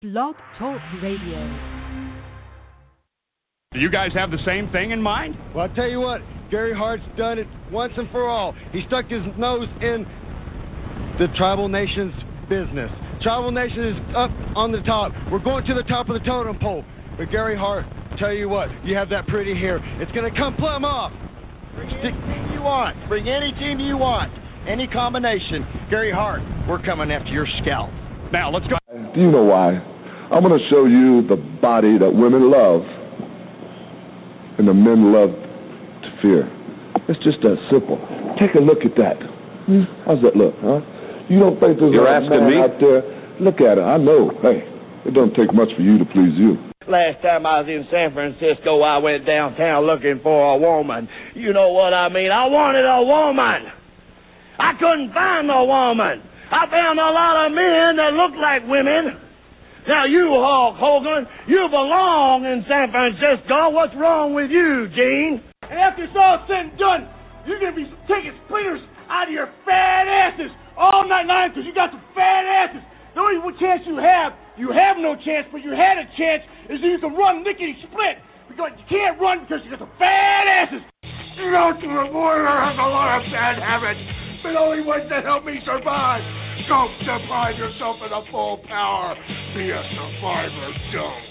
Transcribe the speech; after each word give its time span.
Blog 0.00 0.36
Talk 0.60 0.80
Radio. 1.02 1.58
Do 3.72 3.80
you 3.80 3.90
guys 3.90 4.12
have 4.14 4.30
the 4.30 4.38
same 4.46 4.70
thing 4.70 4.92
in 4.92 5.02
mind? 5.02 5.36
Well, 5.52 5.66
I'll 5.68 5.74
tell 5.74 5.88
you 5.88 5.98
what, 5.98 6.20
Gary 6.52 6.72
Hart's 6.72 7.02
done 7.16 7.36
it 7.36 7.48
once 7.72 7.92
and 7.96 8.08
for 8.12 8.28
all. 8.28 8.54
He 8.70 8.82
stuck 8.86 9.06
his 9.06 9.22
nose 9.36 9.66
in 9.80 10.06
the 11.18 11.26
tribal 11.36 11.66
nation's 11.66 12.14
business. 12.48 12.92
Tribal 13.22 13.50
nation 13.50 13.88
is 13.88 13.96
up 14.14 14.30
on 14.54 14.70
the 14.70 14.82
top. 14.82 15.10
We're 15.32 15.40
going 15.40 15.66
to 15.66 15.74
the 15.74 15.82
top 15.82 16.08
of 16.08 16.14
the 16.14 16.24
totem 16.24 16.60
pole. 16.60 16.84
But 17.18 17.32
Gary 17.32 17.56
Hart, 17.56 17.84
tell 18.20 18.32
you 18.32 18.48
what, 18.48 18.68
you 18.84 18.94
have 18.94 19.08
that 19.08 19.26
pretty 19.26 19.52
hair. 19.52 19.80
It's 20.00 20.12
going 20.12 20.32
to 20.32 20.38
come 20.38 20.54
plumb 20.54 20.84
off. 20.84 21.10
Bring 21.74 21.90
any 21.90 22.12
team 22.12 22.52
you 22.54 22.62
want. 22.62 23.08
Bring 23.08 23.28
any 23.28 23.50
team 23.58 23.80
you 23.80 23.96
want. 23.96 24.32
Any 24.68 24.86
combination. 24.86 25.66
Gary 25.90 26.12
Hart, 26.12 26.40
we're 26.68 26.82
coming 26.82 27.10
after 27.10 27.32
your 27.32 27.48
scalp. 27.62 27.90
Now, 28.32 28.52
let's 28.52 28.66
go. 28.68 28.78
Do 29.14 29.20
you 29.20 29.30
know 29.32 29.42
why? 29.42 29.87
I'm 30.30 30.42
going 30.42 30.58
to 30.58 30.68
show 30.68 30.84
you 30.84 31.26
the 31.26 31.36
body 31.60 31.96
that 31.98 32.12
women 32.14 32.50
love 32.50 32.82
and 34.58 34.68
the 34.68 34.74
men 34.74 35.12
love 35.12 35.30
to 35.30 36.18
fear. 36.20 36.44
It's 37.08 37.22
just 37.24 37.40
that 37.42 37.56
simple. 37.70 37.96
Take 38.38 38.54
a 38.54 38.60
look 38.60 38.84
at 38.84 38.94
that. 38.96 39.16
Hmm. 39.64 39.82
How's 40.04 40.20
that 40.22 40.36
look, 40.36 40.54
huh? 40.60 40.80
You 41.28 41.38
don't 41.40 41.58
think 41.60 41.78
there's 41.78 41.92
You're 41.94 42.06
a 42.06 42.20
asking 42.20 42.40
man 42.40 42.50
me? 42.50 42.56
out 42.58 42.78
there? 42.80 43.02
Look 43.40 43.60
at 43.60 43.78
it. 43.78 43.82
I 43.82 43.96
know. 43.96 44.30
Hey, 44.42 44.64
it 45.06 45.14
don't 45.14 45.34
take 45.34 45.52
much 45.54 45.68
for 45.76 45.82
you 45.82 45.96
to 45.98 46.04
please 46.04 46.36
you. 46.36 46.58
Last 46.86 47.22
time 47.22 47.46
I 47.46 47.60
was 47.60 47.68
in 47.68 47.86
San 47.90 48.12
Francisco, 48.12 48.80
I 48.82 48.98
went 48.98 49.24
downtown 49.26 49.84
looking 49.84 50.20
for 50.22 50.54
a 50.54 50.58
woman. 50.58 51.08
You 51.34 51.52
know 51.52 51.68
what 51.70 51.92
I 51.94 52.08
mean? 52.08 52.30
I 52.30 52.46
wanted 52.46 52.84
a 52.84 53.02
woman. 53.02 53.72
I 54.58 54.72
couldn't 54.74 55.12
find 55.12 55.50
a 55.50 55.64
woman. 55.64 56.22
I 56.50 56.66
found 56.70 56.98
a 56.98 57.10
lot 57.12 57.46
of 57.46 57.52
men 57.52 57.96
that 57.96 58.12
looked 58.14 58.36
like 58.36 58.66
women. 58.66 59.20
Now, 59.88 60.04
you, 60.04 60.28
Hulk 60.36 60.76
Hogan, 60.76 61.24
you 61.48 61.64
belong 61.72 62.44
in 62.44 62.60
San 62.68 62.92
Francisco. 62.92 63.72
What's 63.72 63.96
wrong 63.96 64.36
with 64.36 64.52
you, 64.52 64.84
Gene? 64.92 65.40
And 65.64 65.80
after 65.80 66.04
it's 66.04 66.12
all 66.12 66.44
said 66.44 66.68
and 66.68 66.76
done, 66.76 67.08
you're 67.48 67.56
to 67.56 67.72
be 67.72 67.88
taking 68.04 68.36
splinters 68.44 68.84
out 69.08 69.28
of 69.28 69.32
your 69.32 69.48
fat 69.64 70.04
asses 70.04 70.52
all 70.76 71.08
night 71.08 71.24
long 71.24 71.48
because 71.48 71.64
you 71.64 71.72
got 71.72 71.88
some 71.88 72.04
fat 72.12 72.44
asses. 72.44 72.84
The 73.16 73.20
only 73.24 73.40
chance 73.56 73.80
you 73.88 73.96
have, 73.96 74.36
you 74.60 74.76
have 74.76 75.00
no 75.00 75.16
chance, 75.16 75.48
but 75.48 75.64
you 75.64 75.72
had 75.72 75.96
a 75.96 76.04
chance, 76.20 76.44
is 76.68 76.84
you 76.84 77.00
can 77.00 77.16
run 77.16 77.40
lickety 77.40 77.72
split. 77.88 78.20
Because 78.44 78.76
you 78.76 78.84
can't 78.92 79.16
run 79.16 79.40
because 79.48 79.64
you 79.64 79.72
got 79.72 79.80
some 79.88 79.96
fat 79.96 80.68
asses. 80.68 80.84
You 81.40 81.48
know, 81.48 81.72
to 81.72 81.86
the 81.88 82.12
warrior 82.12 82.44
has 82.44 82.76
a 82.76 82.88
lot 82.92 83.24
of 83.24 83.32
bad 83.32 83.56
habits, 83.56 84.04
but 84.44 84.52
only 84.52 84.84
ones 84.84 85.08
that 85.08 85.24
help 85.24 85.48
me 85.48 85.64
survive. 85.64 86.20
Don't 86.66 86.98
deprive 86.98 87.56
yourself 87.56 87.96
of 88.02 88.10
the 88.10 88.22
full 88.30 88.58
power. 88.66 89.14
Be 89.54 89.70
a 89.70 89.82
survivor. 89.94 90.72
Don't 90.92 91.24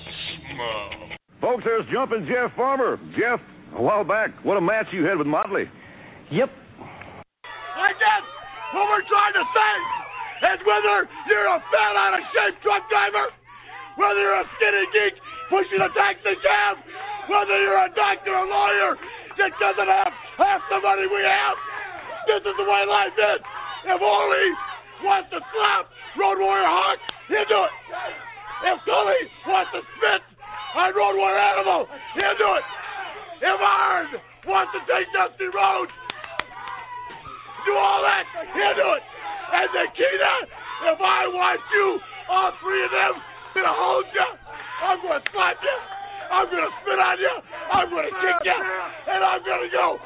smoke. 0.54 1.18
Folks, 1.42 1.64
there's 1.66 1.86
Jumpin' 1.92 2.26
Jeff 2.26 2.56
Farmer. 2.56 2.98
Jeff, 3.18 3.40
a 3.76 3.82
while 3.82 4.04
back, 4.04 4.32
what 4.44 4.58
a 4.58 4.62
match 4.62 4.88
you 4.92 5.06
had 5.06 5.18
with 5.18 5.28
Motley. 5.28 5.70
Yep. 6.32 6.50
I 6.80 7.92
guess 7.94 8.26
what 8.74 8.90
we're 8.90 9.06
trying 9.06 9.36
to 9.38 9.46
say 9.54 9.74
is 10.54 10.60
whether 10.66 11.06
you're 11.30 11.50
a 11.50 11.62
fat, 11.70 11.94
out 11.94 12.18
of 12.18 12.24
shape 12.34 12.58
truck 12.66 12.90
driver, 12.90 13.30
whether 13.98 14.22
you're 14.22 14.42
a 14.42 14.50
skinny 14.58 14.86
geek 14.94 15.16
pushing 15.50 15.82
a 15.82 15.90
taxi 15.94 16.36
cab, 16.42 16.78
whether 17.30 17.58
you're 17.62 17.86
a 17.86 17.92
doctor 17.94 18.34
or 18.34 18.46
a 18.46 18.50
lawyer 18.50 18.98
that 19.38 19.52
doesn't 19.62 19.88
have 19.88 20.14
half 20.38 20.62
the 20.70 20.82
money 20.82 21.06
we 21.06 21.22
have, 21.22 21.58
this 22.26 22.42
is 22.42 22.56
the 22.58 22.66
way 22.66 22.84
life 22.90 23.14
is. 23.14 23.42
If 23.86 24.02
Ole 24.02 24.34
wants 25.04 25.30
to 25.32 25.40
slap 25.40 25.90
Road 26.18 26.40
Warrior 26.40 26.66
Hawk, 26.66 27.00
he'll 27.28 27.46
do 27.46 27.62
it. 27.66 27.74
If 28.66 28.78
Tully 28.86 29.22
wants 29.46 29.72
to 29.74 29.82
spit 29.98 30.22
on 30.74 30.96
Road 30.96 31.16
Warrior 31.18 31.38
Animal, 31.38 31.86
he'll 32.18 32.38
do 32.38 32.50
it. 32.58 32.66
If 33.42 33.60
Arn 33.62 34.08
wants 34.50 34.74
to 34.74 34.82
take 34.90 35.06
Dusty 35.14 35.46
Rhodes, 35.54 35.94
do 37.66 37.74
all 37.78 38.02
that. 38.02 38.26
He'll 38.56 38.78
do 38.78 38.90
it. 38.98 39.04
And 39.54 39.70
Nikita, 39.72 40.34
if 40.94 41.00
I 41.00 41.28
want 41.30 41.62
you, 41.72 42.00
all 42.30 42.52
three 42.60 42.84
of 42.84 42.92
them, 42.92 43.22
gonna 43.56 43.72
hold 43.72 44.06
you, 44.14 44.28
I'm 44.84 45.02
gonna 45.02 45.24
slap 45.32 45.58
you, 45.62 45.78
I'm 46.32 46.46
gonna 46.52 46.74
spit 46.82 47.00
on 47.00 47.18
you, 47.18 47.36
I'm 47.72 47.90
gonna 47.90 48.14
kick 48.22 48.40
you, 48.44 48.60
and 49.08 49.24
I'm 49.24 49.42
gonna 49.46 49.72
go. 49.72 50.00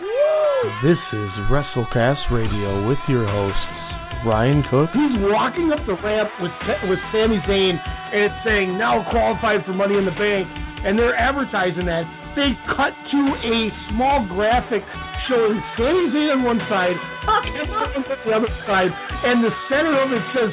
Woo! 0.00 0.70
This 0.82 0.98
is 1.12 1.30
WrestleCast 1.50 2.30
Radio 2.30 2.86
with 2.88 2.98
your 3.08 3.26
hosts, 3.26 3.83
Ryan 4.24 4.64
Cook. 4.70 4.90
He's 4.92 5.20
walking 5.28 5.72
up 5.72 5.84
the 5.86 5.94
ramp 6.00 6.30
with 6.40 6.52
with 6.88 6.98
Sami 7.12 7.38
Zayn, 7.44 7.76
and 7.76 8.20
it's 8.24 8.40
saying 8.44 8.78
now 8.78 9.04
qualified 9.10 9.64
for 9.64 9.72
Money 9.72 9.96
in 9.96 10.04
the 10.04 10.16
Bank, 10.16 10.48
and 10.84 10.98
they're 10.98 11.16
advertising 11.16 11.86
that. 11.86 12.04
They 12.34 12.58
cut 12.74 12.90
to 13.12 13.20
a 13.46 13.70
small 13.92 14.26
graphic 14.26 14.82
showing 15.28 15.62
Sami 15.76 16.10
Zayn 16.10 16.32
on 16.34 16.42
one 16.42 16.58
side, 16.68 16.96
on 17.28 18.02
the 18.02 18.32
other 18.32 18.50
side, 18.66 18.90
and 19.22 19.44
the 19.44 19.52
center 19.68 19.94
of 20.00 20.10
it 20.10 20.24
says 20.34 20.50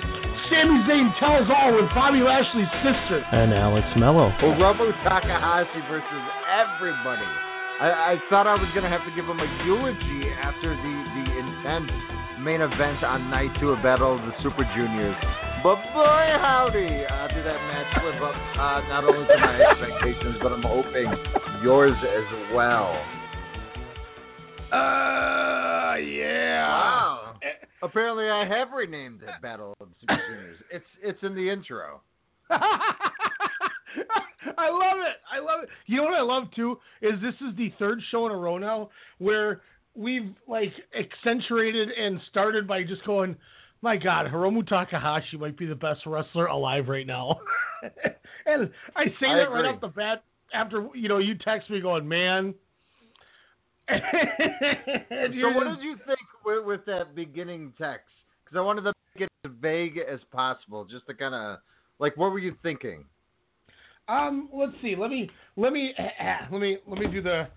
Sami 0.51 0.83
Zayn 0.83 1.17
tells 1.17 1.47
all 1.49 1.73
with 1.73 1.89
Bobby 1.95 2.19
Lashley's 2.19 2.69
sister. 2.83 3.23
And 3.31 3.53
Alex 3.53 3.87
Mello. 3.95 4.29
Hiromu 4.43 4.91
Takahashi 5.03 5.81
versus 5.87 6.23
everybody. 6.51 7.25
I, 7.79 8.13
I 8.13 8.15
thought 8.29 8.45
I 8.45 8.53
was 8.53 8.69
going 8.77 8.83
to 8.83 8.93
have 8.93 9.01
to 9.09 9.13
give 9.15 9.25
him 9.25 9.39
a 9.39 9.49
eulogy 9.65 10.29
after 10.37 10.75
the, 10.75 10.93
the 11.15 11.25
intense 11.39 11.89
main 12.41 12.62
event 12.62 13.03
on 13.03 13.29
night 13.29 13.52
two 13.59 13.69
of 13.69 13.84
Battle 13.84 14.16
of 14.16 14.22
the 14.22 14.31
Super 14.41 14.63
Juniors. 14.75 15.16
But 15.63 15.75
boy, 15.94 16.25
howdy, 16.41 17.06
uh, 17.06 17.28
did 17.28 17.46
that 17.46 17.62
match 17.69 18.03
live 18.03 18.24
up 18.24 18.35
uh, 18.57 18.81
not 18.90 19.03
only 19.03 19.28
to 19.28 19.38
my 19.38 19.62
expectations, 19.62 20.38
but 20.41 20.52
I'm 20.52 20.63
hoping 20.63 21.13
yours 21.63 21.96
as 22.02 22.56
well. 22.56 23.00
Uh, 24.72 25.97
yeah. 25.97 26.68
Wow. 26.68 27.35
Apparently, 27.84 28.29
I 28.29 28.46
have 28.47 28.72
renamed 28.72 29.22
it 29.22 29.29
Battle 29.41 29.75
of 29.79 29.90
the 29.90 29.96
Super 30.02 30.19
Juniors. 30.28 30.58
It's 30.72 30.85
it's 31.03 31.19
in 31.22 31.35
the 31.35 31.47
intro. 31.47 32.02
I 34.58 34.69
love 34.69 34.97
it. 35.00 35.18
I 35.31 35.40
love 35.40 35.63
it. 35.63 35.69
You 35.85 35.97
know 35.97 36.03
what 36.03 36.13
I 36.13 36.22
love 36.22 36.46
too 36.56 36.79
is 37.02 37.13
this 37.22 37.35
is 37.35 37.56
the 37.56 37.72
third 37.78 38.00
show 38.09 38.25
in 38.25 38.31
a 38.31 38.38
row 38.38 38.58
now 38.58 38.90
where 39.19 39.62
we've 39.96 40.34
like 40.47 40.72
accentuated 40.97 41.90
and 41.90 42.19
started 42.29 42.68
by 42.68 42.84
just 42.84 43.06
going, 43.06 43.35
my 43.81 43.97
God, 43.97 44.28
Hiromu 44.28 44.68
Takahashi 44.68 45.38
might 45.38 45.57
be 45.57 45.66
the 45.66 45.75
best 45.75 46.02
wrestler 46.06 46.46
alive 46.47 46.88
right 46.88 47.07
now. 47.07 47.40
and 48.46 48.69
I 48.96 49.06
say 49.19 49.28
I 49.28 49.38
that 49.38 49.52
right 49.52 49.66
off 49.66 49.81
the 49.81 49.88
bat 49.88 50.24
after 50.53 50.88
you 50.94 51.09
know 51.09 51.18
you 51.18 51.35
text 51.35 51.69
me 51.69 51.81
going, 51.81 52.07
man. 52.07 52.53
So, 53.90 55.50
what 55.50 55.68
did 55.68 55.81
you 55.81 55.97
think 56.06 56.19
with, 56.46 56.66
with 56.66 56.85
that 56.85 57.13
beginning 57.16 57.73
text? 57.78 58.08
Because 58.44 58.58
I 58.58 58.62
wanted 58.62 58.81
to 58.81 58.94
make 59.16 59.23
it 59.23 59.29
as 59.44 59.52
vague 59.59 59.97
as 59.97 60.19
possible, 60.31 60.85
just 60.85 61.06
to 61.08 61.13
kind 61.13 61.35
of 61.35 61.58
like, 62.00 62.16
what 62.16 62.31
were 62.31 62.40
you 62.40 62.56
thinking? 62.63 63.03
Um, 64.08 64.50
let's 64.53 64.73
see. 64.81 64.96
Let 64.96 65.09
me 65.09 65.29
let 65.58 65.73
me 65.73 65.94
let 66.52 66.62
me 66.62 66.78
let 66.88 67.00
me 67.00 67.08
do 67.08 67.22
the. 67.22 67.47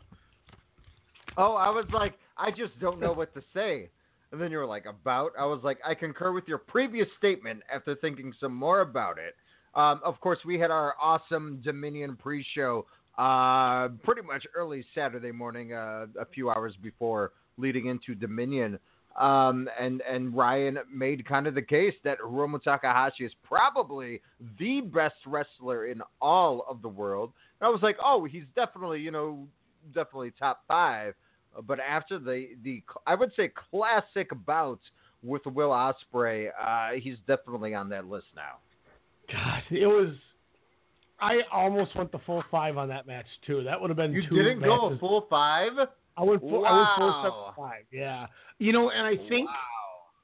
Oh, 1.37 1.55
I 1.55 1.69
was 1.69 1.85
like, 1.93 2.15
I 2.37 2.51
just 2.51 2.79
don't 2.81 3.01
know 3.01 3.13
what 3.13 3.35
to 3.35 3.43
say. 3.53 3.91
And 4.33 4.41
then 4.41 4.51
you 4.51 4.59
were 4.59 4.67
like, 4.67 4.87
about? 4.87 5.33
I 5.39 5.45
was 5.45 5.61
like, 5.63 5.79
I 5.87 5.95
concur 5.95 6.33
with 6.33 6.49
your 6.49 6.59
previous 6.59 7.07
statement 7.19 7.63
after 7.73 7.95
thinking 7.95 8.33
some 8.41 8.55
more 8.55 8.81
about 8.81 9.19
it. 9.19 9.37
Um, 9.75 10.01
of 10.05 10.21
course, 10.21 10.39
we 10.45 10.59
had 10.59 10.71
our 10.71 10.95
awesome 11.01 11.61
Dominion 11.65 12.17
pre 12.17 12.45
show 12.55 12.87
uh, 13.19 13.89
pretty 14.03 14.23
much 14.23 14.45
early 14.57 14.85
Saturday 14.95 15.31
morning, 15.31 15.73
uh, 15.73 16.07
a 16.21 16.27
few 16.27 16.51
hours 16.51 16.75
before 16.83 17.33
leading 17.59 17.87
into 17.87 18.15
Dominion. 18.15 18.79
Um, 19.21 19.69
and, 19.81 20.03
and 20.11 20.37
Ryan 20.37 20.79
made 20.93 21.25
kind 21.27 21.47
of 21.47 21.55
the 21.55 21.63
case 21.63 21.95
that 22.03 22.19
Hiromu 22.19 22.61
Takahashi 22.61 23.25
is 23.25 23.33
probably 23.45 24.21
the 24.59 24.81
best 24.81 25.15
wrestler 25.27 25.87
in 25.87 26.03
all 26.21 26.67
of 26.69 26.83
the 26.83 26.89
world. 26.89 27.33
And 27.61 27.69
I 27.69 27.71
was 27.71 27.83
like, 27.83 27.97
oh, 28.05 28.25
he's 28.25 28.43
definitely, 28.57 29.01
you 29.01 29.13
know, 29.13 29.47
definitely 29.95 30.33
top 30.37 30.63
five. 30.67 31.15
But 31.63 31.81
after 31.81 32.19
the, 32.19 32.49
the 32.63 32.83
I 33.07 33.15
would 33.15 33.33
say 33.37 33.53
classic 33.71 34.31
bouts 34.47 34.83
with 35.23 35.45
Will 35.47 35.71
Ospreay, 35.71 36.51
uh, 36.61 36.99
he's 37.01 37.17
definitely 37.27 37.75
on 37.75 37.89
that 37.91 38.07
list 38.07 38.27
now. 38.35 38.59
God, 39.33 39.63
it 39.71 39.87
was. 39.87 40.15
I 41.21 41.41
almost 41.53 41.97
went 41.97 42.13
the 42.13 42.19
full 42.27 42.43
five 42.51 42.77
on 42.77 42.89
that 42.89 43.07
match 43.07 43.27
too. 43.47 43.63
That 43.65 43.81
would 43.81 43.89
have 43.89 43.97
been 43.97 44.13
You 44.13 44.29
two 44.29 44.37
didn't 44.37 44.61
go 44.61 44.87
a 44.93 44.99
full 44.99 45.27
five? 45.31 45.73
I 46.17 46.23
went 46.23 46.41
full, 46.41 46.67
I 46.67 46.77
went 46.77 46.89
four 46.97 47.07
Wow. 47.07 47.53
seven 47.55 47.65
five. 47.65 47.85
Yeah, 47.93 48.27
you 48.59 48.73
know, 48.73 48.91
and 48.91 49.07
I 49.07 49.17
think 49.29 49.49
wow. 49.49 49.55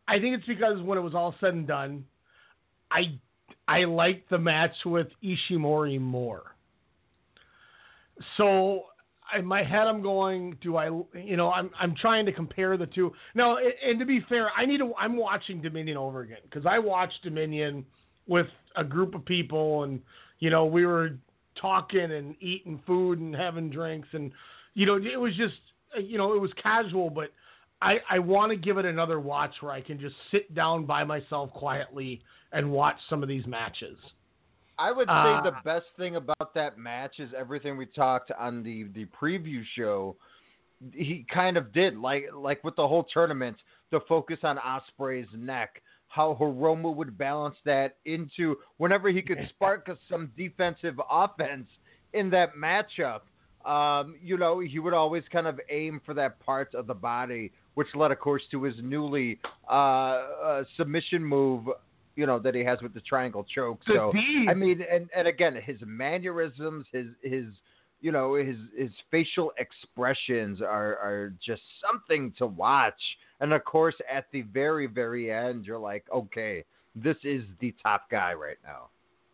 I 0.09 0.19
think 0.19 0.37
it's 0.37 0.47
because 0.47 0.81
when 0.83 0.99
it 0.99 1.03
was 1.03 1.15
all 1.15 1.35
said 1.41 1.55
and 1.55 1.67
done, 1.67 2.05
I 2.91 3.19
I 3.69 3.85
liked 3.85 4.29
the 4.31 4.39
match 4.39 4.75
with 4.85 5.07
Ishimori 5.23 6.01
more. 6.01 6.55
So 8.37 8.83
in 9.39 9.45
my 9.45 9.63
head, 9.63 9.87
I'm 9.87 10.03
going, 10.03 10.57
do 10.61 10.77
I, 10.77 10.87
you 11.15 11.37
know, 11.37 11.51
I'm 11.51 11.71
I'm 11.79 11.95
trying 11.95 12.27
to 12.27 12.33
compare 12.33 12.77
the 12.77 12.87
two. 12.87 13.13
No, 13.35 13.57
and, 13.57 13.73
and 13.85 13.99
to 14.01 14.07
be 14.07 14.25
fair, 14.29 14.51
I 14.57 14.67
need 14.67 14.79
to. 14.79 14.93
I'm 14.99 15.17
watching 15.17 15.61
Dominion 15.63 15.97
over 15.97 16.21
again 16.21 16.39
because 16.43 16.67
I 16.67 16.79
watched 16.79 17.23
Dominion 17.23 17.85
with 18.27 18.47
a 18.77 18.85
group 18.85 19.15
of 19.15 19.25
people, 19.25 19.85
and 19.85 20.01
you 20.39 20.51
know 20.51 20.67
we 20.67 20.87
were 20.87 21.19
talking 21.61 22.13
and 22.13 22.35
eating 22.41 22.81
food 22.87 23.19
and 23.19 23.35
having 23.35 23.71
drinks, 23.71 24.09
and 24.13 24.33
you 24.75 24.87
know 24.87 24.97
it 24.97 25.19
was 25.19 25.37
just 25.37 25.55
you 26.01 26.19
know 26.19 26.35
it 26.35 26.41
was 26.41 26.51
casual, 26.63 27.11
but 27.11 27.33
I 27.83 27.99
I 28.09 28.19
want 28.19 28.51
to 28.51 28.57
give 28.57 28.79
it 28.79 28.85
another 28.85 29.21
watch 29.21 29.55
where 29.61 29.73
I 29.73 29.81
can 29.81 29.99
just 30.01 30.15
sit 30.31 30.55
down 30.55 30.87
by 30.87 31.05
myself 31.05 31.53
quietly 31.53 32.23
and 32.53 32.71
watch 32.71 32.97
some 33.09 33.23
of 33.23 33.29
these 33.29 33.47
matches. 33.47 33.97
I 34.81 34.91
would 34.93 35.09
say 35.09 35.13
Uh, 35.13 35.43
the 35.43 35.57
best 35.63 35.87
thing 35.99 36.17
about 36.17 36.55
that 36.55 36.79
match 36.79 37.21
is 37.21 37.31
everything 37.37 37.77
we 37.77 37.87
talked 37.87 38.31
on 38.33 38.63
the 38.63 38.85
the 38.95 39.05
preview 39.07 39.63
show. 39.77 40.17
He 40.95 41.27
kind 41.31 41.59
of 41.59 41.73
did 41.73 41.99
like 41.99 42.25
like 42.35 42.65
with 42.65 42.77
the 42.77 42.89
whole 42.89 43.05
tournament, 43.05 43.59
the 43.91 44.01
focus 44.09 44.39
on 44.43 44.57
Ospreay's 44.59 45.29
neck, 45.35 45.83
how 46.09 46.35
Hiromu 46.41 46.95
would 46.95 47.19
balance 47.19 47.57
that 47.67 47.97
into 48.07 48.57
whenever 48.79 49.11
he 49.11 49.21
could 49.21 49.39
spark 49.51 49.91
some 50.09 50.33
defensive 50.37 50.99
offense 51.11 51.69
in 52.15 52.31
that 52.31 52.55
matchup. 52.57 53.21
Um, 53.71 54.17
you 54.23 54.39
know, 54.39 54.61
he 54.61 54.79
would 54.79 54.95
always 54.95 55.23
kind 55.31 55.47
of 55.47 55.61
aim 55.69 56.01
for 56.07 56.15
that 56.15 56.41
part 56.41 56.75
of 56.75 56.87
the 56.87 56.95
body, 56.95 57.53
which 57.75 57.89
led, 57.95 58.11
of 58.11 58.19
course, 58.19 58.43
to 58.53 58.63
his 58.63 58.75
newly 58.83 59.39
uh, 59.69 59.73
uh, 59.75 60.65
submission 60.79 61.23
move. 61.23 61.67
You 62.17 62.27
know 62.27 62.39
that 62.41 62.55
he 62.55 62.65
has 62.65 62.81
with 62.83 62.93
the 62.95 63.01
triangle 63.01 63.45
choke. 63.55 63.81
The 63.87 63.95
So 63.95 64.13
I 64.51 64.55
mean, 64.55 64.83
and, 64.91 65.09
and 65.17 65.27
again, 65.29 65.55
his 65.65 65.79
mannerisms, 65.87 66.85
his 66.93 67.07
his 67.23 67.45
you 68.01 68.13
know 68.13 68.35
his 68.35 68.57
his 68.77 68.91
facial 69.11 69.53
expressions 69.59 70.61
are 70.61 70.99
are 70.99 71.33
just 71.45 71.63
something 71.87 72.33
to 72.39 72.47
watch. 72.47 73.01
And 73.41 73.53
of 73.53 73.65
course, 73.65 73.95
at 74.13 74.27
the 74.33 74.43
very 74.43 74.87
very 74.87 75.33
end, 75.33 75.65
you're 75.65 75.79
like, 75.79 76.05
okay, 76.13 76.65
this 76.95 77.17
is 77.25 77.43
the 77.61 77.75
top 77.83 78.11
guy 78.11 78.35
right 78.35 78.59
now. 78.65 78.89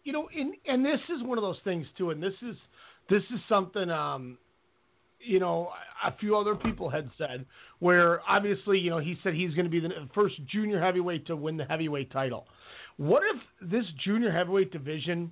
you 0.05 0.13
know, 0.13 0.29
and 0.35 0.55
and 0.67 0.85
this 0.85 1.01
is 1.09 1.23
one 1.25 1.39
of 1.39 1.43
those 1.43 1.59
things 1.65 1.87
too, 1.99 2.11
and 2.11 2.23
this 2.23 2.35
is 2.43 2.57
this 3.09 3.23
is 3.35 3.41
something 3.49 3.91
um, 3.91 4.39
you 5.21 5.41
know, 5.41 5.71
a 6.05 6.13
few 6.17 6.37
other 6.37 6.55
people 6.55 6.89
had 6.89 7.11
said 7.19 7.45
where 7.79 8.21
obviously, 8.29 8.79
you 8.79 8.91
know, 8.91 8.99
he 8.99 9.17
said 9.23 9.35
he's 9.35 9.55
going 9.55 9.65
to 9.65 9.71
be 9.71 9.81
the 9.81 9.91
first 10.15 10.35
junior 10.47 10.81
heavyweight 10.81 11.27
to 11.27 11.37
win 11.37 11.57
the 11.57 11.65
heavyweight 11.65 12.11
title. 12.13 12.47
What 12.97 13.23
if 13.25 13.71
this 13.71 13.85
junior 14.05 14.31
heavyweight 14.31 14.73
division 14.73 15.31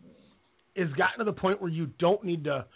is 0.77 0.93
gotten 0.95 1.19
to 1.19 1.25
the 1.25 1.33
point 1.33 1.61
where 1.61 1.71
you 1.71 1.87
don't 1.99 2.25
need 2.25 2.45
to 2.45 2.67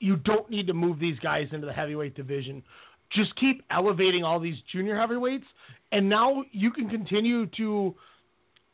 you 0.00 0.16
don't 0.16 0.48
need 0.48 0.66
to 0.68 0.74
move 0.74 1.00
these 1.00 1.18
guys 1.18 1.48
into 1.50 1.66
the 1.66 1.72
heavyweight 1.72 2.14
division. 2.14 2.62
Just 3.10 3.34
keep 3.34 3.64
elevating 3.70 4.22
all 4.22 4.38
these 4.38 4.56
junior 4.70 4.96
heavyweights 4.96 5.46
and 5.92 6.08
now 6.08 6.44
you 6.52 6.70
can 6.70 6.88
continue 6.88 7.46
to 7.46 7.94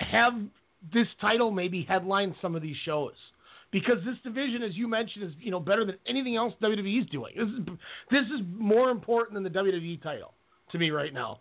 have 0.01 0.35
this 0.93 1.07
title 1.21 1.51
maybe 1.51 1.83
headline 1.83 2.35
some 2.43 2.55
of 2.55 2.63
these 2.63 2.77
shows 2.85 3.15
because 3.75 3.99
this 4.07 4.15
division, 4.23 4.63
as 4.63 4.75
you 4.77 4.87
mentioned, 4.89 5.25
is 5.25 5.33
you 5.41 5.51
know 5.51 5.59
better 5.61 5.85
than 5.85 5.97
anything 6.07 6.37
else 6.37 6.55
WWE 6.63 7.03
is 7.03 7.07
doing. 7.11 7.35
This 7.37 7.49
is 7.49 7.67
this 8.11 8.25
is 8.27 8.41
more 8.57 8.89
important 8.91 9.35
than 9.35 9.43
the 9.43 9.51
WWE 9.51 10.01
title 10.03 10.33
to 10.73 10.79
me 10.79 10.91
right 10.91 11.13
now. 11.13 11.41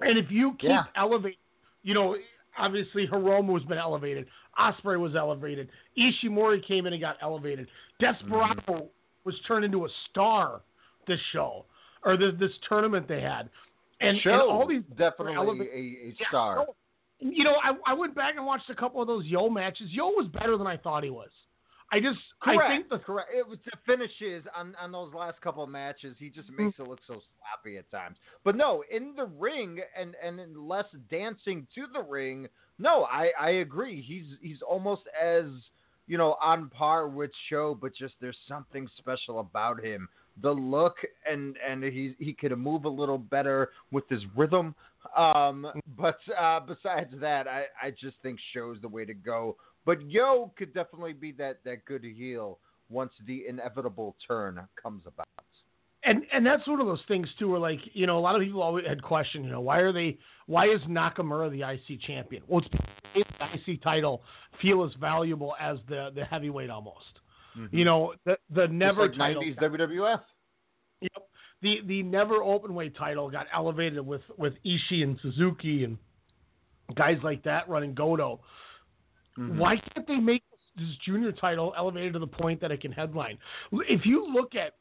And 0.00 0.18
if 0.18 0.30
you 0.30 0.52
keep 0.60 0.68
Yeah. 0.70 0.82
elevating, 0.96 1.38
you 1.82 1.94
know, 1.94 2.16
obviously 2.58 3.06
Hiromu 3.06 3.54
has 3.58 3.62
been 3.68 3.78
elevated, 3.78 4.26
Ospreay 4.58 4.98
was 4.98 5.14
elevated, 5.16 5.68
Ishimori 5.96 6.64
came 6.66 6.86
in 6.86 6.92
and 6.92 7.00
got 7.00 7.16
elevated, 7.22 7.68
Desperado 8.00 8.60
Mm-hmm. 8.66 8.84
was 9.24 9.34
turned 9.46 9.64
into 9.64 9.84
a 9.86 9.88
star 10.10 10.60
this 11.06 11.20
show 11.32 11.64
or 12.04 12.16
this 12.16 12.32
this 12.38 12.52
tournament 12.68 13.06
they 13.08 13.20
had, 13.20 13.48
and, 14.00 14.20
Show 14.22 14.30
and 14.32 14.42
all 14.42 14.66
these 14.66 14.82
definitely 14.96 15.34
a, 15.72 16.08
a 16.10 16.14
star. 16.28 16.56
no, 16.56 16.74
you 17.20 17.44
know, 17.44 17.56
I, 17.62 17.92
I 17.92 17.94
went 17.94 18.14
back 18.14 18.34
and 18.36 18.46
watched 18.46 18.70
a 18.70 18.74
couple 18.74 19.00
of 19.00 19.08
those 19.08 19.24
Yo 19.26 19.48
matches. 19.48 19.88
Yo 19.90 20.08
was 20.08 20.28
better 20.32 20.56
than 20.56 20.66
I 20.66 20.76
thought 20.76 21.04
he 21.04 21.10
was. 21.10 21.30
I 21.90 22.00
just 22.00 22.18
Correct. 22.42 22.62
I 22.62 22.76
think 22.76 22.88
the 22.90 22.98
correct. 22.98 23.30
It 23.34 23.48
was 23.48 23.58
the 23.64 23.72
finishes 23.86 24.44
on, 24.54 24.74
on 24.80 24.92
those 24.92 25.12
last 25.14 25.40
couple 25.40 25.62
of 25.62 25.70
matches. 25.70 26.16
He 26.18 26.28
just 26.28 26.50
makes 26.50 26.74
mm-hmm. 26.74 26.82
it 26.82 26.88
look 26.88 27.00
so 27.06 27.14
sloppy 27.14 27.78
at 27.78 27.90
times. 27.90 28.18
But 28.44 28.56
no, 28.56 28.84
in 28.90 29.14
the 29.16 29.24
ring 29.24 29.80
and 29.98 30.14
and 30.22 30.38
in 30.38 30.68
less 30.68 30.84
dancing 31.10 31.66
to 31.74 31.84
the 31.92 32.02
ring. 32.02 32.46
No, 32.78 33.04
I 33.04 33.30
I 33.40 33.50
agree. 33.50 34.02
He's 34.06 34.36
he's 34.42 34.60
almost 34.60 35.02
as 35.20 35.46
you 36.06 36.18
know 36.18 36.36
on 36.42 36.68
par 36.68 37.08
with 37.08 37.30
Show, 37.48 37.76
but 37.80 37.92
just 37.94 38.14
there's 38.20 38.36
something 38.46 38.86
special 38.98 39.40
about 39.40 39.82
him. 39.82 40.08
The 40.42 40.50
look 40.50 40.96
and 41.28 41.56
and 41.66 41.82
he 41.82 42.14
he 42.18 42.34
could 42.34 42.56
move 42.58 42.84
a 42.84 42.90
little 42.90 43.18
better 43.18 43.70
with 43.90 44.06
his 44.10 44.20
rhythm. 44.36 44.74
Um, 45.16 45.66
but 45.96 46.18
uh, 46.38 46.60
besides 46.60 47.14
that, 47.20 47.46
I 47.46 47.64
I 47.82 47.90
just 47.90 48.16
think 48.22 48.38
Show's 48.52 48.80
the 48.80 48.88
way 48.88 49.04
to 49.04 49.14
go. 49.14 49.56
But 49.84 50.02
Yo 50.10 50.52
could 50.56 50.74
definitely 50.74 51.14
be 51.14 51.32
that, 51.32 51.60
that 51.64 51.84
good 51.86 52.04
heel 52.04 52.58
once 52.90 53.12
the 53.26 53.46
inevitable 53.48 54.16
turn 54.26 54.60
comes 54.82 55.02
about. 55.06 55.26
and 56.04 56.24
and 56.32 56.44
that's 56.46 56.66
one 56.66 56.80
of 56.80 56.86
those 56.86 57.02
things 57.08 57.28
too, 57.38 57.50
where 57.50 57.58
like 57.60 57.80
you 57.92 58.06
know 58.06 58.18
a 58.18 58.20
lot 58.20 58.34
of 58.36 58.42
people 58.42 58.62
always 58.62 58.86
had 58.86 59.02
questioned, 59.02 59.44
you 59.44 59.50
know, 59.50 59.60
why 59.60 59.78
are 59.78 59.92
they 59.92 60.18
why 60.46 60.66
is 60.66 60.80
Nakamura 60.82 61.50
the 61.50 61.62
IC 61.62 62.00
champion? 62.02 62.42
Well, 62.46 62.60
it's 62.60 62.68
because 62.68 63.24
the 63.64 63.72
IC 63.72 63.82
title 63.82 64.22
feel 64.62 64.84
as 64.84 64.92
valuable 65.00 65.54
as 65.60 65.78
the 65.88 66.10
the 66.14 66.24
heavyweight 66.24 66.70
almost. 66.70 67.20
You 67.72 67.84
know, 67.84 68.14
the 68.24 68.38
the 68.54 68.68
never 68.68 69.08
Just 69.08 69.18
like 69.18 69.34
title. 69.34 69.42
90s 69.42 69.58
WWF. 69.58 70.20
Yep. 71.00 71.27
The 71.62 71.80
the 71.86 72.02
never 72.02 72.36
open 72.36 72.74
weight 72.74 72.96
title 72.96 73.30
got 73.30 73.46
elevated 73.54 74.06
with 74.06 74.22
with 74.36 74.54
Ishii 74.64 75.02
and 75.02 75.18
Suzuki 75.22 75.84
and 75.84 75.98
guys 76.94 77.18
like 77.22 77.42
that 77.44 77.68
running 77.68 77.94
Godo. 77.94 78.38
Mm-hmm. 79.38 79.58
Why 79.58 79.76
can't 79.76 80.06
they 80.06 80.16
make 80.16 80.42
this 80.76 80.88
junior 81.04 81.32
title 81.32 81.74
elevated 81.76 82.12
to 82.14 82.18
the 82.18 82.26
point 82.26 82.60
that 82.60 82.70
it 82.70 82.80
can 82.80 82.92
headline? 82.92 83.38
If 83.72 84.06
you 84.06 84.32
look 84.32 84.54
at 84.54 84.74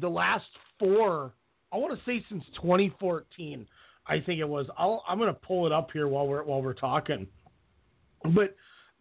the 0.00 0.08
last 0.08 0.46
four, 0.78 1.32
I 1.72 1.76
want 1.76 1.98
to 1.98 2.04
say 2.04 2.24
since 2.28 2.44
2014, 2.56 3.66
I 4.06 4.20
think 4.20 4.40
it 4.40 4.48
was. 4.48 4.66
I'll, 4.76 5.04
I'm 5.08 5.18
going 5.18 5.32
to 5.32 5.40
pull 5.40 5.66
it 5.66 5.72
up 5.72 5.90
here 5.92 6.08
while 6.08 6.26
we're 6.26 6.42
while 6.42 6.62
we're 6.62 6.74
talking. 6.74 7.26
But 8.34 8.56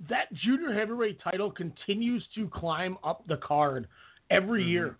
that 0.09 0.33
junior 0.33 0.73
heavyweight 0.73 1.19
title 1.23 1.51
continues 1.51 2.23
to 2.35 2.47
climb 2.49 2.97
up 3.03 3.27
the 3.27 3.37
card 3.37 3.87
every 4.29 4.63
year. 4.63 4.97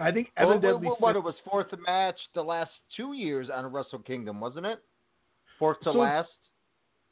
I 0.00 0.10
think 0.10 0.30
Well, 0.38 0.52
Evan 0.52 0.62
what, 0.62 0.72
Deadly 0.72 0.88
what, 0.88 1.00
what, 1.00 1.16
it 1.16 1.22
was 1.22 1.34
fourth 1.48 1.66
match 1.86 2.16
the 2.34 2.42
last 2.42 2.70
two 2.96 3.12
years 3.12 3.48
on 3.52 3.70
Wrestle 3.70 3.98
Kingdom, 4.00 4.40
wasn't 4.40 4.66
it? 4.66 4.82
Fourth 5.58 5.78
to 5.80 5.92
So- 5.92 5.98
last. 5.98 6.28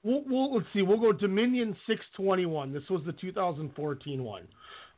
We'll, 0.05 0.23
we'll, 0.27 0.55
let's 0.55 0.67
see. 0.73 0.83
We'll 0.83 1.01
go 1.01 1.13
Dominion 1.13 1.77
621. 1.89 2.73
This 2.73 2.89
was 2.89 3.03
the 3.05 3.13
2014 3.13 4.23
one. 4.23 4.47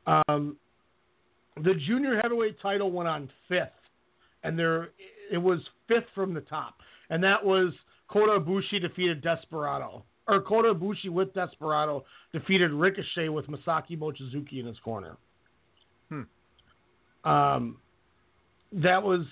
Um, 0.07 0.57
the 1.57 1.75
junior 1.87 2.21
heavyweight 2.21 2.61
title 2.61 2.91
went 2.93 3.09
on 3.09 3.31
fifth, 3.49 3.71
and 4.45 4.59
there 4.59 4.91
it 5.33 5.39
was 5.39 5.61
fifth 5.89 6.07
from 6.15 6.35
the 6.35 6.43
top, 6.43 6.77
and 7.09 7.25
that 7.25 7.43
was 7.45 7.73
Kota 8.09 8.41
Ibushi 8.41 8.81
defeated 8.81 9.23
Desperado, 9.23 10.05
or 10.29 10.43
Kota 10.43 10.75
Ibushi 10.75 11.09
with 11.09 11.33
Desperado 11.33 12.05
defeated 12.33 12.71
Ricochet 12.71 13.31
with 13.31 13.47
Masaki 13.47 13.99
Mochizuki 13.99 14.61
in 14.61 14.67
his 14.67 14.79
corner. 14.81 15.17
Um, 17.25 17.77
that 18.73 19.03
was, 19.03 19.27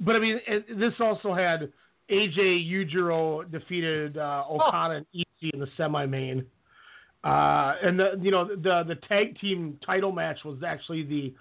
but 0.00 0.16
I 0.16 0.18
mean, 0.18 0.40
it, 0.46 0.78
this 0.78 0.94
also 1.00 1.34
had 1.34 1.72
AJ 2.10 2.70
Ujiro 2.70 3.50
defeated 3.50 4.16
uh, 4.16 4.44
Okada 4.48 4.94
and 4.96 5.06
Ishii 5.14 5.54
in 5.54 5.60
the 5.60 5.68
semi-main, 5.76 6.44
uh, 7.24 7.74
and 7.82 7.98
the 7.98 8.18
you 8.20 8.30
know 8.30 8.44
the 8.46 8.84
the 8.86 8.96
tag 9.08 9.38
team 9.40 9.78
title 9.84 10.12
match 10.12 10.38
was 10.44 10.58
actually 10.66 11.02
the 11.02 11.34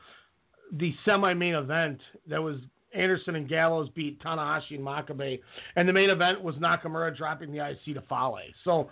the 0.74 0.94
semi-main 1.06 1.56
event. 1.56 2.00
That 2.28 2.42
was 2.42 2.58
Anderson 2.94 3.36
and 3.36 3.48
Gallows 3.48 3.90
beat 3.96 4.22
Tanahashi 4.22 4.72
and 4.72 4.82
Makabe, 4.82 5.40
and 5.76 5.88
the 5.88 5.94
main 5.94 6.10
event 6.10 6.42
was 6.42 6.56
Nakamura 6.56 7.16
dropping 7.16 7.52
the 7.52 7.66
IC 7.66 7.96
to 7.96 8.04
Fale. 8.10 8.40
So 8.64 8.90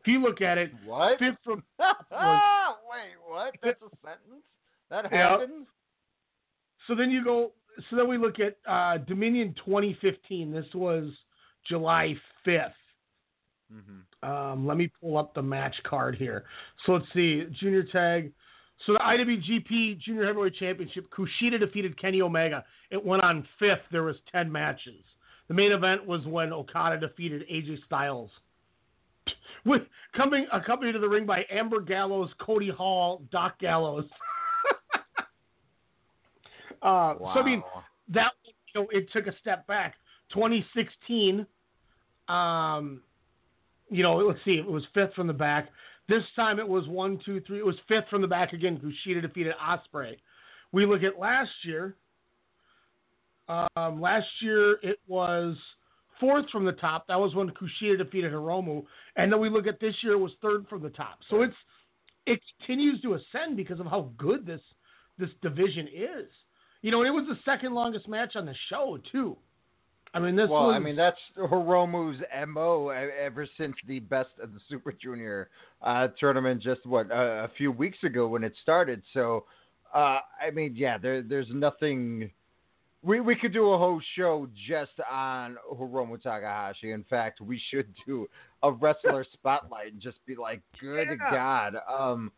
if 0.00 0.06
you 0.06 0.20
look 0.20 0.40
at 0.40 0.58
it, 0.58 0.70
What? 0.84 1.18
fifth 1.18 1.38
from 1.42 1.62
Wait, 1.78 1.88
what? 3.26 3.54
That's 3.62 3.80
a 3.82 3.90
sentence? 4.04 4.44
That 4.90 5.06
Yeah. 5.10 5.38
So 6.86 6.94
then 6.94 7.10
you 7.10 7.24
go. 7.24 7.52
So 7.90 7.96
then 7.96 8.08
we 8.08 8.16
look 8.16 8.36
at 8.40 8.56
uh, 8.66 8.98
Dominion 8.98 9.54
2015. 9.64 10.50
This 10.50 10.66
was 10.74 11.10
July 11.68 12.14
5th. 12.46 12.70
Mm-hmm. 13.72 14.28
Um, 14.28 14.66
let 14.66 14.76
me 14.76 14.90
pull 15.00 15.18
up 15.18 15.34
the 15.34 15.42
match 15.42 15.74
card 15.84 16.14
here. 16.14 16.44
So 16.84 16.92
let's 16.92 17.06
see. 17.14 17.44
Junior 17.60 17.82
tag. 17.84 18.32
So 18.84 18.92
the 18.92 18.98
IWGP 18.98 19.98
Junior 20.00 20.26
Heavyweight 20.26 20.54
Championship, 20.56 21.06
Kushida 21.10 21.58
defeated 21.58 21.98
Kenny 22.00 22.20
Omega. 22.20 22.64
It 22.90 23.02
went 23.02 23.22
on 23.22 23.46
fifth. 23.58 23.80
There 23.90 24.02
was 24.02 24.16
10 24.32 24.50
matches. 24.50 25.02
The 25.48 25.54
main 25.54 25.72
event 25.72 26.06
was 26.06 26.24
when 26.26 26.52
Okada 26.52 26.98
defeated 26.98 27.44
AJ 27.50 27.84
Styles. 27.84 28.30
With 29.64 29.82
coming 30.14 30.46
accompanied 30.52 30.92
to 30.92 30.98
the 30.98 31.08
ring 31.08 31.26
by 31.26 31.44
Amber 31.50 31.80
Gallows, 31.80 32.30
Cody 32.38 32.70
Hall, 32.70 33.22
Doc 33.32 33.58
Gallows. 33.58 34.04
Uh, 36.86 37.14
So 37.34 37.40
I 37.40 37.44
mean, 37.44 37.62
that 38.08 38.32
you 38.46 38.80
know 38.80 38.88
it 38.92 39.10
took 39.12 39.26
a 39.26 39.36
step 39.40 39.66
back. 39.66 39.94
2016, 40.32 41.46
um, 42.28 43.00
you 43.90 44.02
know, 44.02 44.16
let's 44.16 44.38
see, 44.44 44.54
it 44.54 44.66
was 44.66 44.84
fifth 44.94 45.14
from 45.14 45.26
the 45.26 45.32
back. 45.32 45.68
This 46.08 46.22
time 46.34 46.58
it 46.58 46.68
was 46.68 46.86
one, 46.88 47.20
two, 47.24 47.40
three. 47.40 47.58
It 47.58 47.66
was 47.66 47.76
fifth 47.88 48.08
from 48.08 48.22
the 48.22 48.28
back 48.28 48.52
again. 48.52 48.78
Kushida 48.78 49.22
defeated 49.22 49.54
Ospreay. 49.60 50.16
We 50.72 50.86
look 50.86 51.02
at 51.02 51.18
last 51.18 51.50
year. 51.62 51.96
Um, 53.48 54.00
last 54.00 54.26
year 54.40 54.78
it 54.82 54.98
was 55.06 55.56
fourth 56.18 56.48
from 56.50 56.64
the 56.64 56.72
top. 56.72 57.06
That 57.08 57.18
was 57.18 57.34
when 57.34 57.50
Kushida 57.50 57.98
defeated 57.98 58.32
Hiromu. 58.32 58.84
And 59.16 59.32
then 59.32 59.40
we 59.40 59.48
look 59.48 59.66
at 59.66 59.80
this 59.80 59.94
year 60.02 60.12
it 60.12 60.18
was 60.18 60.32
third 60.42 60.66
from 60.68 60.82
the 60.82 60.90
top. 60.90 61.18
So 61.30 61.42
it's 61.42 61.54
it 62.26 62.40
continues 62.58 63.00
to 63.02 63.14
ascend 63.14 63.56
because 63.56 63.78
of 63.80 63.86
how 63.86 64.10
good 64.16 64.46
this 64.46 64.60
this 65.18 65.30
division 65.42 65.88
is. 65.88 66.28
You 66.82 66.90
know, 66.90 67.00
and 67.02 67.08
it 67.08 67.12
was 67.12 67.26
the 67.28 67.38
second 67.44 67.74
longest 67.74 68.08
match 68.08 68.36
on 68.36 68.46
the 68.46 68.54
show 68.68 68.98
too. 69.10 69.36
I 70.14 70.18
mean, 70.18 70.34
this 70.34 70.48
well, 70.48 70.68
was, 70.68 70.76
I 70.76 70.78
mean 70.78 70.96
that's 70.96 71.18
Hiromu's 71.36 72.22
mo 72.48 72.88
ever 72.88 73.46
since 73.58 73.76
the 73.86 74.00
best 74.00 74.30
of 74.42 74.54
the 74.54 74.60
Super 74.68 74.92
Junior 74.92 75.50
uh, 75.82 76.08
tournament 76.18 76.62
just 76.62 76.86
what 76.86 77.10
uh, 77.10 77.44
a 77.44 77.50
few 77.58 77.70
weeks 77.70 77.98
ago 78.02 78.26
when 78.26 78.42
it 78.42 78.54
started. 78.62 79.02
So, 79.12 79.44
uh, 79.94 80.20
I 80.40 80.50
mean, 80.54 80.74
yeah, 80.74 80.96
there 80.96 81.22
there's 81.22 81.48
nothing. 81.52 82.30
We 83.02 83.20
we 83.20 83.36
could 83.36 83.52
do 83.52 83.72
a 83.72 83.78
whole 83.78 84.00
show 84.16 84.48
just 84.66 84.92
on 85.10 85.56
Hiromu 85.70 86.22
Takahashi. 86.22 86.92
In 86.92 87.04
fact, 87.04 87.42
we 87.42 87.60
should 87.70 87.92
do 88.06 88.26
a 88.62 88.72
wrestler 88.72 89.26
spotlight 89.34 89.92
and 89.92 90.00
just 90.00 90.24
be 90.24 90.34
like, 90.34 90.62
good 90.80 91.08
Yeah. 91.10 91.30
God. 91.30 91.76
Um, 91.92 92.32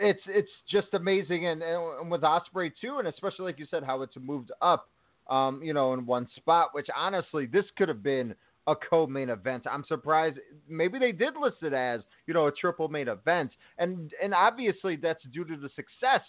it's 0.00 0.20
it's 0.26 0.50
just 0.70 0.88
amazing, 0.92 1.46
and, 1.46 1.62
and 1.62 2.10
with 2.10 2.22
Ospreay 2.22 2.72
too, 2.80 2.96
and 2.98 3.08
especially 3.08 3.46
like 3.46 3.58
you 3.58 3.66
said, 3.70 3.82
how 3.82 4.02
it's 4.02 4.14
moved 4.16 4.52
up 4.62 4.88
um, 5.28 5.62
you 5.62 5.74
know, 5.74 5.92
in 5.92 6.06
one 6.06 6.26
spot, 6.36 6.70
which 6.72 6.88
honestly, 6.94 7.46
this 7.46 7.64
could 7.76 7.88
have 7.88 8.02
been 8.02 8.34
a 8.66 8.74
co-main 8.74 9.30
event. 9.30 9.66
I'm 9.70 9.84
surprised. 9.88 10.38
Maybe 10.68 10.98
they 10.98 11.12
did 11.12 11.34
list 11.40 11.58
it 11.62 11.72
as, 11.72 12.00
you 12.26 12.34
know, 12.34 12.46
a 12.46 12.52
triple 12.52 12.88
main 12.88 13.08
event, 13.08 13.50
and 13.78 14.12
and 14.22 14.34
obviously 14.34 14.96
that's 14.96 15.22
due 15.32 15.44
to 15.44 15.56
the 15.56 15.70
success 15.76 16.22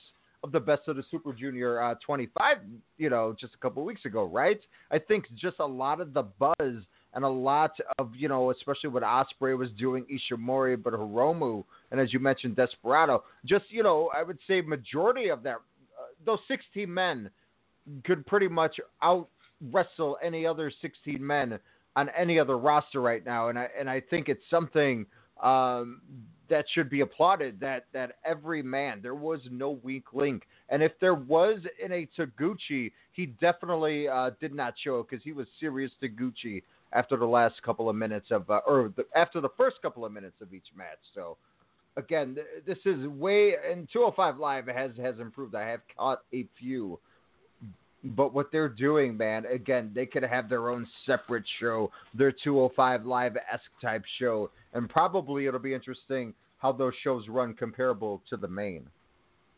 of 0.43 0.53
the 0.53 0.59
best 0.59 0.87
of 0.87 0.95
the 0.95 1.03
Super 1.11 1.33
Junior 1.33 1.81
uh, 1.81 1.95
25, 2.05 2.57
you 2.97 3.09
know, 3.09 3.35
just 3.37 3.53
a 3.55 3.57
couple 3.57 3.83
weeks 3.83 4.05
ago, 4.05 4.23
right? 4.23 4.61
I 4.89 4.97
think 4.97 5.25
just 5.35 5.57
a 5.59 5.65
lot 5.65 5.99
of 5.99 6.13
the 6.13 6.23
buzz 6.23 6.83
and 7.13 7.23
a 7.23 7.29
lot 7.29 7.71
of, 7.97 8.11
you 8.15 8.27
know, 8.27 8.51
especially 8.51 8.89
what 8.89 9.03
Ospreay 9.03 9.57
was 9.57 9.69
doing, 9.77 10.05
Ishimori, 10.05 10.81
but 10.81 10.93
Hiromu, 10.93 11.63
and 11.91 11.99
as 11.99 12.13
you 12.13 12.19
mentioned, 12.19 12.55
Desperado, 12.55 13.23
just, 13.45 13.65
you 13.69 13.83
know, 13.83 14.09
I 14.15 14.23
would 14.23 14.37
say 14.47 14.61
majority 14.61 15.29
of 15.29 15.43
that, 15.43 15.55
uh, 15.55 16.05
those 16.25 16.39
16 16.47 16.91
men 16.93 17.29
could 18.05 18.25
pretty 18.25 18.47
much 18.47 18.79
out 19.01 19.29
wrestle 19.71 20.17
any 20.23 20.45
other 20.45 20.71
16 20.81 21.25
men 21.25 21.59
on 21.95 22.09
any 22.17 22.39
other 22.39 22.57
roster 22.57 23.01
right 23.01 23.25
now, 23.25 23.49
and 23.49 23.57
I 23.57 23.67
and 23.77 23.89
I 23.89 24.01
think 24.01 24.29
it's 24.29 24.43
something 24.49 25.05
um, 25.41 26.01
that 26.49 26.65
should 26.73 26.89
be 26.89 27.01
applauded. 27.01 27.59
That 27.59 27.85
that 27.93 28.13
every 28.23 28.61
man 28.61 28.99
there 29.01 29.15
was 29.15 29.39
no 29.51 29.71
weak 29.83 30.13
link, 30.13 30.43
and 30.69 30.83
if 30.83 30.93
there 31.01 31.15
was 31.15 31.59
in 31.83 31.91
a 31.91 32.07
Taguchi, 32.17 32.91
he 33.11 33.25
definitely 33.25 34.07
uh, 34.07 34.31
did 34.39 34.53
not 34.53 34.75
show 34.81 35.03
because 35.03 35.23
he 35.23 35.33
was 35.33 35.47
serious 35.59 35.91
Taguchi 36.01 36.63
after 36.93 37.17
the 37.17 37.25
last 37.25 37.61
couple 37.63 37.89
of 37.89 37.95
minutes 37.95 38.27
of 38.31 38.49
uh, 38.49 38.61
or 38.65 38.91
the, 38.95 39.05
after 39.15 39.41
the 39.41 39.49
first 39.57 39.77
couple 39.81 40.05
of 40.05 40.11
minutes 40.11 40.35
of 40.41 40.53
each 40.53 40.67
match. 40.75 40.99
So 41.13 41.37
again, 41.97 42.35
th- 42.35 42.65
this 42.65 42.77
is 42.85 43.07
way 43.07 43.55
and 43.69 43.87
205 43.91 44.37
Live 44.37 44.67
has 44.67 44.91
has 45.01 45.19
improved. 45.19 45.55
I 45.55 45.67
have 45.67 45.81
caught 45.97 46.21
a 46.33 46.47
few 46.59 46.99
but 48.03 48.33
what 48.33 48.51
they're 48.51 48.69
doing, 48.69 49.17
man, 49.17 49.45
again, 49.45 49.91
they 49.93 50.05
could 50.05 50.23
have 50.23 50.49
their 50.49 50.69
own 50.69 50.87
separate 51.05 51.43
show, 51.59 51.91
their 52.13 52.31
205 52.31 53.05
Live 53.05 53.35
esque 53.51 53.63
type 53.81 54.03
show, 54.19 54.51
and 54.73 54.89
probably 54.89 55.47
it'll 55.47 55.59
be 55.59 55.73
interesting 55.73 56.33
how 56.59 56.71
those 56.71 56.93
shows 57.03 57.27
run 57.27 57.53
comparable 57.53 58.21
to 58.29 58.37
the 58.37 58.47
main. 58.47 58.85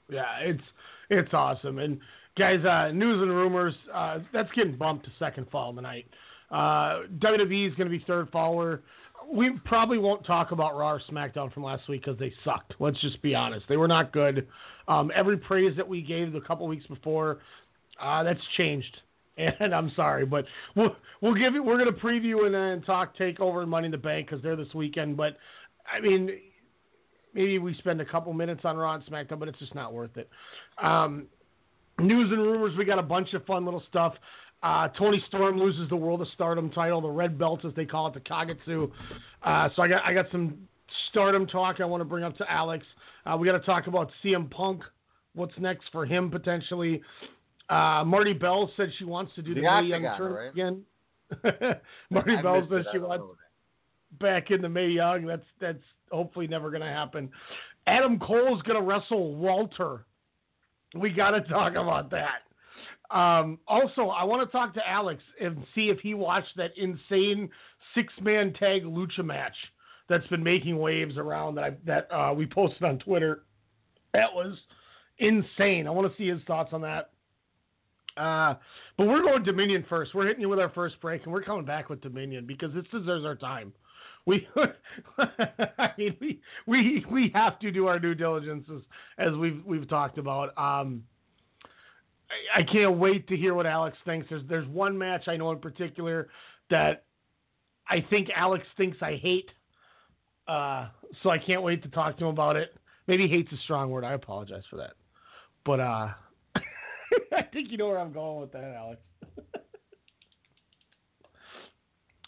Yeah, 0.09 0.39
it's 0.41 0.63
it's 1.09 1.33
awesome. 1.33 1.79
And 1.79 1.99
guys, 2.37 2.63
uh, 2.65 2.91
news 2.91 3.21
and 3.21 3.31
rumors 3.31 3.75
uh, 3.93 4.19
that's 4.33 4.51
getting 4.53 4.75
bumped 4.75 5.05
to 5.05 5.11
second 5.19 5.47
fall 5.51 5.73
tonight. 5.73 6.05
Uh, 6.51 7.03
WWE 7.19 7.69
is 7.69 7.75
going 7.75 7.89
to 7.89 7.97
be 7.97 8.03
third 8.05 8.29
follower. 8.29 8.81
We 9.31 9.51
probably 9.65 9.97
won't 9.97 10.25
talk 10.25 10.51
about 10.51 10.75
Raw 10.75 10.93
or 10.93 11.01
SmackDown 11.09 11.53
from 11.53 11.63
last 11.63 11.87
week 11.87 12.03
because 12.03 12.19
they 12.19 12.33
sucked. 12.43 12.73
Let's 12.79 12.99
just 12.99 13.21
be 13.21 13.33
honest; 13.33 13.65
they 13.69 13.77
were 13.77 13.87
not 13.87 14.11
good. 14.11 14.47
Um, 14.87 15.11
every 15.15 15.37
praise 15.37 15.75
that 15.77 15.87
we 15.87 16.01
gave 16.01 16.35
a 16.35 16.41
couple 16.41 16.67
weeks 16.67 16.85
before, 16.87 17.39
uh, 18.01 18.23
that's 18.23 18.41
changed. 18.57 18.97
And 19.37 19.73
I'm 19.73 19.91
sorry, 19.95 20.25
but 20.25 20.45
we'll 20.75 20.95
we'll 21.21 21.33
give 21.33 21.53
you. 21.53 21.63
We're 21.63 21.77
going 21.77 21.91
to 21.91 21.99
preview 21.99 22.45
and 22.45 22.53
then 22.53 22.85
talk 22.85 23.15
Takeover 23.17 23.61
and 23.61 23.71
Money 23.71 23.85
in 23.85 23.91
the 23.91 23.97
Bank 23.97 24.27
because 24.27 24.43
they're 24.43 24.57
this 24.57 24.71
weekend. 24.75 25.15
But 25.15 25.37
I 25.91 26.01
mean, 26.01 26.29
maybe 27.33 27.57
we 27.57 27.73
spend 27.75 28.01
a 28.01 28.05
couple 28.05 28.33
minutes 28.33 28.61
on 28.65 28.77
Raw 28.77 28.93
and 28.93 29.03
SmackDown, 29.05 29.39
but 29.39 29.47
it's 29.47 29.57
just 29.57 29.73
not 29.73 29.93
worth 29.93 30.15
it. 30.17 30.29
Um, 30.83 31.27
news 31.99 32.31
and 32.31 32.41
rumors, 32.41 32.75
we 32.77 32.85
got 32.85 32.99
a 32.99 33.03
bunch 33.03 33.33
of 33.33 33.45
fun 33.45 33.65
little 33.65 33.83
stuff. 33.89 34.13
Uh, 34.63 34.87
Toni 34.89 35.23
Storm 35.27 35.57
loses 35.57 35.89
the 35.89 35.95
World 35.95 36.21
of 36.21 36.27
Stardom 36.35 36.69
title, 36.69 37.01
the 37.01 37.09
red 37.09 37.37
belt 37.37 37.65
as 37.65 37.73
they 37.75 37.85
call 37.85 38.07
it, 38.07 38.13
the 38.13 38.19
Kagetsu. 38.19 38.91
Uh, 39.43 39.69
so 39.75 39.81
I 39.81 39.87
got 39.87 40.03
I 40.05 40.13
got 40.13 40.25
some 40.31 40.55
Stardom 41.09 41.47
talk 41.47 41.79
I 41.79 41.85
want 41.85 42.01
to 42.01 42.05
bring 42.05 42.23
up 42.23 42.37
to 42.37 42.51
Alex. 42.51 42.85
Uh, 43.25 43.37
we 43.37 43.47
got 43.47 43.57
to 43.57 43.65
talk 43.65 43.87
about 43.87 44.09
CM 44.23 44.49
Punk. 44.49 44.83
What's 45.33 45.57
next 45.57 45.85
for 45.91 46.05
him 46.05 46.29
potentially? 46.29 47.01
Uh, 47.69 48.03
Marti 48.05 48.33
Belle 48.33 48.69
said 48.75 48.89
she 48.99 49.05
wants 49.05 49.33
to 49.35 49.41
do 49.41 49.53
the 49.53 49.61
The 49.61 49.81
Mae 49.81 49.87
Young 49.87 50.01
tournament 50.17 50.35
right? 50.35 50.49
again. 50.51 50.83
Marti 52.09 52.35
I 52.37 52.41
Belle 52.41 52.67
says 52.69 52.85
she 52.91 52.99
wants 52.99 53.25
back 54.19 54.51
in 54.51 54.61
the 54.61 54.69
Mae 54.69 54.89
Young. 54.89 55.25
That's 55.25 55.45
that's 55.59 55.83
hopefully 56.11 56.47
never 56.47 56.69
going 56.69 56.81
to 56.81 56.87
happen. 56.87 57.29
Adam 57.87 58.19
Cole's 58.19 58.61
going 58.63 58.79
to 58.79 58.85
wrestle 58.85 59.35
Walter. 59.35 60.05
We 60.93 61.09
got 61.09 61.31
to 61.31 61.41
talk 61.41 61.73
about 61.73 62.11
that. 62.11 62.41
Um, 63.11 63.59
also, 63.67 64.07
I 64.07 64.23
want 64.23 64.47
to 64.47 64.51
talk 64.51 64.73
to 64.75 64.89
Alex 64.89 65.21
and 65.39 65.57
see 65.75 65.89
if 65.89 65.99
he 65.99 66.13
watched 66.13 66.55
that 66.55 66.71
insane 66.77 67.49
six-man 67.93 68.53
tag 68.53 68.83
lucha 68.83 69.23
match 69.23 69.55
that's 70.07 70.25
been 70.27 70.43
making 70.43 70.77
waves 70.77 71.17
around 71.17 71.55
that 71.55 71.63
I, 71.63 71.71
that 71.85 72.11
uh, 72.11 72.33
we 72.33 72.45
posted 72.45 72.83
on 72.83 72.99
Twitter. 72.99 73.43
That 74.13 74.33
was 74.33 74.57
insane. 75.19 75.87
I 75.87 75.91
want 75.91 76.11
to 76.11 76.17
see 76.17 76.27
his 76.27 76.41
thoughts 76.47 76.71
on 76.73 76.81
that. 76.81 77.11
Uh, 78.17 78.55
but 78.97 79.07
we're 79.07 79.21
going 79.21 79.43
Dominion 79.43 79.85
first. 79.87 80.13
We're 80.13 80.27
hitting 80.27 80.41
you 80.41 80.49
with 80.49 80.59
our 80.59 80.69
first 80.69 80.99
break, 81.01 81.23
and 81.23 81.31
we're 81.31 81.43
coming 81.43 81.65
back 81.65 81.89
with 81.89 82.01
Dominion 82.01 82.45
because 82.45 82.73
this 82.73 82.83
deserves 82.91 83.25
our 83.25 83.35
time. 83.35 83.73
We, 84.25 84.47
I 85.17 85.91
mean, 85.97 86.15
we 86.19 86.41
we 86.67 87.05
we 87.09 87.31
have 87.33 87.57
to 87.59 87.71
do 87.71 87.87
our 87.87 87.99
due 87.99 88.13
diligence 88.13 88.65
as, 88.69 88.81
as 89.17 89.35
we've 89.35 89.63
we've 89.65 89.89
talked 89.89 90.17
about. 90.17 90.55
Um, 90.57 91.03
I, 92.55 92.63
can't 92.63 92.97
wait 92.97 93.27
to 93.27 93.37
hear 93.37 93.53
what 93.53 93.65
Alex 93.65 93.97
thinks. 94.05 94.27
There's 94.29 94.43
there's 94.47 94.67
one 94.67 94.97
match 94.97 95.27
I 95.27 95.37
know 95.37 95.51
in 95.51 95.59
particular 95.59 96.29
that 96.69 97.05
I 97.89 98.05
think 98.09 98.29
Alex 98.35 98.65
thinks 98.77 98.97
I 99.01 99.15
hate. 99.15 99.49
Uh, 100.47 100.87
so 101.23 101.29
I 101.29 101.37
can't 101.37 101.61
wait 101.61 101.83
to 101.83 101.89
talk 101.89 102.17
to 102.17 102.25
him 102.25 102.31
about 102.31 102.55
it. 102.55 102.75
Maybe 103.07 103.27
hate's 103.27 103.51
a 103.51 103.57
strong 103.63 103.89
word. 103.89 104.03
I 104.03 104.13
apologize 104.13 104.63
for 104.69 104.77
that. 104.77 104.93
But 105.65 105.79
uh, 105.79 106.09
I 106.55 107.43
think 107.53 107.71
you 107.71 107.77
know 107.77 107.87
where 107.87 107.99
I'm 107.99 108.13
going 108.13 108.41
with 108.41 108.51
that, 108.53 108.63
Alex. 108.63 109.01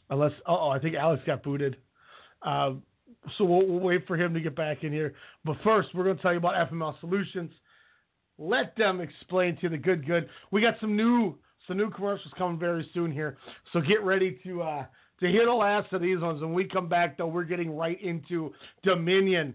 Unless, 0.09 0.33
oh, 0.45 0.69
I 0.69 0.79
think 0.79 0.95
Alex 0.95 1.23
got 1.25 1.43
booted. 1.43 1.77
Uh, 2.41 2.73
so 3.37 3.45
we'll, 3.45 3.65
we'll 3.65 3.79
wait 3.79 4.05
for 4.07 4.17
him 4.17 4.33
to 4.33 4.41
get 4.41 4.55
back 4.55 4.83
in 4.83 4.91
here. 4.91 5.13
But 5.45 5.57
first, 5.63 5.89
we're 5.93 6.03
going 6.03 6.17
to 6.17 6.21
tell 6.21 6.33
you 6.33 6.39
about 6.39 6.69
FML 6.69 6.99
Solutions. 6.99 7.51
Let 8.43 8.75
them 8.75 8.99
explain 8.99 9.55
to 9.57 9.63
you 9.63 9.69
the 9.69 9.77
good, 9.77 10.05
good. 10.05 10.27
We 10.51 10.59
got 10.59 10.75
some 10.81 10.97
new, 10.97 11.35
some 11.65 11.77
new 11.77 11.89
commercials 11.89 12.33
coming 12.37 12.59
very 12.59 12.85
soon 12.93 13.09
here. 13.09 13.37
So 13.71 13.79
get 13.79 14.03
ready 14.03 14.37
to 14.43 14.61
uh, 14.61 14.85
to 15.21 15.27
hear 15.27 15.45
the 15.45 15.53
last 15.53 15.93
of 15.93 16.01
these 16.01 16.19
ones. 16.19 16.41
When 16.41 16.53
we 16.53 16.65
come 16.65 16.89
back, 16.89 17.17
though, 17.17 17.27
we're 17.27 17.45
getting 17.45 17.73
right 17.73 18.01
into 18.01 18.51
Dominion 18.83 19.53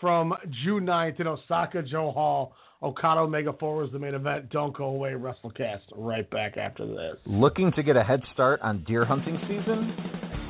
from 0.00 0.34
June 0.64 0.84
9th 0.84 1.20
in 1.20 1.28
Osaka-jo 1.28 2.10
Hall. 2.10 2.54
Okada 2.82 3.20
Omega 3.20 3.54
4 3.58 3.84
is 3.84 3.92
the 3.92 3.98
main 3.98 4.14
event. 4.14 4.50
Don't 4.50 4.76
go 4.76 4.86
away, 4.86 5.12
WrestleCast. 5.12 5.82
Right 5.94 6.28
back 6.28 6.56
after 6.56 6.84
this. 6.84 7.16
Looking 7.26 7.70
to 7.72 7.82
get 7.82 7.96
a 7.96 8.02
head 8.02 8.22
start 8.34 8.60
on 8.62 8.82
deer 8.84 9.04
hunting 9.04 9.38
season? 9.42 9.94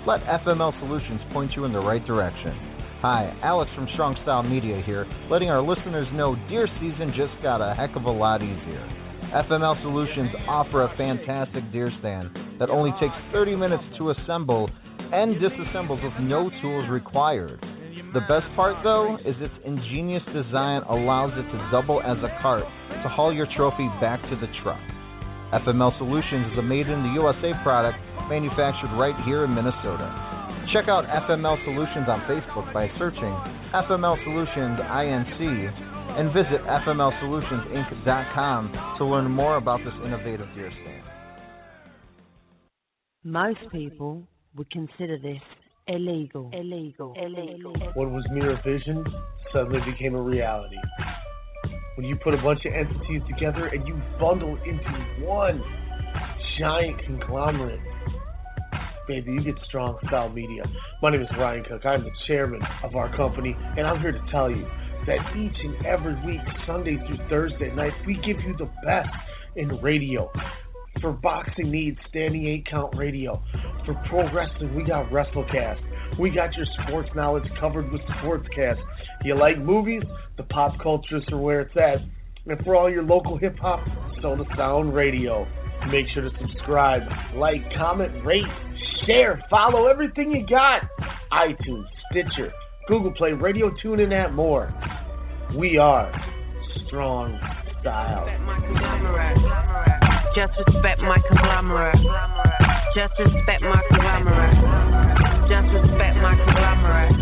Let 0.07 0.23
FML 0.23 0.79
Solutions 0.81 1.21
point 1.33 1.53
you 1.55 1.67
in 1.67 1.73
the 1.73 1.81
right 1.81 2.05
direction. 2.07 2.76
Hi, 3.03 3.37
Alex 3.43 3.71
from 3.75 3.87
Strong 3.93 4.17
Style 4.23 4.43
Media 4.43 4.81
here, 4.81 5.07
letting 5.31 5.51
our 5.51 5.61
listeners 5.61 6.09
know 6.15 6.35
deer 6.49 6.67
season 6.81 7.13
just 7.15 7.35
got 7.43 7.61
a 7.61 7.75
heck 7.75 7.95
of 7.95 8.05
a 8.05 8.11
lot 8.11 8.41
easier. 8.41 8.81
FML 9.37 9.77
Solutions 9.83 10.31
offer 10.49 10.85
a 10.85 10.97
fantastic 10.97 11.71
deer 11.71 11.93
stand 12.01 12.31
that 12.59 12.71
only 12.71 12.93
takes 12.99 13.13
30 13.33 13.55
minutes 13.55 13.85
to 13.99 14.17
assemble 14.17 14.71
and 15.13 15.37
disassembles 15.37 16.03
with 16.03 16.15
no 16.25 16.49
tools 16.63 16.89
required. 16.89 17.61
The 18.15 18.25
best 18.33 18.49
part, 18.57 18.83
though, 18.83 19.19
is 19.27 19.37
its 19.41 19.55
ingenious 19.67 20.25
design 20.33 20.81
allows 20.89 21.33
it 21.37 21.45
to 21.53 21.69
double 21.71 22.01
as 22.01 22.17
a 22.25 22.33
cart 22.41 22.65
to 23.03 23.09
haul 23.11 23.31
your 23.31 23.47
trophy 23.55 23.93
back 24.01 24.23
to 24.31 24.37
the 24.37 24.49
truck. 24.63 24.81
FML 25.53 25.97
Solutions 25.99 26.51
is 26.51 26.59
a 26.59 26.63
made 26.63 26.89
in 26.89 27.03
the 27.03 27.13
USA 27.13 27.53
product 27.63 27.99
manufactured 28.31 28.97
right 28.97 29.15
here 29.27 29.45
in 29.45 29.55
Minnesota. 29.55 30.36
Check 30.73 30.89
out 30.89 31.05
FML 31.05 31.63
Solutions 31.65 32.09
on 32.09 32.23
Facebook 32.23 32.73
by 32.75 32.91
searching 32.99 33.33
FML 33.73 34.17
Solutions 34.25 34.81
INC 34.81 35.41
and 36.19 36.33
visit 36.33 36.61
FMLSolutionsInc.com 36.67 38.97
to 38.99 39.05
learn 39.05 39.31
more 39.31 39.59
about 39.59 39.85
this 39.85 39.95
innovative 40.05 40.49
deer 40.57 40.73
stand. 40.83 41.05
Most 43.23 43.61
people 43.71 44.27
would 44.57 44.69
consider 44.71 45.19
this 45.19 45.41
illegal. 45.87 46.51
Illegal. 46.53 47.15
Illegal. 47.17 47.73
What 47.95 48.11
was 48.11 48.27
mere 48.33 48.61
vision 48.65 49.07
suddenly 49.53 49.79
became 49.89 50.17
a 50.17 50.23
reality. 50.23 50.79
When 51.95 52.07
you 52.07 52.17
put 52.17 52.35
a 52.35 52.39
bunch 52.39 52.65
of 52.65 52.73
entities 52.73 53.23
together 53.29 53.69
and 53.69 53.87
you 53.87 53.95
bundle 54.19 54.59
into 54.65 54.91
one 55.25 55.63
giant 56.59 56.99
conglomerate, 57.05 57.79
baby, 59.07 59.33
you 59.33 59.43
get 59.43 59.55
strong 59.65 59.99
style 60.07 60.29
media. 60.29 60.65
My 61.01 61.11
name 61.11 61.23
is 61.23 61.29
Ryan 61.39 61.65
Cook. 61.65 61.87
I'm 61.87 62.03
the 62.03 62.11
chairman 62.27 62.61
of 62.83 62.97
our 62.97 63.15
company, 63.17 63.57
and 63.77 63.87
I'm 63.87 64.01
here 64.01 64.13
to 64.13 64.23
tell 64.31 64.51
you 64.51 64.67
that 65.07 65.19
each 65.37 65.57
and 65.63 65.87
every 65.87 66.15
week, 66.27 66.41
Sunday 66.67 66.97
through 67.07 67.19
Thursday 67.29 67.73
night, 67.75 67.93
we 68.07 68.15
give 68.15 68.41
you 68.41 68.57
the 68.59 68.69
best 68.85 69.09
in 69.55 69.69
radio. 69.81 70.31
For 71.01 71.13
boxing 71.13 71.71
needs, 71.71 71.99
standing 72.09 72.47
eight 72.47 72.67
count 72.67 72.97
radio. 72.97 73.43
For 73.85 73.95
pro 74.09 74.33
wrestling, 74.33 74.75
we 74.75 74.83
got 74.83 75.11
WrestleCast. 75.11 76.19
We 76.19 76.31
got 76.31 76.55
your 76.55 76.67
sports 76.83 77.11
knowledge 77.15 77.45
covered 77.61 77.93
with 77.93 78.01
Sportscast. 78.03 78.81
You 79.23 79.39
like 79.39 79.59
movies? 79.59 80.03
The 80.37 80.45
pop 80.45 80.77
culturists 80.79 81.31
are 81.33 81.39
where 81.39 81.61
it's 81.61 81.77
at. 81.77 81.99
And 82.47 82.65
for 82.65 82.75
all 82.75 82.91
your 82.91 83.03
local 83.03 83.37
hip 83.37 83.59
hop, 83.59 83.87
Soda 84.23 84.45
Sound 84.57 84.95
Radio. 84.95 85.47
Make 85.91 86.07
sure 86.15 86.23
to 86.23 86.31
subscribe, 86.41 87.03
like, 87.35 87.61
comment, 87.77 88.25
rate, 88.25 88.45
share, 89.05 89.43
follow 89.51 89.87
everything 89.87 90.31
you 90.31 90.47
got. 90.47 90.83
iTunes, 91.33 91.87
Stitcher, 92.11 92.53
Google 92.89 93.13
Play, 93.13 93.33
Radio 93.33 93.71
Tune, 93.83 94.01
and 94.01 94.13
that 94.13 94.33
more. 94.33 94.73
We 95.57 95.77
are 95.79 96.13
Strong 96.87 97.39
Style. 97.81 98.27
Just 100.35 100.53
respect 100.67 101.01
my 101.01 101.19
conglomerate. 101.29 101.97
Just 102.95 103.13
respect 103.19 103.63
my 103.63 103.83
conglomerate. 103.91 104.57
Just 105.49 105.73
respect 105.73 106.17
my 106.17 106.35
conglomerate. 106.37 107.17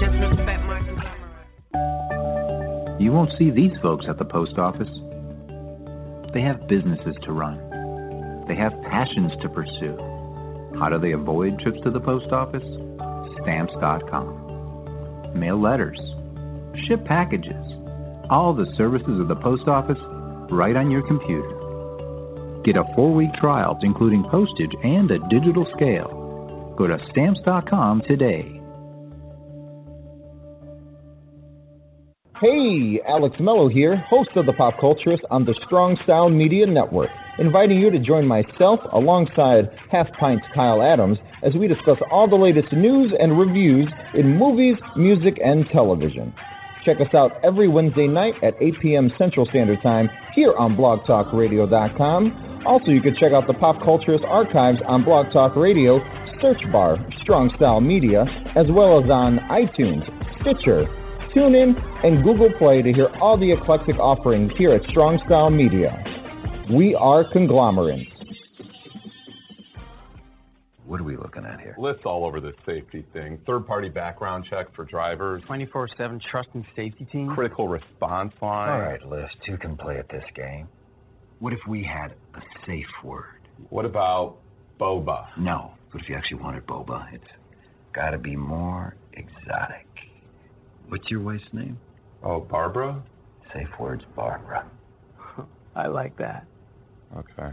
Just 0.00 0.16
respect 0.20 0.64
my 0.66 0.78
conglomerate. 0.84 1.06
You 3.00 3.12
won't 3.12 3.30
see 3.38 3.50
these 3.50 3.72
folks 3.82 4.06
at 4.08 4.18
the 4.18 4.24
post 4.24 4.58
office. 4.58 4.88
They 6.32 6.40
have 6.42 6.66
businesses 6.68 7.16
to 7.24 7.32
run. 7.32 7.58
They 8.48 8.54
have 8.56 8.72
passions 8.90 9.32
to 9.42 9.48
pursue. 9.48 9.96
How 10.78 10.88
do 10.90 10.98
they 10.98 11.12
avoid 11.12 11.58
trips 11.60 11.78
to 11.84 11.90
the 11.90 12.00
post 12.00 12.32
office? 12.32 12.64
Stamps.com. 13.42 15.32
Mail 15.34 15.60
letters. 15.60 15.98
Ship 16.86 17.04
packages. 17.04 17.64
All 18.28 18.52
the 18.54 18.72
services 18.76 19.20
of 19.20 19.28
the 19.28 19.36
post 19.36 19.68
office 19.68 19.98
right 20.50 20.76
on 20.76 20.90
your 20.90 21.06
computer. 21.06 21.50
Get 22.64 22.76
a 22.76 22.84
four 22.94 23.14
week 23.14 23.32
trial, 23.34 23.78
including 23.82 24.24
postage 24.30 24.72
and 24.82 25.10
a 25.10 25.18
digital 25.30 25.66
scale. 25.76 26.74
Go 26.76 26.86
to 26.86 26.98
stamps.com 27.10 28.02
today. 28.06 28.60
Hey, 32.40 33.00
Alex 33.08 33.36
Mello 33.40 33.68
here, 33.68 33.96
host 33.96 34.28
of 34.36 34.44
The 34.44 34.52
Pop 34.52 34.74
Culturist 34.74 35.22
on 35.30 35.46
the 35.46 35.54
Strong 35.64 35.96
Sound 36.06 36.36
Media 36.36 36.66
Network, 36.66 37.08
inviting 37.38 37.80
you 37.80 37.90
to 37.90 37.98
join 37.98 38.26
myself 38.26 38.80
alongside 38.92 39.70
Half 39.90 40.08
Pint's 40.18 40.46
Kyle 40.54 40.82
Adams 40.82 41.18
as 41.42 41.54
we 41.54 41.68
discuss 41.68 41.98
all 42.10 42.28
the 42.28 42.36
latest 42.36 42.72
news 42.72 43.12
and 43.18 43.38
reviews 43.38 43.88
in 44.14 44.36
movies, 44.36 44.76
music, 44.96 45.38
and 45.44 45.66
television. 45.70 46.32
Check 46.84 47.00
us 47.00 47.12
out 47.14 47.32
every 47.44 47.66
Wednesday 47.66 48.06
night 48.06 48.34
at 48.42 48.54
8 48.60 48.74
p.m. 48.80 49.12
Central 49.18 49.44
Standard 49.46 49.82
Time 49.82 50.08
here 50.34 50.54
on 50.56 50.76
blogtalkradio.com. 50.76 52.62
Also, 52.64 52.90
you 52.90 53.00
can 53.00 53.14
check 53.16 53.32
out 53.32 53.46
the 53.46 53.54
Pop 53.54 53.76
Culturist 53.76 54.24
archives 54.24 54.78
on 54.86 55.04
Blog 55.04 55.32
Talk 55.32 55.56
Radio, 55.56 55.98
search 56.40 56.60
bar 56.70 56.98
Strong 57.22 57.52
Style 57.56 57.80
Media, 57.80 58.24
as 58.54 58.66
well 58.70 59.02
as 59.02 59.10
on 59.10 59.38
iTunes, 59.50 60.04
Stitcher, 60.40 60.86
TuneIn, 61.34 61.74
and 62.04 62.22
Google 62.22 62.52
Play 62.58 62.82
to 62.82 62.92
hear 62.92 63.08
all 63.20 63.36
the 63.36 63.50
eclectic 63.52 63.96
offerings 63.96 64.52
here 64.56 64.72
at 64.72 64.82
Strong 64.90 65.20
Style 65.26 65.50
Media. 65.50 66.15
We 66.72 66.94
are 66.96 67.24
conglomerates. 67.32 68.10
What 70.84 71.00
are 71.00 71.04
we 71.04 71.16
looking 71.16 71.44
at 71.44 71.60
here? 71.60 71.74
Lists 71.78 72.02
all 72.04 72.24
over 72.24 72.40
this 72.40 72.54
safety 72.64 73.04
thing. 73.12 73.38
Third 73.46 73.66
party 73.66 73.88
background 73.88 74.46
check 74.48 74.74
for 74.74 74.84
drivers. 74.84 75.42
24 75.46 75.88
7 75.96 76.20
trust 76.30 76.48
and 76.54 76.64
safety 76.74 77.06
team. 77.10 77.32
Critical 77.34 77.68
response 77.68 78.32
line. 78.40 78.68
All 78.68 78.80
right, 78.80 79.04
List, 79.06 79.36
who 79.46 79.56
can 79.56 79.76
play 79.76 79.98
at 79.98 80.08
this 80.08 80.24
game? 80.34 80.68
What 81.38 81.52
if 81.52 81.60
we 81.68 81.84
had 81.84 82.14
a 82.34 82.40
safe 82.66 82.86
word? 83.04 83.48
What 83.70 83.84
about 83.84 84.36
boba? 84.80 85.26
No. 85.38 85.72
What 85.90 86.02
if 86.02 86.08
you 86.08 86.16
actually 86.16 86.40
wanted 86.40 86.66
boba? 86.66 87.12
It's 87.12 87.24
got 87.92 88.10
to 88.10 88.18
be 88.18 88.36
more 88.36 88.96
exotic. 89.12 89.86
What's 90.88 91.10
your 91.10 91.20
wife's 91.20 91.44
name? 91.52 91.78
Oh, 92.22 92.40
Barbara? 92.40 93.02
Safe 93.52 93.68
words, 93.78 94.02
Barbara. 94.14 94.68
I 95.76 95.86
like 95.88 96.16
that. 96.18 96.46
Okay. 97.14 97.52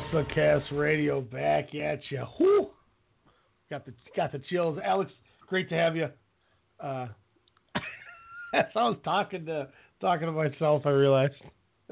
WrestleCast 0.00 0.72
Radio 0.72 1.20
back 1.20 1.74
at 1.74 2.00
you. 2.10 2.24
Whew. 2.38 2.68
Got 3.68 3.84
the 3.84 3.92
got 4.16 4.32
the 4.32 4.40
chills. 4.50 4.78
Alex, 4.84 5.12
great 5.46 5.68
to 5.68 5.74
have 5.74 5.94
you. 5.94 6.08
Uh, 6.82 7.08
as 8.54 8.64
I 8.74 8.88
was 8.88 8.96
talking 9.04 9.44
to 9.46 9.68
talking 10.00 10.26
to 10.26 10.32
myself, 10.32 10.82
I 10.86 10.90
realized. 10.90 11.34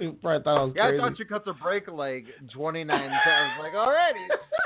you 0.00 0.16
probably 0.22 0.42
thought 0.42 0.58
I 0.58 0.62
was 0.64 0.72
Yeah, 0.74 0.88
crazy. 0.88 1.02
I 1.02 1.08
thought 1.08 1.18
you 1.18 1.24
cut 1.26 1.44
the 1.44 1.52
brake 1.54 1.88
like 1.88 2.26
29 2.54 2.86
times. 2.86 3.12
I 3.26 3.58
was 3.58 3.64
like, 3.64 3.74
all 3.74 3.90
right. 3.90 4.14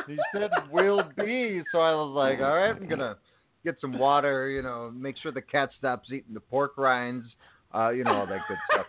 He, 0.07 0.17
said 0.35 0.51
will 0.71 1.03
be. 1.17 1.63
So 1.73 1.81
I 1.81 1.93
was 1.95 2.13
like, 2.15 2.41
all 2.41 2.55
right, 2.55 2.71
I'm 2.71 2.87
going 2.87 2.99
to 2.99 3.17
get 3.65 3.77
some 3.81 3.99
water, 3.99 4.51
you 4.51 4.61
know, 4.61 4.93
make 4.95 5.17
sure 5.17 5.33
the 5.33 5.41
cat 5.41 5.71
stops 5.79 6.11
eating 6.13 6.35
the 6.35 6.41
pork 6.41 6.77
rinds, 6.77 7.25
uh, 7.75 7.89
you 7.89 8.05
know, 8.05 8.13
all 8.13 8.27
that 8.27 8.41
good 8.47 8.59
stuff. 8.71 8.87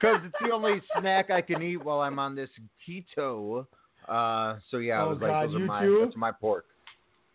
Because 0.00 0.20
it's 0.24 0.34
the 0.40 0.52
only 0.52 0.80
snack 0.98 1.30
I 1.30 1.40
can 1.40 1.62
eat 1.62 1.82
while 1.82 2.00
I'm 2.00 2.18
on 2.18 2.34
this 2.34 2.50
keto. 2.86 3.66
Uh, 4.08 4.56
so 4.70 4.78
yeah, 4.78 5.00
I 5.00 5.04
Oh, 5.04 5.08
was 5.10 5.18
like, 5.20 5.30
God, 5.30 5.48
those 5.48 5.54
are 5.56 5.58
my, 5.60 5.82
too? 5.82 6.00
that's 6.04 6.16
my 6.16 6.32
pork. 6.32 6.66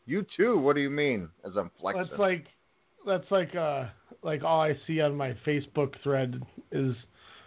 You 0.06 0.26
too? 0.36 0.58
What 0.58 0.76
do 0.76 0.82
you 0.82 0.90
mean? 0.90 1.30
As 1.46 1.56
I'm 1.56 1.72
flexing. 1.80 2.04
That's 2.04 2.20
like 2.20 2.46
that's 3.06 3.32
like 3.32 3.56
uh 3.56 3.86
like 4.24 4.44
all 4.44 4.62
I 4.62 4.78
see 4.88 5.02
on 5.02 5.16
my 5.16 5.36
Facebook 5.46 5.94
thread 6.04 6.42
is 6.72 6.96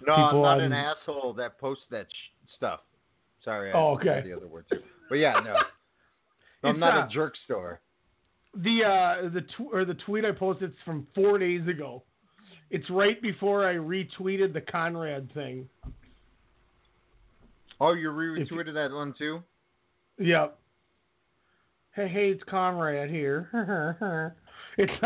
No, 0.07 0.12
I'm 0.12 0.29
people 0.29 0.42
not 0.42 0.57
on, 0.59 0.61
an 0.61 0.72
asshole 0.72 1.35
that 1.35 1.59
posts 1.59 1.85
that 1.90 2.07
sh- 2.09 2.55
stuff. 2.57 2.81
Sorry, 3.44 3.70
I 3.72 3.75
Oh, 3.77 3.94
okay. 3.96 4.22
the 4.25 4.37
other 4.37 4.46
word 4.46 4.66
too. 4.70 4.81
But 5.09 5.16
yeah, 5.16 5.35
no. 5.44 5.55
No, 6.62 6.70
I'm 6.70 6.79
not 6.79 6.94
not. 6.94 7.11
a 7.11 7.12
jerk 7.12 7.35
store. 7.44 7.81
The 8.55 8.85
uh 8.85 9.29
the 9.31 9.40
tw- 9.42 9.72
or 9.72 9.85
the 9.85 9.94
tweet 9.94 10.25
I 10.25 10.31
posted 10.33 10.70
is 10.70 10.77
from 10.85 11.07
four 11.14 11.38
days 11.38 11.66
ago. 11.66 12.03
It's 12.72 12.88
right 12.88 13.20
before 13.20 13.68
I 13.68 13.74
retweeted 13.74 14.54
the 14.54 14.62
Conrad 14.62 15.30
thing. 15.35 15.68
Oh, 17.78 17.92
you 17.92 18.08
retweeted 18.08 18.72
that 18.72 18.90
one 18.90 19.14
too? 19.16 19.42
Yep. 20.18 20.58
Hey, 21.94 22.08
hey, 22.08 22.30
it's 22.30 22.42
Conrad 22.48 23.11
here. 23.11 24.35
it's 24.78 24.92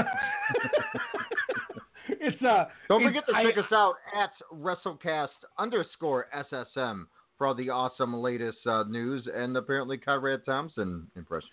it's 2.08 2.42
uh. 2.42 2.66
Don't 2.88 3.02
forget 3.02 3.24
to 3.28 3.34
I- 3.34 3.42
check 3.42 3.58
us 3.58 3.72
out 3.72 3.94
at 4.16 4.30
WrestleCast 4.54 5.28
underscore 5.58 6.28
SSM 6.52 7.06
for 7.36 7.48
all 7.48 7.54
the 7.56 7.70
awesome 7.70 8.14
latest 8.14 8.64
uh, 8.66 8.84
news 8.84 9.26
and 9.34 9.56
apparently 9.56 9.98
Conrad 9.98 10.46
Thompson 10.46 11.08
impressions. 11.16 11.50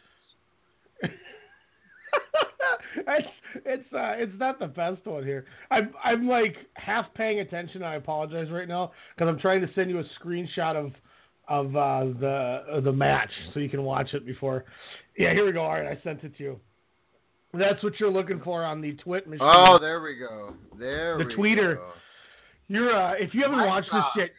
It's 3.08 3.28
it's 3.66 3.94
uh 3.94 4.14
it's 4.18 4.34
not 4.40 4.60
the 4.60 4.68
best 4.68 5.06
one 5.06 5.24
here. 5.24 5.46
I'm 5.72 5.94
I'm 6.04 6.28
like 6.28 6.56
half 6.76 7.06
paying 7.16 7.40
attention. 7.40 7.84
I 7.84 7.96
apologize 7.96 8.50
right 8.52 8.68
now 8.68 8.92
because 9.16 9.30
I'm 9.30 9.40
trying 9.40 9.62
to 9.62 9.70
send 9.74 9.90
you 9.90 10.00
a 10.00 10.04
screenshot 10.24 10.76
of 10.76 10.92
of 11.48 11.76
uh, 11.76 12.06
the 12.20 12.64
uh, 12.74 12.80
the 12.80 12.92
match, 12.92 13.30
so 13.54 13.60
you 13.60 13.70
can 13.70 13.84
watch 13.84 14.14
it 14.14 14.26
before. 14.26 14.64
Yeah, 15.18 15.34
here 15.34 15.46
we 15.46 15.52
go. 15.52 15.64
All 15.64 15.72
right, 15.74 15.86
I 15.98 16.02
sent 16.04 16.24
it 16.24 16.38
to 16.38 16.44
you. 16.44 16.60
That's 17.54 17.84
what 17.84 18.00
you're 18.00 18.12
looking 18.12 18.40
for 18.44 18.64
on 18.64 18.82
the 18.82 18.94
twit 18.94 19.28
machine. 19.28 19.48
Oh, 19.54 19.78
there 19.78 20.02
we 20.02 20.16
go. 20.18 20.54
There 20.80 21.18
the 21.18 21.26
we 21.26 21.36
tweeter. 21.36 21.76
go. 21.76 21.92
You're 22.70 22.96
uh, 22.96 23.14
if 23.20 23.34
you 23.34 23.42
haven't 23.44 23.60
My 23.60 23.68
watched 23.68 23.92
God. 23.92 24.06
this 24.16 24.22
yet, 24.24 24.30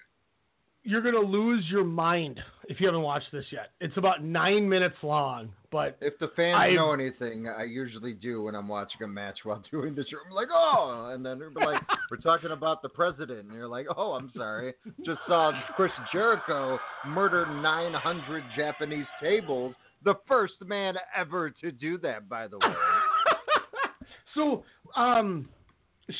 you're 0.84 1.00
gonna 1.02 1.18
lose 1.18 1.64
your 1.68 1.82
mind 1.84 2.38
if 2.68 2.80
you 2.80 2.86
haven't 2.86 3.02
watched 3.02 3.32
this 3.32 3.44
yet. 3.50 3.70
It's 3.80 3.96
about 3.96 4.22
nine 4.22 4.68
minutes 4.68 4.96
long, 5.02 5.48
but 5.72 5.96
If 6.00 6.18
the 6.18 6.28
fans 6.36 6.56
I- 6.58 6.72
know 6.74 6.92
anything, 6.92 7.48
I 7.48 7.64
usually 7.64 8.12
do 8.12 8.42
when 8.44 8.54
I'm 8.54 8.68
watching 8.68 9.02
a 9.02 9.08
match 9.08 9.38
while 9.44 9.62
doing 9.70 9.94
the 9.94 10.04
show. 10.04 10.18
I'm 10.26 10.32
like, 10.34 10.48
oh, 10.52 11.10
and 11.14 11.24
then 11.24 11.38
they're 11.38 11.50
like, 11.50 11.82
we're 12.10 12.18
talking 12.18 12.50
about 12.52 12.82
the 12.82 12.88
president, 12.90 13.40
and 13.46 13.52
you're 13.54 13.68
like, 13.68 13.86
oh, 13.96 14.12
I'm 14.12 14.30
sorry. 14.36 14.74
Just 15.04 15.20
saw 15.26 15.52
Chris 15.74 15.92
Jericho 16.12 16.78
murder 17.06 17.46
900 17.46 18.44
Japanese 18.56 19.06
tables. 19.20 19.74
The 20.04 20.14
first 20.28 20.54
man 20.66 20.96
ever 21.16 21.50
to 21.62 21.72
do 21.72 21.96
that, 21.98 22.28
by 22.28 22.46
the 22.46 22.58
way. 22.58 22.66
so 24.34 24.64
um, 24.96 25.48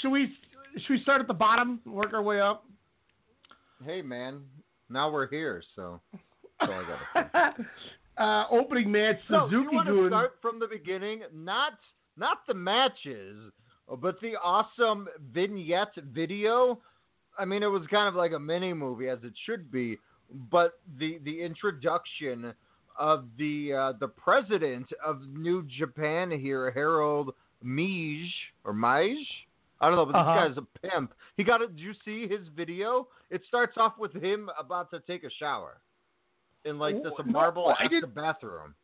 should 0.01 0.11
we 0.11 0.33
should 0.75 0.95
we 0.95 1.03
start 1.03 1.21
at 1.21 1.27
the 1.29 1.35
bottom, 1.35 1.81
and 1.85 1.95
work 1.95 2.13
our 2.15 2.23
way 2.23 2.41
up? 2.41 2.65
Hey, 3.85 4.03
man, 4.03 4.41
now 4.89 5.11
we're 5.11 5.29
here, 5.29 5.63
so 5.75 6.01
that's 6.61 6.71
all 6.71 6.81
I 6.81 7.33
got 7.33 7.57
to 7.57 8.23
uh, 8.23 8.47
opening 8.51 8.91
match 8.91 9.17
So, 9.29 9.49
you 9.51 9.71
want 9.73 9.89
to 9.89 10.09
start 10.09 10.37
from 10.41 10.59
the 10.59 10.67
beginning? 10.67 11.23
Not 11.35 11.73
not 12.17 12.39
the 12.47 12.55
matches, 12.55 13.51
but 14.01 14.21
the 14.21 14.35
awesome 14.43 15.09
vignette 15.33 15.95
video. 16.13 16.81
I 17.39 17.45
mean, 17.45 17.63
it 17.63 17.67
was 17.67 17.83
kind 17.91 18.07
of 18.09 18.15
like 18.15 18.33
a 18.33 18.39
mini 18.39 18.73
movie, 18.73 19.09
as 19.09 19.19
it 19.25 19.33
should 19.47 19.71
be. 19.71 19.99
But 20.51 20.79
the 20.99 21.19
the 21.25 21.43
introduction 21.43 22.55
of 22.99 23.25
the 23.39 23.73
uh, 23.73 23.93
the 23.99 24.09
president 24.09 24.87
of 25.05 25.23
New 25.29 25.67
Japan 25.79 26.31
here, 26.31 26.71
Harold 26.71 27.35
Meij 27.65 28.29
or 28.65 28.73
Meij. 28.73 29.25
I 29.85 29.89
don't 29.89 29.97
know, 29.97 30.07
but 30.07 30.15
Uh-huh. 30.19 30.49
this 30.49 30.57
guy's 30.57 30.65
a 30.65 30.89
pimp. 30.89 31.15
He 31.37 31.45
got 31.45 31.61
it. 31.61 31.77
Did 31.77 31.81
you 31.83 31.93
see 32.05 32.27
his 32.27 32.49
video? 32.57 33.09
It 33.29 33.43
starts 33.47 33.77
off 33.77 33.99
with 33.99 34.15
him 34.15 34.49
about 34.59 34.91
to 34.93 35.01
take 35.01 35.25
a 35.25 35.31
shower 35.31 35.81
in 36.65 36.79
like 36.79 36.95
this 37.03 37.13
No, 37.19 37.25
marble 37.31 37.69
I 37.79 37.87
bathroom. 38.07 38.75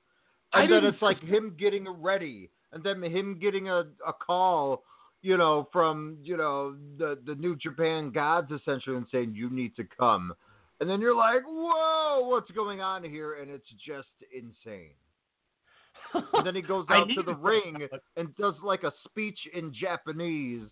And 0.52 0.70
then 0.70 0.84
it's 0.84 1.00
like 1.00 1.20
him 1.22 1.54
getting 1.58 1.88
ready, 1.88 2.50
and 2.72 2.82
then 2.82 3.02
him 3.02 3.38
getting 3.38 3.68
a, 3.68 3.84
a 4.06 4.12
call, 4.12 4.84
you 5.22 5.36
know, 5.38 5.68
from 5.72 6.18
you 6.22 6.36
know 6.36 6.76
the 6.98 7.18
the 7.24 7.34
New 7.36 7.56
Japan 7.56 8.10
gods 8.10 8.50
essentially, 8.50 8.96
and 8.96 9.06
saying 9.10 9.34
you 9.34 9.48
need 9.48 9.74
to 9.76 9.84
come. 9.84 10.34
And 10.80 10.88
then 10.90 11.00
you're 11.00 11.14
like, 11.16 11.42
whoa, 11.46 12.26
what's 12.28 12.50
going 12.50 12.80
on 12.80 13.04
here? 13.04 13.34
And 13.34 13.50
it's 13.50 13.68
just 13.86 14.08
insane. 14.34 14.94
And 16.32 16.44
then 16.44 16.54
he 16.54 16.62
goes 16.62 16.86
out 16.90 17.06
to 17.14 17.22
the 17.22 17.34
ring 17.34 17.86
and 18.16 18.34
does 18.36 18.54
like 18.62 18.82
a 18.82 18.92
speech 19.04 19.38
in 19.54 19.72
Japanese, 19.78 20.68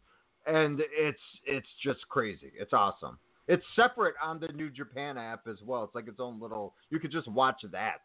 and 0.48 0.80
it's 0.80 1.20
it's 1.44 1.68
just 1.84 2.00
crazy. 2.08 2.52
It's 2.58 2.72
awesome. 2.72 3.18
It's 3.46 3.64
separate 3.76 4.14
on 4.22 4.40
the 4.40 4.48
New 4.48 4.70
Japan 4.70 5.16
app 5.16 5.46
as 5.48 5.56
well. 5.64 5.84
It's 5.84 5.94
like 5.94 6.08
its 6.08 6.20
own 6.20 6.40
little. 6.40 6.74
You 6.90 6.98
could 6.98 7.12
just 7.12 7.28
watch 7.28 7.60
that. 7.72 8.00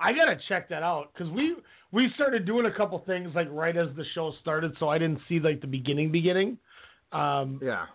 I 0.00 0.12
gotta 0.12 0.36
check 0.48 0.68
that 0.70 0.82
out 0.82 1.10
because 1.12 1.30
we 1.32 1.56
we 1.92 2.10
started 2.14 2.46
doing 2.46 2.66
a 2.66 2.72
couple 2.72 2.98
things 3.06 3.30
like 3.34 3.48
right 3.50 3.76
as 3.76 3.88
the 3.96 4.04
show 4.14 4.32
started, 4.40 4.74
so 4.78 4.88
I 4.88 4.98
didn't 4.98 5.20
see 5.28 5.38
like 5.38 5.60
the 5.60 5.66
beginning 5.66 6.10
beginning. 6.10 6.58
Um, 7.12 7.60
Yeah. 7.62 7.86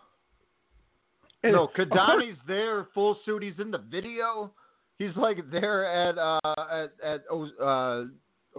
and 1.43 1.53
no, 1.53 1.67
Kidani's 1.77 2.37
there, 2.47 2.87
full 2.93 3.17
suit. 3.25 3.43
He's 3.43 3.59
in 3.59 3.71
the 3.71 3.79
video. 3.79 4.51
He's 4.97 5.15
like 5.15 5.37
there 5.51 5.85
at 5.85 6.17
uh 6.17 6.39
at 6.71 6.91
at 7.03 7.23
uh, 7.31 8.03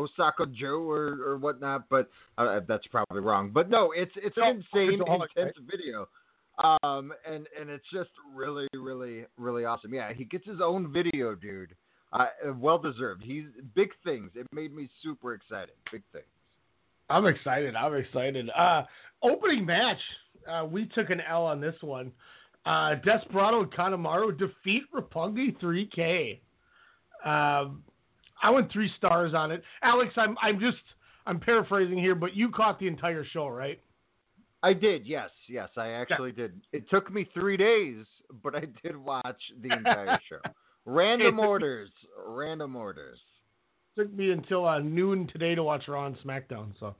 Osaka-jo 0.00 0.88
or 0.88 1.22
or 1.22 1.36
whatnot, 1.38 1.88
but 1.88 2.10
uh, 2.38 2.60
that's 2.66 2.86
probably 2.88 3.20
wrong. 3.20 3.50
But 3.52 3.70
no, 3.70 3.92
it's 3.94 4.12
it's 4.16 4.36
an 4.36 4.62
insane, 4.74 5.00
Workaholic, 5.00 5.28
intense 5.36 5.56
video. 5.70 6.08
Um, 6.62 7.12
and 7.26 7.46
and 7.58 7.70
it's 7.70 7.86
just 7.92 8.10
really, 8.34 8.66
really, 8.74 9.24
really 9.38 9.64
awesome. 9.64 9.94
Yeah, 9.94 10.12
he 10.12 10.24
gets 10.24 10.46
his 10.46 10.60
own 10.62 10.92
video, 10.92 11.34
dude. 11.34 11.74
Uh, 12.12 12.26
well 12.56 12.78
deserved. 12.78 13.22
He's 13.22 13.44
big 13.74 13.90
things. 14.04 14.30
It 14.34 14.46
made 14.52 14.74
me 14.74 14.88
super 15.02 15.32
excited. 15.34 15.74
Big 15.92 16.02
things. 16.12 16.24
I'm 17.08 17.26
excited. 17.26 17.74
I'm 17.76 17.94
excited. 17.94 18.50
Uh, 18.50 18.82
opening 19.22 19.64
match, 19.64 19.98
uh, 20.50 20.64
we 20.64 20.86
took 20.86 21.10
an 21.10 21.20
L 21.20 21.44
on 21.44 21.60
this 21.60 21.74
one. 21.80 22.12
Uh, 22.66 22.96
Desperado 22.96 23.62
and 23.62 23.72
Kanemaru 23.72 24.38
defeat 24.38 24.82
Roppongi 24.94 25.56
3K. 25.60 26.40
Um, 27.24 27.82
I 28.42 28.50
went 28.50 28.70
three 28.72 28.90
stars 28.96 29.34
on 29.34 29.50
it. 29.50 29.62
Alex, 29.82 30.12
I'm 30.16 30.36
I'm 30.42 30.58
just 30.60 30.78
I'm 31.26 31.38
paraphrasing 31.40 31.98
here, 31.98 32.14
but 32.14 32.34
you 32.34 32.50
caught 32.50 32.78
the 32.78 32.86
entire 32.86 33.24
show, 33.24 33.48
right? 33.48 33.80
I 34.62 34.74
did, 34.74 35.06
yes, 35.06 35.30
yes, 35.48 35.70
I 35.78 35.88
actually 35.88 36.32
did. 36.32 36.60
It 36.72 36.88
took 36.90 37.10
me 37.10 37.26
three 37.32 37.56
days, 37.56 38.04
but 38.42 38.54
I 38.54 38.64
did 38.82 38.94
watch 38.96 39.40
the 39.62 39.72
entire 39.76 40.20
show. 40.28 40.40
Random 40.84 41.38
orders, 41.38 41.90
random 42.26 42.76
orders. 42.76 43.18
Took 43.96 44.12
me 44.12 44.30
until 44.32 44.66
uh, 44.66 44.78
noon 44.78 45.26
today 45.32 45.54
to 45.54 45.62
watch 45.62 45.88
Raw 45.88 46.06
and 46.06 46.16
SmackDown, 46.18 46.72
so 46.78 46.94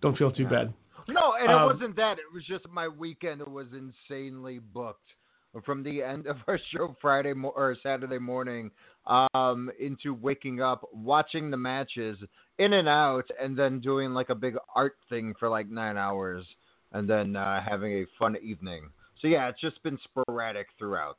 don't 0.00 0.16
feel 0.16 0.32
too 0.32 0.46
bad. 0.46 0.72
No, 1.08 1.34
and 1.38 1.50
Um, 1.50 1.62
it 1.62 1.74
wasn't 1.74 1.96
that. 1.96 2.18
It 2.18 2.32
was 2.32 2.44
just 2.44 2.66
my 2.68 2.88
weekend 2.88 3.42
was 3.46 3.66
insanely 3.72 4.58
booked. 4.58 5.08
From 5.66 5.82
the 5.82 6.02
end 6.02 6.26
of 6.26 6.38
our 6.48 6.58
show 6.74 6.96
Friday 7.02 7.34
mo- 7.34 7.52
or 7.54 7.76
Saturday 7.82 8.18
morning, 8.18 8.70
um, 9.06 9.70
into 9.80 10.14
waking 10.14 10.60
up, 10.60 10.88
watching 10.92 11.50
the 11.50 11.56
matches 11.56 12.18
in 12.58 12.74
and 12.74 12.88
out, 12.88 13.28
and 13.40 13.58
then 13.58 13.80
doing 13.80 14.12
like 14.12 14.30
a 14.30 14.34
big 14.34 14.56
art 14.74 14.96
thing 15.08 15.34
for 15.38 15.48
like 15.48 15.68
nine 15.68 15.96
hours, 15.96 16.44
and 16.92 17.08
then 17.08 17.36
uh, 17.36 17.62
having 17.66 17.92
a 17.92 18.06
fun 18.18 18.36
evening. 18.42 18.90
So 19.20 19.28
yeah, 19.28 19.48
it's 19.48 19.60
just 19.60 19.82
been 19.82 19.98
sporadic 20.04 20.66
throughout. 20.78 21.18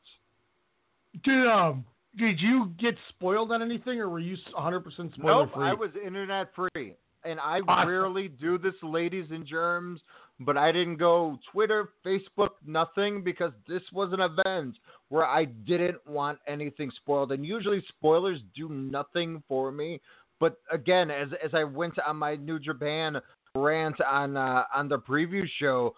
Did 1.24 1.48
um 1.48 1.86
did 2.18 2.40
you 2.40 2.72
get 2.80 2.96
spoiled 3.10 3.52
on 3.52 3.62
anything, 3.62 4.00
or 4.00 4.10
were 4.10 4.20
you 4.20 4.38
100 4.54 4.80
percent 4.82 5.14
spoiler 5.14 5.46
Nope, 5.46 5.54
free? 5.54 5.64
I 5.64 5.74
was 5.74 5.92
internet 6.06 6.50
free, 6.56 6.96
and 7.24 7.40
I 7.40 7.60
Awesome. 7.68 7.88
rarely 7.88 8.28
do 8.28 8.58
this, 8.58 8.76
ladies 8.84 9.28
and 9.32 9.46
germs. 9.46 10.00
But 10.46 10.58
I 10.58 10.72
didn't 10.72 10.98
go 10.98 11.40
Twitter, 11.52 11.90
Facebook, 12.06 12.50
nothing 12.66 13.24
because 13.24 13.52
this 13.68 13.82
was 13.92 14.14
an 14.14 14.20
event 14.20 14.76
where 15.10 15.26
I 15.26 15.46
didn't 15.46 16.06
want 16.08 16.40
anything 16.48 16.92
spoiled, 16.96 17.32
and 17.32 17.46
usually 17.46 17.84
spoilers 17.88 18.40
do 18.56 18.70
nothing 18.70 19.44
for 19.48 19.72
me. 19.72 20.02
But 20.40 20.58
again, 20.72 21.12
as 21.12 21.30
as 21.44 21.52
I 21.54 21.64
went 21.64 21.98
on 22.00 22.18
my 22.18 22.36
New 22.36 22.60
Japan 22.60 23.18
rant 23.56 24.00
on 24.02 24.36
uh, 24.36 24.64
on 24.76 24.90
the 24.90 24.98
preview 24.98 25.46
show, 25.60 25.94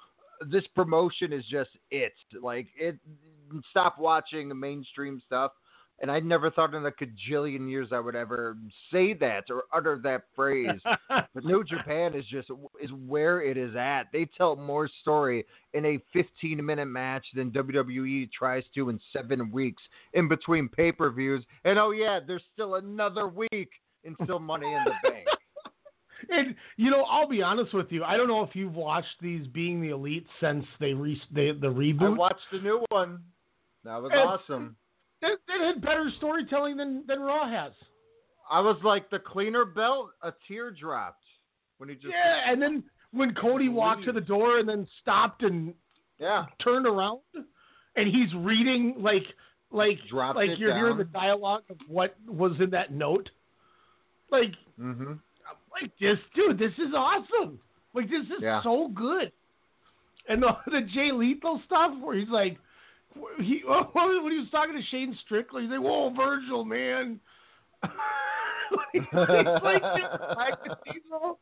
this 0.52 0.64
promotion 0.76 1.34
is 1.34 1.46
just 1.50 1.72
it. 1.92 2.14
Like 2.42 2.68
it, 2.78 2.98
stop 3.72 3.98
watching 3.98 4.58
mainstream 4.60 5.22
stuff. 5.26 5.52
And 6.02 6.12
I 6.12 6.20
never 6.20 6.52
thought 6.52 6.74
in 6.74 6.86
a 6.86 6.92
cajillion 6.92 7.70
years 7.70 7.90
I 7.94 8.00
would 8.00 8.16
ever 8.16 8.58
say 8.92 9.14
that 9.14 9.46
or 9.50 9.64
utter 9.74 9.98
that 10.04 10.24
phrase. 10.36 10.82
but 11.10 11.46
New 11.46 11.64
Japan 11.64 12.14
is 12.14 12.26
just 12.30 12.50
is 12.82 12.90
where 13.08 13.42
it 13.42 13.56
is 13.56 13.76
at. 13.78 14.04
They 14.12 14.26
tell 14.38 14.58
more 14.58 14.90
story 15.02 15.46
in 15.74 15.86
a 15.86 16.00
15 16.12 16.64
minute 16.66 16.88
match 16.88 17.26
than 17.34 17.50
WWE 17.52 18.30
tries 18.32 18.64
to 18.76 18.90
in 18.90 19.00
seven 19.14 19.50
weeks 19.52 19.82
in 20.14 20.28
between 20.28 20.68
pay 20.68 20.92
per 20.92 21.10
views. 21.12 21.46
And 21.64 21.80
oh 21.80 21.92
yeah, 21.92 22.20
there's 22.26 22.44
still 22.54 22.76
another 22.76 23.28
week 23.30 23.70
and 24.04 24.18
still 24.26 24.40
Money 24.40 24.74
in 24.74 24.84
the 24.84 24.92
Bank. 25.10 25.28
And 26.30 26.56
you 26.76 26.92
know, 26.92 27.04
I'll 27.04 27.28
be 27.30 27.42
honest 27.42 27.74
with 27.74 27.88
you. 27.92 28.04
I 28.04 28.18
don't 28.18 28.28
know 28.28 28.44
if 28.44 28.54
you've 28.54 28.76
watched 28.76 29.16
these 29.22 29.48
Being 29.48 29.82
the 29.82 29.90
Elite 29.90 30.28
since 30.42 30.66
they 30.82 30.94
re 30.94 31.20
they, 31.34 31.52
the 31.52 31.68
reboot. 31.68 32.02
I 32.04 32.10
watched 32.10 32.40
the 32.52 32.60
new 32.60 32.84
one. 32.90 33.20
That 33.86 34.02
was 34.02 34.12
And- 34.14 34.22
awesome. 34.22 34.76
It, 35.22 35.40
had 35.48 35.82
better 35.82 36.10
storytelling 36.18 36.78
than 36.78 37.04
than 37.08 37.20
Raw 37.22 37.50
has. 37.50 37.72
I 38.52 38.60
was 38.60 38.78
like 38.84 39.10
the 39.10 39.20
cleaner 39.20 39.66
belt, 39.66 40.10
a 40.22 40.32
tear 40.48 40.70
dropped 40.72 41.24
when 41.78 41.90
he 41.90 41.96
just 41.96 42.08
Yeah, 42.08 42.52
and 42.52 42.62
then 42.62 42.84
when 43.12 43.34
Cody 43.34 43.70
walked 43.70 44.04
to 44.06 44.12
the 44.12 44.22
door 44.22 44.60
and 44.60 44.68
then 44.70 44.88
stopped 45.02 45.42
and 45.44 45.74
yeah 46.20 46.46
turned 46.64 46.86
around, 46.86 47.22
and 47.96 48.08
he's 48.08 48.34
reading 48.36 48.96
like 49.00 49.24
like 49.72 49.98
Dropped 50.10 50.36
like 50.38 50.60
you're 50.60 50.76
hearing 50.76 50.98
the 50.98 51.04
dialogue 51.06 51.64
of 51.70 51.78
what 51.88 52.16
was 52.28 52.54
in 52.60 52.70
that 52.72 52.92
note. 52.94 53.30
Like 54.32 54.54
Mm-hmm. 54.80 55.14
like 55.82 55.92
this, 56.00 56.20
dude. 56.36 56.60
This 56.60 56.74
is 56.78 56.94
awesome. 56.96 57.60
Like 57.94 58.10
this 58.10 58.26
is 58.26 58.42
Yeah. 58.42 58.62
so 58.62 58.90
good. 58.90 59.32
And 60.28 60.44
the 60.44 60.52
the 60.68 60.82
Jay 60.94 61.12
Lethal 61.14 61.62
stuff 61.66 61.92
where 62.02 62.16
he's 62.18 62.30
like, 62.30 62.58
he 63.42 63.62
when 63.66 64.32
he 64.32 64.40
was 64.40 64.48
talking 64.52 64.76
to 64.76 64.82
Shane 64.92 65.18
Strickler, 65.30 65.62
he's 65.62 65.70
like, 65.72 65.82
"Whoa, 65.82 66.12
Virgil, 66.16 66.66
man." 66.66 67.20
he's 68.94 69.04
like, 69.14 69.82
Diesel, 70.86 71.40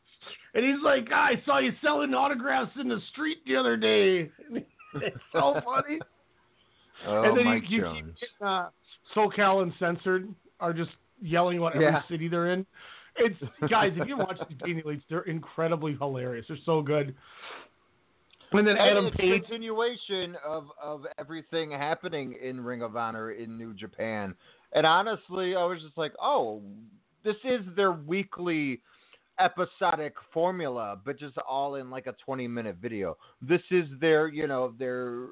and 0.54 0.64
he's 0.64 0.82
like, 0.84 1.10
"I 1.12 1.42
saw 1.46 1.58
you 1.58 1.72
selling 1.82 2.14
autographs 2.14 2.72
in 2.80 2.88
the 2.88 3.00
street 3.12 3.38
the 3.46 3.56
other 3.56 3.76
day." 3.76 4.30
it's 4.94 5.16
so 5.32 5.60
funny. 5.64 5.98
Oh, 7.06 7.22
and 7.24 7.36
then 7.38 7.44
Mike 7.44 7.64
you, 7.68 7.78
you 7.78 7.82
Jones. 7.82 8.14
keep 8.20 8.28
getting, 8.40 8.46
uh, 8.46 8.68
SoCal 9.14 9.62
Uncensored 9.62 10.28
are 10.60 10.72
just 10.72 10.90
yelling 11.20 11.60
what 11.60 11.74
every 11.74 11.86
Yeah. 11.86 12.02
city 12.08 12.28
they're 12.28 12.52
in. 12.52 12.66
It's 13.16 13.36
guys, 13.68 13.92
if 13.96 14.08
you 14.08 14.16
watch 14.16 14.38
the 14.48 14.54
Daniel 14.54 14.88
Elites, 14.88 15.02
they're 15.08 15.20
incredibly 15.22 15.94
hilarious. 15.94 16.46
They're 16.48 16.56
so 16.66 16.82
good. 16.82 17.14
And 18.58 18.66
then 18.66 18.76
Adam 18.76 19.06
it's 19.06 19.16
Page. 19.16 19.42
continuation 19.42 20.36
of 20.44 20.66
of 20.82 21.02
everything 21.18 21.70
happening 21.72 22.36
in 22.42 22.60
Ring 22.60 22.82
of 22.82 22.96
Honor 22.96 23.32
in 23.32 23.58
New 23.58 23.74
Japan. 23.74 24.34
And 24.72 24.86
honestly, 24.86 25.56
I 25.56 25.64
was 25.64 25.80
just 25.82 25.98
like, 25.98 26.12
oh, 26.20 26.62
this 27.24 27.36
is 27.44 27.60
their 27.76 27.92
weekly 27.92 28.80
episodic 29.40 30.14
formula, 30.32 30.98
but 31.04 31.18
just 31.18 31.36
all 31.38 31.76
in 31.76 31.90
like 31.90 32.06
a 32.06 32.14
20 32.24 32.46
minute 32.46 32.76
video. 32.80 33.16
This 33.42 33.62
is 33.70 33.86
their, 34.00 34.28
you 34.28 34.46
know, 34.46 34.72
their 34.78 35.26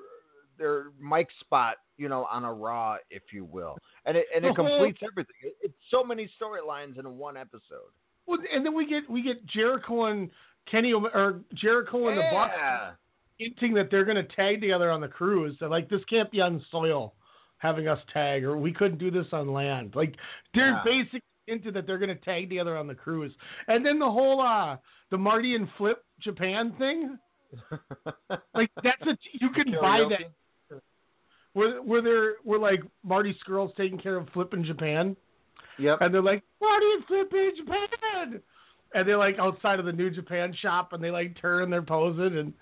their 0.59 0.87
mic 1.01 1.29
spot, 1.41 1.77
you 1.99 2.09
know, 2.09 2.27
on 2.31 2.45
a 2.45 2.53
Raw, 2.53 2.97
if 3.11 3.23
you 3.33 3.45
will, 3.45 3.77
and 4.05 4.17
it 4.17 4.27
and 4.35 4.45
it 4.45 4.55
completes 4.55 4.99
everything. 5.03 5.37
It, 5.43 5.57
it's 5.63 5.75
so 5.91 6.03
many 6.03 6.31
storylines 6.41 6.99
in 6.99 7.19
one 7.19 7.37
episode. 7.37 7.93
Well, 8.27 8.39
and 8.53 8.65
then 8.65 8.75
we 8.75 8.87
get 8.87 9.09
we 9.09 9.23
get 9.23 9.45
Jericho 9.47 10.07
and 10.07 10.31
Kenny 10.71 10.93
or 10.93 11.41
Jericho 11.55 12.09
and 12.09 12.19
the 12.19 12.29
Bucks 12.33 12.53
Yeah. 12.57 12.91
Hinting 13.39 13.75
that 13.75 13.91
they're 13.91 14.05
going 14.05 14.17
to 14.17 14.35
tag 14.37 14.61
together 14.61 14.91
on 14.91 15.01
the 15.01 15.09
cruise. 15.09 15.57
They're 15.59 15.69
like, 15.69 15.89
this 15.89 16.03
can't 16.09 16.31
be 16.31 16.41
on 16.41 16.65
soil, 16.71 17.15
having 17.59 17.89
us 17.89 17.99
tag, 18.13 18.45
or 18.45 18.57
we 18.57 18.73
couldn't 18.73 18.99
do 18.99 19.11
this 19.11 19.27
on 19.33 19.53
land. 19.53 19.95
Like 19.95 20.15
they're 20.55 20.71
Yeah. 20.71 20.83
basically 20.85 21.23
into 21.49 21.73
that 21.73 21.87
they're 21.87 21.99
going 21.99 22.17
to 22.17 22.25
tag 22.25 22.49
together 22.49 22.77
on 22.77 22.87
the 22.87 22.95
cruise. 22.95 23.33
And 23.67 23.85
then 23.85 23.99
the 23.99 24.11
whole 24.11 24.41
uh 24.41 24.77
the 25.11 25.19
Marty 25.19 25.55
and 25.57 25.69
Flip 25.77 26.05
Japan 26.21 26.73
thing, 26.79 27.19
like 28.55 28.71
that's 28.83 29.03
a 29.03 29.17
you 29.41 29.51
can 29.51 29.73
buy 29.81 30.05
that. 30.09 30.81
Where 31.55 31.83
where 31.83 32.01
they're 32.01 32.35
where 32.45 32.59
like 32.59 32.83
Marty 33.05 33.37
Scurll's 33.45 33.75
taking 33.77 33.99
care 33.99 34.17
of 34.17 34.29
Flip 34.31 34.55
in 34.55 34.65
Japan. 34.65 35.17
Yep. 35.79 35.99
And 36.01 36.15
they're 36.15 36.23
like, 36.23 36.43
Marty 36.61 36.87
and 36.95 37.05
Flip 37.07 37.33
in 37.33 37.53
Japan. 37.57 38.41
And 38.95 39.09
they're 39.09 39.19
like 39.19 39.39
outside 39.39 39.79
of 39.79 39.87
the 39.87 39.93
New 39.93 40.11
Japan 40.11 40.55
shop 40.61 40.93
and 40.93 41.03
they 41.03 41.11
like 41.11 41.39
turn, 41.41 41.71
they're 41.71 41.83
posing 41.83 42.39
and 42.39 42.53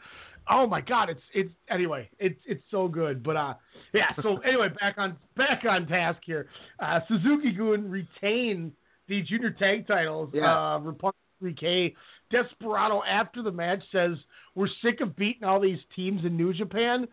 oh 0.48 0.66
my 0.66 0.80
god, 0.80 1.10
it's 1.10 1.20
it's 1.34 1.52
anyway, 1.68 2.08
it's 2.18 2.40
it's 2.46 2.62
so 2.70 2.88
good. 2.88 3.22
But 3.22 3.36
uh 3.36 3.54
yeah, 3.92 4.10
so 4.22 4.38
anyway, 4.46 4.68
back 4.80 4.96
on 4.98 5.16
back 5.36 5.64
on 5.68 5.86
task 5.86 6.20
here. 6.24 6.48
Uh 6.78 7.00
Suzuki 7.08 7.52
Gun 7.52 7.90
retain 7.90 8.72
the 9.08 9.22
junior 9.22 9.50
tag 9.50 9.86
titles. 9.86 10.30
Yeah. 10.32 10.52
Uh 10.52 10.78
Roppongi 10.80 11.12
3K. 11.42 11.94
Desperado 12.30 13.02
after 13.02 13.42
the 13.42 13.50
match 13.50 13.82
says, 13.90 14.12
We're 14.54 14.68
sick 14.82 15.00
of 15.00 15.16
beating 15.16 15.44
all 15.44 15.60
these 15.60 15.80
teams 15.96 16.24
in 16.24 16.36
New 16.36 16.52
Japan. 16.52 17.08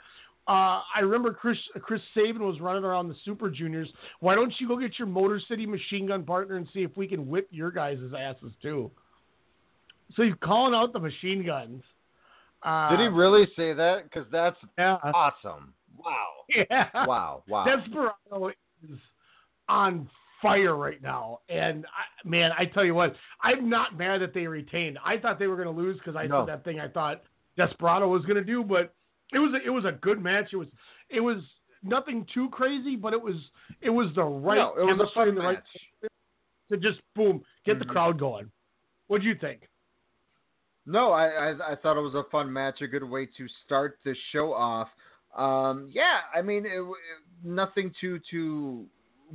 Uh, 0.48 0.80
I 0.96 1.02
remember 1.02 1.34
Chris 1.34 1.58
Chris 1.82 2.02
Sabin 2.14 2.42
was 2.42 2.62
running 2.62 2.86
around 2.86 3.10
the 3.10 3.16
Super 3.26 3.50
Juniors. 3.50 3.90
Why 4.22 4.34
don't 4.34 4.54
you 4.60 4.68
go 4.68 4.78
get 4.78 4.98
your 4.98 5.08
Motor 5.08 5.42
City 5.46 5.66
machine 5.66 6.08
gun 6.08 6.24
partner 6.24 6.56
and 6.56 6.68
see 6.74 6.84
if 6.84 6.96
we 6.96 7.06
can 7.06 7.28
whip 7.28 7.50
your 7.52 7.70
guys' 7.70 7.98
asses 8.18 8.54
too? 8.62 8.90
So 10.16 10.24
he's 10.24 10.34
calling 10.42 10.74
out 10.74 10.94
the 10.94 11.00
machine 11.00 11.46
guns. 11.46 11.84
Uh, 12.64 12.90
Did 12.92 13.00
he 13.02 13.08
really 13.08 13.48
say 13.56 13.74
that? 13.74 14.04
Because 14.04 14.26
that's 14.32 14.58
yeah. 14.78 14.98
awesome. 15.04 15.74
Wow. 15.98 16.28
Yeah. 16.70 16.90
Wow. 17.06 17.44
Wow. 17.50 17.66
Desperado 17.66 18.50
is 18.84 18.98
on 19.68 20.10
fire 20.42 20.78
right 20.78 21.02
now, 21.02 21.40
and 21.50 21.86
I, 21.86 22.28
man, 22.28 22.52
I 22.58 22.66
tell 22.66 22.86
you 22.86 22.94
what, 22.96 23.16
I'm 23.42 23.70
not 23.70 23.98
mad 23.98 24.22
that 24.22 24.34
they 24.34 24.48
retained. 24.48 24.98
I 25.04 25.18
thought 25.18 25.40
they 25.40 25.48
were 25.48 25.56
going 25.56 25.68
to 25.68 25.74
lose 25.82 25.98
because 25.98 26.16
I 26.16 26.26
No. 26.28 26.46
that 26.46 26.64
thing 26.64 26.80
I 26.80 26.88
thought 26.88 27.24
Desperado 27.58 28.08
was 28.08 28.22
going 28.24 28.38
to 28.38 28.44
do, 28.44 28.64
but 28.64 28.94
it 29.34 29.40
was 29.40 29.54
a, 29.54 29.66
it 29.66 29.70
was 29.72 29.84
a 29.84 29.92
good 29.92 30.24
match. 30.24 30.50
It 30.54 30.58
was 30.58 30.68
it 31.10 31.20
was 31.20 31.38
nothing 31.84 32.26
too 32.34 32.50
crazy, 32.50 32.96
but 32.96 33.12
it 33.14 33.22
was 33.22 33.36
it 33.82 33.90
was 33.90 34.08
the 34.16 34.24
right 34.24 34.56
No, 34.58 34.74
it 34.78 34.84
was 34.86 35.10
a 35.12 35.14
fun 35.14 35.36
the 35.36 35.42
right 35.42 35.60
to 36.70 36.78
just 36.78 37.00
boom 37.16 37.44
get 37.66 37.80
the 37.80 37.86
Mhm. 37.86 37.90
crowd 37.90 38.20
going. 38.20 38.50
What'd 39.08 39.26
you 39.26 39.36
think? 39.36 39.68
No, 40.88 41.12
I, 41.12 41.26
I 41.28 41.72
I 41.72 41.76
thought 41.76 41.98
it 41.98 42.02
was 42.02 42.16
a 42.16 42.24
fun 42.32 42.52
match, 42.52 42.82
a 42.82 42.88
good 42.88 43.04
way 43.04 43.26
to 43.26 43.46
start 43.66 44.00
the 44.06 44.16
show 44.32 44.54
off. 44.54 44.88
Um, 45.38 45.90
yeah, 45.92 46.20
I 46.34 46.42
mean, 46.42 46.66
it, 46.66 46.80
it, 46.80 46.98
nothing 47.44 47.92
to 48.00 48.20
to 48.32 48.86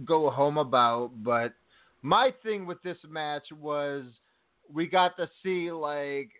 go 0.06 0.30
home 0.30 0.56
about, 0.56 1.10
but 1.22 1.52
my 2.00 2.32
thing 2.42 2.64
with 2.64 2.82
this 2.82 2.96
match 3.06 3.44
was 3.52 4.04
we 4.72 4.86
got 4.86 5.14
to 5.18 5.28
see 5.42 5.70
like 5.70 6.30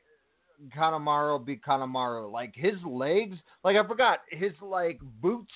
Kanemaru 0.75 1.45
be 1.45 1.59
Kanemaru. 1.59 2.33
Like 2.33 2.55
his 2.55 2.83
legs, 2.87 3.37
like 3.65 3.77
I 3.77 3.87
forgot 3.87 4.21
his 4.31 4.53
like 4.63 4.99
boots, 5.21 5.53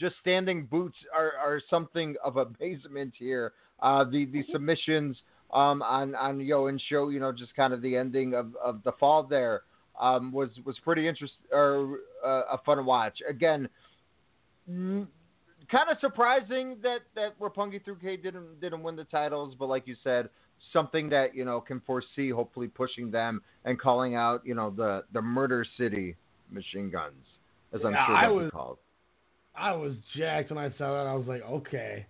just 0.00 0.16
standing 0.20 0.66
boots 0.66 0.96
are 1.14 1.32
are 1.38 1.60
something 1.70 2.16
of 2.24 2.36
amazement 2.60 3.14
here. 3.16 3.52
Uh, 3.80 4.02
the 4.02 4.24
the 4.26 4.42
submissions 4.50 5.16
um, 5.52 5.82
on 5.82 6.14
on 6.14 6.40
Yo 6.40 6.66
and 6.66 6.80
Show, 6.88 7.08
you 7.10 7.20
know, 7.20 7.32
just 7.32 7.54
kind 7.54 7.72
of 7.72 7.82
the 7.82 7.96
ending 7.96 8.34
of, 8.34 8.54
of 8.62 8.82
the 8.84 8.92
fall 8.92 9.22
there 9.22 9.62
um, 10.00 10.32
was 10.32 10.50
was 10.64 10.76
pretty 10.84 11.06
interesting 11.08 11.46
or 11.52 11.98
uh, 12.24 12.42
a 12.52 12.58
fun 12.64 12.84
watch. 12.84 13.18
Again, 13.28 13.68
mm, 14.70 15.06
kind 15.70 15.90
of 15.90 15.98
surprising 16.00 16.76
that 16.82 17.00
that 17.14 17.38
Roppongi 17.38 17.82
3K 17.84 18.22
didn't 18.22 18.60
didn't 18.60 18.82
win 18.82 18.96
the 18.96 19.04
titles, 19.04 19.54
but 19.58 19.66
like 19.68 19.86
you 19.86 19.96
said, 20.02 20.28
something 20.72 21.08
that 21.10 21.34
you 21.34 21.44
know 21.44 21.60
can 21.60 21.80
foresee 21.80 22.30
hopefully 22.30 22.68
pushing 22.68 23.10
them 23.10 23.40
and 23.64 23.78
calling 23.80 24.14
out 24.16 24.42
you 24.44 24.54
know 24.54 24.70
the 24.70 25.04
the 25.12 25.22
Murder 25.22 25.64
City 25.78 26.16
machine 26.50 26.90
guns, 26.90 27.24
as 27.72 27.80
I'm 27.84 27.92
Yeah, 27.92 28.06
sure 28.06 28.16
I 28.16 28.26
they'll 28.26 28.36
was- 28.36 28.50
called. 28.50 28.78
I 29.58 29.72
was 29.72 29.94
jacked 30.14 30.50
when 30.50 30.58
I 30.62 30.68
saw 30.76 30.92
that. 30.92 31.06
I 31.08 31.14
was 31.14 31.26
like, 31.26 31.40
okay, 31.40 32.04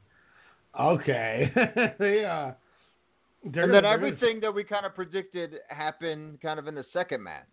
okay, 0.81 1.53
yeah. 2.01 2.55
They're 3.53 3.65
and 3.65 3.73
gonna- 3.73 3.73
then 3.73 3.83
they're 3.83 3.83
gonna- 3.99 4.07
everything 4.07 4.41
that 4.41 4.53
we 4.55 4.65
kind 4.65 4.85
of 4.87 4.95
predicted 4.95 5.61
happened 5.69 6.41
kind 6.41 6.59
of 6.59 6.67
in 6.69 6.75
the 6.75 6.85
second 6.93 7.23
match. 7.23 7.47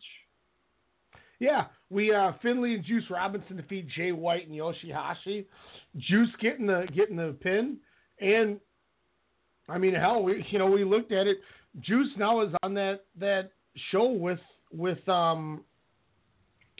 Yeah, 1.39 1.65
we 1.89 2.13
uh, 2.13 2.33
Finlay 2.41 2.75
and 2.75 2.83
Juice 2.85 3.03
Robinson 3.09 3.57
defeat 3.57 3.87
Jay 3.89 4.11
White 4.11 4.47
and 4.47 4.55
Yoshihashi. 4.57 5.45
Juice 5.97 6.29
getting 6.39 6.67
the 6.67 6.87
getting 6.95 7.17
the 7.17 7.35
pin, 7.41 7.77
and 8.21 8.59
I 9.67 9.77
mean, 9.77 9.93
hell, 9.93 10.23
we 10.23 10.45
you 10.49 10.59
know 10.59 10.67
we 10.67 10.83
looked 10.83 11.11
at 11.11 11.27
it. 11.27 11.37
Juice 11.81 12.09
now 12.17 12.41
is 12.41 12.53
on 12.63 12.73
that 12.75 13.05
that 13.17 13.51
show 13.91 14.05
with 14.09 14.39
with 14.71 15.07
um 15.09 15.65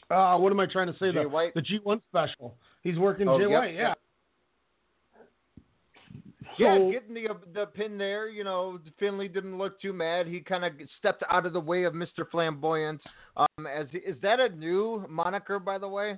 uh 0.09 0.37
what 0.37 0.51
am 0.51 0.59
I 0.59 0.65
trying 0.67 0.87
to 0.87 0.93
say 0.99 1.11
Jay 1.11 1.23
the 1.23 1.29
White? 1.29 1.53
the 1.55 1.61
G 1.61 1.79
one 1.83 2.01
special. 2.03 2.55
He's 2.83 2.97
working 2.99 3.27
Oh, 3.27 3.37
Jay 3.37 3.49
yep, 3.49 3.59
White, 3.59 3.73
yeah. 3.75 3.92
Yeah, 6.57 6.77
So- 6.77 6.91
getting 6.91 7.13
the 7.13 7.27
the 7.53 7.65
pin 7.67 7.97
there, 7.97 8.27
you 8.27 8.43
know, 8.43 8.79
Finlay 8.99 9.27
didn't 9.27 9.57
look 9.57 9.79
too 9.79 9.93
mad. 9.93 10.27
He 10.27 10.39
kind 10.41 10.63
of 10.65 10.73
stepped 10.99 11.23
out 11.29 11.45
of 11.45 11.53
the 11.53 11.59
way 11.59 11.83
of 11.83 11.93
Mr. 11.93 12.29
Flamboyant. 12.29 13.01
Um, 13.37 13.65
as 13.67 13.87
is 13.93 14.19
that 14.21 14.39
a 14.39 14.49
new 14.49 15.05
moniker, 15.09 15.59
by 15.59 15.77
the 15.77 15.87
way? 15.87 16.17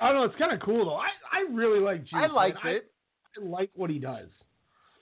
I 0.00 0.08
don't 0.08 0.16
know. 0.16 0.24
It's 0.24 0.36
kind 0.38 0.52
of 0.52 0.60
cool 0.60 0.84
though. 0.86 0.96
I 0.96 1.08
I 1.32 1.40
really 1.52 1.80
like 1.80 2.02
Juice. 2.04 2.12
I 2.14 2.26
liked 2.26 2.62
man. 2.64 2.76
it. 2.76 2.92
I, 3.36 3.40
I 3.40 3.44
like 3.44 3.70
what 3.74 3.90
he 3.90 3.98
does. 3.98 4.28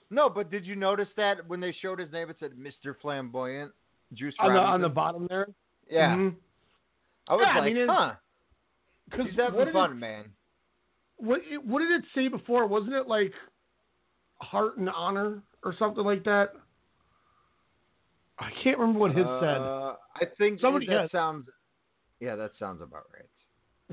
No, 0.09 0.29
but 0.29 0.49
did 0.51 0.65
you 0.65 0.75
notice 0.75 1.07
that 1.17 1.47
when 1.47 1.59
they 1.59 1.71
showed 1.81 1.99
his 1.99 2.11
name, 2.11 2.29
it 2.29 2.37
said 2.39 2.51
Mr. 2.57 2.95
Flamboyant, 3.01 3.71
Juice 4.13 4.35
On 4.39 4.53
the 4.53 4.59
on 4.59 4.81
the 4.81 4.89
bottom 4.89 5.25
there. 5.27 5.47
Yeah, 5.89 6.15
Mhm. 6.15 6.35
I 7.27 7.33
was 7.35 7.43
Yeah, 7.45 7.51
I 7.53 7.59
like, 7.59 7.65
mean, 7.73 7.77
it's- 7.83 7.97
huh? 7.97 8.15
'Cause 9.11 9.25
He's 9.27 9.35
having 9.35 9.71
fun, 9.73 9.91
it- 9.91 9.95
man. 9.95 10.31
What 11.17 11.41
it, 11.45 11.63
what 11.65 11.79
did 11.79 11.91
it 11.91 12.05
say 12.15 12.27
before? 12.29 12.65
Wasn't 12.65 12.93
it 12.93 13.07
like 13.07 13.33
heart 14.41 14.77
and 14.77 14.89
honor 14.89 15.41
or 15.63 15.75
something 15.77 16.03
like 16.03 16.23
that? 16.25 16.53
I 18.39 18.49
can't 18.63 18.77
remember 18.79 18.99
what 18.99 19.11
his 19.11 19.25
said. 19.25 19.57
Uh, 19.57 19.95
I 20.15 20.25
think 20.37 20.59
Somebody 20.59 20.87
that 20.87 21.01
has. 21.01 21.11
sounds. 21.11 21.47
Yeah, 22.19 22.35
that 22.35 22.51
sounds 22.59 22.81
about 22.81 23.05
right. 23.13 23.25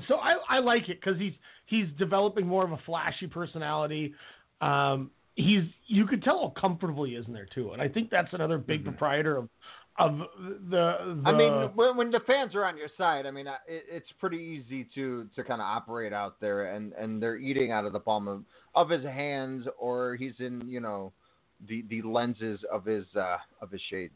So 0.07 0.15
I, 0.15 0.37
I 0.47 0.59
like 0.59 0.89
it 0.89 0.99
because 1.01 1.19
he's 1.19 1.33
he's 1.65 1.87
developing 1.97 2.47
more 2.47 2.63
of 2.63 2.71
a 2.71 2.79
flashy 2.85 3.27
personality. 3.27 4.13
Um, 4.61 5.11
he's 5.35 5.63
you 5.87 6.05
could 6.05 6.23
tell 6.23 6.39
how 6.39 6.59
comfortable 6.59 7.03
he 7.03 7.13
is 7.13 7.25
in 7.27 7.33
there 7.33 7.47
too, 7.53 7.71
and 7.71 7.81
I 7.81 7.87
think 7.87 8.09
that's 8.09 8.33
another 8.33 8.57
big 8.57 8.83
proprietor 8.83 9.37
of 9.37 9.49
of 9.99 10.17
the, 10.17 10.57
the. 10.69 11.21
I 11.25 11.31
mean, 11.33 11.51
when, 11.75 11.97
when 11.97 12.11
the 12.11 12.21
fans 12.25 12.55
are 12.55 12.65
on 12.65 12.77
your 12.77 12.87
side, 12.97 13.25
I 13.25 13.31
mean, 13.31 13.47
it, 13.47 13.57
it's 13.67 14.07
pretty 14.19 14.37
easy 14.37 14.87
to 14.95 15.27
to 15.35 15.43
kind 15.43 15.61
of 15.61 15.65
operate 15.65 16.13
out 16.13 16.39
there, 16.39 16.73
and 16.73 16.93
and 16.93 17.21
they're 17.21 17.37
eating 17.37 17.71
out 17.71 17.85
of 17.85 17.93
the 17.93 17.99
palm 17.99 18.27
of 18.27 18.43
of 18.75 18.89
his 18.89 19.03
hands, 19.03 19.67
or 19.77 20.15
he's 20.15 20.33
in 20.39 20.67
you 20.67 20.79
know 20.79 21.11
the 21.67 21.83
the 21.89 22.01
lenses 22.01 22.59
of 22.71 22.85
his 22.85 23.05
uh 23.15 23.37
of 23.61 23.71
his 23.71 23.81
shades. 23.89 24.13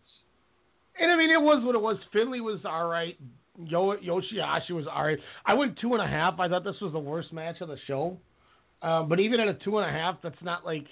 And 1.00 1.12
I 1.12 1.18
mean, 1.18 1.32
it 1.32 1.42
was 1.42 1.64
what 1.66 1.76
it 1.76 1.82
was. 1.82 1.98
Finlay 2.12 2.40
was 2.40 2.62
all 2.66 2.88
right. 2.88 3.18
Yo, 3.66 3.96
Yoshihashi 3.98 4.72
was 4.72 4.86
all 4.92 5.04
right. 5.04 5.20
I 5.46 5.54
went 5.54 5.78
two 5.80 5.94
and 5.94 6.02
a 6.02 6.08
half. 6.08 6.40
I 6.40 6.48
thought 6.48 6.64
this 6.64 6.80
was 6.82 6.94
the 6.94 7.00
worst 7.00 7.34
match 7.34 7.62
of 7.62 7.68
the 7.68 7.78
show. 7.88 8.18
Um, 8.82 9.08
but 9.10 9.20
even 9.20 9.40
at 9.40 9.48
a 9.48 9.54
two 9.54 9.78
and 9.80 9.90
a 9.90 9.92
half, 9.92 10.18
that's 10.24 10.42
not 10.42 10.66
like 10.66 10.86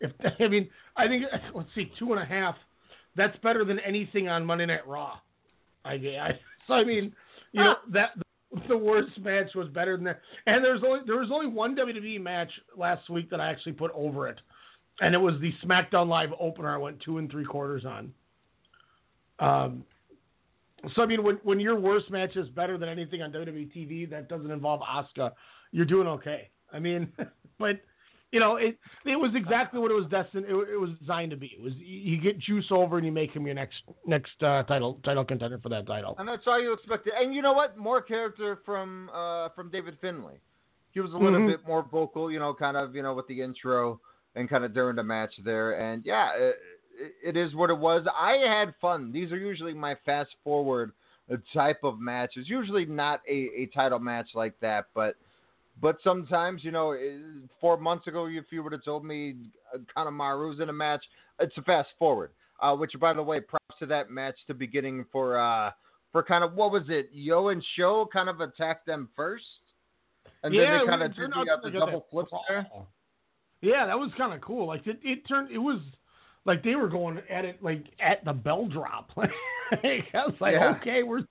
if 0.00 0.12
I 0.40 0.48
mean, 0.48 0.68
I 0.96 1.08
think 1.08 1.24
let's 1.54 1.68
see, 1.74 1.90
two 1.98 2.12
and 2.12 2.20
a 2.20 2.26
half. 2.26 2.56
That's 3.16 3.36
better 3.38 3.64
than 3.64 3.78
anything 3.80 4.28
on 4.28 4.44
Monday 4.44 4.66
Night 4.66 4.86
Raw. 4.86 5.18
I, 5.84 5.92
I 5.92 6.38
so 6.66 6.74
I 6.74 6.84
mean, 6.84 7.12
you 7.52 7.62
know 7.62 7.74
that 7.92 8.10
the 8.68 8.76
worst 8.76 9.18
match 9.20 9.54
was 9.54 9.68
better 9.68 9.96
than 9.96 10.04
that. 10.04 10.20
And 10.46 10.64
there's 10.64 10.82
only 10.84 11.00
there 11.06 11.18
was 11.18 11.30
only 11.32 11.46
one 11.46 11.76
WWE 11.76 12.20
match 12.20 12.50
last 12.76 13.08
week 13.10 13.30
that 13.30 13.40
I 13.40 13.50
actually 13.50 13.72
put 13.72 13.90
over 13.94 14.28
it, 14.28 14.40
and 15.00 15.14
it 15.14 15.18
was 15.18 15.34
the 15.40 15.52
SmackDown 15.64 16.08
Live 16.08 16.30
opener. 16.38 16.72
I 16.74 16.78
went 16.78 17.00
two 17.00 17.18
and 17.18 17.30
three 17.30 17.44
quarters 17.44 17.84
on. 17.84 18.12
Um, 19.40 19.84
so 20.94 21.02
I 21.02 21.06
mean, 21.06 21.22
when 21.22 21.36
when 21.42 21.60
your 21.60 21.78
worst 21.78 22.10
match 22.10 22.36
is 22.36 22.48
better 22.50 22.78
than 22.78 22.88
anything 22.88 23.22
on 23.22 23.32
WWE 23.32 23.74
TV 23.74 24.08
that 24.10 24.28
doesn't 24.28 24.50
involve 24.50 24.80
Asuka, 24.80 25.32
you're 25.72 25.86
doing 25.86 26.06
okay. 26.06 26.48
I 26.72 26.78
mean, 26.78 27.12
but 27.58 27.80
you 28.34 28.40
know, 28.40 28.56
it 28.56 28.76
it 29.06 29.14
was 29.14 29.30
exactly 29.36 29.78
what 29.78 29.92
it 29.92 29.94
was 29.94 30.06
destined. 30.10 30.44
It, 30.46 30.54
it 30.74 30.80
was 30.80 30.90
designed 30.98 31.30
to 31.30 31.36
be. 31.36 31.52
It 31.56 31.62
was 31.62 31.72
you 31.76 32.20
get 32.20 32.36
Juice 32.40 32.66
over 32.72 32.96
and 32.96 33.06
you 33.06 33.12
make 33.12 33.30
him 33.30 33.46
your 33.46 33.54
next 33.54 33.76
next 34.04 34.42
uh, 34.42 34.64
title 34.64 34.98
title 35.04 35.24
contender 35.24 35.58
for 35.62 35.68
that 35.68 35.86
title. 35.86 36.16
And 36.18 36.26
that's 36.28 36.42
all 36.48 36.60
you 36.60 36.72
expected. 36.72 37.12
And 37.16 37.32
you 37.32 37.42
know 37.42 37.52
what? 37.52 37.78
More 37.78 38.02
character 38.02 38.58
from 38.66 39.08
uh, 39.14 39.50
from 39.50 39.70
David 39.70 39.96
Finlay. 40.00 40.40
He 40.90 41.00
was 41.00 41.12
a 41.12 41.16
little 41.16 41.40
Mhm. 41.40 41.46
bit 41.46 41.60
more 41.66 41.82
vocal, 41.82 42.30
you 42.30 42.40
know, 42.40 42.52
kind 42.54 42.76
of, 42.76 42.94
you 42.96 43.02
know, 43.02 43.14
with 43.14 43.28
the 43.28 43.40
intro 43.40 44.00
and 44.34 44.48
kind 44.48 44.64
of 44.64 44.74
during 44.74 44.96
the 44.96 45.02
match 45.04 45.32
there. 45.44 45.78
And 45.80 46.04
yeah, 46.04 46.30
it, 46.36 46.56
it 47.22 47.36
is 47.36 47.54
what 47.54 47.70
it 47.70 47.78
was. 47.78 48.04
I 48.16 48.32
had 48.48 48.74
fun. 48.80 49.12
These 49.12 49.30
are 49.30 49.36
usually 49.36 49.74
my 49.74 49.94
fast 50.04 50.30
forward 50.42 50.92
type 51.52 51.82
of 51.84 52.00
matches. 52.00 52.48
Usually 52.48 52.84
not 52.84 53.20
a, 53.28 53.48
a 53.62 53.66
title 53.66 53.98
match 54.00 54.30
like 54.34 54.58
that, 54.60 54.86
but 54.92 55.14
but 55.80 55.96
sometimes, 56.02 56.64
you 56.64 56.70
know, 56.70 56.92
eh, 56.92 57.18
four 57.60 57.76
months 57.76 58.06
ago, 58.06 58.26
if 58.26 58.44
you 58.50 58.62
would 58.62 58.72
have 58.72 58.84
told 58.84 59.04
me 59.04 59.36
uh, 59.74 59.78
Kanemaru's 59.96 60.60
in 60.60 60.68
a 60.68 60.72
match, 60.72 61.04
it's 61.40 61.56
a 61.58 61.62
fast 61.62 61.88
forward. 61.98 62.30
Uh, 62.60 62.74
which, 62.74 62.92
by 63.00 63.12
the 63.12 63.22
way, 63.22 63.40
props 63.40 63.78
to 63.80 63.86
that 63.86 64.10
match 64.10 64.36
to 64.46 64.54
beginning 64.54 65.04
for 65.10 65.36
uh, 65.36 65.72
for 66.12 66.22
kind 66.22 66.44
of 66.44 66.54
what 66.54 66.70
was 66.70 66.84
it? 66.88 67.10
Yoh 67.12 67.48
and 67.48 67.62
Sho 67.76 68.08
kind 68.12 68.28
of 68.28 68.40
attacked 68.40 68.86
them 68.86 69.08
first, 69.16 69.44
and 70.44 70.54
Yeah, 70.54 70.70
then 70.70 70.78
they 70.78 70.86
kind 70.86 71.02
of 71.02 71.16
did 71.16 71.30
the, 71.30 71.70
the 71.70 71.78
double 71.78 72.06
flips 72.10 72.30
there. 72.48 72.66
Yeah, 73.60 73.86
that 73.86 73.98
was 73.98 74.12
kind 74.16 74.32
of 74.32 74.40
cool. 74.40 74.68
Like 74.68 74.86
it, 74.86 75.00
it 75.02 75.26
turned. 75.26 75.50
It 75.50 75.58
was 75.58 75.80
like 76.44 76.62
they 76.62 76.76
were 76.76 76.88
going 76.88 77.20
at 77.28 77.44
it 77.44 77.62
like 77.62 77.84
at 77.98 78.24
the 78.24 78.32
bell 78.32 78.66
drop. 78.66 79.10
Like 79.82 80.04
I 80.12 80.26
was 80.26 80.34
like, 80.40 80.52
Yeah. 80.52 80.76
okay, 80.76 81.02
we're 81.02 81.22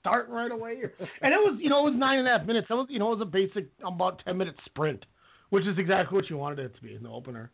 starting 0.00 0.34
right 0.34 0.50
away. 0.50 0.82
And 1.22 1.32
it 1.34 1.36
was, 1.36 1.58
you 1.60 1.68
know, 1.68 1.86
it 1.86 1.90
was 1.90 1.98
nine 1.98 2.18
and 2.18 2.28
a 2.28 2.38
half 2.38 2.46
minutes. 2.46 2.66
That 2.68 2.76
was, 2.76 2.86
you 2.90 2.98
know, 2.98 3.12
it 3.12 3.18
was 3.18 3.22
a 3.22 3.30
basic 3.30 3.68
about 3.84 4.22
ten 4.24 4.36
minute 4.38 4.56
sprint, 4.64 5.04
which 5.50 5.66
is 5.66 5.78
exactly 5.78 6.16
what 6.16 6.28
you 6.30 6.36
wanted 6.36 6.58
it 6.58 6.74
to 6.76 6.82
be 6.82 6.94
in 6.94 7.02
the 7.02 7.08
opener. 7.10 7.50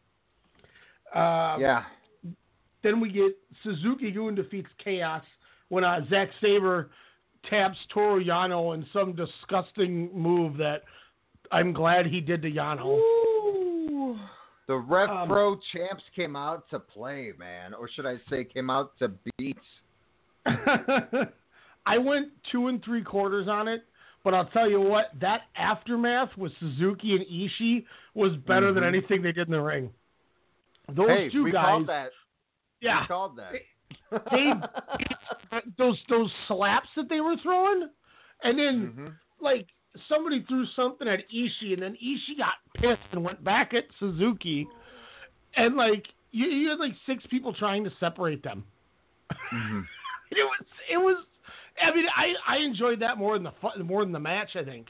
Um, 1.15 1.61
yeah. 1.61 1.85
Then 2.83 3.01
we 3.01 3.11
get 3.11 3.37
Suzuki 3.63 4.11
Gun 4.11 4.35
defeats 4.35 4.69
Chaos 4.83 5.23
when 5.69 5.85
uh, 5.85 6.01
Zack 6.11 6.29
Sabre 6.41 6.91
taps 7.49 7.79
Toru 7.93 8.25
Yano 8.25 8.75
in 8.75 8.87
some 8.93 9.15
disgusting 9.15 10.11
move 10.13 10.57
that 10.59 10.83
I'm 11.53 11.73
glad 11.73 12.07
he 12.07 12.21
did 12.21 12.43
to 12.43 12.51
Yano. 12.51 12.99
The 14.67 14.77
Rev 14.77 15.11
Um, 15.11 15.29
Pro 15.29 15.57
champs 15.73 16.03
came 16.17 16.37
out 16.37 16.69
to 16.71 16.79
play, 16.79 17.33
man, 17.39 17.75
or 17.75 17.89
should 17.89 18.07
I 18.07 18.17
say, 18.31 18.45
came 18.45 18.71
out 18.71 18.93
to 18.99 19.13
beat. 19.37 19.59
I 21.87 21.99
went 21.99 22.29
two 22.51 22.69
and 22.69 22.83
three 22.85 23.03
quarters 23.03 23.47
on 23.49 23.69
it, 23.69 23.83
but 24.25 24.33
I'll 24.35 24.47
tell 24.47 24.69
you 24.71 24.81
what, 24.81 25.07
that 25.21 25.43
aftermath 25.57 26.31
with 26.37 26.53
Suzuki 26.59 27.15
and 27.15 27.25
Ishii 27.27 27.85
was 28.15 28.37
better 28.47 28.73
than 28.73 28.83
Mhm. 28.85 28.89
anything 28.89 29.23
they 29.23 29.33
did 29.33 29.49
in 29.49 29.53
the 29.53 29.61
ring. 29.61 29.93
Those 30.89 31.09
hey, 31.09 31.29
two 31.31 31.45
we 31.45 31.53
guys, 31.53 31.65
called 31.65 31.87
that. 31.89 32.11
yeah, 32.81 33.01
We 33.03 33.07
called 33.07 33.37
that. 33.37 33.53
they 34.31 34.53
those 35.79 35.99
those 36.09 36.31
slaps 36.49 36.89
that 36.97 37.09
they 37.09 37.21
were 37.21 37.37
throwing, 37.43 37.89
and 38.43 38.59
then 38.59 38.87
Mm-hmm. 38.89 39.07
like 39.41 39.67
somebody 40.09 40.43
threw 40.49 40.67
something 40.75 41.07
at 41.09 41.21
Ishii, 41.31 41.73
and 41.75 41.83
then 41.83 41.97
Ishii 42.03 42.37
got 42.39 42.55
pissed 42.75 43.09
and 43.13 43.23
went 43.25 43.43
back 43.45 43.75
at 43.75 43.85
Suzuki, 43.99 44.67
and 45.57 45.77
like 45.77 46.07
you, 46.33 46.47
you 46.47 46.69
had 46.71 46.79
like 46.79 46.95
six 47.07 47.25
people 47.27 47.53
trying 47.55 47.85
to 47.85 47.91
separate 48.01 48.43
them. 48.43 48.65
Mm-hmm. 49.53 49.81
It 50.31 50.37
was 50.43 50.67
it 50.91 50.97
was. 50.97 51.25
I 51.81 51.95
mean, 51.95 52.07
I 52.15 52.55
I 52.55 52.59
enjoyed 52.59 53.01
that 53.01 53.19
more 53.19 53.39
than 53.39 53.49
the 53.77 53.85
more 53.85 54.05
than 54.05 54.13
the 54.13 54.21
match. 54.21 54.51
I 54.55 54.65
think. 54.65 54.87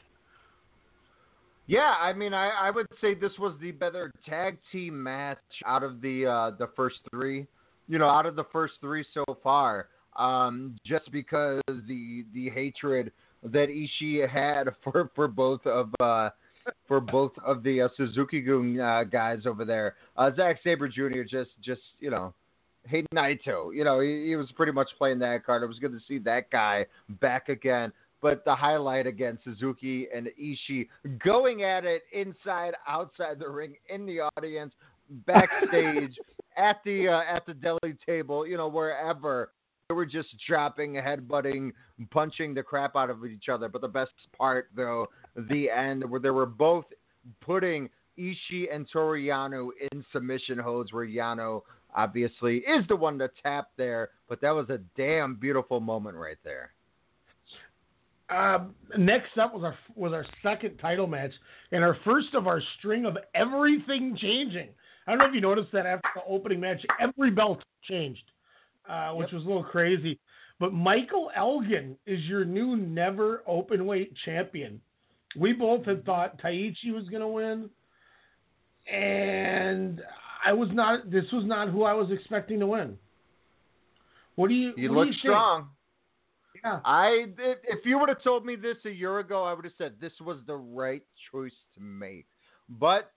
Yeah, 1.67 1.95
I 1.99 2.13
mean, 2.13 2.35
I, 2.35 2.51
I 2.51 2.71
would 2.71 2.87
say 3.01 3.15
this 3.15 3.33
was 3.39 3.55
the 3.59 3.71
better 3.71 4.13
tag 4.29 4.59
team 4.71 5.03
match 5.03 5.39
out 5.67 5.83
of 5.83 6.03
the 6.03 6.27
uh, 6.27 6.51
the 6.59 6.69
first 6.77 6.97
three. 7.11 7.47
You 7.89 7.99
know, 7.99 8.09
out 8.09 8.27
of 8.27 8.37
the 8.37 8.45
first 8.53 8.75
three 8.81 9.05
so 9.15 9.25
far, 9.43 9.89
um, 10.17 10.77
just 10.87 11.11
because 11.11 11.63
the 11.67 12.25
the 12.35 12.51
hatred 12.51 13.13
that 13.43 13.69
Ishii 13.69 14.29
had 14.29 14.69
for 14.85 15.11
for 15.15 15.27
both 15.27 15.67
of 15.67 15.89
uh, 16.01 16.31
for 16.87 17.01
both 17.01 17.33
of 17.45 17.63
the 17.63 17.83
uh, 17.83 17.89
Suzuki 17.97 18.41
Gun 18.41 18.79
uh, 18.79 19.05
guys 19.05 19.47
over 19.47 19.65
there. 19.65 19.97
Uh, 20.17 20.31
Zack 20.37 20.61
Sabre 20.63 20.89
Jr. 20.89 21.23
just 21.23 21.51
just 21.63 21.83
you 21.99 22.11
know 22.11 22.35
hate 22.87 23.07
Naito. 23.15 23.75
You 23.75 23.85
know, 23.85 24.01
he, 24.01 24.27
he 24.29 24.37
was 24.37 24.51
pretty 24.57 24.73
much 24.73 24.91
playing 24.99 25.19
that 25.21 25.45
card. 25.45 25.63
It 25.63 25.67
was 25.67 25.79
good 25.79 25.93
to 25.93 26.01
see 26.07 26.19
that 26.21 26.51
guy 26.51 26.87
back 27.21 27.49
again. 27.49 27.93
But 28.21 28.45
the 28.47 28.55
highlight 28.55 29.07
again, 29.07 29.39
Suzuki 29.45 30.09
and 30.15 30.29
Ishii 30.41 30.89
going 31.23 31.63
at 31.63 31.85
it 31.85 32.05
inside, 32.13 32.73
outside 32.89 33.39
the 33.39 33.49
ring, 33.49 33.75
in 33.91 34.07
the 34.07 34.21
audience, 34.37 34.73
backstage, 35.27 36.17
at 36.57 36.77
the 36.87 37.09
uh, 37.09 37.21
at 37.31 37.45
the 37.45 37.53
deli 37.53 37.95
table, 38.07 38.47
you 38.47 38.57
know, 38.57 38.69
wherever. 38.69 39.51
They 39.91 39.95
were 39.95 40.07
just 40.07 40.29
dropping, 40.49 40.95
headbutting, 40.95 41.73
punching 42.11 42.55
the 42.55 42.63
crap 42.63 42.97
out 42.97 43.11
of 43.11 43.27
each 43.27 43.51
other. 43.51 43.69
But 43.69 43.83
the 43.83 43.89
best 43.89 44.13
part, 44.35 44.71
though, 44.75 45.09
the 45.37 45.69
end, 45.69 46.09
where 46.09 46.21
they 46.21 46.31
were 46.31 46.47
both 46.47 46.87
putting 47.43 47.91
Ishii 48.19 48.73
and 48.73 48.89
Toru 48.91 49.21
Yano 49.21 49.69
in 49.93 50.03
submission 50.11 50.59
holds, 50.59 50.95
where 50.95 51.07
Yano 51.07 51.61
obviously 51.95 52.59
is 52.59 52.87
the 52.89 52.97
one 52.97 53.19
to 53.19 53.31
tap 53.43 53.69
there. 53.77 54.11
But 54.29 54.41
that 54.41 54.51
was 54.51 54.71
a 54.71 54.79
damn 54.97 55.37
beautiful 55.37 55.81
moment 55.81 56.17
right 56.17 56.39
there. 56.45 56.73
Um, 58.31 58.75
next 58.97 59.37
up 59.37 59.55
was 59.55 59.65
our 59.65 59.77
was 59.95 60.13
our 60.13 60.25
second 60.43 60.79
title 60.79 61.07
match 61.07 61.33
and 61.73 61.85
our 61.85 61.97
first 62.05 62.35
of 62.35 62.47
our 62.47 62.63
string 62.79 63.05
of 63.05 63.19
everything 63.35 64.17
changing. 64.19 64.69
I 65.07 65.11
don't 65.11 65.19
know 65.19 65.27
if 65.27 65.35
you 65.35 65.43
noticed 65.43 65.71
that 65.73 65.85
after 65.85 66.09
the 66.15 66.23
opening 66.27 66.61
match, 66.61 66.81
every 66.99 67.31
belt 67.31 67.63
changed, 67.87 68.23
uh, 68.89 69.11
which 69.11 69.31
was 69.31 69.45
a 69.45 69.47
little 69.47 69.65
crazy. 69.65 70.19
But 70.59 70.73
Michael 70.73 71.31
Elgin 71.37 71.97
is 72.07 72.21
your 72.25 72.47
new 72.47 72.77
never 72.77 73.43
open 73.47 73.85
weight 73.85 74.15
champion. 74.25 74.81
We 75.37 75.53
both 75.53 75.85
had 75.85 76.07
thought 76.07 76.41
Taichi 76.41 76.95
was 76.95 77.09
going 77.11 77.21
to 77.21 77.29
win, 77.29 77.69
and 78.91 80.01
I 80.45 80.53
was 80.53 80.69
not. 80.73 81.11
This 81.11 81.25
was 81.33 81.45
not 81.45 81.71
who 81.71 81.85
I 81.85 81.95
was 81.95 82.11
expecting 82.11 82.61
to 82.61 82.67
win. 82.67 82.99
What 84.37 84.49
do 84.49 84.55
you? 84.55 84.73
You 84.77 84.93
look 84.93 85.09
you 85.09 85.15
strong. 85.15 85.69
Yeah. 86.63 86.81
I 86.85 87.27
if 87.39 87.59
if 87.65 87.85
you 87.85 87.99
would 87.99 88.09
have 88.09 88.23
told 88.23 88.45
me 88.47 88.57
this 88.57 88.77
a 88.85 88.91
year 88.91 89.19
ago, 89.19 89.45
I 89.45 89.53
would 89.53 89.65
have 89.65 89.75
said 89.77 89.95
this 90.01 90.13
was 90.21 90.39
the 90.47 90.57
right 90.57 91.03
choice 91.31 91.53
to 91.75 91.81
make. 91.81 92.27
But 92.69 93.13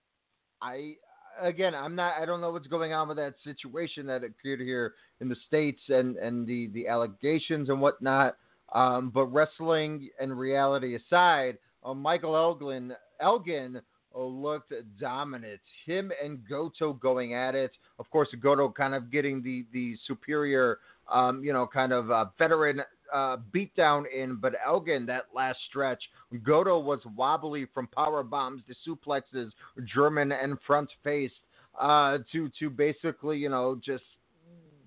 I 0.61 0.93
again, 1.41 1.73
I'm 1.75 1.95
not. 1.95 2.13
I 2.21 2.25
don't 2.25 2.41
know 2.41 2.51
what's 2.51 2.67
going 2.67 2.93
on 2.93 3.07
with 3.07 3.17
that 3.17 3.35
situation 3.43 4.05
that 4.07 4.23
occurred 4.23 4.59
here 4.59 4.93
in 5.21 5.29
the 5.29 5.37
states 5.47 5.81
and 5.89 6.17
and 6.17 6.47
the 6.47 6.69
the 6.73 6.87
allegations 6.87 7.69
and 7.69 7.81
whatnot. 7.81 8.37
Um, 8.73 9.11
but 9.13 9.27
wrestling 9.27 10.09
and 10.19 10.37
reality 10.37 10.95
aside, 10.95 11.57
uh, 11.85 11.93
Michael 11.93 12.35
Elgin 12.35 12.93
Elgin 13.21 13.81
looked 14.25 14.73
dominant. 14.99 15.59
Him 15.85 16.11
and 16.23 16.39
Goto 16.47 16.93
going 16.93 17.33
at 17.33 17.55
it. 17.55 17.71
Of 17.99 18.09
course, 18.09 18.29
Goto 18.41 18.69
kind 18.69 18.93
of 18.93 19.11
getting 19.11 19.43
the 19.43 19.65
the 19.73 19.95
superior, 20.07 20.79
um, 21.11 21.43
you 21.43 21.53
know, 21.53 21.67
kind 21.67 21.93
of 21.93 22.11
uh, 22.11 22.25
veteran 22.37 22.81
uh, 23.13 23.37
beatdown 23.53 24.03
in, 24.13 24.35
but 24.35 24.53
Elgin 24.65 25.05
that 25.05 25.25
last 25.33 25.59
stretch, 25.69 26.01
Goto 26.43 26.79
was 26.79 26.99
wobbly 27.15 27.67
from 27.73 27.87
power 27.87 28.23
bombs 28.23 28.63
to 28.67 28.89
suplexes, 28.89 29.51
German 29.85 30.31
and 30.31 30.57
front 30.65 30.89
face, 31.03 31.31
uh, 31.79 32.19
to 32.31 32.49
to 32.59 32.69
basically 32.69 33.37
you 33.37 33.49
know 33.49 33.79
just 33.83 34.03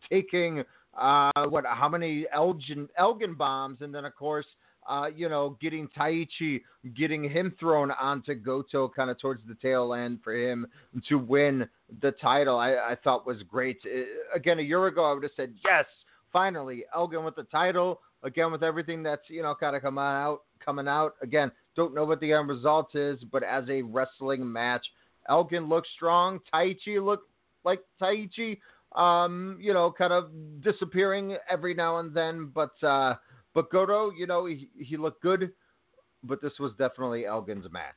taking 0.08 0.64
uh, 0.98 1.30
what 1.48 1.64
how 1.66 1.88
many 1.88 2.26
Elgin 2.34 2.88
Elgin 2.98 3.34
bombs, 3.34 3.78
and 3.80 3.94
then 3.94 4.04
of 4.04 4.14
course. 4.14 4.46
Uh, 4.90 5.06
you 5.14 5.28
know, 5.28 5.56
getting 5.60 5.88
Taichi, 5.96 6.62
getting 6.96 7.22
him 7.22 7.54
thrown 7.60 7.92
onto 7.92 8.34
Goto 8.34 8.88
kind 8.88 9.08
of 9.08 9.20
towards 9.20 9.40
the 9.46 9.54
tail 9.54 9.94
end 9.94 10.18
for 10.24 10.34
him 10.34 10.66
to 11.08 11.16
win 11.16 11.68
the 12.02 12.10
title, 12.10 12.58
I, 12.58 12.70
I 12.72 12.96
thought 13.04 13.24
was 13.24 13.40
great. 13.48 13.78
Uh, 13.86 14.00
again, 14.34 14.58
a 14.58 14.62
year 14.62 14.86
ago, 14.88 15.04
I 15.08 15.12
would 15.14 15.22
have 15.22 15.30
said, 15.36 15.54
yes, 15.64 15.84
finally, 16.32 16.84
Elgin 16.92 17.24
with 17.24 17.36
the 17.36 17.44
title. 17.44 18.00
Again, 18.24 18.50
with 18.50 18.64
everything 18.64 19.04
that's, 19.04 19.22
you 19.28 19.42
know, 19.42 19.54
kind 19.54 19.76
of 19.76 19.82
coming 19.82 20.02
out, 20.02 20.40
coming 20.64 20.88
out. 20.88 21.14
Again, 21.22 21.52
don't 21.76 21.94
know 21.94 22.04
what 22.04 22.18
the 22.20 22.32
end 22.32 22.48
result 22.48 22.96
is, 22.96 23.18
but 23.30 23.44
as 23.44 23.64
a 23.68 23.82
wrestling 23.82 24.50
match, 24.50 24.84
Elgin 25.28 25.68
looked 25.68 25.88
strong. 25.94 26.40
Taichi 26.52 27.02
looked 27.02 27.30
like 27.64 27.80
Taichi, 28.02 28.58
um, 28.96 29.56
you 29.60 29.72
know, 29.72 29.94
kind 29.96 30.12
of 30.12 30.30
disappearing 30.62 31.36
every 31.48 31.74
now 31.74 31.98
and 32.00 32.12
then, 32.12 32.50
but, 32.52 32.74
uh, 32.82 33.14
but 33.54 33.70
Goto, 33.70 34.10
you 34.10 34.26
know, 34.26 34.46
he, 34.46 34.70
he 34.78 34.96
looked 34.96 35.22
good 35.22 35.52
but 36.22 36.42
this 36.42 36.52
was 36.58 36.72
definitely 36.78 37.24
Elgin's 37.26 37.70
match. 37.72 37.94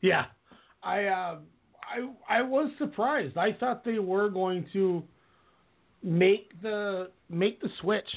Yeah, 0.00 0.26
I 0.82 1.04
uh, 1.04 1.38
I 2.28 2.38
I 2.38 2.42
was 2.42 2.70
surprised. 2.78 3.36
I 3.36 3.52
thought 3.52 3.84
they 3.84 3.98
were 3.98 4.28
going 4.28 4.66
to 4.72 5.02
make 6.02 6.60
the 6.62 7.10
make 7.28 7.60
the 7.60 7.68
switch. 7.80 8.08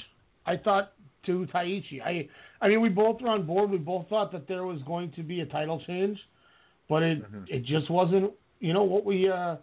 I 0.46 0.56
thought 0.56 0.92
to 1.26 1.46
Taichi. 1.54 2.00
I 2.02 2.28
I 2.60 2.68
mean 2.68 2.80
we 2.80 2.88
both 2.88 3.20
were 3.20 3.28
on 3.28 3.46
board. 3.46 3.70
We 3.70 3.78
both 3.78 4.08
thought 4.08 4.32
that 4.32 4.48
there 4.48 4.64
was 4.64 4.80
going 4.82 5.12
to 5.12 5.22
be 5.22 5.40
a 5.40 5.46
title 5.46 5.82
change, 5.86 6.18
but 6.88 7.02
it 7.02 7.22
Mhm. 7.22 7.44
it 7.48 7.64
just 7.64 7.90
wasn't. 7.90 8.32
You 8.60 8.72
know 8.72 8.84
what 8.84 9.04
we 9.04 9.28
uh 9.28 9.56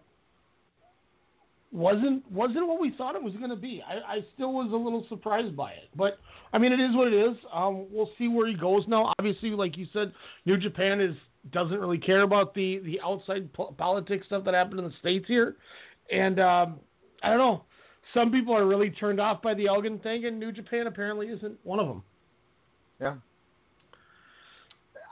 wasn't 1.71 2.29
wasn't 2.31 2.67
what 2.67 2.81
we 2.81 2.91
thought 2.91 3.15
it 3.15 3.23
was 3.23 3.33
going 3.33 3.49
to 3.49 3.55
be. 3.55 3.81
I, 3.87 4.15
I 4.15 4.25
still 4.33 4.53
was 4.53 4.71
a 4.71 4.75
little 4.75 5.05
surprised 5.07 5.55
by 5.55 5.71
it, 5.71 5.89
but 5.95 6.19
I 6.53 6.57
mean 6.57 6.73
it 6.73 6.79
is 6.79 6.95
what 6.95 7.07
it 7.07 7.13
is. 7.13 7.37
Um, 7.53 7.85
we'll 7.91 8.09
see 8.17 8.27
where 8.27 8.47
he 8.47 8.53
goes 8.53 8.83
now. 8.87 9.13
Obviously, 9.17 9.51
like 9.51 9.77
you 9.77 9.87
said, 9.93 10.11
New 10.45 10.57
Japan 10.57 10.99
is 10.99 11.15
doesn't 11.51 11.79
really 11.79 11.97
care 11.97 12.21
about 12.23 12.53
the 12.53 12.79
the 12.79 12.99
outside 13.01 13.51
po- 13.53 13.73
politics 13.77 14.25
stuff 14.25 14.43
that 14.45 14.53
happened 14.53 14.79
in 14.79 14.85
the 14.85 14.93
states 14.99 15.25
here, 15.27 15.55
and 16.11 16.39
um, 16.39 16.79
I 17.23 17.29
don't 17.29 17.37
know. 17.37 17.63
Some 18.13 18.31
people 18.31 18.55
are 18.55 18.67
really 18.67 18.89
turned 18.89 19.21
off 19.21 19.41
by 19.41 19.53
the 19.53 19.67
Elgin 19.67 19.99
thing, 19.99 20.25
and 20.25 20.39
New 20.39 20.51
Japan 20.51 20.87
apparently 20.87 21.27
isn't 21.27 21.57
one 21.63 21.79
of 21.79 21.87
them. 21.87 22.03
Yeah. 22.99 23.15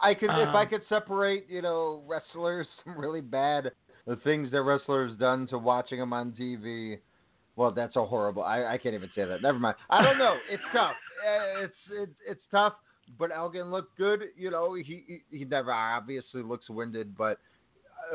I 0.01 0.13
could 0.13 0.29
if 0.29 0.49
Um, 0.49 0.55
I 0.55 0.65
could 0.65 0.81
separate, 0.89 1.45
you 1.49 1.61
know, 1.61 2.03
wrestlers 2.07 2.67
from 2.83 2.97
really 2.97 3.21
bad 3.21 3.71
the 4.09 4.15
things 4.17 4.49
that 4.51 4.63
wrestlers 4.63 5.15
done 5.19 5.45
to 5.47 5.59
watching 5.59 5.99
them 5.99 6.13
on 6.13 6.31
TV. 6.31 6.97
Well, 7.55 7.71
that's 7.71 7.95
a 7.95 8.03
horrible. 8.03 8.41
I, 8.41 8.65
I 8.65 8.77
can't 8.79 8.95
even 8.95 9.11
say 9.13 9.23
that. 9.23 9.43
Never 9.43 9.59
mind. 9.59 9.75
I 9.91 10.01
don't 10.01 10.17
know. 10.17 10.35
It's 10.49 10.63
tough. 10.73 10.95
Uh, 11.23 11.63
It's 11.63 11.73
it's 11.91 12.11
it's 12.27 12.41
tough. 12.49 12.73
But 13.19 13.31
Elgin 13.31 13.69
looked 13.71 13.95
good. 13.97 14.21
You 14.35 14.49
know, 14.49 14.73
he 14.73 15.03
he, 15.07 15.21
he 15.37 15.45
never 15.45 15.71
obviously 15.71 16.41
looks 16.41 16.69
winded, 16.69 17.15
but 17.15 17.37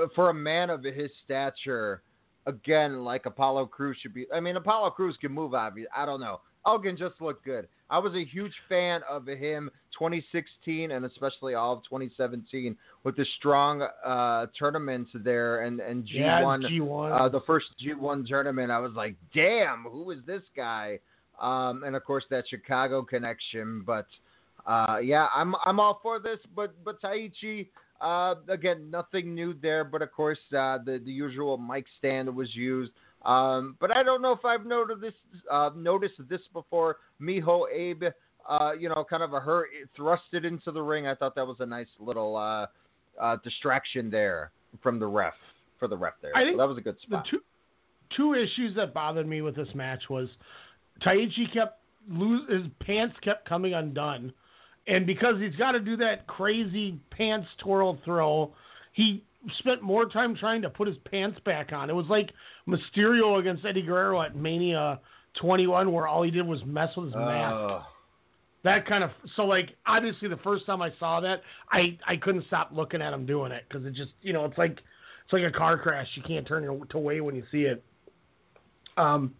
uh, 0.01 0.07
for 0.17 0.31
a 0.31 0.35
man 0.35 0.69
of 0.69 0.83
his 0.83 1.11
stature, 1.25 2.03
again, 2.47 3.05
like 3.05 3.27
Apollo 3.27 3.67
Crews 3.67 3.97
should 4.01 4.15
be. 4.15 4.27
I 4.35 4.41
mean, 4.41 4.57
Apollo 4.57 4.91
Crews 4.91 5.17
can 5.21 5.31
move. 5.31 5.55
Obviously, 5.55 5.91
I 5.97 6.07
don't 6.07 6.21
know. 6.21 6.41
Elgin 6.67 6.97
just 6.97 7.21
looked 7.21 7.45
good. 7.45 7.69
I 7.91 7.99
was 7.99 8.15
a 8.15 8.25
huge 8.25 8.53
fan 8.69 9.01
of 9.09 9.27
him 9.27 9.71
2016 9.99 10.91
and 10.91 11.05
especially 11.05 11.55
all 11.55 11.75
of 11.75 11.83
2017 11.85 12.77
with 13.05 13.17
the 13.17 13.27
strong 13.39 13.87
uh, 14.05 14.47
tournaments 14.59 15.11
there 15.15 15.63
and 15.63 15.81
and 15.81 16.05
G1. 16.05 16.11
Yeah, 16.13 16.69
G1. 16.69 17.21
Uh, 17.21 17.29
the 17.29 17.43
first 17.47 17.67
G1 17.85 18.27
tournament, 18.27 18.71
I 18.71 18.79
was 18.79 18.93
like, 18.95 19.17
damn, 19.35 19.85
who 19.85 20.11
is 20.11 20.19
this 20.27 20.43
guy? 20.57 20.99
Um, 21.41 21.83
and 21.85 21.95
of 21.97 22.05
course 22.05 22.25
that 22.31 22.45
Chicago 22.49 23.03
connection. 23.03 23.83
But 23.87 24.07
uh, 24.67 24.99
yeah, 25.03 25.27
I'm 25.35 25.55
I'm 25.67 25.79
all 25.79 26.01
for 26.03 26.19
this. 26.19 26.39
But 26.57 26.75
but 26.85 27.01
Taichi, 27.03 27.69
uh, 28.01 28.37
again, 28.49 28.91
nothing 28.91 29.35
new 29.35 29.55
there. 29.61 29.85
But 29.85 30.03
of 30.03 30.13
course, 30.13 30.39
uh, 30.53 30.79
the 30.85 31.01
the 31.05 31.13
usual 31.13 31.59
mic 31.59 31.85
stand 31.99 32.35
was 32.35 32.55
used. 32.55 32.93
Um, 33.25 33.77
but 33.81 33.97
I 33.97 34.03
don't 34.03 34.21
know 34.21 34.33
if 34.33 34.45
I've 34.45 34.67
noticed 34.67 35.01
this 35.01 35.15
uh, 35.51 35.71
noticed 35.75 36.15
this 36.29 36.43
before. 36.53 36.97
Miho 37.21 37.65
Abe, 37.73 38.05
uh, 38.49 38.73
you 38.79 38.89
know, 38.89 39.05
kind 39.09 39.23
of 39.23 39.33
a 39.33 39.41
her 39.41 39.67
thrusted 39.99 40.45
into 40.45 40.71
the 40.71 40.83
ring. 40.83 41.07
I 41.07 41.15
thought 41.15 41.35
that 41.35 41.47
was 41.47 41.57
a 41.61 41.67
nice 41.67 41.89
little 41.99 42.37
uh, 42.37 42.67
uh, 43.21 43.37
distraction 43.43 44.11
there 44.11 44.51
from 44.83 44.99
the 44.99 45.07
ref 45.07 45.35
for 45.79 45.89
the 45.89 45.97
ref 45.97 46.15
there. 46.21 46.37
I 46.37 46.51
So 46.51 46.59
that 46.59 46.69
was 46.69 46.79
a 46.79 46.83
good 46.83 47.01
spot. 47.01 47.25
the 47.25 47.39
two 47.39 47.43
two 48.17 48.35
issues 48.35 48.77
that 48.77 48.93
bothered 48.93 49.27
me 49.27 49.41
with 49.41 49.57
this 49.57 49.69
match 49.75 50.05
was 50.11 50.29
Taichi 51.03 51.53
kept 51.53 51.81
lose 52.09 52.49
his 52.51 52.67
pants 52.81 53.17
kept 53.23 53.49
coming 53.49 53.73
undone, 53.73 54.33
and 54.87 55.07
because 55.07 55.37
he's 55.41 55.57
got 55.57 55.73
to 55.73 55.81
do 55.81 55.97
that 55.97 56.27
crazy 56.27 56.99
pants 57.11 57.49
twirl 57.59 57.99
throw, 58.05 58.53
he 58.93 59.25
spent 59.59 59.83
more 59.83 60.07
time 60.07 60.35
trying 60.35 60.63
to 60.63 60.71
put 60.71 60.89
his 60.89 60.97
pants 61.11 61.39
back 61.45 61.73
on. 61.73 61.91
It 61.91 61.95
was 61.95 62.07
like 62.09 62.31
Mysterio 62.69 63.39
against 63.39 63.65
Eddie 63.65 63.83
Guerrero 63.83 64.23
at 64.23 64.37
Mania 64.37 65.01
21, 65.41 65.93
where 65.93 66.07
all 66.07 66.23
he 66.23 66.31
did 66.31 66.47
was 66.47 66.61
mess 66.65 66.91
with 66.97 67.07
his 67.07 67.15
mask. 67.15 67.55
Oh. 67.55 67.83
That 68.65 68.87
kind 68.87 69.05
of 69.05 69.11
so 69.37 69.43
like 69.43 69.77
obviously 69.87 70.27
the 70.29 70.39
first 70.39 70.65
time 70.65 70.81
I 70.81 70.91
saw 70.99 71.21
that 71.21 71.43
I 71.71 71.99
I 72.07 72.17
couldn't 72.17 72.47
stop 72.47 72.71
looking 72.73 73.03
at 73.03 73.13
him 73.13 73.27
doing 73.27 73.53
it 73.53 73.65
because 73.69 73.85
it 73.85 73.93
just 73.93 74.13
you 74.23 74.33
know 74.33 74.47
it's 74.47 74.57
like 74.57 74.73
it's 74.73 75.33
like 75.33 75.43
a 75.43 75.51
car 75.51 75.77
crash 75.77 76.07
you 76.15 76.23
can't 76.23 76.47
turn 76.49 76.63
your 76.63 76.81
away 76.95 77.21
when 77.21 77.37
you 77.37 77.43
see 77.53 77.63
it. 77.63 77.85
Um, 78.97 79.35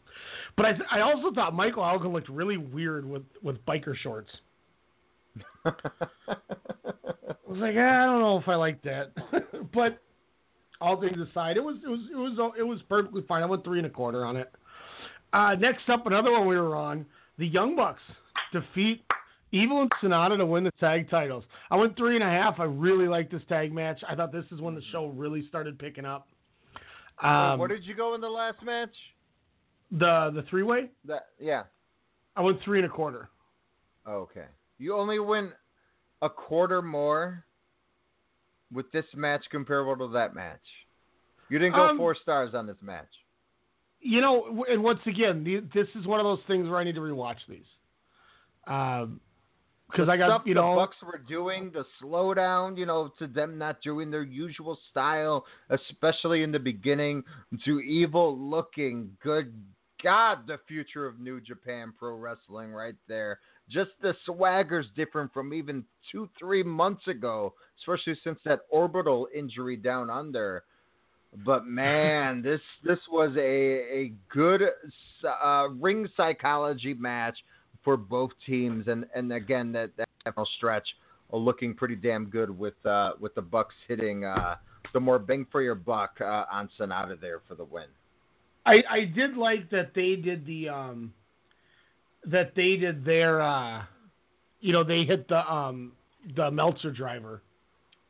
but 0.57 0.67
I 0.67 0.73
th- 0.73 0.89
I 0.91 1.01
also 1.01 1.33
thought 1.33 1.55
Michael 1.55 1.85
Elgin 1.85 2.13
looked 2.13 2.29
really 2.29 2.59
weird 2.59 3.09
with 3.09 3.23
with 3.43 3.65
biker 3.65 3.97
shorts. 3.97 4.31
I 5.65 5.73
was 7.47 7.59
like 7.59 7.75
"Ah, 7.77 8.03
I 8.03 8.05
don't 8.05 8.21
know 8.21 8.39
if 8.39 8.49
I 8.49 8.55
like 8.55 8.83
that, 8.83 9.13
but 9.75 10.01
all 10.81 11.01
things 11.01 11.17
aside, 11.31 11.57
it 11.57 11.65
was 11.65 11.77
it 11.85 11.89
was 11.89 12.01
it 12.11 12.17
was 12.17 12.53
it 12.59 12.63
was 12.63 12.81
perfectly 12.89 13.23
fine. 13.27 13.43
I 13.43 13.47
went 13.47 13.65
three 13.65 13.79
and 13.79 13.87
a 13.87 13.91
quarter 13.91 14.25
on 14.25 14.37
it. 14.37 14.53
Uh, 15.33 15.55
next 15.55 15.89
up, 15.89 16.07
another 16.07 16.31
one 16.31 16.47
we 16.47 16.57
were 16.57 16.77
on. 16.77 17.07
The 17.39 17.47
Young 17.47 17.75
Bucks 17.75 18.03
defeat 18.53 19.05
Evil 19.51 19.83
and 19.83 19.91
Sanada 20.03 20.37
to 20.37 20.47
win 20.47 20.65
the 20.65 20.71
tag 20.81 21.09
titles. 21.11 21.45
I 21.71 21.77
went 21.77 21.97
three 21.97 22.15
and 22.15 22.25
a 22.25 22.29
half. 22.29 22.61
I 22.61 22.65
really 22.65 23.09
liked 23.09 23.33
this 23.33 23.43
tag 23.49 23.73
match. 23.73 24.01
I 24.09 24.15
thought 24.15 24.33
this 24.33 24.45
is 24.53 24.61
when 24.61 24.75
the 24.75 24.83
show 24.93 25.09
really 25.09 25.47
started 25.49 25.79
picking 25.79 26.05
up. 26.05 26.29
Um, 27.23 27.59
where 27.59 27.69
did 27.69 27.85
you 27.85 27.95
go 27.95 28.15
in 28.15 28.21
the 28.21 28.29
last 28.29 28.63
match? 28.65 28.95
the 29.99 30.31
the 30.35 30.43
three 30.51 30.63
way? 30.63 30.91
That 31.05 31.27
yeah. 31.41 31.65
I 32.37 32.43
went 32.43 32.59
three 32.65 32.81
and 32.81 32.87
a 32.87 32.93
quarter. 32.93 33.29
Okay. 34.09 34.47
You 34.79 34.97
only 34.97 35.19
win 35.19 35.53
a 36.23 36.29
quarter 36.29 36.83
more 36.83 37.45
with 38.73 38.91
this 38.93 39.05
match 39.15 39.45
comparable 39.51 40.07
to 40.07 40.13
that 40.15 40.35
match. 40.35 40.61
You 41.49 41.59
didn't 41.59 41.75
go 41.75 41.87
Um, 41.87 41.97
four 41.97 42.15
stars 42.15 42.55
on 42.55 42.67
this 42.67 42.81
match. 42.83 43.09
You 44.01 44.21
know, 44.21 44.65
and 44.69 44.83
once 44.83 45.01
again, 45.07 45.45
the, 45.45 45.61
this 45.73 45.89
is 45.95 46.07
one 46.07 46.21
of 46.21 46.25
those 46.25 46.41
things 46.47 46.69
where 46.69 46.79
I 46.79 46.85
need 46.85 46.95
to 46.97 47.01
rewatch 47.01 47.39
these. 47.49 47.65
Um, 48.67 49.21
because 49.91 50.09
I 50.09 50.17
got 50.17 50.47
you 50.47 50.55
the 50.55 50.61
know 50.61 50.75
Bucks 50.75 50.97
were 51.05 51.19
doing, 51.19 51.71
the 51.73 51.85
slowdown, 52.03 52.77
you 52.77 52.87
know, 52.87 53.13
to 53.19 53.27
them 53.27 53.59
not 53.59 53.81
doing 53.83 54.11
their 54.11 54.23
usual 54.23 54.79
style, 54.91 55.45
especially 55.71 56.43
in 56.43 56.51
the 56.51 56.59
beginning, 56.59 57.23
to 57.65 57.81
evil 57.81 58.37
looking 58.37 59.11
good. 59.23 59.53
God, 60.03 60.47
the 60.47 60.59
future 60.67 61.07
of 61.07 61.21
New 61.21 61.41
Japan 61.41 61.93
Pro 61.97 62.17
Wrestling 62.17 62.73
right 62.73 62.97
there. 63.09 63.39
Just 63.69 63.91
the 64.03 64.15
swagger's 64.27 64.87
different 64.95 65.33
from 65.33 65.55
even 65.55 65.85
two, 66.13 66.29
three 66.39 66.63
months 66.63 67.07
ago, 67.09 67.55
especially 67.79 68.19
since 68.23 68.39
that 68.45 68.61
orbital 68.71 69.29
injury 69.35 69.77
down 69.77 70.11
under. 70.11 70.65
But 71.45 71.67
man, 71.67 72.43
this 72.43 72.61
this 72.85 72.99
was 73.11 73.35
a 73.37 73.41
a 73.41 74.13
good 74.33 74.63
uh, 75.43 75.69
ring 75.81 76.09
psychology 76.17 76.95
match 76.95 77.39
for 77.83 77.97
both 77.97 78.31
teams, 78.47 78.87
and 78.89 79.07
and 79.15 79.33
again 79.33 79.73
that 79.73 79.97
that 79.97 80.09
final 80.25 80.47
stretch 80.57 80.87
uh, 81.33 81.37
looking 81.37 81.75
pretty 81.75 81.97
damn 81.97 82.27
good 82.27 82.57
with 82.57 82.75
uh, 82.85 83.13
with 83.19 83.35
the 83.35 83.43
Bucks 83.43 83.75
hitting 83.89 84.25
uh, 84.25 84.57
the 84.93 85.01
more 85.01 85.19
bang 85.19 85.47
for 85.51 85.61
your 85.61 85.75
buck 85.75 86.17
uh, 86.21 86.45
on 86.51 86.71
Sanada 86.79 87.21
there 87.21 87.41
for 87.47 87.55
the 87.55 87.65
win. 87.65 87.87
I 88.65 88.83
I 88.89 89.05
did 89.05 89.37
like 89.37 89.69
that 89.71 89.93
they 89.95 90.17
did 90.17 90.47
the 90.47 90.69
um 90.71 91.13
that 92.31 92.55
they 92.55 92.77
did 92.77 93.05
their 93.05 93.41
uh 93.43 93.83
you 94.61 94.73
know 94.73 94.85
they 94.85 95.05
hit 95.05 95.29
the 95.29 95.53
um 95.53 95.93
the 96.37 96.51
Meltzer 96.51 96.91
driver 96.91 97.43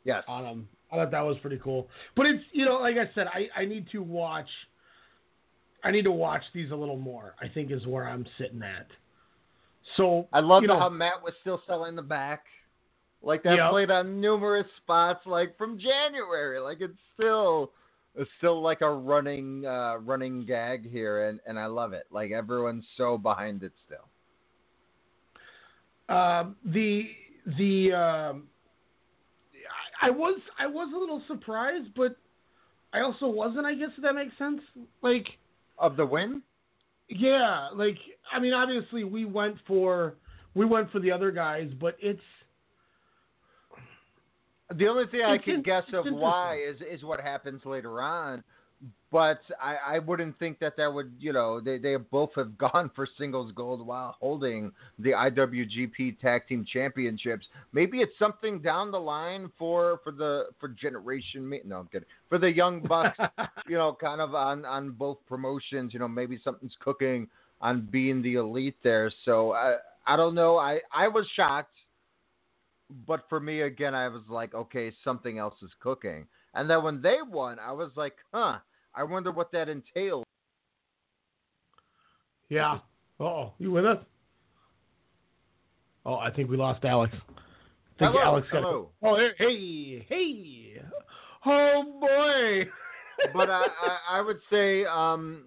Yes. 0.04 0.22
on 0.28 0.44
them. 0.44 0.68
I 0.92 0.96
thought 0.96 1.10
that 1.12 1.22
was 1.24 1.38
pretty 1.38 1.58
cool. 1.64 1.88
But 2.14 2.26
it's 2.26 2.44
you 2.52 2.64
know 2.64 2.74
like 2.76 2.96
I 2.96 3.10
said 3.14 3.26
I 3.28 3.48
I 3.60 3.64
need 3.64 3.88
to 3.92 4.02
watch 4.02 4.48
I 5.82 5.90
need 5.90 6.02
to 6.04 6.12
watch 6.12 6.42
these 6.54 6.70
a 6.70 6.76
little 6.76 6.96
more. 6.96 7.34
I 7.40 7.48
think 7.48 7.70
is 7.70 7.86
where 7.86 8.08
I'm 8.08 8.26
sitting 8.38 8.62
at. 8.62 8.86
So 9.96 10.26
I 10.32 10.40
love 10.40 10.62
you 10.62 10.68
know, 10.68 10.78
how 10.78 10.88
Matt 10.88 11.22
was 11.22 11.34
still 11.42 11.60
selling 11.66 11.94
the 11.94 12.02
back. 12.02 12.44
Like 13.22 13.42
that 13.44 13.56
Yep. 13.56 13.70
played 13.70 13.90
on 13.90 14.20
numerous 14.20 14.66
spots, 14.82 15.20
like 15.26 15.56
from 15.56 15.78
January. 15.78 16.58
Like 16.60 16.78
it's 16.80 16.98
still, 17.14 17.72
it's 18.16 18.30
still 18.38 18.62
like 18.62 18.80
a 18.80 18.90
running, 18.90 19.64
uh, 19.66 19.96
running 19.98 20.44
gag 20.46 20.90
here, 20.90 21.28
and 21.28 21.40
and 21.46 21.58
I 21.58 21.66
love 21.66 21.92
it. 21.92 22.06
Like 22.10 22.30
everyone's 22.30 22.84
so 22.96 23.18
behind 23.18 23.62
it 23.62 23.72
still. 23.86 24.08
Um, 26.14 26.56
the 26.64 27.08
the 27.58 27.92
um, 27.92 28.44
I 30.00 30.08
I 30.08 30.10
was 30.10 30.40
I 30.58 30.66
was 30.66 30.92
a 30.94 30.98
little 30.98 31.22
surprised, 31.26 31.88
but 31.96 32.16
I 32.92 33.00
also 33.00 33.26
wasn't. 33.26 33.66
I 33.66 33.74
guess 33.74 33.90
if 33.96 34.02
that 34.02 34.14
makes 34.14 34.36
sense. 34.38 34.60
Like 35.02 35.26
of 35.78 35.96
the 35.96 36.06
win. 36.06 36.42
Yeah, 37.08 37.68
like 37.74 37.98
I 38.32 38.38
mean, 38.38 38.52
obviously 38.52 39.04
we 39.04 39.24
went 39.24 39.56
for 39.66 40.14
we 40.54 40.64
went 40.64 40.90
for 40.92 41.00
the 41.00 41.10
other 41.10 41.30
guys, 41.30 41.70
but 41.80 41.96
it's 42.00 42.20
The 44.76 44.86
only 44.88 45.06
thing 45.10 45.22
I 45.22 45.38
can 45.38 45.62
guess 45.62 45.84
of 45.92 46.06
why 46.10 46.56
is 46.58 46.80
is 46.80 47.04
what 47.04 47.20
happens 47.20 47.62
later 47.64 48.00
on. 48.00 48.42
but 49.12 49.40
I, 49.62 49.76
I 49.94 49.98
wouldn't 50.00 50.38
think 50.38 50.58
that 50.58 50.76
that 50.76 50.92
would, 50.92 51.12
you 51.20 51.32
know, 51.32 51.60
they, 51.60 51.78
they 51.78 51.94
both 51.96 52.30
have 52.34 52.58
gone 52.66 52.90
for 52.96 53.06
singles 53.18 53.52
gold 53.54 53.86
while 53.86 54.16
holding 54.20 54.72
the 54.98 55.10
IWGP 55.10 56.18
Tag 56.18 56.48
Team 56.48 56.66
Championships. 56.70 57.46
Maybe 57.72 57.98
it's 57.98 58.18
something 58.18 58.60
down 58.60 58.90
the 58.90 58.98
line 58.98 59.50
for 59.58 60.00
for 60.02 60.12
the 60.12 60.46
for 60.58 60.68
Generation 60.68 61.48
Me. 61.48 61.60
No, 61.64 61.78
I'm 61.80 61.86
kidding. 61.86 62.08
For 62.28 62.38
the 62.38 62.50
Young 62.50 62.80
Bucks, 62.80 63.18
you 63.68 63.76
know, 63.76 63.96
kind 64.00 64.20
of 64.20 64.34
on 64.34 64.64
on 64.64 64.90
both 64.92 65.18
promotions. 65.28 65.92
You 65.92 66.00
know, 66.00 66.08
maybe 66.08 66.40
something's 66.42 66.76
cooking 66.80 67.28
on 67.60 67.88
being 67.90 68.20
the 68.22 68.34
elite 68.34 68.76
there. 68.82 69.12
So 69.24 69.52
I 69.52 69.76
I 70.06 70.16
don't 70.16 70.34
know. 70.34 70.56
I 70.56 70.80
I 70.92 71.06
was 71.08 71.26
shocked, 71.36 71.76
but 73.06 73.24
for 73.28 73.40
me 73.40 73.62
again, 73.62 73.94
I 73.94 74.08
was 74.08 74.22
like, 74.28 74.54
okay, 74.54 74.92
something 75.02 75.38
else 75.38 75.54
is 75.62 75.70
cooking. 75.80 76.26
And 76.54 76.68
then 76.68 76.82
when 76.82 77.02
they 77.02 77.16
won, 77.26 77.58
I 77.58 77.72
was 77.72 77.90
like, 77.96 78.14
huh. 78.32 78.58
I 78.94 79.02
wonder 79.02 79.32
what 79.32 79.50
that 79.52 79.68
entails. 79.68 80.24
Yeah. 82.48 82.78
Oh, 83.18 83.52
you 83.58 83.72
with 83.72 83.84
us? 83.84 83.98
Oh, 86.06 86.16
I 86.16 86.30
think 86.30 86.50
we 86.50 86.56
lost 86.56 86.84
Alex. 86.84 87.12
I 87.14 87.98
think 87.98 88.12
Hello, 88.12 88.20
Alex 88.20 88.46
got 88.52 88.62
hello. 88.62 88.90
Oh, 89.02 89.16
hey, 89.38 90.06
hey. 90.08 90.82
Oh 91.46 91.82
boy. 92.00 92.70
but 93.32 93.50
I, 93.50 93.62
I, 93.82 94.18
I 94.18 94.20
would 94.20 94.38
say, 94.50 94.84
um, 94.84 95.44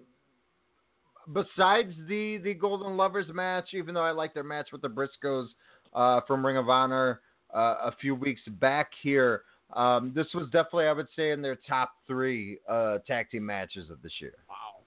besides 1.32 1.92
the 2.08 2.38
the 2.42 2.54
Golden 2.54 2.96
Lovers 2.96 3.26
match, 3.32 3.68
even 3.74 3.94
though 3.94 4.04
I 4.04 4.10
like 4.10 4.34
their 4.34 4.44
match 4.44 4.68
with 4.72 4.82
the 4.82 4.88
Briscoes 4.88 5.46
uh, 5.94 6.20
from 6.26 6.44
Ring 6.44 6.56
of 6.56 6.68
Honor 6.68 7.20
a 7.54 7.92
few 8.00 8.14
weeks 8.14 8.40
back 8.60 8.90
here, 9.02 9.42
um, 9.74 10.12
this 10.14 10.26
was 10.34 10.46
definitely, 10.46 10.86
I 10.86 10.92
would 10.92 11.08
say, 11.14 11.30
in 11.30 11.42
their 11.42 11.56
top 11.68 11.92
three 12.06 12.58
uh, 12.68 12.98
tag 13.06 13.30
team 13.30 13.44
matches 13.44 13.90
of 13.90 14.00
this 14.02 14.12
year. 14.20 14.34
Wow. 14.48 14.78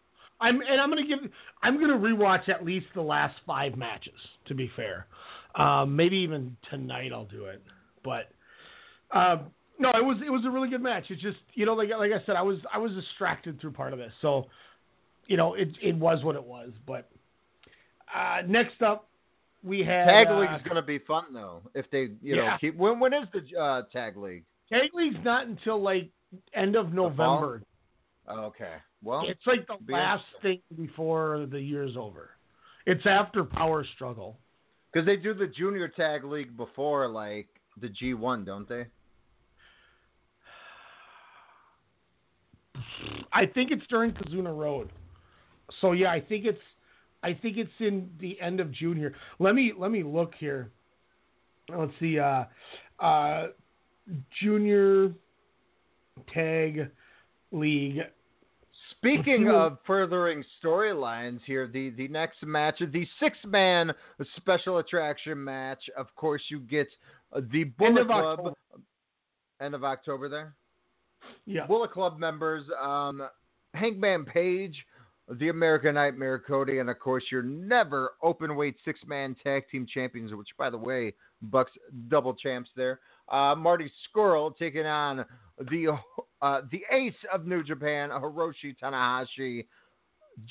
I'm 0.41 0.59
and 0.61 0.81
I'm 0.81 0.89
gonna 0.89 1.05
give 1.05 1.19
I'm 1.61 1.79
gonna 1.79 1.97
rewatch 1.97 2.49
at 2.49 2.65
least 2.65 2.87
the 2.95 3.01
last 3.01 3.35
five 3.45 3.77
matches. 3.77 4.15
To 4.47 4.55
be 4.55 4.71
fair, 4.75 5.05
um, 5.55 5.95
maybe 5.95 6.17
even 6.17 6.57
tonight 6.69 7.11
I'll 7.13 7.25
do 7.25 7.45
it. 7.45 7.61
But 8.03 8.31
um, 9.15 9.51
no, 9.77 9.89
it 9.89 10.03
was 10.03 10.17
it 10.25 10.31
was 10.31 10.43
a 10.45 10.49
really 10.49 10.67
good 10.67 10.81
match. 10.81 11.05
It's 11.09 11.21
just 11.21 11.37
you 11.53 11.67
know 11.67 11.75
like 11.75 11.89
like 11.89 12.11
I 12.11 12.25
said 12.25 12.35
I 12.35 12.41
was 12.41 12.57
I 12.73 12.79
was 12.79 12.91
distracted 12.93 13.61
through 13.61 13.73
part 13.73 13.93
of 13.93 13.99
this, 13.99 14.11
so 14.21 14.47
you 15.27 15.37
know 15.37 15.53
it 15.53 15.69
it 15.79 15.95
was 15.95 16.23
what 16.23 16.35
it 16.35 16.43
was. 16.43 16.71
But 16.87 17.07
uh, 18.13 18.41
next 18.47 18.81
up 18.81 19.10
we 19.63 19.79
had 19.83 20.05
Tag 20.05 20.27
uh, 20.27 20.39
League's 20.39 20.63
going 20.63 20.75
to 20.75 20.81
be 20.81 20.99
fun 20.99 21.25
though 21.33 21.61
if 21.75 21.89
they 21.91 22.09
you 22.21 22.35
know 22.35 22.55
keep. 22.59 22.75
When 22.75 22.99
when 22.99 23.13
is 23.13 23.27
the 23.33 23.57
uh, 23.57 23.83
Tag 23.91 24.17
League? 24.17 24.45
Tag 24.69 24.89
League's 24.93 25.17
not 25.23 25.47
until 25.47 25.81
like 25.81 26.09
end 26.53 26.75
of 26.75 26.93
November. 26.93 27.63
Okay. 28.29 28.75
Well, 29.03 29.23
it's 29.27 29.45
like 29.45 29.67
the 29.67 29.77
be 29.83 29.93
last 29.93 30.23
thing 30.41 30.61
before 30.77 31.47
the 31.51 31.59
year's 31.59 31.97
over. 31.97 32.31
It's 32.85 33.05
after 33.05 33.43
Power 33.43 33.85
Struggle. 33.95 34.39
because 34.91 35.05
they 35.05 35.15
do 35.15 35.33
the 35.33 35.47
Junior 35.47 35.87
Tag 35.87 36.23
League 36.23 36.55
before 36.57 37.07
like 37.07 37.47
the 37.79 37.87
G1, 37.87 38.45
don't 38.45 38.67
they? 38.69 38.85
I 43.33 43.45
think 43.45 43.71
it's 43.71 43.85
during 43.87 44.11
Kizuna 44.11 44.55
Road. 44.55 44.91
So 45.79 45.93
yeah, 45.93 46.11
I 46.11 46.19
think 46.21 46.45
it's 46.45 46.59
I 47.23 47.33
think 47.33 47.57
it's 47.57 47.69
in 47.79 48.09
the 48.19 48.39
end 48.41 48.59
of 48.59 48.71
June 48.71 48.97
here. 48.97 49.15
Let 49.39 49.55
me 49.55 49.73
let 49.77 49.91
me 49.91 50.03
look 50.03 50.33
here. 50.39 50.71
Let's 51.69 51.93
see. 51.99 52.19
Uh, 52.19 52.45
uh, 52.99 53.47
junior 54.41 55.11
tag 56.33 56.89
league. 57.51 57.99
Speaking 58.97 59.49
of 59.49 59.77
furthering 59.87 60.43
storylines 60.63 61.39
here, 61.45 61.67
the, 61.67 61.89
the 61.91 62.07
next 62.07 62.43
match, 62.43 62.79
the 62.79 63.07
six 63.19 63.37
man 63.45 63.91
special 64.37 64.77
attraction 64.77 65.43
match. 65.43 65.79
Of 65.97 66.07
course, 66.15 66.41
you 66.49 66.59
get 66.59 66.87
uh, 67.33 67.41
the 67.51 67.63
Bullet 67.63 68.01
of 68.01 68.07
Club. 68.07 68.39
October. 68.39 68.55
End 69.61 69.75
of 69.75 69.83
October 69.83 70.29
there. 70.29 70.55
Yeah. 71.45 71.67
Bullet 71.67 71.91
Club 71.91 72.19
members, 72.19 72.63
um, 72.81 73.27
Hangman 73.73 74.25
Page, 74.25 74.75
the 75.29 75.49
American 75.49 75.95
Nightmare 75.95 76.39
Cody, 76.39 76.79
and 76.79 76.89
of 76.89 76.99
course 76.99 77.23
your 77.31 77.41
never 77.43 78.11
open 78.21 78.55
weight 78.55 78.75
six 78.83 78.99
man 79.07 79.35
tag 79.43 79.63
team 79.71 79.85
champions, 79.91 80.33
which 80.33 80.49
by 80.57 80.69
the 80.69 80.77
way, 80.77 81.13
Bucks 81.41 81.71
double 82.09 82.33
champs 82.33 82.69
there. 82.75 82.99
Uh, 83.31 83.55
Marty 83.55 83.89
Scurll 84.15 84.55
taking 84.57 84.85
on 84.85 85.25
the 85.69 85.97
uh, 86.41 86.61
the 86.71 86.81
ace 86.91 87.13
of 87.33 87.45
New 87.45 87.63
Japan, 87.63 88.09
Hiroshi 88.09 88.75
Tanahashi, 88.81 89.65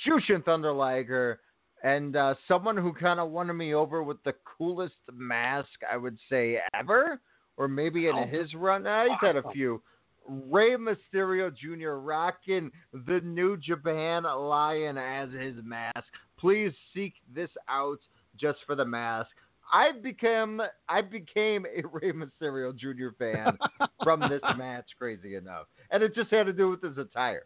Jushin 0.06 0.44
Thunder 0.44 0.72
Liger, 0.72 1.40
and 1.82 2.16
uh, 2.16 2.34
someone 2.48 2.76
who 2.76 2.92
kind 2.92 3.20
of 3.20 3.30
won 3.30 3.54
me 3.56 3.74
over 3.74 4.02
with 4.02 4.22
the 4.24 4.34
coolest 4.58 4.94
mask 5.12 5.68
I 5.90 5.96
would 5.96 6.16
say 6.30 6.58
ever, 6.74 7.20
or 7.56 7.68
maybe 7.68 8.08
in 8.08 8.16
Oh, 8.16 8.26
his 8.26 8.54
run. 8.54 8.86
Uh, 8.86 9.04
he's 9.04 9.18
had 9.20 9.36
a 9.36 9.42
few. 9.52 9.82
Rey 10.28 10.76
Mysterio 10.76 11.50
Jr. 11.54 11.92
rocking 12.00 12.70
the 12.92 13.20
New 13.24 13.56
Japan 13.56 14.22
Lion 14.24 14.96
as 14.98 15.30
his 15.32 15.54
mask. 15.64 16.06
Please 16.38 16.72
seek 16.94 17.14
this 17.34 17.50
out 17.68 17.98
just 18.38 18.58
for 18.66 18.74
the 18.74 18.84
mask. 18.84 19.30
I 19.72 19.92
became 19.92 20.60
I 20.88 21.00
became 21.00 21.64
a 21.66 21.86
Rey 21.92 22.12
Mysterio 22.12 22.76
Jr. 22.76 23.14
fan 23.18 23.56
from 24.02 24.20
this 24.28 24.40
match. 24.56 24.86
Crazy 24.98 25.36
enough, 25.36 25.66
and 25.90 26.02
it 26.02 26.14
just 26.14 26.30
had 26.30 26.44
to 26.46 26.52
do 26.52 26.70
with 26.70 26.82
his 26.82 26.98
attire. 26.98 27.44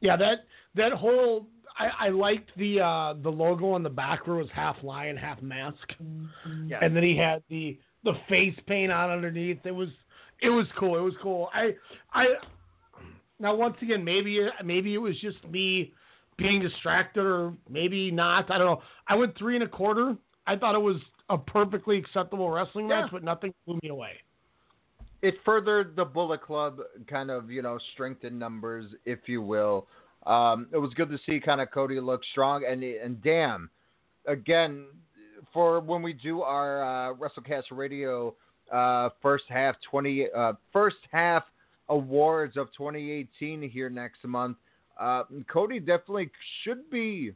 Yeah, 0.00 0.16
that 0.16 0.44
that 0.74 0.92
whole 0.92 1.46
I, 1.78 2.06
I 2.06 2.08
liked 2.10 2.50
the 2.56 2.80
uh, 2.80 3.14
the 3.22 3.30
logo 3.30 3.70
on 3.72 3.82
the 3.82 3.90
back 3.90 4.26
where 4.26 4.36
it 4.36 4.42
was 4.42 4.50
half 4.54 4.76
lion, 4.82 5.16
half 5.16 5.40
mask, 5.42 5.92
Yes. 6.66 6.80
and 6.82 6.94
then 6.94 7.02
he 7.02 7.16
had 7.16 7.42
the 7.50 7.78
the 8.04 8.12
face 8.28 8.54
paint 8.66 8.92
on 8.92 9.10
underneath. 9.10 9.58
It 9.64 9.74
was 9.74 9.88
it 10.40 10.50
was 10.50 10.66
cool. 10.78 10.96
It 10.96 11.02
was 11.02 11.14
cool. 11.22 11.48
I 11.54 11.74
I 12.12 12.26
now 13.38 13.54
once 13.54 13.76
again 13.82 14.04
maybe 14.04 14.40
maybe 14.64 14.94
it 14.94 14.98
was 14.98 15.18
just 15.20 15.36
me 15.50 15.92
being 16.36 16.60
distracted 16.60 17.24
or 17.24 17.54
maybe 17.68 18.10
not. 18.10 18.50
I 18.50 18.58
don't 18.58 18.66
know. 18.66 18.82
I 19.08 19.14
went 19.14 19.36
three 19.38 19.54
and 19.54 19.64
a 19.64 19.68
quarter. 19.68 20.16
I 20.46 20.56
thought 20.56 20.74
it 20.74 20.80
was 20.80 20.96
a 21.30 21.38
perfectly 21.38 21.98
acceptable 21.98 22.50
wrestling 22.50 22.86
match, 22.88 23.10
but 23.10 23.24
nothing 23.24 23.52
blew 23.66 23.78
me 23.82 23.88
away. 23.88 24.12
it 25.22 25.34
furthered 25.44 25.96
the 25.96 26.04
Bullet 26.04 26.42
Club 26.42 26.80
kind 27.08 27.30
of, 27.30 27.50
you 27.50 27.62
know, 27.62 27.78
strength 27.94 28.24
in 28.24 28.38
numbers, 28.38 28.86
if 29.04 29.20
you 29.26 29.42
will. 29.42 29.88
Um, 30.26 30.68
it 30.72 30.78
was 30.78 30.92
good 30.94 31.08
to 31.10 31.18
see 31.24 31.40
kind 31.40 31.60
of 31.60 31.70
Cody 31.70 32.00
look 32.00 32.20
strong 32.32 32.64
and 32.68 32.82
and 32.82 33.22
damn, 33.22 33.70
again, 34.26 34.86
for 35.52 35.80
when 35.80 36.02
we 36.02 36.12
do 36.12 36.42
our 36.42 36.82
uh, 36.82 37.14
WrestleCast 37.14 37.64
Radio 37.70 38.34
uh, 38.72 39.10
first 39.22 39.44
half 39.48 39.76
twenty 39.88 40.26
uh, 40.34 40.54
first 40.72 40.96
half 41.10 41.44
awards 41.88 42.56
of 42.56 42.68
2018 42.76 43.70
here 43.70 43.88
next 43.88 44.24
month, 44.24 44.56
uh, 44.98 45.22
Cody 45.48 45.78
definitely 45.78 46.30
should 46.62 46.90
be 46.90 47.32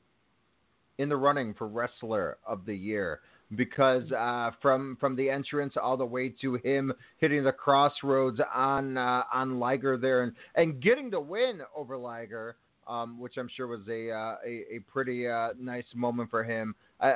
in 0.99 1.09
the 1.09 1.17
running 1.17 1.55
for 1.55 1.69
wrestler 1.69 2.37
of 2.47 2.67
the 2.67 2.75
year 2.75 3.21
because 3.57 4.11
uh, 4.13 4.51
from 4.63 4.97
from 5.01 5.17
the 5.17 5.29
entrance 5.29 5.75
all 5.81 5.97
the 5.97 6.05
way 6.05 6.29
to 6.41 6.55
him 6.57 6.93
hitting 7.19 7.43
the 7.45 7.53
Cross 7.53 7.95
Rhodes 8.03 8.41
on 8.55 8.97
uh, 8.97 9.23
on 9.33 9.59
Liger 9.59 9.97
there 9.97 10.23
and, 10.23 10.33
and 10.55 10.81
getting 10.83 11.11
the 11.11 11.21
win 11.21 11.61
over 11.77 11.97
Liger, 11.97 12.57
um, 12.87 13.19
which 13.19 13.37
I'm 13.37 13.49
sure 13.57 13.67
was 13.67 13.81
a 13.89 14.11
uh, 14.11 14.37
a, 14.47 14.77
a 14.77 14.79
pretty 14.93 15.27
uh, 15.29 15.51
nice 15.59 15.85
moment 15.95 16.31
for 16.31 16.45
him. 16.45 16.75
I, 17.01 17.15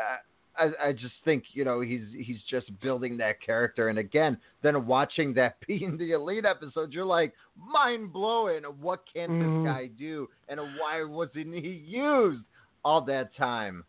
I 0.56 0.88
I 0.88 0.92
just 0.92 1.14
think 1.24 1.44
you 1.52 1.64
know 1.64 1.80
he's 1.80 2.04
he's 2.16 2.38
just 2.48 2.66
building 2.80 3.16
that 3.18 3.40
character, 3.42 3.88
and 3.88 3.98
again, 3.98 4.38
then 4.62 4.86
watching 4.86 5.34
that 5.34 5.56
being 5.66 5.96
the 5.98 6.12
elite 6.12 6.44
episode, 6.44 6.92
you're 6.92 7.04
like 7.04 7.32
mind 7.56 8.12
blowing. 8.12 8.62
What 8.80 9.02
can 9.12 9.30
Mhm. 9.30 9.40
this 9.40 9.64
guy 9.64 9.86
do, 9.98 10.28
and 10.48 10.60
why 10.60 11.02
wasn't 11.04 11.54
he 11.54 11.82
used 11.86 12.42
all 12.84 13.00
that 13.02 13.34
time? 13.36 13.84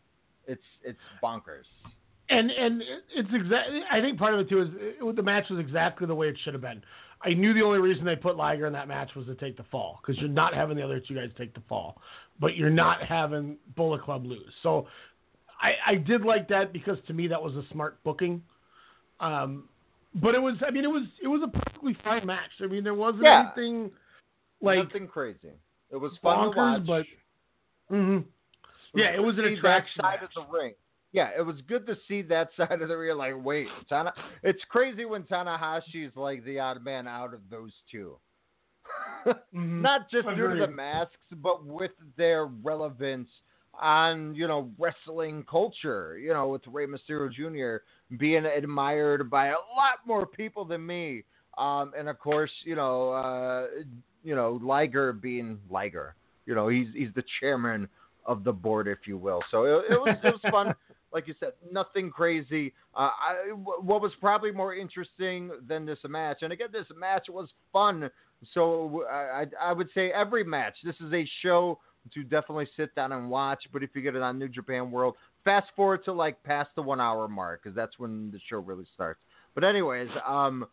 It's 0.47 0.63
it's 0.83 0.99
bonkers. 1.23 1.65
And 2.29 2.49
and 2.49 2.81
it's 3.15 3.29
exactly. 3.33 3.81
I 3.91 4.01
think 4.01 4.17
part 4.17 4.33
of 4.33 4.39
it 4.39 4.49
too 4.49 4.61
is 4.61 4.69
it, 4.73 5.15
the 5.15 5.21
match 5.23 5.49
was 5.49 5.59
exactly 5.59 6.07
the 6.07 6.15
way 6.15 6.27
it 6.29 6.37
should 6.43 6.53
have 6.53 6.61
been. 6.61 6.81
I 7.21 7.33
knew 7.33 7.53
the 7.53 7.61
only 7.61 7.79
reason 7.79 8.03
they 8.05 8.15
put 8.15 8.35
Liger 8.35 8.67
in 8.67 8.73
that 8.73 8.87
match 8.87 9.15
was 9.15 9.25
to 9.27 9.35
take 9.35 9.57
the 9.57 9.63
fall 9.71 9.99
because 10.01 10.19
you're 10.19 10.29
not 10.29 10.53
having 10.53 10.75
the 10.77 10.83
other 10.83 10.99
two 10.99 11.15
guys 11.15 11.29
take 11.37 11.53
the 11.53 11.61
fall, 11.69 12.01
but 12.39 12.55
you're 12.55 12.69
not 12.69 13.01
having 13.03 13.57
Bullet 13.75 14.03
Club 14.03 14.25
lose. 14.25 14.51
So 14.63 14.87
I, 15.65 15.91
I 15.91 15.95
did 15.95 16.21
like 16.23 16.47
that 16.49 16.71
because 16.73 16.97
to 17.07 17.13
me 17.13 17.27
that 17.27 17.41
was 17.41 17.55
a 17.55 17.63
smart 17.71 18.03
booking. 18.03 18.41
Um, 19.19 19.69
but 20.21 20.35
it 20.35 20.39
was. 20.39 20.55
I 20.65 20.71
mean, 20.71 20.83
it 20.83 20.89
was 20.89 21.03
it 21.21 21.27
was 21.27 21.41
a 21.43 21.47
perfectly 21.47 21.97
fine 22.03 22.25
match. 22.25 22.51
I 22.61 22.67
mean, 22.67 22.83
there 22.83 22.93
wasn't 22.93 23.23
Yeah. 23.23 23.49
anything 23.55 23.91
like 24.61 24.77
Nothing 24.77 25.07
crazy. 25.07 25.51
It 25.91 25.97
was 25.97 26.11
fun 26.21 26.51
to 26.51 26.57
watch. 26.57 26.85
but 26.85 27.05
hmm 27.89 28.19
yeah, 28.93 29.13
it 29.13 29.21
was 29.21 29.37
an 29.37 29.45
attraction. 29.45 30.01
side 30.01 30.23
of 30.23 30.29
the 30.35 30.45
ring. 30.57 30.73
Yeah, 31.11 31.29
it 31.37 31.41
was 31.41 31.55
good 31.67 31.85
to 31.87 31.95
see 32.07 32.21
that 32.23 32.49
side 32.57 32.81
of 32.81 32.87
the 32.87 32.97
ring. 32.97 33.17
Like, 33.17 33.33
wait, 33.43 33.67
Tana. 33.89 34.13
It's 34.43 34.61
crazy 34.69 35.05
when 35.05 35.23
Tanahashi's 35.23 36.15
like 36.15 36.43
the 36.45 36.59
odd 36.59 36.83
man 36.83 37.07
out 37.07 37.33
of 37.33 37.41
those 37.49 37.73
two. 37.91 38.17
not 39.53 40.09
just 40.09 40.27
due 40.35 40.47
to 40.49 40.55
the 40.55 40.67
Mm-hmm. 40.67 40.75
Masks, 40.75 41.15
but 41.41 41.65
with 41.65 41.91
their 42.17 42.45
relevance 42.45 43.29
on 43.81 44.35
you 44.35 44.47
know 44.47 44.69
wrestling 44.77 45.45
culture. 45.49 46.17
You 46.17 46.33
know, 46.33 46.49
with 46.49 46.61
Rey 46.67 46.85
Mysterio 46.87 47.31
Jr. 47.31 47.83
being 48.17 48.45
admired 48.45 49.29
by 49.29 49.47
a 49.47 49.51
lot 49.75 49.99
more 50.05 50.25
people 50.25 50.65
than 50.65 50.85
me, 50.85 51.23
um, 51.57 51.93
and 51.97 52.09
of 52.09 52.19
course, 52.19 52.51
you 52.63 52.75
know, 52.75 53.11
uh, 53.11 53.67
you 54.23 54.35
know, 54.35 54.59
Liger 54.61 55.13
being 55.13 55.59
Liger. 55.69 56.15
You 56.45 56.55
know, 56.55 56.67
he's 56.67 56.87
he's 56.93 57.13
the 57.15 57.23
chairman 57.39 57.87
of 58.25 58.43
the 58.43 58.51
board, 58.51 58.87
if 58.87 58.99
you 59.05 59.17
will. 59.17 59.41
So 59.51 59.63
it, 59.63 59.93
it 59.93 59.99
was 59.99 60.17
it 60.23 60.31
was 60.31 60.51
fun. 60.51 60.73
Like 61.13 61.29
you 61.29 61.35
said, 61.39 61.53
nothing 61.71 62.11
crazy. 62.11 62.73
Uh, 62.93 63.07
I, 63.07 63.53
what 63.53 64.01
was 64.01 64.11
probably 64.19 64.51
more 64.51 64.75
interesting 64.75 65.49
than 65.65 65.85
this 65.85 65.99
match, 66.05 66.39
and 66.41 66.51
again, 66.51 66.67
this 66.73 66.87
match 66.99 67.27
was 67.29 67.47
fun. 67.71 68.09
So 68.53 69.05
I, 69.09 69.15
I 69.15 69.69
I 69.69 69.71
would 69.71 69.87
say 69.93 70.11
every 70.11 70.43
match. 70.43 70.75
This 70.83 70.97
is 70.99 71.13
a 71.13 71.25
show 71.41 71.79
to 72.13 72.23
definitely 72.23 72.67
sit 72.77 72.93
down 72.95 73.11
and 73.11 73.29
watch. 73.29 73.63
But 73.73 73.83
if 73.83 73.89
you 73.93 74.01
get 74.01 74.15
it 74.15 74.21
on 74.21 74.39
New 74.39 74.47
Japan 74.47 74.91
World, 74.91 75.15
fast 75.43 75.67
forward 75.75 76.03
to 76.05 76.13
like 76.13 76.41
past 76.43 76.69
the 76.75 76.81
one 76.81 77.01
hour 77.01 77.27
mark 77.27 77.63
because 77.63 77.75
that's 77.75 77.97
when 77.97 78.31
the 78.31 78.39
show 78.49 78.57
really 78.57 78.85
starts. 78.93 79.19
But 79.53 79.63
anyways, 79.63 80.09
um, 80.27 80.65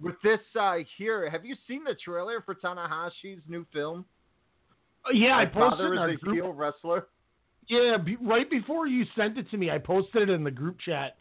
with 0.00 0.16
this 0.22 0.40
uh, 0.58 0.76
here, 0.98 1.30
have 1.30 1.44
you 1.44 1.56
seen 1.66 1.84
the 1.84 1.96
trailer 2.04 2.42
for 2.42 2.54
Tanahashi's 2.54 3.42
new 3.48 3.64
film? 3.72 4.04
Uh, 5.04 5.12
Yeah, 5.12 5.36
I 5.36 5.44
My 5.44 5.50
posted 5.50 5.78
father 5.78 6.10
is 6.10 6.18
a 6.26 6.30
heel 6.32 6.52
wrestler. 6.52 7.06
Yeah, 7.68 7.96
be, 7.96 8.16
right 8.16 8.48
before 8.48 8.86
you 8.86 9.04
sent 9.16 9.38
it 9.38 9.50
to 9.50 9.56
me, 9.56 9.70
I 9.70 9.78
posted 9.78 10.28
it 10.28 10.32
in 10.32 10.44
the 10.44 10.50
group 10.50 10.78
chat. 10.84 11.16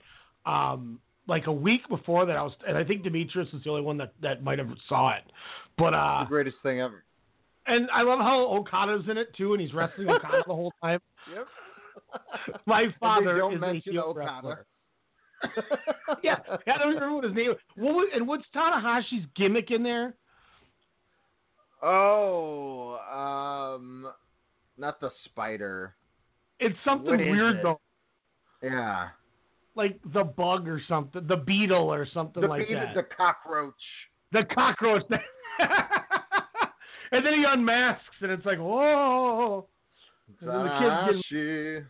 Um, 0.45 0.99
like 1.27 1.47
a 1.47 1.51
week 1.51 1.81
before 1.89 2.25
that, 2.27 2.35
I 2.35 2.43
was, 2.43 2.53
and 2.67 2.77
I 2.77 2.83
think 2.83 3.03
Demetrius 3.03 3.47
is 3.51 3.63
the 3.63 3.69
only 3.71 3.81
one 3.81 3.97
that 3.97 4.13
that 4.21 4.43
might 4.43 4.59
have 4.59 4.69
saw 4.87 5.15
it. 5.15 5.23
But 5.77 5.95
uh, 5.95 6.23
the 6.23 6.29
greatest 6.29 6.57
thing 6.61 6.81
ever. 6.81 7.03
And 7.67 7.89
I 7.91 8.01
love 8.03 8.19
how 8.19 8.45
Okada's 8.57 9.07
in 9.09 9.17
it 9.17 9.33
too, 9.35 9.53
and 9.53 9.61
he's 9.61 9.73
wrestling 9.73 10.09
Okada 10.09 10.43
the 10.47 10.53
whole 10.53 10.73
time. 10.81 10.99
Yep. 11.33 11.47
My 12.65 12.85
father 12.99 13.37
don't 13.37 13.53
is 13.53 13.57
a 13.57 13.59
mention 13.61 13.93
heel 13.93 14.03
Okada. 14.15 14.47
wrestler. 14.47 14.65
yeah, 16.23 16.37
I 16.67 16.77
don't 16.77 16.93
remember 16.93 17.15
what 17.15 17.23
his 17.23 17.33
name. 17.33 17.53
What 17.75 17.93
was, 17.95 18.09
and 18.13 18.27
what's 18.27 18.43
Tanahashi's 18.55 19.25
gimmick 19.35 19.71
in 19.71 19.81
there? 19.83 20.15
Oh, 21.81 22.97
um, 23.77 24.07
not 24.77 24.99
the 24.99 25.09
spider. 25.25 25.95
It's 26.59 26.77
something 26.85 27.11
What 27.11 27.21
is 27.21 27.27
weird 27.29 27.55
it? 27.57 27.63
though, 27.63 27.79
Yeah, 28.61 29.09
like 29.75 29.99
the 30.13 30.23
bug 30.23 30.67
or 30.67 30.81
something, 30.87 31.25
the 31.27 31.37
beetle 31.37 31.91
or 31.93 32.07
something 32.13 32.41
the 32.41 32.47
like 32.47 32.67
beat- 32.67 32.75
that. 32.75 32.93
the 32.95 33.03
cockroach. 33.03 33.73
The 34.31 34.43
cockroach. 34.53 35.03
and 37.11 37.25
then 37.25 37.33
he 37.33 37.43
unmasks, 37.47 38.03
and 38.21 38.31
it's 38.31 38.45
like, 38.45 38.57
whoa. 38.59 39.67
And 40.41 40.49
then 40.49 40.63
the 40.63 41.09
kid's 41.11 41.23
getting- 41.29 41.85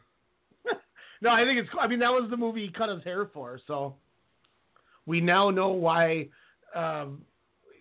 No, 1.21 1.29
I 1.31 1.43
think 1.45 1.59
it's. 1.59 1.69
I 1.79 1.87
mean, 1.87 1.99
that 1.99 2.11
was 2.11 2.29
the 2.29 2.37
movie 2.37 2.65
he 2.65 2.71
cut 2.71 2.89
his 2.89 3.03
hair 3.03 3.27
for. 3.33 3.59
So 3.67 3.95
we 5.05 5.21
now 5.21 5.49
know 5.49 5.69
why 5.69 6.27
um, 6.75 7.21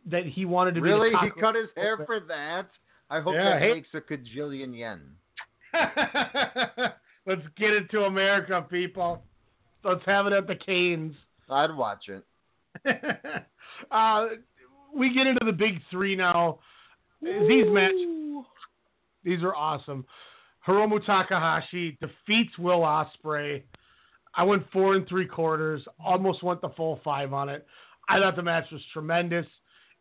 that 0.06 0.24
he 0.26 0.44
wanted 0.44 0.76
to 0.76 0.80
Really, 0.80 1.10
be. 1.10 1.16
the 1.16 1.34
he 1.34 1.40
cut 1.40 1.54
his 1.56 1.68
hair 1.76 1.98
for 2.06 2.20
that. 2.20 2.68
I 3.10 3.20
hope 3.20 3.34
Yeah, 3.34 3.50
that 3.54 3.60
hey- 3.60 3.72
makes 3.74 3.88
a 3.94 4.00
cajillion 4.00 4.78
yen. 4.78 5.00
Let's 7.26 7.42
get 7.56 7.70
it 7.72 7.90
to 7.90 8.02
America, 8.04 8.64
people. 8.70 9.22
Let's 9.82 10.04
have 10.06 10.26
it 10.26 10.32
at 10.32 10.46
the 10.46 10.54
Canes. 10.54 11.14
I'd 11.50 11.74
watch 11.74 12.08
it. 12.08 12.24
uh, 13.90 14.26
we 14.94 15.12
get 15.12 15.26
into 15.26 15.44
the 15.44 15.52
big 15.52 15.80
three 15.90 16.14
now. 16.16 16.60
These 17.24 17.66
matches, 17.70 18.44
these 19.24 19.42
are 19.42 19.54
awesome. 19.54 20.04
Hiromu 20.66 21.04
Takahashi 21.04 21.96
defeats 22.00 22.56
Will 22.58 22.80
Ospreay. 22.80 23.62
I 24.34 24.42
went 24.42 24.70
four 24.72 24.94
and 24.94 25.06
three 25.08 25.26
quarters, 25.26 25.82
almost 26.04 26.42
went 26.42 26.60
the 26.60 26.70
full 26.70 27.00
five 27.04 27.32
on 27.32 27.48
it. 27.48 27.66
I 28.08 28.18
thought 28.18 28.36
the 28.36 28.42
match 28.42 28.64
was 28.72 28.82
tremendous. 28.92 29.46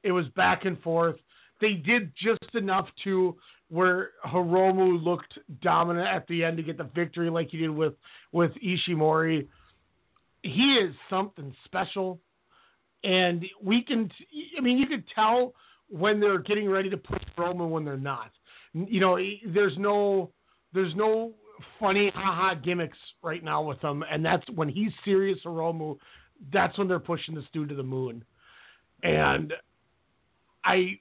It 0.04 0.12
was 0.12 0.28
back 0.30 0.66
and 0.66 0.82
forth. 0.82 1.16
They 1.62 1.74
did 1.74 2.12
just 2.22 2.56
enough 2.56 2.88
to 3.06 3.38
where 3.70 4.12
Hiromu 4.26 5.02
looked 5.04 5.38
dominant 5.62 6.08
at 6.08 6.28
the 6.28 6.44
end 6.44 6.58
to 6.58 6.64
get 6.64 6.78
the 6.78 6.90
victory, 6.96 7.30
like 7.30 7.50
he 7.50 7.58
did 7.58 7.70
with 7.70 7.94
with 8.32 8.52
Ishimori. 8.64 9.48
He 10.42 10.74
is 10.74 10.94
something 11.10 11.56
special 11.64 12.20
and 13.04 13.46
we 13.62 13.82
can 13.82 14.10
i 14.58 14.62
mean 14.62 14.78
you 14.78 14.88
could 14.88 15.04
tell 15.14 15.54
when 15.90 16.20
they're 16.20 16.40
getting 16.40 16.70
ready 16.70 16.90
to 16.90 16.98
push 16.98 17.22
Roman 17.38 17.70
when 17.70 17.86
they're 17.86 17.98
not. 17.98 18.32
You 18.74 19.00
know 19.00 19.18
there's 19.54 19.78
no 19.78 20.32
there's 20.74 20.96
no 20.96 21.34
funny 21.80 22.12
haha 22.14 22.56
gimmicks 22.56 22.98
right 23.22 23.44
now 23.44 23.62
with 23.62 23.80
him 23.80 24.04
and 24.12 24.26
that's 24.26 24.44
when 24.56 24.68
he's 24.68 24.92
serious 25.06 25.38
Hiromu 25.46 25.98
that's 26.52 26.78
when 26.78 26.88
they're 26.88 27.00
pushing 27.00 27.36
this 27.36 27.46
dude 27.54 27.70
to 27.70 27.76
the 27.76 27.84
moon. 27.84 28.24
And 29.04 29.54
i 30.66 30.98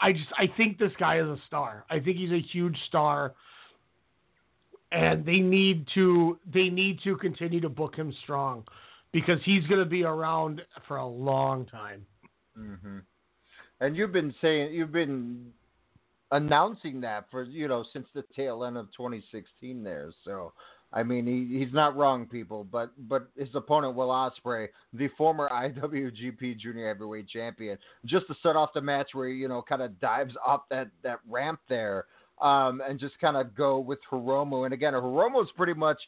i 0.00 0.12
just 0.12 0.28
i 0.38 0.48
think 0.56 0.78
this 0.78 0.92
guy 0.98 1.18
is 1.18 1.26
a 1.26 1.38
star. 1.46 1.84
I 1.90 2.00
think 2.00 2.16
he's 2.16 2.32
a 2.32 2.40
huge 2.40 2.76
star. 2.88 3.34
And 4.92 5.24
they 5.24 5.38
need 5.38 5.86
to 5.94 6.38
they 6.52 6.68
need 6.68 7.00
to 7.04 7.16
continue 7.16 7.60
to 7.60 7.68
book 7.68 7.94
him 7.94 8.12
strong 8.22 8.64
because 9.12 9.38
he's 9.44 9.64
going 9.66 9.80
to 9.80 9.88
be 9.88 10.02
around 10.02 10.62
for 10.88 10.96
a 10.96 11.06
long 11.06 11.66
time. 11.66 12.06
hmm 12.56 12.98
And 13.80 13.96
you've 13.96 14.12
been 14.12 14.34
saying 14.40 14.72
you've 14.72 14.92
been 14.92 15.46
announcing 16.32 17.00
that 17.00 17.26
for 17.30 17.42
you 17.44 17.68
know 17.68 17.84
since 17.92 18.06
the 18.14 18.24
tail 18.34 18.64
end 18.64 18.76
of 18.76 18.86
2016 18.96 19.82
there. 19.82 20.12
So 20.24 20.52
I 20.92 21.02
mean 21.02 21.26
he, 21.26 21.58
he's 21.58 21.72
not 21.72 21.96
wrong, 21.96 22.26
people. 22.26 22.64
But 22.64 22.92
but 23.08 23.28
his 23.36 23.48
opponent 23.54 23.94
Will 23.94 24.08
Ospreay, 24.08 24.68
the 24.92 25.08
former 25.16 25.48
IWGP 25.52 26.58
Junior 26.58 26.88
Heavyweight 26.88 27.28
Champion, 27.28 27.78
just 28.06 28.26
to 28.28 28.34
start 28.34 28.56
off 28.56 28.70
the 28.74 28.80
match 28.80 29.08
where 29.12 29.28
he, 29.28 29.34
you 29.34 29.48
know 29.48 29.62
kind 29.62 29.82
of 29.82 29.98
dives 30.00 30.34
up 30.46 30.66
that 30.70 30.88
that 31.02 31.20
ramp 31.28 31.60
there. 31.68 32.06
Um, 32.40 32.80
and 32.88 32.98
just 32.98 33.20
kind 33.20 33.36
of 33.36 33.54
go 33.54 33.80
with 33.80 33.98
Hiromu. 34.10 34.64
And 34.64 34.72
again, 34.72 34.94
Hiromu's 34.94 35.50
pretty 35.58 35.74
much 35.74 35.98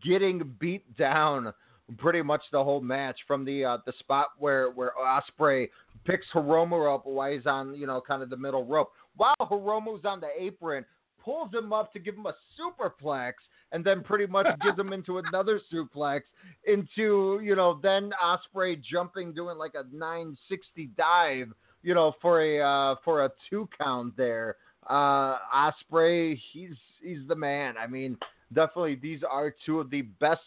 getting 0.00 0.54
beat 0.60 0.96
down 0.96 1.52
pretty 1.98 2.22
much 2.22 2.42
the 2.52 2.62
whole 2.62 2.80
match 2.80 3.18
from 3.26 3.44
the 3.44 3.64
uh, 3.64 3.78
the 3.86 3.92
spot 3.98 4.28
where 4.38 4.70
where 4.70 4.92
Ospreay 5.00 5.68
picks 6.04 6.26
Hiromu 6.34 6.94
up 6.94 7.06
while 7.06 7.32
he's 7.32 7.46
on 7.46 7.74
you 7.74 7.86
know 7.86 8.00
kind 8.00 8.22
of 8.22 8.30
the 8.30 8.36
middle 8.36 8.64
rope. 8.64 8.92
While 9.16 9.34
Hiromu's 9.40 10.04
on 10.04 10.20
the 10.20 10.28
apron 10.38 10.84
pulls 11.22 11.52
him 11.52 11.72
up 11.72 11.92
to 11.92 11.98
give 11.98 12.14
him 12.16 12.26
a 12.26 12.34
superplex 12.58 13.32
and 13.72 13.84
then 13.84 14.02
pretty 14.02 14.26
much 14.26 14.46
gives 14.62 14.78
him 14.78 14.92
into 14.92 15.18
another 15.18 15.60
suplex 15.72 16.22
into 16.66 17.40
you 17.42 17.54
know 17.56 17.78
then 17.82 18.10
Ospreay 18.22 18.82
jumping 18.82 19.32
doing 19.32 19.58
like 19.58 19.74
a 19.74 19.84
960 19.94 20.90
dive 20.96 21.48
you 21.82 21.94
know 21.94 22.14
for 22.20 22.42
a 22.42 22.60
uh, 22.60 22.96
for 23.04 23.24
a 23.24 23.30
two 23.48 23.68
count 23.78 24.16
there. 24.16 24.56
Uh 24.88 25.36
Ospreay 25.54 26.38
he's 26.52 26.74
he's 27.02 27.26
the 27.28 27.36
man. 27.36 27.74
I 27.76 27.86
mean 27.86 28.16
definitely 28.52 28.96
these 28.96 29.20
are 29.28 29.54
two 29.64 29.80
of 29.80 29.90
the 29.90 30.02
best 30.02 30.40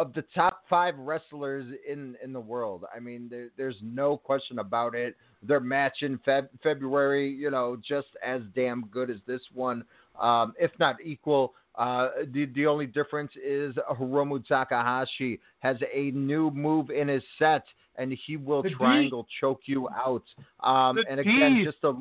of 0.00 0.14
the 0.14 0.24
top 0.34 0.62
five 0.68 0.98
wrestlers 0.98 1.66
in 1.86 2.16
in 2.24 2.32
the 2.32 2.40
world. 2.40 2.84
I 2.94 2.98
mean, 3.00 3.28
there, 3.30 3.50
there's 3.58 3.76
no 3.82 4.16
question 4.16 4.58
about 4.58 4.94
it. 4.94 5.14
Their 5.42 5.60
match 5.60 5.98
in 6.00 6.18
Feb- 6.26 6.48
February, 6.62 7.28
you 7.30 7.50
know, 7.50 7.76
just 7.86 8.08
as 8.24 8.40
damn 8.54 8.86
good 8.86 9.10
as 9.10 9.18
this 9.26 9.42
one, 9.52 9.84
um, 10.18 10.54
if 10.58 10.70
not 10.80 10.96
equal. 11.04 11.52
Uh, 11.76 12.08
the 12.32 12.46
the 12.54 12.66
only 12.66 12.86
difference 12.86 13.30
is 13.36 13.74
Hiromu 13.92 14.44
Takahashi 14.46 15.38
has 15.60 15.76
a 15.94 16.10
new 16.12 16.50
move 16.50 16.90
in 16.90 17.08
his 17.08 17.22
set, 17.38 17.64
and 17.96 18.16
he 18.26 18.38
will 18.38 18.62
The 18.62 18.70
D. 18.70 18.74
triangle 18.76 19.26
choke 19.38 19.60
you 19.66 19.86
out. 19.90 20.24
Um, 20.60 20.98
and 21.08 21.20
again, 21.20 21.56
D. 21.56 21.64
just 21.64 21.84
a 21.84 21.94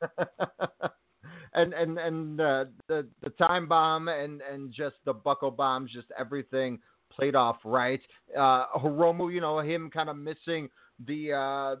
and 1.54 1.74
and 1.74 1.98
and 1.98 2.40
uh, 2.40 2.64
the 2.88 3.06
the 3.22 3.30
time 3.30 3.66
bomb 3.68 4.08
and 4.08 4.40
and 4.42 4.72
just 4.72 4.96
the 5.04 5.12
buckle 5.12 5.50
bombs, 5.50 5.90
just 5.92 6.08
everything 6.18 6.78
played 7.16 7.34
off 7.34 7.58
right. 7.64 8.00
Uh, 8.36 8.66
Hiromu, 8.76 9.32
you 9.32 9.40
know, 9.40 9.60
him 9.60 9.90
kind 9.90 10.08
of 10.08 10.16
missing 10.16 10.68
the. 11.06 11.32
Uh, 11.32 11.76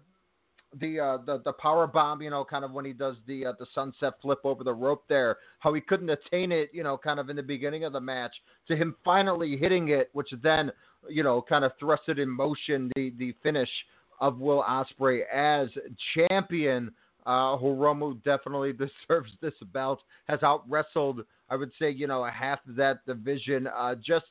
the, 0.80 0.98
uh, 0.98 1.18
the 1.26 1.42
the 1.44 1.52
power 1.52 1.86
bomb, 1.86 2.22
you 2.22 2.30
know, 2.30 2.44
kind 2.44 2.64
of 2.64 2.72
when 2.72 2.84
he 2.84 2.92
does 2.92 3.16
the 3.26 3.46
uh, 3.46 3.52
the 3.58 3.66
sunset 3.74 4.14
flip 4.22 4.38
over 4.44 4.64
the 4.64 4.72
rope 4.72 5.04
there, 5.08 5.36
how 5.58 5.74
he 5.74 5.80
couldn't 5.80 6.08
attain 6.08 6.50
it, 6.50 6.70
you 6.72 6.82
know, 6.82 6.96
kind 6.96 7.20
of 7.20 7.28
in 7.28 7.36
the 7.36 7.42
beginning 7.42 7.84
of 7.84 7.92
the 7.92 8.00
match, 8.00 8.34
to 8.68 8.76
him 8.76 8.96
finally 9.04 9.56
hitting 9.56 9.90
it, 9.90 10.08
which 10.12 10.30
then, 10.42 10.72
you 11.08 11.22
know, 11.22 11.42
kind 11.46 11.64
of 11.64 11.72
thrusted 11.80 12.18
in 12.18 12.28
motion 12.28 12.90
the 12.96 13.12
the 13.18 13.34
finish 13.42 13.68
of 14.20 14.38
Will 14.38 14.62
Ospreay 14.62 15.22
as 15.32 15.68
champion. 16.14 16.90
Uh, 17.24 17.56
Hiromu 17.56 18.22
definitely 18.24 18.72
deserves 19.08 19.30
this 19.40 19.54
belt. 19.72 20.00
Has 20.26 20.42
out 20.42 20.64
wrestled, 20.68 21.24
I 21.50 21.56
would 21.56 21.70
say, 21.78 21.90
you 21.90 22.06
know, 22.06 22.24
half 22.24 22.60
that 22.66 23.04
division. 23.06 23.66
Uh, 23.66 23.94
just 23.94 24.26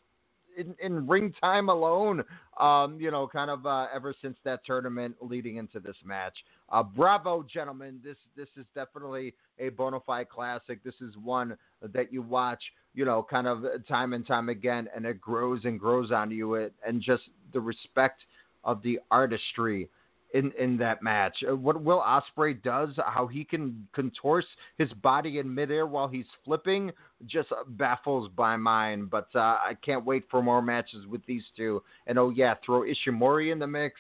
in, 0.58 0.76
in 0.82 1.08
ring 1.08 1.34
time 1.42 1.70
alone. 1.70 2.24
Um, 2.60 3.00
you 3.00 3.10
know, 3.10 3.28
kind 3.28 3.50
of 3.50 3.66
uh, 3.66 3.88
ever 3.94 4.14
since 4.22 4.38
that 4.44 4.64
tournament 4.66 5.16
leading 5.22 5.56
into 5.56 5.80
this 5.80 5.96
match. 6.06 6.36
Uh, 6.70 6.84
bravo, 6.84 7.44
gentlemen! 7.44 8.00
This 8.04 8.18
this 8.36 8.50
is 8.58 8.66
definitely 8.76 9.34
a 9.60 9.70
bona 9.70 10.00
fide 10.06 10.30
classic. 10.30 10.84
This 10.84 10.96
is 11.02 11.16
one 11.24 11.58
that 11.82 12.14
you 12.14 12.22
watch, 12.22 12.62
you 12.94 13.06
know, 13.06 13.26
kind 13.28 13.48
of 13.48 13.64
time 13.88 14.14
and 14.14 14.26
time 14.28 14.50
again, 14.50 14.88
and 14.96 15.06
it 15.06 15.20
grows 15.20 15.62
and 15.66 15.80
grows 15.80 16.12
on 16.12 16.30
you. 16.32 16.56
It 16.56 16.74
and 16.86 17.02
just 17.02 17.24
the 17.54 17.62
respect 17.62 18.22
of 18.64 18.82
the 18.84 19.00
artistry 19.10 19.90
in 20.34 20.52
in 20.58 20.78
that 20.78 21.02
match. 21.02 21.38
Uh, 21.48 21.56
What 21.56 21.82
Will 21.84 22.02
Ospreay 22.02 22.62
does, 22.62 22.90
how 23.06 23.28
he 23.28 23.44
can 23.44 23.88
contort 23.94 24.46
his 24.78 24.92
body 24.94 25.40
in 25.40 25.54
midair 25.54 25.86
while 25.86 26.08
he's 26.08 26.26
flipping, 26.46 26.92
just 27.26 27.50
baffles 27.70 28.30
my 28.38 28.58
mind. 28.58 29.10
But 29.10 29.28
uh, 29.36 29.40
I 29.40 29.74
can't 29.84 30.06
wait 30.06 30.24
for 30.30 30.42
more 30.42 30.62
matches 30.62 31.06
with 31.08 31.26
these 31.26 31.44
two. 31.56 31.84
And 32.08 32.18
oh 32.18 32.30
yeah, 32.30 32.56
throw 32.66 32.82
Ishimori 32.82 33.52
in 33.52 33.60
the 33.60 33.68
mix. 33.68 33.96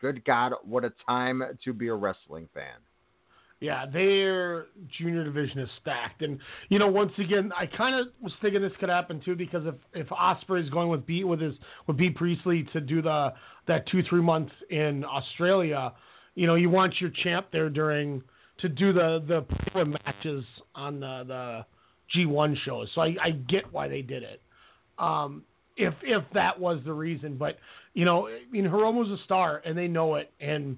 Good 0.00 0.24
God, 0.24 0.52
what 0.64 0.84
a 0.84 0.92
time 1.06 1.42
to 1.64 1.72
be 1.72 1.88
a 1.88 1.94
wrestling 1.94 2.48
fan. 2.54 2.78
Yeah, 3.62 3.86
their 3.86 4.66
junior 4.98 5.22
division 5.22 5.60
is 5.60 5.68
stacked, 5.80 6.22
and 6.22 6.40
you 6.68 6.80
know, 6.80 6.88
once 6.88 7.12
again, 7.16 7.52
I 7.56 7.66
kind 7.66 7.94
of 7.94 8.08
was 8.20 8.32
thinking 8.42 8.60
this 8.60 8.72
could 8.80 8.88
happen 8.88 9.22
too 9.24 9.36
because 9.36 9.64
if 9.66 9.76
if 9.94 10.08
Ospreay 10.08 10.64
is 10.64 10.68
going 10.68 10.88
with 10.88 11.06
B 11.06 11.22
with 11.22 11.40
his 11.40 11.54
with 11.86 11.96
Bea 11.96 12.10
Priestley 12.10 12.64
to 12.72 12.80
do 12.80 13.00
the 13.00 13.32
that 13.68 13.86
two 13.86 14.02
three 14.02 14.20
months 14.20 14.50
in 14.70 15.04
Australia, 15.04 15.92
you 16.34 16.48
know, 16.48 16.56
you 16.56 16.70
want 16.70 17.00
your 17.00 17.10
champ 17.22 17.46
there 17.52 17.70
during 17.70 18.20
to 18.58 18.68
do 18.68 18.92
the 18.92 19.46
the 19.74 19.84
matches 19.84 20.44
on 20.74 20.98
the 20.98 21.22
the 21.28 21.66
G1 22.18 22.56
shows. 22.64 22.88
So 22.96 23.02
I, 23.02 23.14
I 23.22 23.30
get 23.30 23.72
why 23.72 23.86
they 23.86 24.02
did 24.02 24.24
it. 24.24 24.42
Um, 24.98 25.44
if 25.76 25.94
if 26.02 26.24
that 26.34 26.58
was 26.58 26.80
the 26.84 26.92
reason, 26.92 27.36
but 27.36 27.58
you 27.94 28.06
know, 28.06 28.26
I 28.26 28.40
mean, 28.50 28.64
Hiromu's 28.64 29.12
a 29.12 29.22
star, 29.22 29.62
and 29.64 29.78
they 29.78 29.86
know 29.86 30.16
it, 30.16 30.32
and 30.40 30.76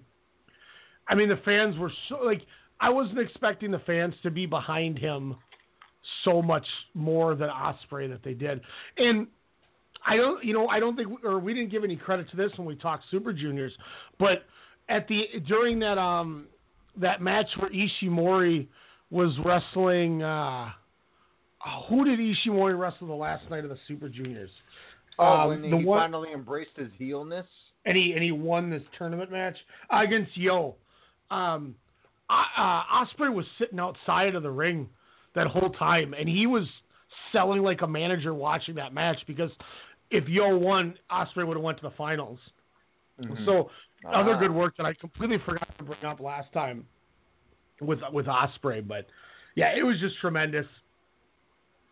I 1.09 1.15
mean, 1.15 1.31
the 1.31 1.41
fans 1.47 1.79
were 1.79 1.93
so 2.11 2.17
like 2.19 2.43
I 2.81 2.91
wasn't 2.91 3.19
expecting 3.19 3.71
the 3.71 3.79
fans 3.81 4.15
to 4.23 4.31
be 4.31 4.47
behind 4.47 4.99
him 4.99 5.37
so 6.25 6.43
much 6.43 6.67
more 6.93 7.35
than 7.35 7.49
Ospreay 7.49 8.09
that 8.11 8.23
they 8.23 8.35
did, 8.35 8.61
and 8.99 9.27
I 10.07 10.17
don't, 10.17 10.45
you 10.45 10.53
know, 10.53 10.69
I 10.69 10.81
don't 10.81 10.97
think, 10.97 11.09
or 11.25 11.39
we 11.39 11.55
didn't 11.55 11.71
give 11.71 11.83
any 11.83 11.97
credit 11.97 12.29
to 12.31 12.37
this 12.37 12.51
when 12.57 12.67
we 12.67 12.77
talked 12.77 13.05
Super 13.11 13.33
Juniors, 13.33 13.73
but 14.19 14.45
at 14.91 15.09
the 15.09 15.23
during 15.49 15.79
that 15.79 15.97
um 15.97 16.47
that 17.01 17.23
match 17.23 17.47
where 17.59 17.71
Ishimori 17.71 18.67
was 19.11 19.33
wrestling, 19.45 20.23
uh, 20.23 20.71
who 21.89 22.05
did 22.05 22.19
Ishimori 22.19 22.79
wrestle 22.79 23.07
the 23.07 23.15
last 23.15 23.49
night 23.51 23.65
of 23.65 23.71
the 23.71 23.79
Super 23.89 24.09
Juniors? 24.11 24.51
Oh, 25.19 25.25
Um, 25.25 25.49
when 25.49 25.63
the 25.71 25.79
he 25.79 25.85
one- 25.85 26.01
finally 26.01 26.33
embraced 26.33 26.77
his 26.77 26.91
heelness. 26.99 27.47
and 27.87 27.97
he 27.97 28.13
and 28.13 28.23
he 28.23 28.33
won 28.33 28.69
this 28.71 28.83
tournament 28.99 29.31
match 29.31 29.57
against 29.91 30.37
Yoh. 30.37 30.75
Um, 31.31 31.75
uh, 32.57 33.05
Ospreay 33.05 33.33
was 33.33 33.47
sitting 33.59 33.79
outside 33.79 34.35
of 34.35 34.43
the 34.43 34.51
ring 34.51 34.89
that 35.35 35.47
whole 35.47 35.71
time, 35.71 36.15
and 36.15 36.29
he 36.29 36.47
was 36.47 36.67
selling 37.33 37.63
like 37.63 37.83
a 37.83 37.87
manager 37.87 38.35
watching 38.35 38.75
that 38.77 38.93
match 38.93 39.19
because 39.27 39.51
if 40.11 40.29
Yoh 40.29 40.57
won, 40.57 40.95
Ospreay 41.11 41.47
would 41.47 41.57
have 41.57 41.65
went 41.65 41.79
to 41.79 41.83
the 41.83 41.95
finals. 41.97 42.39
Mhm. 43.21 43.45
So 43.45 43.71
other 44.07 44.35
Ah. 44.35 44.39
good 44.39 44.51
work 44.51 44.77
that 44.77 44.87
I 44.87 44.95
completely 44.95 45.39
forgot 45.39 45.69
to 45.79 45.85
bring 45.85 46.05
up 46.05 46.21
last 46.21 46.53
time 46.53 46.87
with 47.81 48.01
with 48.13 48.27
Ospreay, 48.27 48.87
but 48.87 49.07
yeah, 49.55 49.73
it 49.75 49.83
was 49.85 49.99
just 50.01 50.19
tremendous. 50.19 50.67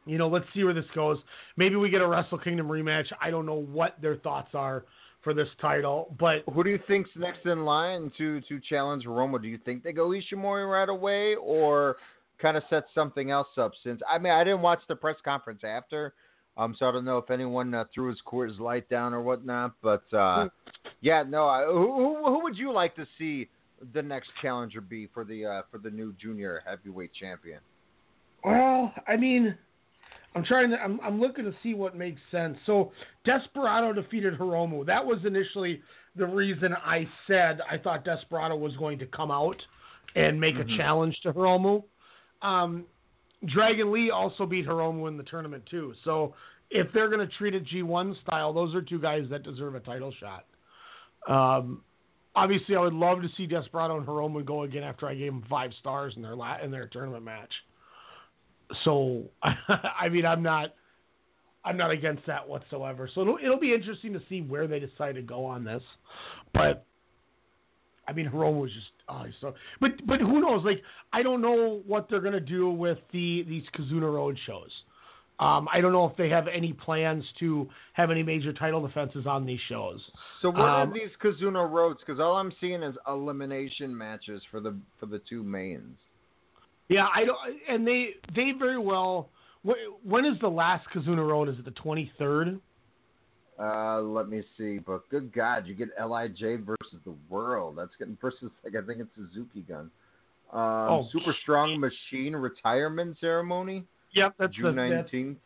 You 0.04 0.18
know, 0.18 0.28
let's 0.28 0.46
see 0.52 0.64
where 0.64 0.74
this 0.74 0.90
goes. 0.94 1.22
Maybe 1.56 1.76
we 1.76 1.88
get 1.88 2.02
a 2.02 2.06
Wrestle 2.06 2.38
Kingdom 2.38 2.68
rematch. 2.68 3.12
I 3.20 3.30
don't 3.30 3.46
know 3.46 3.54
what 3.62 4.00
their 4.00 4.16
thoughts 4.16 4.52
are 4.54 4.84
for 5.22 5.34
this 5.34 5.48
title, 5.60 6.14
but 6.18 6.42
Who 6.52 6.64
do 6.64 6.70
you 6.70 6.80
think's 6.86 7.10
next 7.16 7.46
in 7.46 7.64
line 7.64 8.10
to 8.18 8.40
to 8.42 8.60
challenge 8.68 9.06
Roma? 9.06 9.38
Do 9.38 9.48
you 9.48 9.58
think 9.64 9.82
they 9.82 9.92
go 9.92 10.08
Ishimori 10.08 10.70
right 10.70 10.88
away, 10.88 11.36
or 11.36 11.96
kind 12.40 12.56
of 12.56 12.62
set 12.68 12.84
something 12.94 13.30
else 13.30 13.48
up? 13.56 13.72
Since 13.84 14.00
I 14.10 14.18
mean, 14.18 14.32
I 14.32 14.44
didn't 14.44 14.62
watch 14.62 14.80
the 14.88 14.96
press 14.96 15.16
conference 15.24 15.62
after, 15.64 16.14
um, 16.56 16.74
so 16.78 16.88
I 16.88 16.92
don't 16.92 17.04
know 17.04 17.18
if 17.18 17.30
anyone 17.30 17.72
uh, 17.72 17.84
threw 17.94 18.08
his 18.08 18.20
Coors 18.26 18.58
Light 18.58 18.88
down 18.88 19.14
or 19.14 19.22
whatnot. 19.22 19.74
But 19.82 20.12
uh, 20.12 20.48
yeah, 21.00 21.22
no. 21.26 21.46
I, 21.46 21.64
who, 21.64 21.92
who 21.94 22.24
who 22.24 22.42
would 22.42 22.56
you 22.56 22.72
like 22.72 22.96
to 22.96 23.06
see 23.18 23.48
the 23.94 24.02
next 24.02 24.30
challenger 24.40 24.80
be 24.80 25.08
for 25.14 25.24
the 25.24 25.46
uh, 25.46 25.62
for 25.70 25.78
the 25.78 25.90
new 25.90 26.12
junior 26.20 26.62
heavyweight 26.66 27.12
champion? 27.14 27.60
Well, 28.44 28.92
I 29.06 29.16
mean, 29.16 29.56
I'm 30.34 30.44
trying 30.44 30.70
to. 30.70 30.76
I'm, 30.76 30.98
I'm 31.02 31.20
looking 31.20 31.44
to 31.44 31.54
see 31.62 31.74
what 31.74 31.94
makes 31.96 32.20
sense. 32.30 32.56
So, 32.64 32.92
Desperado 33.24 33.92
defeated 33.92 34.38
Hiromu. 34.38 34.86
That 34.86 35.04
was 35.04 35.18
initially 35.26 35.82
the 36.16 36.26
reason 36.26 36.74
I 36.74 37.06
said 37.26 37.60
I 37.70 37.76
thought 37.76 38.04
Desperado 38.04 38.56
was 38.56 38.74
going 38.76 38.98
to 39.00 39.06
come 39.06 39.30
out 39.30 39.60
and 40.14 40.40
make 40.40 40.56
Mhm. 40.56 40.74
a 40.74 40.76
challenge 40.78 41.18
to 41.22 41.32
Hiromu. 41.32 41.82
Um, 42.40 42.84
Dragon 43.46 43.92
Lee 43.92 44.10
also 44.10 44.46
beat 44.46 44.66
Hiromu 44.66 45.08
in 45.08 45.16
the 45.16 45.24
tournament 45.24 45.64
too. 45.66 45.94
So, 46.04 46.34
if 46.70 46.90
they're 46.92 47.08
going 47.08 47.26
to 47.26 47.34
treat 47.36 47.54
it 47.54 47.64
G1 47.66 48.14
style, 48.22 48.52
those 48.54 48.74
are 48.74 48.80
two 48.82 48.98
guys 48.98 49.26
that 49.28 49.42
deserve 49.42 49.74
a 49.74 49.80
title 49.80 50.12
shot. 50.18 50.46
Um, 51.28 51.82
obviously, 52.34 52.74
I 52.76 52.80
would 52.80 52.94
love 52.94 53.20
to 53.22 53.28
see 53.36 53.46
Desperado 53.46 53.98
and 53.98 54.06
Hiromu 54.06 54.44
go 54.44 54.62
again 54.62 54.82
after 54.82 55.06
I 55.06 55.14
gave 55.14 55.32
them 55.32 55.44
five 55.48 55.72
stars 55.80 56.14
in 56.16 56.22
their 56.22 56.34
la- 56.36 56.58
in 56.62 56.70
their 56.70 56.86
tournament 56.86 57.22
match 57.24 57.52
so 58.84 59.22
I 59.42 60.08
mean 60.08 60.26
I'm 60.26 60.42
not 60.42 60.74
I'm 61.64 61.76
not 61.76 61.90
against 61.90 62.26
that 62.26 62.48
whatsoever. 62.48 63.08
So 63.14 63.22
it'll 63.22 63.38
it'll 63.42 63.60
be 63.60 63.72
interesting 63.74 64.12
to 64.14 64.20
see 64.28 64.40
where 64.40 64.66
they 64.66 64.80
decide 64.80 65.14
to 65.14 65.22
go 65.22 65.44
on 65.44 65.64
this. 65.64 65.82
But 66.52 66.84
I 68.08 68.12
mean 68.12 68.28
Hiromu 68.28 68.62
was 68.62 68.72
just 68.72 68.90
oh 69.08 69.24
so 69.40 69.54
but 69.80 69.90
but 70.06 70.20
who 70.20 70.40
knows 70.40 70.64
like 70.64 70.82
I 71.12 71.22
don't 71.22 71.40
know 71.40 71.82
what 71.86 72.08
they're 72.10 72.20
gonna 72.20 72.40
do 72.40 72.70
with 72.70 72.98
the 73.12 73.44
these 73.48 73.64
Kizuna 73.76 74.12
Road 74.12 74.38
shows. 74.46 74.70
Um, 75.40 75.66
I 75.72 75.80
don't 75.80 75.92
know 75.92 76.04
if 76.04 76.16
they 76.16 76.28
have 76.28 76.46
any 76.46 76.72
plans 76.72 77.24
to 77.40 77.68
have 77.94 78.12
any 78.12 78.22
major 78.22 78.52
title 78.52 78.86
defenses 78.86 79.26
on 79.26 79.44
these 79.44 79.58
shows. 79.68 80.00
So 80.40 80.50
what 80.50 80.60
Um, 80.60 80.90
are 80.90 80.94
these 80.94 81.10
Kizuna 81.20 81.68
roads? 81.68 81.98
Because 82.00 82.20
all 82.20 82.36
I'm 82.36 82.52
seeing 82.60 82.82
is 82.82 82.96
elimination 83.08 83.96
matches 83.96 84.42
for 84.50 84.60
the 84.60 84.76
for 85.00 85.06
the 85.06 85.18
two 85.20 85.42
mains. 85.42 85.98
Yeah, 86.88 87.06
I 87.14 87.24
don't, 87.24 87.38
and 87.68 87.86
they 87.86 88.14
they 88.34 88.52
very 88.58 88.78
well. 88.78 89.30
When 90.04 90.24
is 90.24 90.38
the 90.40 90.48
last 90.48 90.86
Kizuna 90.92 91.26
Road? 91.26 91.48
Is 91.48 91.58
it 91.58 91.64
the 91.64 91.70
twenty 91.72 92.12
third? 92.18 92.60
Uh, 93.58 94.00
let 94.00 94.28
me 94.28 94.42
see. 94.58 94.78
But 94.78 95.08
good 95.08 95.32
God, 95.32 95.66
you 95.66 95.74
get 95.74 95.88
Lij 95.98 96.40
versus 96.40 97.00
the 97.04 97.14
World. 97.28 97.76
That's 97.78 97.92
getting 97.98 98.18
versus 98.20 98.50
like 98.64 98.74
I 98.74 98.84
think 98.84 99.00
it's 99.00 99.10
Suzuki 99.14 99.60
Gun. 99.62 99.90
Um, 100.52 100.60
Oh, 100.60 101.08
Super 101.12 101.34
Strong 101.42 101.80
Machine 101.80 102.34
retirement 102.34 103.16
ceremony. 103.20 103.84
Yep, 104.14 104.34
that's 104.38 104.54
June 104.54 104.76
that's, 104.76 104.90
nineteenth. 104.90 105.38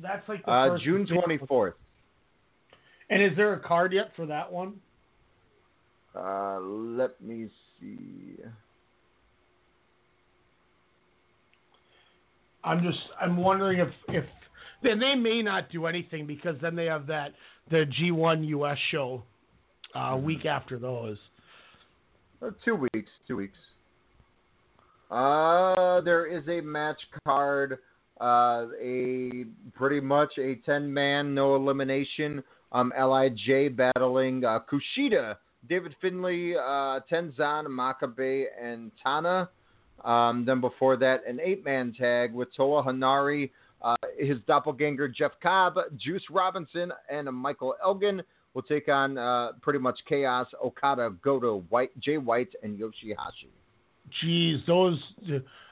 that's 0.00 0.28
like 0.28 0.44
the 0.44 0.50
Uh, 0.50 0.68
first 0.70 0.84
June 0.84 1.06
twenty 1.06 1.38
fourth. 1.46 1.74
And 3.10 3.22
is 3.22 3.36
there 3.36 3.52
a 3.52 3.60
card 3.60 3.92
yet 3.92 4.10
for 4.16 4.26
that 4.26 4.50
one? 4.50 4.80
Uh, 6.16 6.58
let 6.60 7.20
me 7.20 7.48
see. 7.78 8.36
I'm 12.64 12.82
just 12.82 12.98
I'm 13.20 13.36
wondering 13.36 13.80
if 13.80 13.88
if 14.08 14.24
then 14.82 14.98
they 14.98 15.14
may 15.14 15.42
not 15.42 15.70
do 15.70 15.86
anything 15.86 16.26
because 16.26 16.56
then 16.60 16.74
they 16.74 16.86
have 16.86 17.06
that 17.06 17.32
the 17.70 17.86
G1 18.00 18.48
US 18.48 18.78
show 18.90 19.22
uh, 19.94 19.98
Mm-hmm. 19.98 20.24
week 20.24 20.46
after 20.46 20.78
those. 20.78 21.18
Uh, 22.40 22.50
two 22.64 22.74
weeks. 22.92 23.10
Two 23.28 23.36
weeks. 23.36 23.58
Uh, 25.10 26.00
there 26.00 26.26
is 26.26 26.46
a 26.48 26.60
match 26.62 26.98
card. 27.26 27.78
Uh, 28.20 28.66
a 28.80 29.44
pretty 29.74 30.00
much 30.00 30.30
a 30.38 30.56
ten 30.64 30.92
man 30.92 31.34
no 31.34 31.56
elimination. 31.56 32.42
Um, 32.72 32.92
Lij 32.98 33.76
battling 33.76 34.44
uh, 34.44 34.60
Kushida, 34.60 35.36
David 35.68 35.94
Finlay, 36.00 36.54
uh, 36.54 37.00
Tenzan, 37.10 37.66
Makabe, 37.66 38.44
and 38.60 38.90
Tana. 39.02 39.50
Um, 40.04 40.44
then 40.44 40.60
before 40.60 40.96
that, 40.96 41.26
an 41.26 41.38
eight 41.42 41.64
man 41.64 41.94
tag 41.98 42.34
with 42.34 42.48
Toa 42.56 42.82
Henare, 42.82 43.50
uh, 43.82 43.94
his 44.18 44.38
doppelganger 44.46 45.08
Jeff 45.08 45.32
Cobb, 45.42 45.76
Juice 45.96 46.24
Robinson, 46.30 46.92
and 47.08 47.28
Michael 47.28 47.74
Elgin 47.82 48.22
will 48.54 48.62
take 48.62 48.88
on 48.88 49.16
uh, 49.16 49.52
pretty 49.60 49.78
much 49.78 49.98
Chaos, 50.08 50.46
Okada, 50.62 51.10
Goto, 51.22 51.64
White, 51.68 51.98
Jay 52.00 52.18
White, 52.18 52.50
and 52.62 52.78
Yoshihashi. 52.78 53.48
Jeez, 54.22 54.64
those 54.66 54.98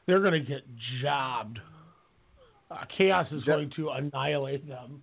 they're 0.06 0.20
gonna 0.20 0.40
get 0.40 0.62
jobbed. 1.02 1.58
Uh, 2.70 2.84
Chaos 2.96 3.26
is 3.32 3.42
Je- 3.42 3.50
going 3.50 3.70
to 3.76 3.90
annihilate 3.90 4.66
them. 4.68 5.02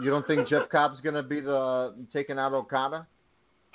You 0.00 0.10
don't 0.10 0.26
think 0.26 0.48
Jeff 0.48 0.68
Cobb's 0.70 1.00
going 1.00 1.16
to 1.16 1.22
be 1.22 1.40
the 1.40 1.94
taking 2.12 2.38
out 2.38 2.52
Okada? 2.52 3.06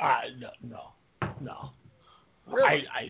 Uh, 0.02 0.22
no, 0.40 0.50
no, 0.64 1.30
no. 1.42 1.70
Really? 2.52 2.88
I, 2.88 3.00
I. 3.00 3.10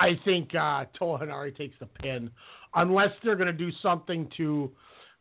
I 0.00 0.18
think 0.24 0.54
uh, 0.54 0.84
Toa 0.98 1.18
Henare 1.18 1.56
takes 1.56 1.74
the 1.80 1.86
pin, 1.86 2.30
unless 2.74 3.10
they're 3.22 3.36
going 3.36 3.48
to 3.48 3.52
do 3.52 3.70
something 3.82 4.30
to 4.36 4.70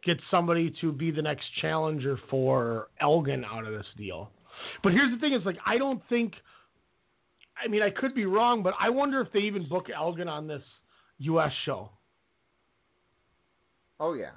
get 0.03 0.17
somebody 0.29 0.73
to 0.81 0.91
be 0.91 1.09
the 1.11 1.21
next 1.21 1.45
challenger 1.61 2.19
for 2.29 2.89
Elgin 3.01 3.43
out 3.43 3.65
of 3.65 3.73
this 3.73 3.87
deal. 3.97 4.29
But 4.83 4.93
here's 4.93 5.11
the 5.11 5.19
thing: 5.19 5.33
is 5.33 5.45
like 5.45 5.57
I 5.65 5.77
don't 5.77 6.01
think. 6.09 6.33
I 7.63 7.67
mean, 7.67 7.81
I 7.81 7.89
could 7.89 8.13
be 8.13 8.25
wrong, 8.25 8.61
but 8.61 8.75
I 8.79 8.89
wonder 8.89 9.19
if 9.19 9.31
they 9.33 9.39
even 9.39 9.67
book 9.67 9.87
Elgin 9.89 10.27
on 10.27 10.47
this 10.47 10.61
U.S. 11.19 11.51
show. 11.65 11.89
Oh 13.99 14.13
yeah, 14.13 14.31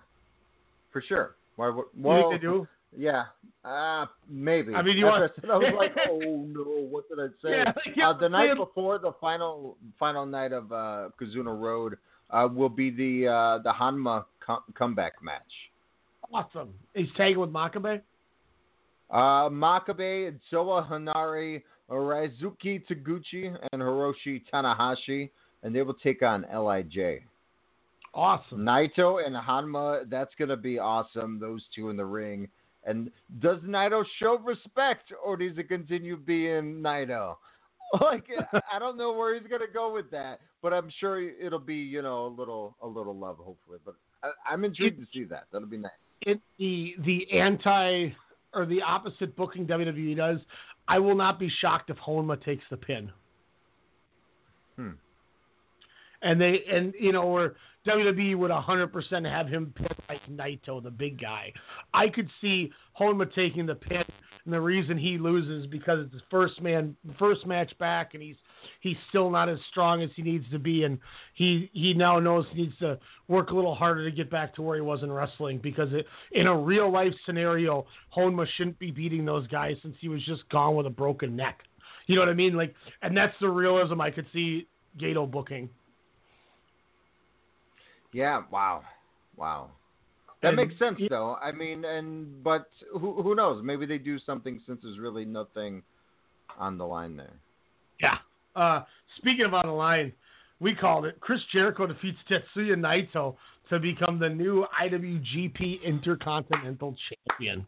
for 0.91 1.03
sure. 1.07 1.37
Why? 1.57 1.69
would- 1.69 1.85
You 1.95 2.03
think 2.31 2.41
they 2.41 2.47
do? 2.47 2.67
Yeah, 2.97 3.25
uh, 3.65 4.07
maybe. 4.29 4.75
I 4.75 4.83
mean, 4.83 4.97
you 4.99 5.07
want- 5.07 5.33
I 5.49 5.57
was 5.57 5.73
like, 5.77 5.93
oh 6.11 6.19
no, 6.49 6.63
what 6.91 7.09
did 7.09 7.21
I 7.21 7.29
say? 7.43 7.59
Yeah, 7.59 7.73
yeah, 7.97 8.11
uh, 8.11 8.19
the 8.19 8.29
night 8.29 8.57
before 8.57 8.99
the 8.99 9.13
final 9.21 9.77
final 9.99 10.27
night 10.27 10.53
of 10.53 10.73
uh, 10.73 11.11
Kizuna 11.21 11.59
Road 11.59 11.97
uh, 12.31 12.49
will 12.53 12.69
be 12.69 12.91
the 12.91 13.29
uh, 13.29 13.59
the 13.59 13.73
Honma 13.73 14.25
com- 14.45 14.65
comeback 14.75 15.23
match. 15.23 15.43
Awesome. 16.33 16.75
He's 16.95 17.09
tagging 17.17 17.39
with 17.39 17.51
Makabe. 17.51 18.01
Uh, 19.11 19.49
Makabe, 19.49 20.39
Toa 20.51 20.87
Henare, 20.89 21.63
Ryusuke 21.91 22.83
Taguchi, 22.89 23.57
and 23.73 23.83
Hiroshi 23.83 24.43
Tanahashi, 24.53 25.31
and 25.63 25.75
they 25.75 25.83
will 25.83 25.95
take 25.95 26.23
on 26.23 26.45
Lij. 26.53 27.21
Awesome. 28.15 28.59
Naito 28.61 29.25
and 29.25 29.35
Honma, 29.37 30.09
that's 30.11 30.33
gonna 30.39 30.57
be 30.57 30.79
awesome. 30.79 31.39
Those 31.41 31.63
two 31.75 31.91
in 31.91 31.97
the 31.97 32.05
ring. 32.05 32.49
And 32.85 33.11
does 33.41 33.59
Naito 33.59 34.05
show 34.19 34.39
respect, 34.39 35.13
or 35.25 35.37
does 35.37 35.59
it 35.59 35.69
continue 35.69 36.17
being 36.17 36.83
Naito? 36.83 37.37
Like 38.01 38.27
I 38.73 38.79
don't 38.79 38.97
know 38.97 39.13
where 39.13 39.37
he's 39.37 39.51
gonna 39.51 39.65
go 39.67 39.93
with 39.93 40.13
that, 40.13 40.39
but 40.63 40.73
I'm 40.73 40.89
sure 41.01 41.21
it'll 41.21 41.59
be 41.59 41.75
you 41.75 42.03
know 42.03 42.27
a 42.27 42.29
little 42.29 42.77
a 42.81 42.87
little 42.87 43.17
love 43.17 43.39
hopefully. 43.39 43.79
But 43.85 43.97
I, 44.23 44.31
I'm 44.49 44.65
intrigued 44.65 45.01
to 45.01 45.07
see 45.13 45.25
that. 45.25 45.47
That'll 45.51 45.67
be 45.67 45.77
nice. 45.77 45.91
it 46.21 46.41
the 46.61 46.95
the 47.05 47.27
anti 47.37 48.15
or 48.55 48.67
the 48.67 48.83
opposite 48.83 49.35
booking 49.37 49.67
WWE 49.67 50.17
does, 50.17 50.39
I 50.89 50.99
will 50.99 51.17
not 51.17 51.39
be 51.39 51.51
shocked 51.61 51.91
if 51.91 51.97
Honma 51.97 52.43
takes 52.45 52.65
the 52.71 52.77
pin. 52.77 53.11
Hmm. 54.77 54.91
And 56.23 56.41
they 56.41 56.61
and 56.71 56.93
you 56.99 57.13
know 57.13 57.27
where 57.27 57.57
WWE 57.87 58.37
would 58.37 58.51
hundred 58.51 58.93
percent 58.93 59.27
have 59.27 59.49
him 59.49 59.73
pin 59.75 59.87
like 60.09 60.21
Naito, 60.29 60.83
the 60.83 60.91
big 60.91 61.21
guy. 61.21 61.53
I 61.95 62.09
could 62.09 62.29
see 62.41 62.71
Honma 62.99 63.33
taking 63.35 63.67
the 63.67 63.75
pin, 63.75 64.05
and 64.45 64.53
the 64.53 64.61
reason 64.61 64.99
he 64.99 65.17
loses 65.17 65.67
because 65.67 66.05
it's 66.05 66.13
his 66.13 66.23
first 66.31 66.61
man 66.61 66.95
first 67.19 67.47
match 67.47 67.77
back, 67.79 68.13
and 68.13 68.23
he's 68.23 68.37
he's 68.81 68.97
still 69.09 69.31
not 69.31 69.49
as 69.49 69.59
strong 69.71 70.03
as 70.03 70.11
he 70.15 70.23
needs 70.23 70.45
to 70.51 70.59
be, 70.59 70.85
and 70.85 70.99
he 71.35 71.71
he 71.73 71.95
now 71.95 72.19
knows 72.19 72.45
he 72.53 72.63
needs 72.63 72.79
to 72.79 72.99
work 73.29 73.51
a 73.51 73.55
little 73.55 73.75
harder 73.75 74.05
to 74.05 74.15
get 74.15 74.31
back 74.31 74.55
to 74.57 74.63
where 74.63 74.77
he 74.77 74.83
was 74.83 75.03
in 75.03 75.11
wrestling 75.11 75.59
because 75.63 75.93
it, 75.93 76.07
in 76.33 76.47
a 76.47 76.57
real 76.57 76.93
life 76.93 77.15
scenario, 77.25 77.87
Honma 78.15 78.47
shouldn't 78.57 78.79
be 78.79 78.91
beating 78.91 79.25
those 79.25 79.47
guys 79.47 79.77
since 79.83 79.97
he 80.01 80.09
was 80.09 80.23
just 80.25 80.47
gone 80.51 80.77
with 80.77 80.87
a 80.87 80.91
broken 80.91 81.35
neck. 81.35 81.61
You 82.07 82.17
know 82.17 82.23
what 82.23 82.29
I 82.29 82.35
mean? 82.35 82.57
Like, 82.57 82.75
and 83.03 83.17
that's 83.17 83.35
the 83.41 83.49
realism 83.49 84.01
I 84.01 84.11
could 84.11 84.27
see 84.33 84.67
Gedo 84.99 85.31
booking. 85.31 85.71
Yeah. 88.13 88.43
Wow. 88.51 88.83
Wow. 89.37 89.71
That 90.43 90.49
And- 90.49 90.57
makes 90.57 90.79
sense 90.79 90.99
though. 91.09 91.35
I 91.37 91.53
mean, 91.53 91.85
and 91.85 92.43
but 92.43 92.71
who 92.93 93.23
who 93.23 93.35
knows? 93.35 93.63
Maybe 93.63 93.87
they 93.87 93.99
do 93.99 94.19
something 94.19 94.61
since 94.67 94.81
there's 94.83 94.99
really 94.99 95.25
nothing 95.25 95.83
on 96.59 96.79
the 96.79 96.87
line 96.87 97.17
there. 97.17 97.35
Yeah. 98.01 98.19
Uh, 98.57 98.83
speaking 99.19 99.45
of 99.45 99.55
on 99.55 99.67
the 99.67 99.73
line, 99.73 100.13
we 100.59 100.75
called 100.75 101.05
it. 101.05 101.21
Chris 101.21 101.41
Jericho 101.53 101.87
defeats 101.87 102.19
Tetsuya 102.29 102.75
Naito 102.77 103.37
to 103.69 103.79
become 103.79 104.19
the 104.19 104.29
new 104.29 104.67
IWGP 104.83 105.83
Intercontinental 105.83 106.97
Champion. 107.29 107.67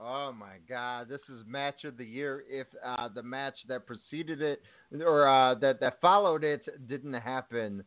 Oh 0.00 0.32
my 0.32 0.56
God! 0.68 1.08
This 1.08 1.20
is 1.28 1.44
match 1.46 1.84
of 1.84 1.96
the 1.96 2.04
year. 2.04 2.42
If 2.48 2.66
uh, 2.84 3.08
the 3.14 3.22
match 3.22 3.54
that 3.68 3.86
preceded 3.86 4.42
it 4.42 4.60
or 5.00 5.28
uh, 5.28 5.54
that 5.56 5.78
that 5.78 6.00
followed 6.00 6.42
it 6.42 6.66
didn't 6.88 7.12
happen, 7.12 7.84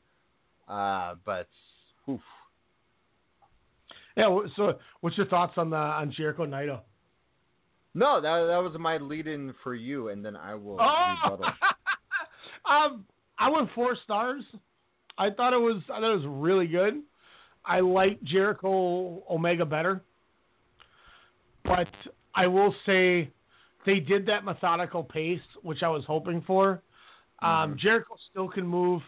uh, 0.67 1.15
but 1.25 1.47
oof. 2.09 2.21
Yeah. 4.17 4.37
So, 4.55 4.79
what's 5.01 5.17
your 5.17 5.27
thoughts 5.27 5.53
on 5.57 5.69
the 5.69 5.77
on 5.77 6.11
Jericho 6.11 6.45
Naito? 6.45 6.81
no, 7.93 8.19
that 8.21 8.47
that 8.47 8.57
was 8.57 8.75
my 8.79 8.97
lead-in 8.97 9.53
for 9.63 9.73
you, 9.73 10.09
and 10.09 10.23
then 10.23 10.35
I 10.35 10.55
will 10.55 10.77
Oh! 10.79 11.15
rebuttal. 11.23 11.45
um, 12.69 13.05
I 13.39 13.49
went 13.49 13.69
four 13.73 13.97
stars. 14.03 14.43
I 15.17 15.29
thought 15.29 15.53
it 15.53 15.57
was 15.57 15.81
I 15.85 15.99
thought 15.99 16.11
it 16.13 16.17
was 16.17 16.27
really 16.27 16.67
good. 16.67 17.01
I 17.65 17.79
like 17.79 18.21
Jericho 18.23 19.23
Omega 19.29 19.65
better, 19.65 20.01
but 21.63 21.87
I 22.35 22.47
will 22.47 22.75
say 22.85 23.31
they 23.85 23.99
did 23.99 24.25
that 24.27 24.43
methodical 24.43 25.03
pace, 25.03 25.39
which 25.61 25.81
I 25.81 25.87
was 25.87 26.03
hoping 26.05 26.43
for. 26.45 26.81
Um, 27.41 27.77
Jericho 27.79 28.15
still 28.29 28.47
can 28.47 28.65
move. 28.65 29.01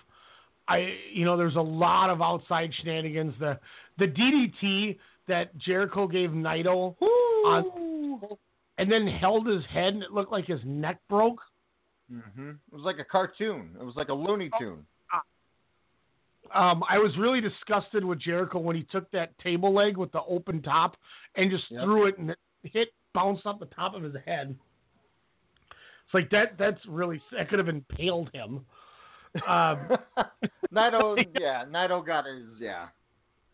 I 0.67 0.93
you 1.11 1.25
know 1.25 1.37
there's 1.37 1.55
a 1.55 1.61
lot 1.61 2.09
of 2.09 2.21
outside 2.21 2.71
shenanigans. 2.81 3.33
The 3.39 3.59
the 3.97 4.07
DDT 4.07 4.97
that 5.27 5.57
Jericho 5.57 6.07
gave 6.07 6.31
Naito 6.31 6.95
on, 7.01 8.37
and 8.77 8.91
then 8.91 9.07
held 9.07 9.47
his 9.47 9.63
head 9.65 9.93
and 9.93 10.03
it 10.03 10.11
looked 10.11 10.31
like 10.31 10.45
his 10.45 10.61
neck 10.65 10.99
broke. 11.09 11.41
Mm-hmm. 12.11 12.49
It 12.49 12.73
was 12.73 12.83
like 12.83 12.99
a 12.99 13.03
cartoon. 13.03 13.75
It 13.79 13.83
was 13.83 13.95
like 13.95 14.09
a 14.09 14.13
Looney 14.13 14.49
Tune. 14.59 14.85
Um, 16.53 16.81
I 16.87 16.97
was 16.97 17.11
really 17.17 17.41
disgusted 17.41 18.05
with 18.05 18.19
Jericho 18.19 18.59
when 18.59 18.75
he 18.75 18.83
took 18.83 19.11
that 19.11 19.37
table 19.39 19.73
leg 19.73 19.97
with 19.97 20.13
the 20.13 20.21
open 20.23 20.61
top 20.61 20.95
and 21.35 21.51
just 21.51 21.65
Yep. 21.69 21.83
threw 21.83 22.05
it 22.05 22.17
and 22.17 22.29
it 22.29 22.37
hit 22.63 22.93
bounced 23.13 23.45
off 23.45 23.59
the 23.59 23.65
top 23.65 23.95
of 23.95 24.03
his 24.03 24.15
head. 24.25 24.55
It's 25.69 26.13
like 26.13 26.29
that. 26.29 26.57
That's 26.57 26.79
really 26.85 27.21
that 27.33 27.49
could 27.49 27.59
have 27.59 27.67
impaled 27.67 28.29
him. 28.33 28.65
Um, 29.47 29.97
Naito, 30.73 31.17
yeah, 31.39 31.65
Naito 31.65 32.05
got 32.05 32.25
his, 32.25 32.45
yeah, 32.59 32.87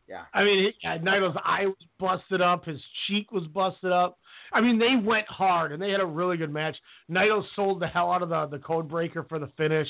yeah. 0.08 0.24
I 0.34 0.44
mean, 0.44 0.66
it, 0.66 0.76
yeah, 0.84 0.98
Naito's 0.98 1.38
eye 1.44 1.66
was 1.66 1.76
busted 2.00 2.42
up. 2.42 2.66
His 2.66 2.82
cheek 3.08 3.32
was 3.32 3.46
busted 3.48 3.92
up. 3.92 4.18
I 4.52 4.62
mean, 4.62 4.78
they 4.78 4.96
went 4.96 5.28
hard 5.28 5.72
and 5.72 5.82
they 5.82 5.92
had 5.92 6.02
a 6.02 6.06
really 6.06 6.38
good 6.38 6.52
match. 6.52 6.76
Naito 7.10 7.44
sold 7.56 7.82
the 7.82 7.88
hell 7.88 8.12
out 8.12 8.22
of 8.22 8.30
the 8.30 8.46
the 8.48 8.60
code 8.60 8.88
breaker 8.88 9.26
for 9.28 9.40
the 9.40 9.50
finish. 9.58 9.90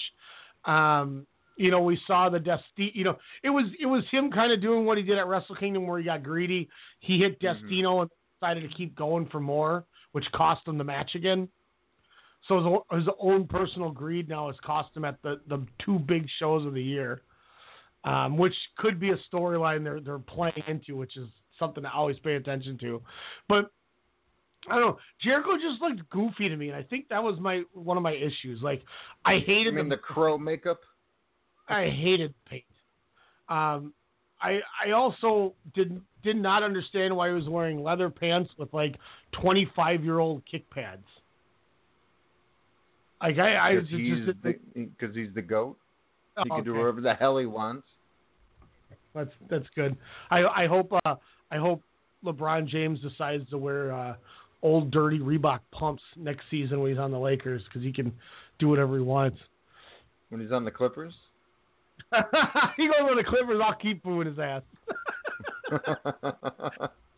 Um, 0.65 1.25
you 1.57 1.69
know, 1.69 1.81
we 1.81 1.99
saw 2.07 2.29
the 2.29 2.39
Destino. 2.39 2.91
You 2.93 3.03
know, 3.03 3.17
it 3.43 3.49
was 3.49 3.65
it 3.79 3.85
was 3.85 4.03
him 4.11 4.31
kind 4.31 4.51
of 4.51 4.61
doing 4.61 4.85
what 4.85 4.97
he 4.97 5.03
did 5.03 5.17
at 5.17 5.27
Wrestle 5.27 5.55
Kingdom, 5.55 5.85
where 5.85 5.99
he 5.99 6.05
got 6.05 6.23
greedy. 6.23 6.69
He 6.99 7.19
hit 7.19 7.39
Destino 7.39 8.01
and 8.01 8.09
decided 8.39 8.69
to 8.69 8.75
keep 8.75 8.95
going 8.95 9.27
for 9.27 9.39
more, 9.39 9.85
which 10.13 10.25
cost 10.33 10.67
him 10.67 10.77
the 10.77 10.83
match 10.83 11.15
again. 11.15 11.47
So 12.47 12.83
his, 12.91 12.99
his 12.99 13.13
own 13.19 13.47
personal 13.47 13.91
greed 13.91 14.27
now 14.27 14.47
has 14.47 14.55
cost 14.63 14.95
him 14.95 15.05
at 15.05 15.21
the 15.21 15.39
the 15.47 15.65
two 15.83 15.99
big 15.99 16.27
shows 16.39 16.65
of 16.65 16.73
the 16.73 16.83
year 16.83 17.21
um, 18.05 18.37
which 18.37 18.55
could 18.77 18.99
be 18.99 19.11
a 19.11 19.17
storyline 19.31 19.83
they're 19.83 19.99
they're 19.99 20.19
playing 20.19 20.63
into, 20.67 20.95
which 20.95 21.15
is 21.17 21.27
something 21.57 21.83
to 21.83 21.91
always 21.91 22.19
pay 22.19 22.35
attention 22.35 22.77
to. 22.79 23.01
But 23.47 23.71
I 24.69 24.75
don't 24.75 24.81
know. 24.81 24.97
Jericho 25.21 25.55
just 25.55 25.81
looked 25.81 26.09
goofy 26.09 26.49
to 26.49 26.55
me, 26.55 26.69
and 26.69 26.77
I 26.77 26.83
think 26.83 27.09
that 27.09 27.23
was 27.23 27.39
my 27.39 27.63
one 27.73 27.97
of 27.97 28.03
my 28.03 28.13
issues. 28.13 28.61
Like 28.61 28.83
I 29.25 29.39
hated 29.39 29.73
mean 29.73 29.89
the 29.89 29.97
crow 29.97 30.37
makeup. 30.37 30.81
I 31.69 31.85
hated 31.85 32.33
paint. 32.45 32.63
Um, 33.47 33.93
I 34.41 34.59
I 34.85 34.91
also 34.91 35.53
did 35.73 35.99
did 36.23 36.35
not 36.35 36.63
understand 36.63 37.15
why 37.15 37.29
he 37.29 37.35
was 37.35 37.47
wearing 37.47 37.81
leather 37.81 38.09
pants 38.09 38.51
with 38.57 38.73
like 38.73 38.97
twenty 39.31 39.69
five 39.75 40.03
year 40.03 40.19
old 40.19 40.43
kick 40.45 40.69
pads. 40.69 41.05
Like 43.23 43.39
I, 43.39 43.55
I 43.55 43.75
Because 43.75 43.89
just, 43.89 44.01
he's, 44.01 44.25
the, 44.43 44.59
because 44.75 45.15
he's 45.15 45.33
the 45.33 45.41
goat. 45.41 45.77
He 46.43 46.49
Oh, 46.49 46.55
can 46.55 46.63
do 46.65 46.71
okay. 46.71 46.79
whatever 46.79 47.01
the 47.01 47.13
hell 47.13 47.37
he 47.37 47.45
wants. 47.45 47.87
That's 49.15 49.31
that's 49.49 49.67
good. 49.75 49.95
I 50.31 50.43
I 50.43 50.67
hope 50.67 50.91
uh, 51.05 51.15
I 51.51 51.57
hope 51.57 51.81
LeBron 52.25 52.67
James 52.67 52.99
decides 52.99 53.47
to 53.51 53.57
wear 53.57 53.93
uh, 53.93 54.15
old 54.63 54.89
dirty 54.91 55.19
Reebok 55.19 55.59
pumps 55.71 56.01
next 56.15 56.45
season 56.49 56.79
when 56.81 56.89
he's 56.91 56.99
on 56.99 57.11
the 57.11 57.19
Lakers 57.19 57.63
because 57.65 57.83
he 57.83 57.93
can 57.93 58.11
do 58.57 58.67
whatever 58.67 58.95
he 58.95 59.03
wants. 59.03 59.37
When 60.29 60.41
he's 60.41 60.51
on 60.51 60.65
the 60.65 60.71
Clippers. 60.71 61.13
he 62.77 62.87
goes 62.87 62.95
on 63.01 63.15
the 63.15 63.23
Clippers. 63.23 63.61
I'll 63.63 63.75
keep 63.75 64.01
booing 64.01 64.27
his 64.27 64.39
ass. 64.39 64.63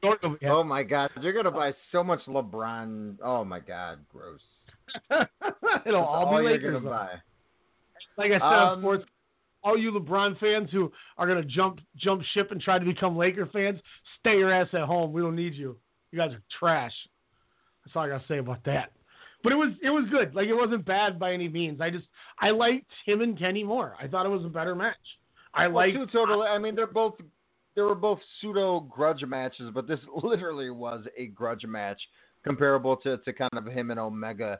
oh 0.45 0.64
my 0.64 0.84
God! 0.84 1.10
You're 1.22 1.34
gonna 1.34 1.51
buy 1.51 1.74
so 1.93 2.03
much 2.03 2.20
LeBron. 2.28 3.16
Oh 3.24 3.45
my 3.45 3.60
God! 3.62 3.99
Gross. 4.12 4.41
It'll 5.86 6.02
That's 6.02 6.08
all 6.08 6.38
be 6.38 6.46
Lakers. 6.46 6.84
Like 8.18 8.32
I 8.32 8.40
said 8.40 8.42
Um, 8.42 8.82
sports, 8.82 9.06
all 9.64 9.78
you 9.78 9.92
LeBron 9.92 10.40
fans 10.40 10.70
who 10.72 10.92
are 11.18 11.28
gonna 11.28 11.44
jump 11.44 11.80
jump 11.98 12.24
ship 12.34 12.52
and 12.52 12.62
try 12.62 12.80
to 12.80 12.86
become 12.86 13.18
Laker 13.18 13.48
fans, 13.48 13.80
stay 14.20 14.38
your 14.38 14.52
ass 14.52 14.68
at 14.74 14.82
home. 14.82 15.12
We 15.12 15.22
don't 15.22 15.36
need 15.36 15.54
you. 15.54 15.78
You 16.12 16.20
guys 16.20 16.32
are 16.32 16.42
trash. 16.60 16.94
That's 17.84 17.96
all 17.96 18.04
I 18.04 18.10
gotta 18.10 18.24
say 18.28 18.38
about 18.38 18.64
that. 18.66 18.92
But 19.44 19.52
it 19.52 19.56
was 19.56 19.74
it 19.82 19.90
was 19.90 20.06
good. 20.10 20.34
Like 20.34 20.48
it 20.48 20.54
wasn't 20.56 20.86
bad 20.86 21.20
by 21.20 21.34
any 21.34 21.50
means. 21.50 21.82
I 21.82 21.90
just 21.90 22.06
I 22.40 22.52
liked 22.52 22.90
him 23.06 23.22
and 23.22 23.38
Kenny 23.38 23.64
more. 23.64 23.96
I 24.02 24.08
thought 24.08 24.26
it 24.26 24.30
was 24.30 24.46
a 24.46 24.50
better 24.50 24.76
match. 24.76 24.96
I 25.54 25.68
Well, 25.68 25.88
liked 25.88 25.98
two 25.98 26.06
total. 26.08 26.44
I 26.44 26.58
mean, 26.58 26.76
they're 26.76 26.88
both 26.88 27.16
they 27.76 27.82
were 27.82 27.96
both 27.96 28.20
pseudo 28.40 28.80
grudge 28.80 29.24
matches, 29.26 29.70
but 29.74 29.88
this 29.88 30.00
literally 30.24 30.70
was 30.70 31.06
a 31.18 31.28
grudge 31.28 31.66
match 31.66 32.02
comparable 32.44 32.96
to, 32.98 33.18
to 33.18 33.34
kind 33.34 33.52
of 33.54 33.66
him 33.66 33.92
and 33.92 34.00
Omega. 34.00 34.60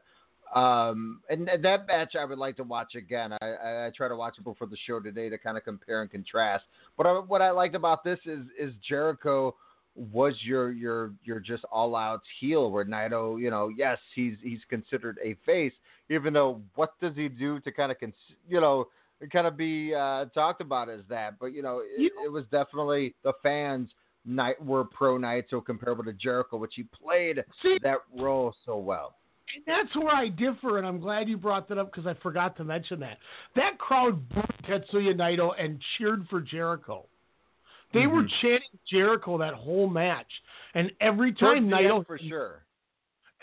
Um, 0.54 1.22
and, 1.30 1.50
that 1.62 1.88
match 1.88 2.16
I 2.16 2.24
would 2.26 2.38
like 2.38 2.56
to 2.58 2.64
watch 2.64 2.96
again. 2.96 3.34
I, 3.42 3.46
I, 3.46 3.88
I 3.88 3.92
try 3.96 4.08
to 4.08 4.16
watch 4.16 4.36
it 4.38 4.44
before 4.44 4.68
the 4.68 4.78
show 4.88 5.00
today 5.00 5.30
to 5.30 5.38
kind 5.38 5.58
of 5.58 5.64
compare 5.64 6.02
and 6.02 6.12
contrast. 6.12 6.66
But 6.98 7.08
I, 7.08 7.14
what 7.20 7.42
I 7.42 7.52
liked 7.52 7.76
about 7.76 8.04
this 8.04 8.20
is 8.26 8.42
is 8.60 8.74
Jericho 8.88 9.56
was 9.96 10.36
your 10.44 10.72
your 10.72 11.14
your 11.24 11.40
just 11.40 11.64
all 11.72 11.96
out 11.96 12.22
heel 12.40 12.70
where 12.70 12.86
Naito, 12.86 13.40
you 13.40 13.50
know, 13.50 13.70
yes, 13.70 13.98
he's 14.14 14.36
he's 14.44 14.60
considered 14.70 15.18
a 15.24 15.36
face, 15.46 15.74
even 16.10 16.34
though 16.34 16.62
what 16.76 16.94
does 17.02 17.16
he 17.16 17.28
do 17.28 17.60
to 17.62 17.72
kind 17.72 17.92
of 17.92 18.00
cons- 18.00 18.14
you 18.48 18.62
know 18.62 18.88
kind 19.32 19.48
of 19.48 19.58
be 19.58 19.94
uh, 19.96 20.26
talked 20.26 20.62
about 20.62 20.90
as 20.90 21.02
that, 21.10 21.40
but 21.40 21.48
you 21.48 21.62
know, 21.62 21.82
it, 21.84 22.12
it 22.26 22.32
was 22.32 22.44
definitely 22.52 23.16
the 23.24 23.34
fans 23.42 23.90
night 24.26 24.64
were 24.64 24.84
pro 24.84 25.18
Naito 25.18 25.64
comparable 25.64 26.04
to 26.04 26.14
Jericho, 26.14 26.58
which 26.58 26.74
he 26.76 26.84
played 26.84 27.44
See, 27.62 27.78
that 27.84 28.00
role 28.18 28.54
so 28.66 28.78
well. 28.78 29.16
And 29.54 29.64
that's 29.68 29.96
where 29.96 30.14
I 30.14 30.30
differ, 30.30 30.80
and 30.80 30.88
I'm 30.88 31.00
glad 31.00 31.30
you 31.30 31.38
brought 31.38 31.70
that 31.70 31.78
up 31.78 31.92
because 31.92 32.08
I 32.08 32.16
forgot 32.22 32.58
to 32.58 32.64
mention 32.64 33.00
that. 33.02 33.18
That 33.56 33.78
crowd 33.78 34.28
booed 34.30 34.46
Tetsuya 34.68 35.14
Naito 35.16 35.52
and 35.60 35.80
cheered 35.98 36.26
for 36.30 36.42
Jericho. 36.42 37.06
They 37.94 38.02
mm-hmm. 38.02 38.16
were 38.16 38.28
chanting 38.42 38.80
Jericho 38.90 39.38
that 39.38 39.54
whole 39.54 39.88
match, 39.88 40.32
and 40.74 40.92
every 41.00 41.34
time 41.34 41.70
Naito 41.70 42.06
for 42.06 42.18
sure, 42.18 42.66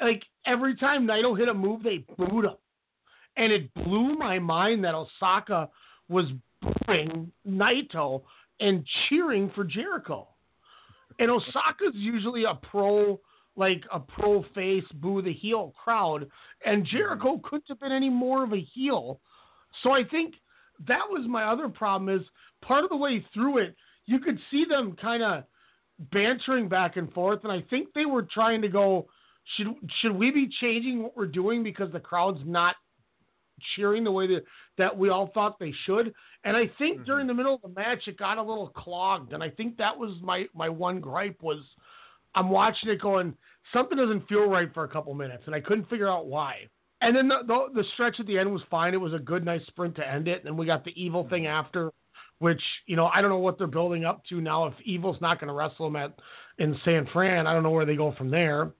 like 0.00 0.22
every 0.44 0.76
time 0.76 1.06
Naito 1.06 1.38
hit 1.38 1.48
a 1.48 1.54
move, 1.54 1.82
they 1.82 2.04
booed 2.18 2.46
him, 2.46 2.56
and 3.36 3.52
it 3.52 3.72
blew 3.74 4.16
my 4.16 4.38
mind 4.38 4.84
that 4.84 4.94
Osaka 4.94 5.68
was 6.08 6.26
booing 6.60 7.30
Naito 7.48 8.22
and 8.60 8.84
cheering 9.08 9.50
for 9.54 9.64
Jericho. 9.64 10.28
And 11.18 11.30
Osaka's 11.30 11.94
usually 11.94 12.44
a 12.44 12.54
pro 12.54 13.20
like 13.56 13.82
a 13.92 14.00
pro 14.00 14.42
face 14.54 14.84
boo 14.94 15.22
the 15.22 15.32
heel 15.32 15.74
crowd, 15.82 16.28
and 16.64 16.86
Jericho 16.86 17.38
Mm-hmm. 17.38 17.44
couldn't 17.44 17.68
have 17.68 17.80
been 17.80 17.92
any 17.92 18.10
more 18.10 18.44
of 18.44 18.52
a 18.52 18.60
heel. 18.60 19.20
So 19.82 19.92
I 19.92 20.04
think 20.04 20.34
that 20.88 21.02
was 21.08 21.26
my 21.28 21.44
other 21.44 21.68
problem 21.68 22.14
is 22.14 22.26
part 22.62 22.84
of 22.84 22.90
the 22.90 22.96
way 22.96 23.24
through 23.34 23.58
it, 23.58 23.76
you 24.06 24.18
could 24.18 24.38
see 24.50 24.64
them 24.64 24.96
kind 25.00 25.22
of 25.22 25.44
bantering 26.10 26.68
back 26.68 26.96
and 26.96 27.12
forth, 27.12 27.40
and 27.44 27.52
I 27.52 27.62
think 27.70 27.88
they 27.94 28.06
were 28.06 28.22
trying 28.22 28.62
to 28.62 28.68
go, 28.68 29.06
should 29.56 29.68
should 30.00 30.12
we 30.12 30.30
be 30.30 30.48
changing 30.60 31.02
what 31.02 31.16
we're 31.16 31.26
doing 31.26 31.62
because 31.62 31.92
the 31.92 32.00
crowd's 32.00 32.40
not 32.44 32.76
cheering 33.76 34.02
the 34.02 34.10
way 34.10 34.26
that, 34.26 34.44
that 34.78 34.96
we 34.96 35.10
all 35.10 35.28
thought 35.34 35.58
they 35.58 35.72
should? 35.84 36.12
And 36.44 36.56
I 36.56 36.70
think 36.78 36.98
Mm-hmm. 36.98 37.04
during 37.04 37.26
the 37.26 37.34
middle 37.34 37.54
of 37.54 37.62
the 37.62 37.68
match 37.68 38.08
it 38.08 38.16
got 38.16 38.38
a 38.38 38.42
little 38.42 38.68
clogged, 38.68 39.32
and 39.32 39.42
I 39.42 39.50
think 39.50 39.76
that 39.76 39.96
was 39.96 40.16
my 40.22 40.46
my 40.54 40.68
one 40.68 41.00
gripe 41.00 41.42
was 41.42 41.58
I'm 42.34 42.48
watching 42.50 42.90
it 42.90 43.00
going, 43.00 43.34
something 43.72 43.96
doesn't 43.98 44.28
feel 44.28 44.46
right 44.48 44.72
for 44.72 44.84
a 44.84 44.88
couple 44.88 45.14
minutes, 45.14 45.44
and 45.46 45.54
I 45.54 45.60
couldn't 45.60 45.88
figure 45.88 46.08
out 46.08 46.26
why. 46.26 46.68
And 47.00 47.16
then 47.16 47.28
the, 47.28 47.38
the, 47.46 47.82
the 47.82 47.84
stretch 47.94 48.20
at 48.20 48.26
the 48.26 48.38
end 48.38 48.52
was 48.52 48.62
fine. 48.70 48.94
It 48.94 49.00
was 49.00 49.12
a 49.12 49.18
good, 49.18 49.44
nice 49.44 49.64
sprint 49.66 49.96
to 49.96 50.08
end 50.08 50.28
it. 50.28 50.38
And 50.38 50.46
then 50.46 50.56
we 50.56 50.66
got 50.66 50.84
the 50.84 50.92
evil 50.94 51.28
thing 51.28 51.46
after, 51.46 51.90
which 52.38 52.62
you 52.86 52.96
know 52.96 53.06
I 53.06 53.20
don't 53.20 53.30
know 53.30 53.38
what 53.38 53.58
they're 53.58 53.66
building 53.66 54.04
up 54.04 54.24
to 54.26 54.40
now. 54.40 54.66
If 54.66 54.74
evil's 54.84 55.20
not 55.20 55.40
going 55.40 55.48
to 55.48 55.54
wrestle 55.54 55.86
him 55.88 55.96
at 55.96 56.16
in 56.58 56.78
San 56.84 57.08
Fran, 57.12 57.46
I 57.46 57.52
don't 57.52 57.62
know 57.64 57.70
where 57.70 57.86
they 57.86 57.96
go 57.96 58.12
from 58.16 58.30
there. 58.30 58.72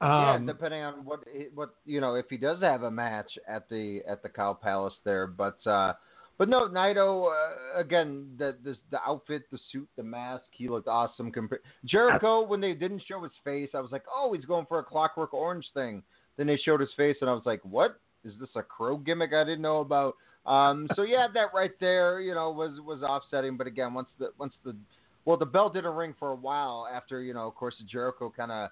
yeah, 0.00 0.34
Um, 0.34 0.46
depending 0.46 0.82
on 0.82 1.04
what 1.04 1.20
what 1.54 1.74
you 1.84 2.00
know, 2.00 2.14
if 2.14 2.26
he 2.30 2.38
does 2.38 2.60
have 2.62 2.82
a 2.82 2.90
match 2.90 3.30
at 3.46 3.68
the 3.68 4.00
at 4.08 4.22
the 4.22 4.28
Cow 4.30 4.54
Palace 4.54 4.94
there, 5.04 5.26
but 5.26 5.58
uh 5.66 5.92
but 6.40 6.48
no, 6.48 6.68
Naito 6.68 7.26
uh, 7.26 7.78
again 7.78 8.26
the, 8.38 8.56
the 8.64 8.74
the 8.90 8.98
outfit, 9.06 9.42
the 9.52 9.58
suit, 9.70 9.86
the 9.98 10.02
mask, 10.02 10.44
he 10.52 10.70
looked 10.70 10.88
awesome. 10.88 11.30
Jericho 11.84 12.46
when 12.46 12.62
they 12.62 12.72
didn't 12.72 13.02
show 13.06 13.22
his 13.22 13.32
face, 13.44 13.68
I 13.74 13.80
was 13.80 13.92
like, 13.92 14.04
oh, 14.10 14.32
he's 14.32 14.46
going 14.46 14.64
for 14.64 14.78
a 14.78 14.82
Clockwork 14.82 15.34
Orange 15.34 15.66
thing. 15.74 16.02
Then 16.38 16.46
they 16.46 16.56
showed 16.56 16.80
his 16.80 16.88
face, 16.96 17.16
and 17.20 17.28
I 17.28 17.34
was 17.34 17.42
like, 17.44 17.60
what 17.62 18.00
is 18.24 18.32
this 18.40 18.48
a 18.56 18.62
crow 18.62 18.96
gimmick 18.96 19.34
I 19.34 19.44
didn't 19.44 19.60
know 19.60 19.80
about? 19.80 20.14
Um, 20.46 20.88
so 20.96 21.02
yeah, 21.02 21.26
that 21.34 21.48
right 21.54 21.72
there, 21.78 22.22
you 22.22 22.32
know, 22.32 22.50
was 22.50 22.80
was 22.86 23.02
offsetting. 23.02 23.58
But 23.58 23.66
again, 23.66 23.92
once 23.92 24.08
the 24.18 24.30
once 24.38 24.54
the 24.64 24.74
well, 25.26 25.36
the 25.36 25.44
bell 25.44 25.68
didn't 25.68 25.94
ring 25.94 26.14
for 26.18 26.30
a 26.30 26.34
while 26.34 26.88
after 26.90 27.20
you 27.20 27.34
know, 27.34 27.48
of 27.48 27.54
course, 27.54 27.74
Jericho 27.86 28.32
kind 28.34 28.50
of 28.50 28.70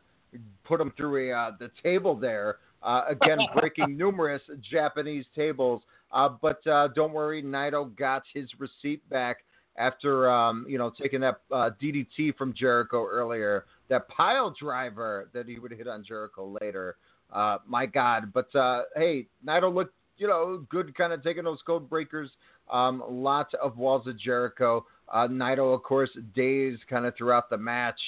put 0.64 0.80
him 0.80 0.90
through 0.96 1.30
a 1.30 1.36
uh, 1.36 1.50
the 1.58 1.70
table 1.82 2.16
there. 2.16 2.56
Uh, 2.82 3.02
again, 3.08 3.38
breaking 3.54 3.96
numerous 3.96 4.42
Japanese 4.70 5.24
tables. 5.34 5.82
Uh, 6.12 6.28
but 6.40 6.64
uh, 6.66 6.88
don't 6.88 7.12
worry, 7.12 7.42
Naito 7.42 7.94
got 7.96 8.22
his 8.32 8.48
receipt 8.58 9.06
back 9.10 9.38
after 9.76 10.30
um, 10.30 10.66
you 10.68 10.78
know 10.78 10.92
taking 11.00 11.20
that 11.20 11.40
uh, 11.52 11.70
DDT 11.82 12.36
from 12.36 12.54
Jericho 12.54 13.04
earlier. 13.04 13.64
That 13.88 14.08
pile 14.08 14.54
driver 14.60 15.28
that 15.32 15.46
he 15.46 15.58
would 15.58 15.72
hit 15.72 15.88
on 15.88 16.04
Jericho 16.04 16.56
later. 16.60 16.96
Uh, 17.32 17.58
my 17.66 17.86
God! 17.86 18.32
But 18.32 18.54
uh, 18.54 18.82
hey, 18.96 19.26
Naito 19.46 19.72
looked 19.72 19.94
you 20.16 20.26
know 20.26 20.64
good, 20.68 20.94
kind 20.96 21.12
of 21.12 21.22
taking 21.22 21.44
those 21.44 21.60
code 21.66 21.88
breakers. 21.88 22.30
Um, 22.70 23.02
lots 23.08 23.54
of 23.62 23.78
walls 23.78 24.06
of 24.06 24.18
Jericho. 24.18 24.84
Uh, 25.12 25.26
Naito, 25.28 25.74
of 25.74 25.82
course, 25.82 26.10
dazed 26.34 26.82
kind 26.88 27.06
of 27.06 27.16
throughout 27.16 27.48
the 27.48 27.56
match 27.56 27.98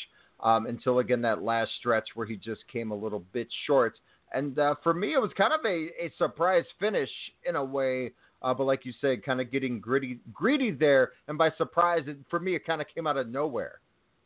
um, 0.41 0.67
until 0.67 0.99
again 0.99 1.23
that 1.23 1.43
last 1.43 1.71
stretch 1.79 2.09
where 2.15 2.27
he 2.27 2.37
just 2.37 2.61
came 2.73 2.91
a 2.91 2.97
little 2.97 3.25
bit 3.33 3.49
short. 3.67 3.99
And 4.33 4.59
uh, 4.59 4.77
for 4.83 4.95
me, 4.95 5.15
it 5.15 5.19
was 5.19 5.31
kind 5.37 5.53
of 5.53 5.61
a, 5.65 5.89
a 6.05 6.13
surprise 6.19 6.65
finish 6.79 7.11
in 7.45 7.57
a 7.57 7.65
way. 7.65 8.13
Uh, 8.43 8.55
but 8.55 8.65
like 8.65 8.87
you 8.87 8.93
said, 9.01 9.25
kind 9.25 9.41
of 9.41 9.51
getting 9.51 9.81
gritty, 9.81 10.19
greedy 10.33 10.71
there, 10.71 11.13
and 11.29 11.37
by 11.37 11.51
surprise, 11.59 12.03
it, 12.07 12.17
for 12.31 12.41
me, 12.41 12.55
it 12.55 12.65
kind 12.65 12.81
of 12.81 12.87
came 12.95 13.07
out 13.07 13.17
of 13.17 13.29
nowhere. 13.29 13.81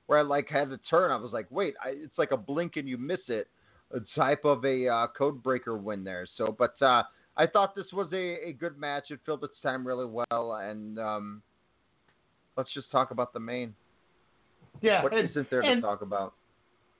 Where 0.07 0.19
I 0.19 0.23
like 0.23 0.49
had 0.49 0.71
to 0.71 0.79
turn, 0.89 1.11
I 1.11 1.17
was 1.17 1.33
like, 1.33 1.47
wait, 1.51 1.75
I, 1.83 1.91
it's 1.91 2.17
like 2.19 2.31
a 2.31 2.37
blink 2.37 2.77
and 2.77 2.89
you 2.89 2.99
miss 2.99 3.21
it, 3.29 3.49
a 3.93 4.01
type 4.15 4.45
of 4.45 4.65
a 4.65 4.87
uh, 4.87 5.07
code 5.17 5.43
breaker 5.43 5.77
win 5.77 6.05
there. 6.05 6.29
So, 6.37 6.55
but 6.57 6.81
uh, 6.81 7.05
I 7.37 7.47
thought 7.47 7.75
this 7.75 7.87
was 7.93 8.09
a, 8.13 8.49
a 8.49 8.53
good 8.53 8.79
match. 8.79 9.05
It 9.11 9.21
filled 9.27 9.43
its 9.43 9.59
time 9.63 9.85
really 9.85 10.07
well, 10.07 10.61
and 10.63 10.99
um, 10.99 11.43
let's 12.57 12.73
just 12.75 12.91
talk 12.93 13.11
about 13.11 13.33
the 13.33 13.41
main. 13.41 13.75
yeah, 14.81 15.03
What 15.03 15.15
and, 15.15 15.29
isn't 15.31 15.51
there 15.51 15.63
to 15.63 15.81
talk 15.81 16.03
about? 16.03 16.35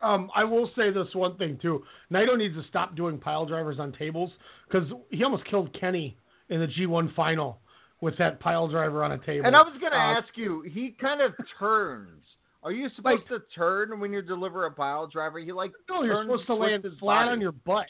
Um, 0.05 0.31
I 0.35 0.45
will 0.45 0.71
say 0.77 0.91
this 0.91 1.09
one 1.15 1.37
thing 1.37 1.59
too. 1.61 1.83
Naito 2.13 2.37
needs 2.37 2.55
to 2.57 2.63
stop 2.69 2.95
doing 2.95 3.19
pile 3.19 3.47
drivers 3.47 3.79
on 3.81 3.93
tables 3.93 4.31
because 4.69 4.89
he 5.11 5.25
almost 5.25 5.45
killed 5.47 5.77
Kenny 5.79 6.17
in 6.51 6.61
the 6.61 6.67
G1 6.67 7.15
final 7.15 7.59
with 8.01 8.17
that 8.19 8.39
pile 8.39 8.69
driver 8.69 9.03
on 9.03 9.13
a 9.13 9.19
table. 9.19 9.47
And 9.47 9.57
I 9.57 9.63
was 9.63 9.75
going 9.81 9.93
to 9.93 9.99
Uh, 9.99 10.19
ask 10.21 10.29
you, 10.37 10.63
he 10.63 10.95
kind 11.01 11.21
of 11.23 11.33
turns. 11.59 12.23
Are 12.63 12.73
you 12.73 12.89
supposed 12.97 13.29
to 13.29 13.41
turn 13.55 13.99
when 14.01 14.13
you 14.13 14.23
deliver 14.23 14.67
a 14.67 14.71
pile 14.71 15.07
driver? 15.07 15.39
He 15.39 15.53
like 15.53 15.73
No, 15.89 16.03
you're 16.03 16.23
supposed 16.23 16.47
to 16.47 16.55
land 16.55 16.87
flat 16.99 17.29
on 17.29 17.41
your 17.41 17.53
butt. 17.53 17.87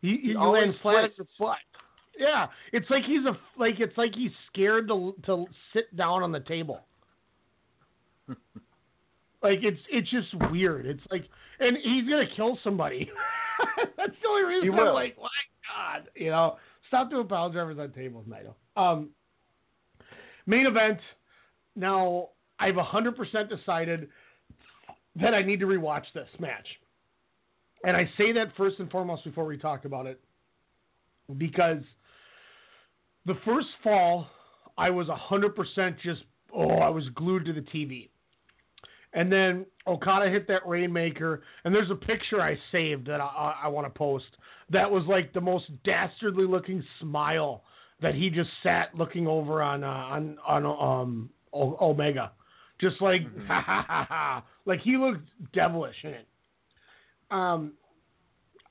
You, 0.00 0.12
you, 0.12 0.18
He 0.20 0.28
you 0.28 0.38
land 0.40 0.74
flat 0.82 1.04
on 1.04 1.10
your 1.16 1.26
butt. 1.38 1.58
Yeah, 2.18 2.46
it's 2.72 2.88
like 2.88 3.04
he's 3.04 3.26
a 3.26 3.36
like 3.58 3.78
it's 3.78 3.96
like 3.98 4.14
he's 4.14 4.30
scared 4.50 4.88
to 4.88 5.14
to 5.26 5.46
sit 5.74 5.94
down 5.96 6.22
on 6.22 6.32
the 6.32 6.40
table. 6.40 6.80
like 9.50 9.60
it's 9.62 9.80
it's 9.90 10.10
just 10.10 10.28
weird. 10.50 10.86
It's 10.86 11.02
like, 11.10 11.24
and 11.60 11.76
he's 11.76 12.08
gonna 12.08 12.26
kill 12.34 12.58
somebody. 12.64 13.10
That's 13.96 14.12
the 14.22 14.28
only 14.28 14.54
reason 14.54 14.68
I'm 14.88 14.94
like, 14.94 15.16
my 15.16 15.28
God, 15.74 16.08
you 16.14 16.30
know, 16.30 16.56
stop 16.88 17.10
doing 17.10 17.26
pile 17.26 17.50
drivers 17.50 17.78
on 17.78 17.92
tables, 17.92 18.26
Naito. 18.28 18.54
Um, 18.80 19.10
main 20.46 20.66
event. 20.66 20.98
Now 21.74 22.30
I've 22.58 22.76
hundred 22.76 23.16
percent 23.16 23.48
decided 23.48 24.08
that 25.20 25.34
I 25.34 25.42
need 25.42 25.60
to 25.60 25.66
rewatch 25.66 26.04
this 26.14 26.28
match. 26.38 26.66
And 27.84 27.96
I 27.96 28.10
say 28.18 28.32
that 28.32 28.48
first 28.56 28.78
and 28.80 28.90
foremost 28.90 29.24
before 29.24 29.44
we 29.44 29.56
talk 29.56 29.84
about 29.84 30.06
it 30.06 30.20
because 31.38 31.82
the 33.26 33.36
first 33.44 33.68
fall, 33.82 34.26
I 34.78 34.90
was 34.90 35.08
100% 35.08 35.96
just, 36.02 36.22
oh, 36.54 36.68
I 36.68 36.88
was 36.88 37.08
glued 37.14 37.44
to 37.46 37.52
the 37.52 37.60
TV. 37.60 38.08
And 39.16 39.32
then 39.32 39.64
Okada 39.86 40.30
hit 40.30 40.46
that 40.48 40.66
Rainmaker, 40.68 41.42
and 41.64 41.74
there's 41.74 41.90
a 41.90 41.94
picture 41.94 42.40
I 42.42 42.56
saved 42.70 43.06
that 43.06 43.18
I, 43.18 43.24
I, 43.24 43.60
I 43.64 43.68
want 43.68 43.86
to 43.86 43.98
post 43.98 44.26
that 44.70 44.88
was 44.88 45.04
like 45.06 45.32
the 45.32 45.40
most 45.40 45.64
dastardly 45.84 46.46
looking 46.46 46.84
smile 47.00 47.64
that 48.02 48.14
he 48.14 48.28
just 48.28 48.50
sat 48.62 48.94
looking 48.94 49.26
over 49.26 49.62
on 49.62 49.82
uh, 49.82 49.86
on 49.86 50.36
on 50.46 50.66
um 50.66 51.30
o- 51.54 51.78
Omega, 51.80 52.32
just 52.78 53.00
like 53.00 53.22
ha 53.48 53.62
ha 53.64 53.84
ha 53.88 54.06
ha, 54.06 54.44
like 54.66 54.80
he 54.80 54.98
looked 54.98 55.26
devilish 55.54 55.96
in 56.04 56.10
it. 56.10 56.26
Um, 57.30 57.72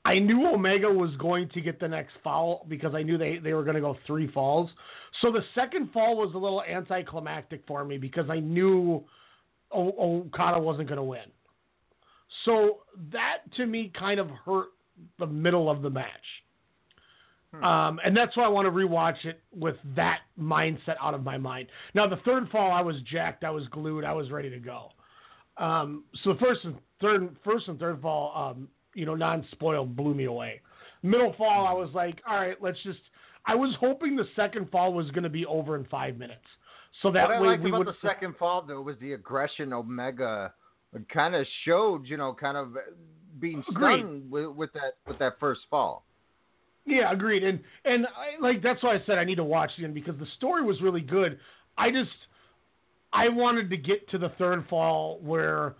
I 0.04 0.20
knew 0.20 0.46
Omega 0.46 0.88
was 0.88 1.10
going 1.16 1.48
to 1.50 1.60
get 1.60 1.80
the 1.80 1.88
next 1.88 2.12
foul 2.22 2.64
because 2.68 2.94
I 2.94 3.02
knew 3.02 3.18
they, 3.18 3.38
they 3.38 3.52
were 3.52 3.64
going 3.64 3.74
to 3.74 3.80
go 3.80 3.96
three 4.06 4.30
falls. 4.30 4.70
So 5.20 5.32
the 5.32 5.42
second 5.56 5.90
fall 5.92 6.16
was 6.16 6.32
a 6.34 6.38
little 6.38 6.62
anticlimactic 6.62 7.64
for 7.66 7.84
me 7.84 7.98
because 7.98 8.30
I 8.30 8.38
knew 8.38 9.04
Okada 9.72 10.58
wasn't 10.58 10.88
going 10.88 10.98
to 10.98 11.02
win. 11.02 11.30
So 12.44 12.78
that 13.12 13.38
to 13.56 13.66
me 13.66 13.92
kind 13.98 14.20
of 14.20 14.28
hurt 14.30 14.68
the 15.18 15.26
middle 15.26 15.70
of 15.70 15.82
the 15.82 15.90
match. 15.90 16.06
Um, 17.62 18.00
and 18.04 18.14
that's 18.14 18.36
why 18.36 18.44
I 18.44 18.48
want 18.48 18.66
to 18.66 18.70
rewatch 18.70 19.24
it 19.24 19.40
with 19.50 19.76
that 19.94 20.18
mindset 20.38 20.96
out 21.00 21.14
of 21.14 21.24
my 21.24 21.38
mind. 21.38 21.68
Now, 21.94 22.06
the 22.06 22.16
third 22.16 22.50
fall, 22.50 22.70
I 22.70 22.82
was 22.82 22.96
jacked, 23.10 23.44
I 23.44 23.50
was 23.50 23.66
glued, 23.68 24.04
I 24.04 24.12
was 24.12 24.30
ready 24.30 24.50
to 24.50 24.58
go. 24.58 24.90
Um, 25.56 26.04
so 26.22 26.34
the 26.34 26.38
first 26.38 26.60
and 26.64 26.74
third, 27.00 27.34
first 27.44 27.68
and 27.68 27.78
third 27.78 28.02
fall, 28.02 28.50
um, 28.50 28.68
you 28.94 29.06
know, 29.06 29.14
non-spoiled 29.14 29.96
blew 29.96 30.14
me 30.14 30.24
away. 30.24 30.60
Middle 31.02 31.34
fall, 31.38 31.66
I 31.66 31.72
was 31.72 31.88
like, 31.94 32.20
all 32.28 32.36
right, 32.36 32.56
let's 32.60 32.78
just. 32.82 33.00
I 33.46 33.54
was 33.54 33.74
hoping 33.80 34.16
the 34.16 34.26
second 34.34 34.70
fall 34.70 34.92
was 34.92 35.10
going 35.12 35.22
to 35.22 35.30
be 35.30 35.46
over 35.46 35.76
in 35.76 35.84
five 35.84 36.18
minutes, 36.18 36.44
so 37.02 37.10
that 37.12 37.28
what 37.28 37.36
I 37.36 37.40
way 37.40 37.48
liked 37.48 37.62
we 37.62 37.70
about 37.70 37.78
would. 37.78 37.88
the 37.88 37.96
second 38.02 38.36
fall 38.38 38.62
though 38.62 38.80
was 38.82 38.96
the 39.00 39.12
aggression 39.12 39.72
Omega 39.72 40.52
kind 41.12 41.34
of 41.34 41.46
showed, 41.64 42.06
you 42.06 42.16
know, 42.16 42.34
kind 42.34 42.56
of 42.56 42.72
being 43.40 43.62
Agreed. 43.68 44.00
stunned 44.00 44.30
with, 44.30 44.48
with 44.50 44.72
that 44.74 44.94
with 45.06 45.18
that 45.18 45.38
first 45.38 45.60
fall. 45.68 46.04
Yeah, 46.86 47.12
agreed. 47.12 47.42
And 47.44 47.60
and 47.84 48.06
I, 48.06 48.40
like 48.40 48.62
that's 48.62 48.82
why 48.82 48.94
I 48.94 49.02
said 49.06 49.18
I 49.18 49.24
need 49.24 49.34
to 49.36 49.44
watch 49.44 49.70
it 49.76 49.82
again 49.82 49.92
because 49.94 50.18
the 50.18 50.26
story 50.36 50.62
was 50.64 50.80
really 50.80 51.00
good. 51.00 51.38
I 51.76 51.90
just 51.90 52.10
I 53.12 53.28
wanted 53.28 53.68
to 53.70 53.76
get 53.76 54.08
to 54.10 54.18
the 54.18 54.30
third 54.38 54.64
fall 54.70 55.18
where 55.22 55.74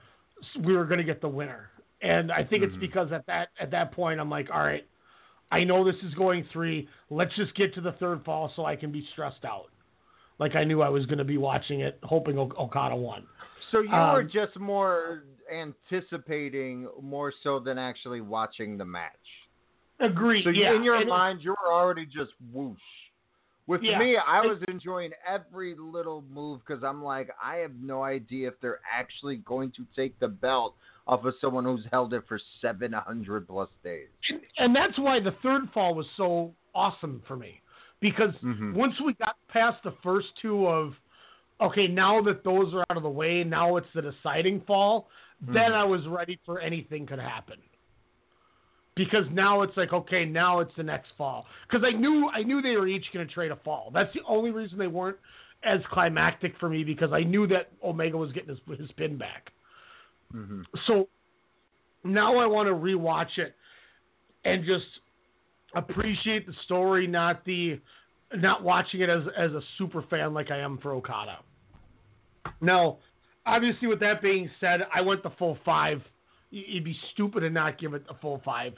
we 0.62 0.76
were 0.76 0.84
going 0.84 0.98
to 0.98 1.04
get 1.04 1.20
the 1.20 1.28
winner, 1.28 1.70
and 2.02 2.30
I 2.30 2.44
think 2.44 2.62
Mm-hmm. 2.62 2.74
it's 2.74 2.80
because 2.80 3.12
at 3.12 3.24
that 3.26 3.48
at 3.60 3.70
that 3.70 3.92
point 3.92 4.20
I'm 4.20 4.28
like, 4.28 4.48
all 4.52 4.60
right, 4.60 4.86
I 5.50 5.64
know 5.64 5.84
this 5.84 5.96
is 6.06 6.12
going 6.14 6.46
three. 6.52 6.88
Let's 7.08 7.34
just 7.36 7.54
get 7.54 7.72
to 7.74 7.80
the 7.80 7.92
third 7.92 8.24
fall 8.24 8.52
so 8.56 8.64
I 8.66 8.76
can 8.76 8.92
be 8.92 9.06
stressed 9.12 9.44
out. 9.44 9.68
Like 10.38 10.54
I 10.54 10.64
knew 10.64 10.82
I 10.82 10.88
was 10.88 11.06
going 11.06 11.18
to 11.18 11.24
be 11.24 11.38
watching 11.38 11.80
it, 11.80 11.98
hoping 12.02 12.38
o- 12.38 12.52
Okada 12.58 12.94
won. 12.96 13.26
So 13.72 13.80
you 13.80 13.90
were 13.90 14.20
Um, 14.22 14.28
just 14.32 14.58
more 14.58 15.24
anticipating 15.52 16.88
more 17.00 17.32
so 17.42 17.58
than 17.58 17.78
actually 17.78 18.20
watching 18.20 18.76
the 18.76 18.84
match. 18.84 19.12
Agreed. 20.00 20.44
So 20.44 20.50
yeah. 20.50 20.74
in 20.74 20.82
your 20.82 20.96
And- 20.96 21.08
mind, 21.08 21.40
you 21.42 21.50
were 21.50 21.72
already 21.72 22.06
just 22.06 22.32
whoosh. 22.52 22.78
With 23.66 23.82
Yeah. 23.82 23.98
me, 23.98 24.16
I 24.16 24.42
was 24.42 24.62
enjoying 24.68 25.12
every 25.26 25.74
little 25.74 26.22
move 26.30 26.60
because 26.64 26.84
I'm 26.84 27.02
like, 27.02 27.30
I 27.42 27.56
have 27.56 27.74
no 27.80 28.02
idea 28.04 28.48
if 28.48 28.60
they're 28.60 28.80
actually 28.88 29.36
going 29.38 29.72
to 29.72 29.84
take 29.96 30.16
the 30.20 30.28
belt 30.28 30.76
off 31.08 31.24
of 31.24 31.34
someone 31.40 31.64
who's 31.64 31.84
held 31.90 32.14
it 32.14 32.24
for 32.28 32.38
700 32.60 33.48
plus 33.48 33.68
days. 33.82 34.08
and 34.58 34.74
that's 34.76 34.98
why 34.98 35.18
the 35.18 35.32
third 35.42 35.68
fall 35.72 35.94
was 35.94 36.06
so 36.16 36.54
awesome 36.74 37.22
for 37.26 37.36
me 37.36 37.60
because 38.00 38.34
Mhm. 38.42 38.74
once 38.74 38.98
we 39.00 39.14
got 39.14 39.36
past 39.48 39.82
the 39.82 39.92
first 40.02 40.28
two 40.36 40.66
of 40.66 40.94
okay 41.60 41.88
now 41.88 42.20
that 42.22 42.44
those 42.44 42.74
are 42.74 42.84
out 42.90 42.96
of 42.96 43.02
the 43.02 43.08
way 43.08 43.42
now 43.42 43.76
it's 43.76 43.90
the 43.94 44.02
deciding 44.02 44.60
fall 44.62 45.08
then 45.40 45.72
Mhm. 45.72 45.74
i 45.74 45.84
was 45.84 46.06
ready 46.06 46.38
for 46.44 46.60
anything 46.60 47.06
could 47.06 47.18
happen 47.18 47.58
because 48.94 49.28
now 49.30 49.62
it's 49.62 49.76
like 49.76 49.92
okay 49.92 50.24
now 50.24 50.60
it's 50.60 50.74
the 50.76 50.82
next 50.82 51.12
fall 51.16 51.46
because 51.68 51.84
i 51.84 51.90
knew 51.90 52.28
i 52.30 52.42
knew 52.42 52.60
they 52.60 52.76
were 52.76 52.86
each 52.86 53.10
going 53.12 53.26
to 53.26 53.32
trade 53.32 53.50
a 53.50 53.56
fall 53.56 53.90
that's 53.92 54.12
the 54.12 54.22
only 54.24 54.50
reason 54.50 54.78
they 54.78 54.86
weren't 54.86 55.16
as 55.62 55.80
climactic 55.90 56.56
for 56.58 56.68
me 56.68 56.84
because 56.84 57.12
i 57.12 57.22
knew 57.22 57.46
that 57.46 57.70
omega 57.82 58.16
was 58.16 58.32
getting 58.32 58.50
his, 58.50 58.78
his 58.78 58.92
pin 58.92 59.16
back 59.16 59.50
Mm-hmm. 60.34 60.62
so 60.86 61.08
now 62.04 62.36
I 62.38 62.46
want 62.46 62.68
to 62.68 62.74
rewatch 62.74 63.38
it 63.38 63.54
and 64.44 64.64
just 64.64 64.86
appreciate 65.74 66.46
the 66.46 66.54
story, 66.64 67.06
not 67.06 67.44
the 67.44 67.80
not 68.34 68.62
watching 68.62 69.00
it 69.00 69.08
as 69.08 69.22
as 69.36 69.52
a 69.52 69.60
super 69.78 70.02
fan 70.02 70.34
like 70.34 70.50
I 70.50 70.58
am 70.58 70.78
for 70.78 70.92
Okada. 70.92 71.38
Now, 72.60 72.98
obviously, 73.44 73.88
with 73.88 74.00
that 74.00 74.22
being 74.22 74.50
said, 74.60 74.80
I 74.94 75.00
went 75.00 75.22
the 75.22 75.32
full 75.38 75.58
five. 75.64 76.00
You'd 76.50 76.84
be 76.84 76.96
stupid 77.12 77.40
to 77.40 77.50
not 77.50 77.78
give 77.78 77.94
it 77.94 78.04
a 78.08 78.14
full 78.14 78.40
five. 78.44 78.72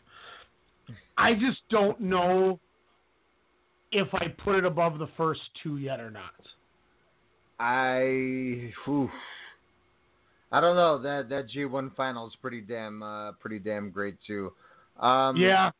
I 1.16 1.34
just 1.34 1.58
don't 1.70 2.00
know 2.00 2.58
if 3.92 4.08
I 4.14 4.28
put 4.28 4.56
it 4.56 4.64
above 4.64 4.98
the 4.98 5.08
first 5.16 5.40
two 5.62 5.78
yet 5.78 6.00
or 6.00 6.10
not. 6.10 6.32
I, 7.60 8.72
whew. 8.84 9.10
I 10.50 10.60
don't 10.60 10.76
know 10.76 10.98
that 11.02 11.28
that 11.28 11.48
G1 11.54 11.94
final 11.94 12.26
is 12.26 12.32
pretty 12.40 12.62
damn 12.62 13.02
uh, 13.02 13.32
pretty 13.32 13.58
damn 13.58 13.90
great 13.90 14.16
too. 14.26 14.52
Um, 14.98 15.36
yeah, 15.36 15.70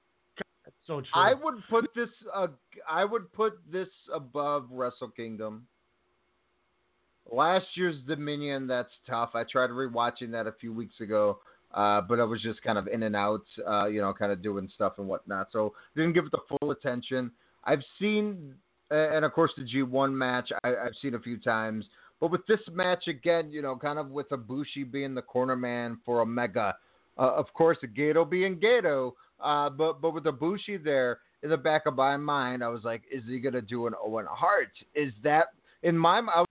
so 0.88 1.00
true. 1.00 1.08
I 1.14 1.34
would 1.34 1.62
put 1.70 1.88
this. 1.94 2.08
Uh, 2.34 2.48
I 2.88 3.04
would 3.04 3.32
put 3.32 3.58
this 3.70 3.88
above 4.12 4.66
Wrestle 4.70 5.10
Kingdom. 5.10 5.68
Last 7.30 7.66
year's 7.74 7.96
Dominion, 8.06 8.66
that's 8.66 8.88
tough. 9.06 9.30
I 9.34 9.44
tried 9.44 9.70
rewatching 9.70 10.32
that 10.32 10.46
a 10.46 10.52
few 10.52 10.72
weeks 10.72 10.98
ago, 11.00 11.38
uh, 11.74 12.00
but 12.00 12.18
I 12.18 12.24
was 12.24 12.40
just 12.40 12.62
kind 12.62 12.78
of 12.78 12.88
in 12.88 13.02
and 13.02 13.14
out, 13.14 13.44
uh, 13.68 13.86
you 13.86 14.00
know, 14.00 14.14
kind 14.14 14.32
of 14.32 14.42
doing 14.42 14.68
stuff 14.74 14.94
and 14.96 15.06
whatnot. 15.06 15.48
So 15.52 15.74
didn't 15.94 16.14
give 16.14 16.24
it 16.24 16.32
the 16.32 16.56
full 16.58 16.70
attention. 16.70 17.30
I've 17.64 17.82
seen, 18.00 18.54
and 18.90 19.26
of 19.26 19.32
course 19.34 19.50
the 19.58 19.64
G1 19.64 20.10
match, 20.10 20.50
I, 20.64 20.68
I've 20.68 20.94
seen 21.02 21.14
a 21.14 21.20
few 21.20 21.38
times. 21.38 21.84
But 22.18 22.30
with 22.30 22.46
this 22.46 22.60
match 22.72 23.08
again, 23.08 23.50
you 23.50 23.60
know, 23.60 23.76
kind 23.76 23.98
of 23.98 24.08
with 24.08 24.30
Ibushi 24.30 24.90
being 24.90 25.14
the 25.14 25.22
corner 25.22 25.54
man 25.54 25.98
for 26.06 26.22
Omega, 26.22 26.76
uh, 27.18 27.34
of 27.34 27.52
course, 27.52 27.78
Gedo 27.96 28.28
being 28.28 28.56
Gedo, 28.56 29.12
uh, 29.40 29.70
but 29.70 30.00
but 30.00 30.14
with 30.14 30.24
Ibushi 30.24 30.82
there 30.82 31.20
in 31.42 31.50
the 31.50 31.56
back 31.56 31.86
of 31.86 31.94
my 31.94 32.16
mind, 32.16 32.64
I 32.64 32.68
was 32.68 32.84
like, 32.84 33.02
is 33.10 33.22
he 33.26 33.40
gonna 33.40 33.62
do 33.62 33.86
an 33.86 33.94
Owen 34.02 34.26
Hart? 34.28 34.72
Is 34.94 35.12
that 35.22 35.46
in 35.82 35.96
my 35.96 36.20
mind? 36.20 36.46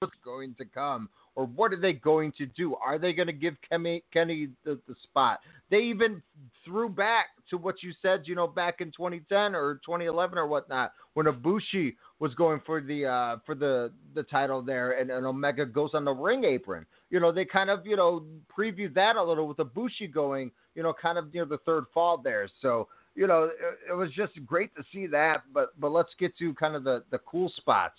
What's 0.00 0.14
going 0.24 0.54
to 0.58 0.64
come, 0.64 1.08
or 1.38 1.46
what 1.46 1.72
are 1.72 1.80
they 1.80 1.92
going 1.92 2.32
to 2.32 2.46
do? 2.46 2.74
Are 2.84 2.98
they 2.98 3.12
going 3.12 3.28
to 3.28 3.32
give 3.32 3.54
Kenny 3.70 4.02
Kenny 4.12 4.48
the, 4.64 4.76
the 4.88 4.96
spot? 5.04 5.38
They 5.70 5.78
even 5.78 6.20
threw 6.64 6.88
back 6.88 7.26
to 7.50 7.56
what 7.56 7.80
you 7.80 7.92
said, 8.02 8.22
you 8.24 8.34
know, 8.34 8.48
back 8.48 8.80
in 8.80 8.88
2010 8.88 9.54
or 9.54 9.74
2011 9.86 10.36
or 10.36 10.48
whatnot, 10.48 10.94
when 11.14 11.26
Ibushi 11.26 11.94
was 12.18 12.34
going 12.34 12.60
for 12.66 12.80
the 12.80 13.06
uh, 13.06 13.36
for 13.46 13.54
the 13.54 13.92
the 14.16 14.24
title 14.24 14.62
there, 14.62 14.98
and, 14.98 15.12
and 15.12 15.24
Omega 15.24 15.64
goes 15.64 15.90
on 15.94 16.04
the 16.04 16.12
ring 16.12 16.42
apron. 16.42 16.84
You 17.08 17.20
know, 17.20 17.30
they 17.30 17.44
kind 17.44 17.70
of 17.70 17.86
you 17.86 17.94
know 17.94 18.24
previewed 18.58 18.94
that 18.94 19.14
a 19.14 19.22
little 19.22 19.46
with 19.46 19.58
Ibushi 19.58 20.12
going, 20.12 20.50
you 20.74 20.82
know, 20.82 20.92
kind 20.92 21.18
of 21.18 21.32
near 21.32 21.44
the 21.44 21.58
third 21.58 21.84
fall 21.94 22.18
there. 22.18 22.48
So 22.60 22.88
you 23.14 23.28
know, 23.28 23.44
it, 23.44 23.90
it 23.90 23.94
was 23.94 24.10
just 24.10 24.44
great 24.44 24.74
to 24.74 24.82
see 24.92 25.06
that. 25.06 25.42
But 25.54 25.68
but 25.78 25.92
let's 25.92 26.14
get 26.18 26.36
to 26.38 26.52
kind 26.54 26.74
of 26.74 26.82
the 26.82 27.04
the 27.12 27.18
cool 27.18 27.52
spots. 27.58 27.94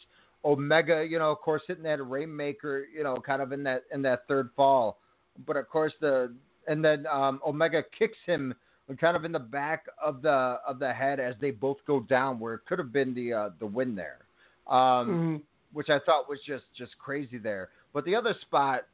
Omega, 0.46 1.06
you 1.08 1.20
know, 1.20 1.32
of 1.32 1.40
course, 1.40 1.62
hitting 1.68 1.84
that 1.84 2.02
Rainmaker, 2.04 2.86
you 2.96 3.04
know, 3.04 3.16
kind 3.16 3.42
of 3.42 3.52
in 3.52 3.64
that 3.64 3.84
in 3.94 4.02
that 4.04 4.28
third 4.28 4.50
fall. 4.56 5.00
But 5.46 5.58
of 5.58 5.68
course, 5.70 5.94
the 6.00 6.34
and 6.68 6.84
then 6.84 7.06
um, 7.08 7.42
Omega 7.46 7.84
kicks 7.98 8.18
him 8.26 8.54
kind 9.00 9.16
of 9.16 9.26
in 9.26 9.32
the 9.32 9.40
back 9.40 9.86
of 10.04 10.22
the 10.22 10.60
of 10.68 10.80
the 10.80 10.94
head 10.94 11.20
as 11.20 11.36
they 11.42 11.52
both 11.52 11.78
go 11.86 12.00
down, 12.02 12.40
where 12.40 12.56
it 12.56 12.62
could 12.68 12.80
have 12.80 12.94
been 12.94 13.14
the 13.14 13.34
uh, 13.34 13.50
the 13.60 13.66
win 13.66 13.96
there, 13.96 14.20
um, 14.68 15.44
which 15.74 15.90
I 15.90 16.00
thought 16.06 16.30
was 16.30 16.40
just 16.46 16.66
just 16.78 16.98
crazy 16.98 17.38
there. 17.38 17.70
But 17.94 18.06
the 18.06 18.16
other 18.16 18.36
spot, 18.42 18.86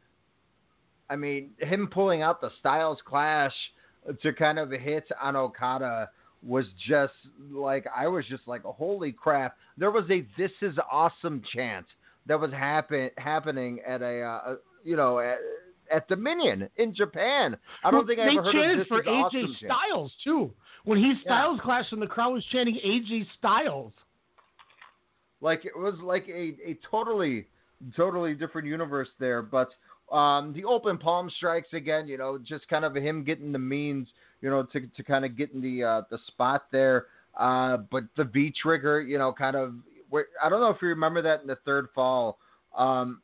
I 1.10 1.16
mean, 1.16 1.52
him 1.60 1.88
pulling 1.92 2.22
out 2.22 2.42
the 2.42 2.50
Styles 2.60 3.00
Clash 3.06 3.54
to 4.22 4.34
kind 4.34 4.60
of 4.60 4.72
hit 4.72 5.06
on 5.22 5.36
Okada 5.36 6.10
was 6.44 6.66
just 6.88 7.14
like 7.52 7.86
I 7.96 8.08
was 8.08 8.26
just 8.28 8.48
like 8.48 8.64
holy 8.64 9.12
crap. 9.12 9.58
There 9.78 9.92
was 9.92 10.06
a 10.10 10.26
this 10.38 10.52
is 10.62 10.76
awesome 10.92 11.42
chant 11.54 11.86
that 12.28 12.40
was 12.40 12.52
happen 12.52 13.10
happening 13.18 13.80
at 13.88 14.02
a 14.02 14.22
uh, 14.22 14.56
you 14.84 14.96
know 14.96 15.20
at, 15.20 15.38
at 15.92 16.08
Dominion 16.08 16.70
in 16.78 16.94
Japan. 16.94 17.58
I 17.84 17.92
don't 17.92 18.08
think 18.08 18.20
I 18.20 18.30
ever 18.32 18.44
heard 18.44 18.54
chanted 18.54 18.72
of 18.72 18.78
this 18.80 18.88
for 18.88 19.04
AJ 19.04 19.08
awesome 19.08 19.56
chant. 19.60 19.74
Styles 19.74 20.12
too. 20.24 20.52
When 20.84 21.00
he 21.00 21.14
Styles 21.24 21.60
clashed 21.62 21.92
and 21.92 22.02
the 22.02 22.08
crowd 22.08 22.34
was 22.34 22.46
chanting 22.52 22.76
AJ 22.86 23.26
Styles. 23.38 23.94
Like 25.42 25.66
it 25.66 25.76
was 25.76 25.96
like 26.02 26.28
a, 26.28 26.56
a 26.66 26.78
totally 26.90 27.48
totally 27.96 28.34
different 28.34 28.68
universe 28.68 29.10
there. 29.20 29.42
But 29.42 29.70
um, 30.12 30.54
the 30.54 30.64
open 30.66 30.98
palm 30.98 31.32
strikes 31.38 31.70
again, 31.74 32.08
you 32.08 32.18
know, 32.18 32.38
just 32.38 32.68
kind 32.68 32.86
of 32.86 32.96
him 32.96 33.24
getting 33.24 33.52
the 33.52 33.60
means, 33.60 34.08
you 34.42 34.50
know, 34.50 34.64
to 34.64 34.82
to 34.82 35.04
kind 35.04 35.26
of 35.26 35.38
getting 35.38 35.62
the 35.62 35.84
uh, 35.84 36.02
the 36.10 36.20
spot 36.28 36.66
there. 36.72 37.08
Uh, 37.38 37.78
but 37.92 38.04
the 38.16 38.24
V 38.24 38.54
trigger, 38.62 39.02
you 39.02 39.18
know, 39.18 39.34
kind 39.34 39.56
of. 39.56 39.74
I 40.42 40.50
don't 40.50 40.62
know 40.62 40.70
if 40.70 40.82
you 40.82 40.88
remember 40.90 41.22
that 41.24 41.42
in 41.42 41.48
the 41.48 41.58
third 41.66 41.88
fall, 41.94 42.38
um, 42.78 43.22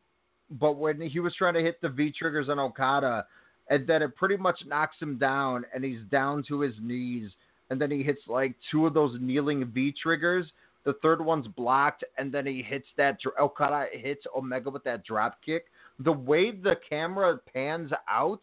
but 0.59 0.77
when 0.77 0.99
he 0.99 1.19
was 1.21 1.33
trying 1.37 1.53
to 1.53 1.61
hit 1.61 1.79
the 1.79 1.87
V 1.87 2.11
triggers 2.11 2.49
on 2.49 2.59
Okada, 2.59 3.25
and 3.69 3.87
then 3.87 4.01
it 4.01 4.15
pretty 4.17 4.35
much 4.35 4.59
knocks 4.65 4.97
him 4.99 5.17
down, 5.17 5.63
and 5.73 5.85
he's 5.85 6.01
down 6.11 6.43
to 6.49 6.59
his 6.59 6.73
knees, 6.81 7.31
and 7.69 7.79
then 7.79 7.89
he 7.89 8.03
hits 8.03 8.21
like 8.27 8.55
two 8.69 8.85
of 8.85 8.93
those 8.93 9.17
kneeling 9.21 9.65
V 9.73 9.93
triggers. 10.01 10.51
The 10.83 10.93
third 11.01 11.23
one's 11.23 11.47
blocked, 11.47 12.03
and 12.17 12.33
then 12.33 12.45
he 12.45 12.61
hits 12.61 12.87
that. 12.97 13.17
Okada 13.39 13.85
hits 13.93 14.25
Omega 14.35 14.69
with 14.69 14.83
that 14.83 15.05
drop 15.05 15.37
kick. 15.45 15.65
The 15.99 16.11
way 16.11 16.51
the 16.51 16.75
camera 16.89 17.39
pans 17.53 17.91
out 18.09 18.41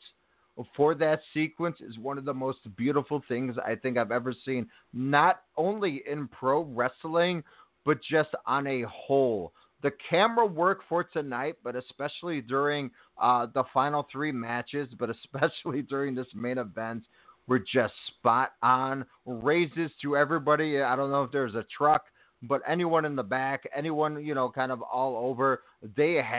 for 0.76 0.94
that 0.96 1.20
sequence 1.32 1.78
is 1.80 1.98
one 1.98 2.18
of 2.18 2.24
the 2.24 2.34
most 2.34 2.58
beautiful 2.76 3.22
things 3.28 3.56
I 3.64 3.74
think 3.74 3.96
I've 3.96 4.10
ever 4.10 4.34
seen. 4.44 4.68
Not 4.92 5.42
only 5.56 6.02
in 6.10 6.28
pro 6.28 6.62
wrestling, 6.64 7.44
but 7.84 7.98
just 8.02 8.30
on 8.46 8.66
a 8.66 8.82
whole. 8.82 9.52
The 9.82 9.92
camera 10.10 10.44
work 10.44 10.80
for 10.88 11.04
tonight, 11.04 11.54
but 11.62 11.76
especially 11.76 12.40
during 12.40 12.90
uh, 13.16 13.46
the 13.54 13.64
final 13.72 14.08
three 14.10 14.32
matches, 14.32 14.88
but 14.98 15.10
especially 15.10 15.82
during 15.88 16.14
this 16.14 16.26
main 16.34 16.58
event, 16.58 17.04
were 17.46 17.60
just 17.60 17.94
spot 18.08 18.52
on. 18.62 19.06
Raises 19.24 19.90
to 20.02 20.16
everybody. 20.16 20.82
I 20.82 20.96
don't 20.96 21.10
know 21.10 21.22
if 21.22 21.32
there's 21.32 21.54
a 21.54 21.64
truck, 21.76 22.04
but 22.42 22.60
anyone 22.66 23.04
in 23.04 23.16
the 23.16 23.22
back, 23.22 23.62
anyone 23.74 24.24
you 24.24 24.34
know, 24.34 24.50
kind 24.50 24.72
of 24.72 24.82
all 24.82 25.16
over, 25.16 25.62
they 25.96 26.14
had. 26.14 26.38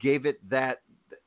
Gave 0.00 0.26
it 0.26 0.38
that 0.50 0.80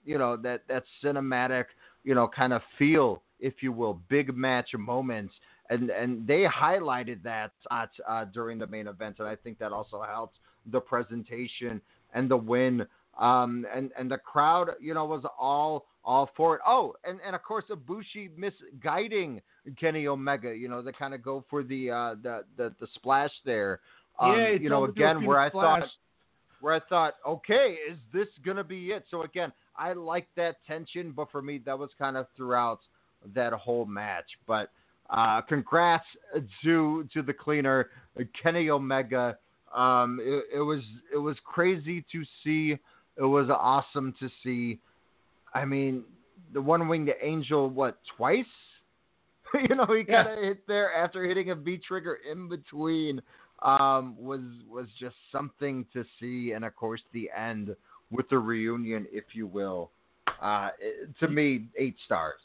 you 0.08 0.18
know 0.18 0.38
that 0.38 0.62
that 0.68 0.84
cinematic 1.04 1.66
you 2.04 2.16
know 2.16 2.28
kind 2.28 2.54
of 2.54 2.62
feel, 2.80 3.22
if 3.40 3.56
you 3.62 3.72
will, 3.72 4.02
big 4.10 4.36
match 4.36 4.70
moments. 4.78 5.34
And, 5.70 5.90
and 5.90 6.26
they 6.26 6.46
highlighted 6.46 7.22
that 7.24 7.52
uh, 7.70 7.88
uh, 8.08 8.24
during 8.34 8.58
the 8.58 8.68
main 8.68 8.88
event, 8.88 9.18
and 9.20 9.28
I 9.28 9.36
think 9.36 9.60
that 9.60 9.74
also 9.74 10.02
helped 10.02 10.38
the 10.72 10.80
presentation 10.80 11.82
and 12.14 12.32
the 12.32 12.38
win. 12.38 12.86
Um, 13.20 13.66
and 13.76 13.92
and 14.00 14.10
the 14.10 14.18
crowd, 14.18 14.70
you 14.80 14.94
know, 14.94 15.06
was 15.06 15.26
all 15.38 15.86
all 16.06 16.30
for 16.38 16.56
it. 16.56 16.62
Oh, 16.66 16.94
and, 17.04 17.20
and 17.26 17.36
of 17.36 17.44
course 17.44 17.66
Ibushi 17.70 18.30
misguiding 18.38 19.42
Kenny 19.78 20.08
Omega. 20.08 20.56
You 20.56 20.70
know, 20.70 20.82
they 20.82 20.94
kind 20.94 21.14
of 21.14 21.22
go 21.22 21.44
for 21.50 21.64
the 21.64 21.92
uh, 21.92 22.16
the, 22.24 22.46
the 22.56 22.74
the 22.80 22.88
splash 22.96 23.32
there. 23.44 23.82
Um, 24.20 24.32
yeah, 24.38 24.50
you 24.52 24.70
know, 24.70 24.78
told 24.78 24.90
him 24.90 24.96
to 24.96 25.00
do 25.00 25.06
a 25.06 25.12
again 25.12 25.26
where 25.26 25.40
I 25.40 25.50
splash. 25.50 25.82
thought 25.82 25.90
where 26.62 26.74
I 26.74 26.80
thought, 26.88 27.16
okay, 27.28 27.76
is 27.90 27.98
this 28.14 28.28
gonna 28.46 28.64
be 28.64 28.88
it? 28.88 29.04
So 29.12 29.24
again, 29.24 29.52
I 29.78 29.94
like 29.94 30.28
that 30.36 30.58
tension, 30.66 31.14
but 31.16 31.32
for 31.32 31.42
me, 31.42 31.62
that 31.66 31.78
was 31.78 31.90
kind 31.98 32.18
of 32.18 32.28
throughout 32.36 32.80
that 33.36 33.54
whole 33.54 33.86
match. 33.86 34.26
But 34.48 34.72
uh, 35.10 35.42
congrats 35.42 36.06
to 36.64 37.08
to 37.14 37.22
the 37.22 37.34
cleaner, 37.34 37.90
Kenny 38.42 38.70
Omega. 38.70 39.38
Um, 39.76 40.20
it, 40.22 40.58
it 40.58 40.62
was 40.62 40.82
it 41.14 41.18
was 41.18 41.38
crazy 41.46 42.06
to 42.12 42.24
see. 42.44 42.78
It 43.18 43.24
was 43.24 43.50
awesome 43.50 44.14
to 44.20 44.30
see. 44.44 44.80
I 45.54 45.66
mean, 45.66 46.04
the 46.54 46.62
one 46.62 46.88
winged 46.88 47.12
angel, 47.22 47.70
what 47.70 47.98
twice? 48.16 48.46
you 49.70 49.76
know, 49.76 49.88
he 49.88 50.04
kind 50.04 50.28
of 50.28 50.44
hit 50.44 50.68
there 50.68 50.94
after 50.94 51.24
hitting 51.26 51.52
a 51.52 51.56
V 51.56 51.80
trigger 51.88 52.20
in 52.30 52.50
between. 52.50 53.22
Um, 53.64 54.16
was 54.20 54.42
was 54.70 54.86
just 55.00 55.16
something 55.32 55.86
to 55.94 56.06
see, 56.20 56.52
and 56.52 56.64
of 56.64 56.76
course 56.76 57.02
the 57.12 57.30
end 57.36 57.76
with 58.12 58.30
the 58.30 58.38
reunion, 58.38 59.08
if 59.12 59.26
you 59.34 59.48
will. 59.48 59.92
Uh, 60.42 60.70
to 61.20 61.28
me, 61.28 61.66
eight 61.78 61.96
stars. 62.06 62.40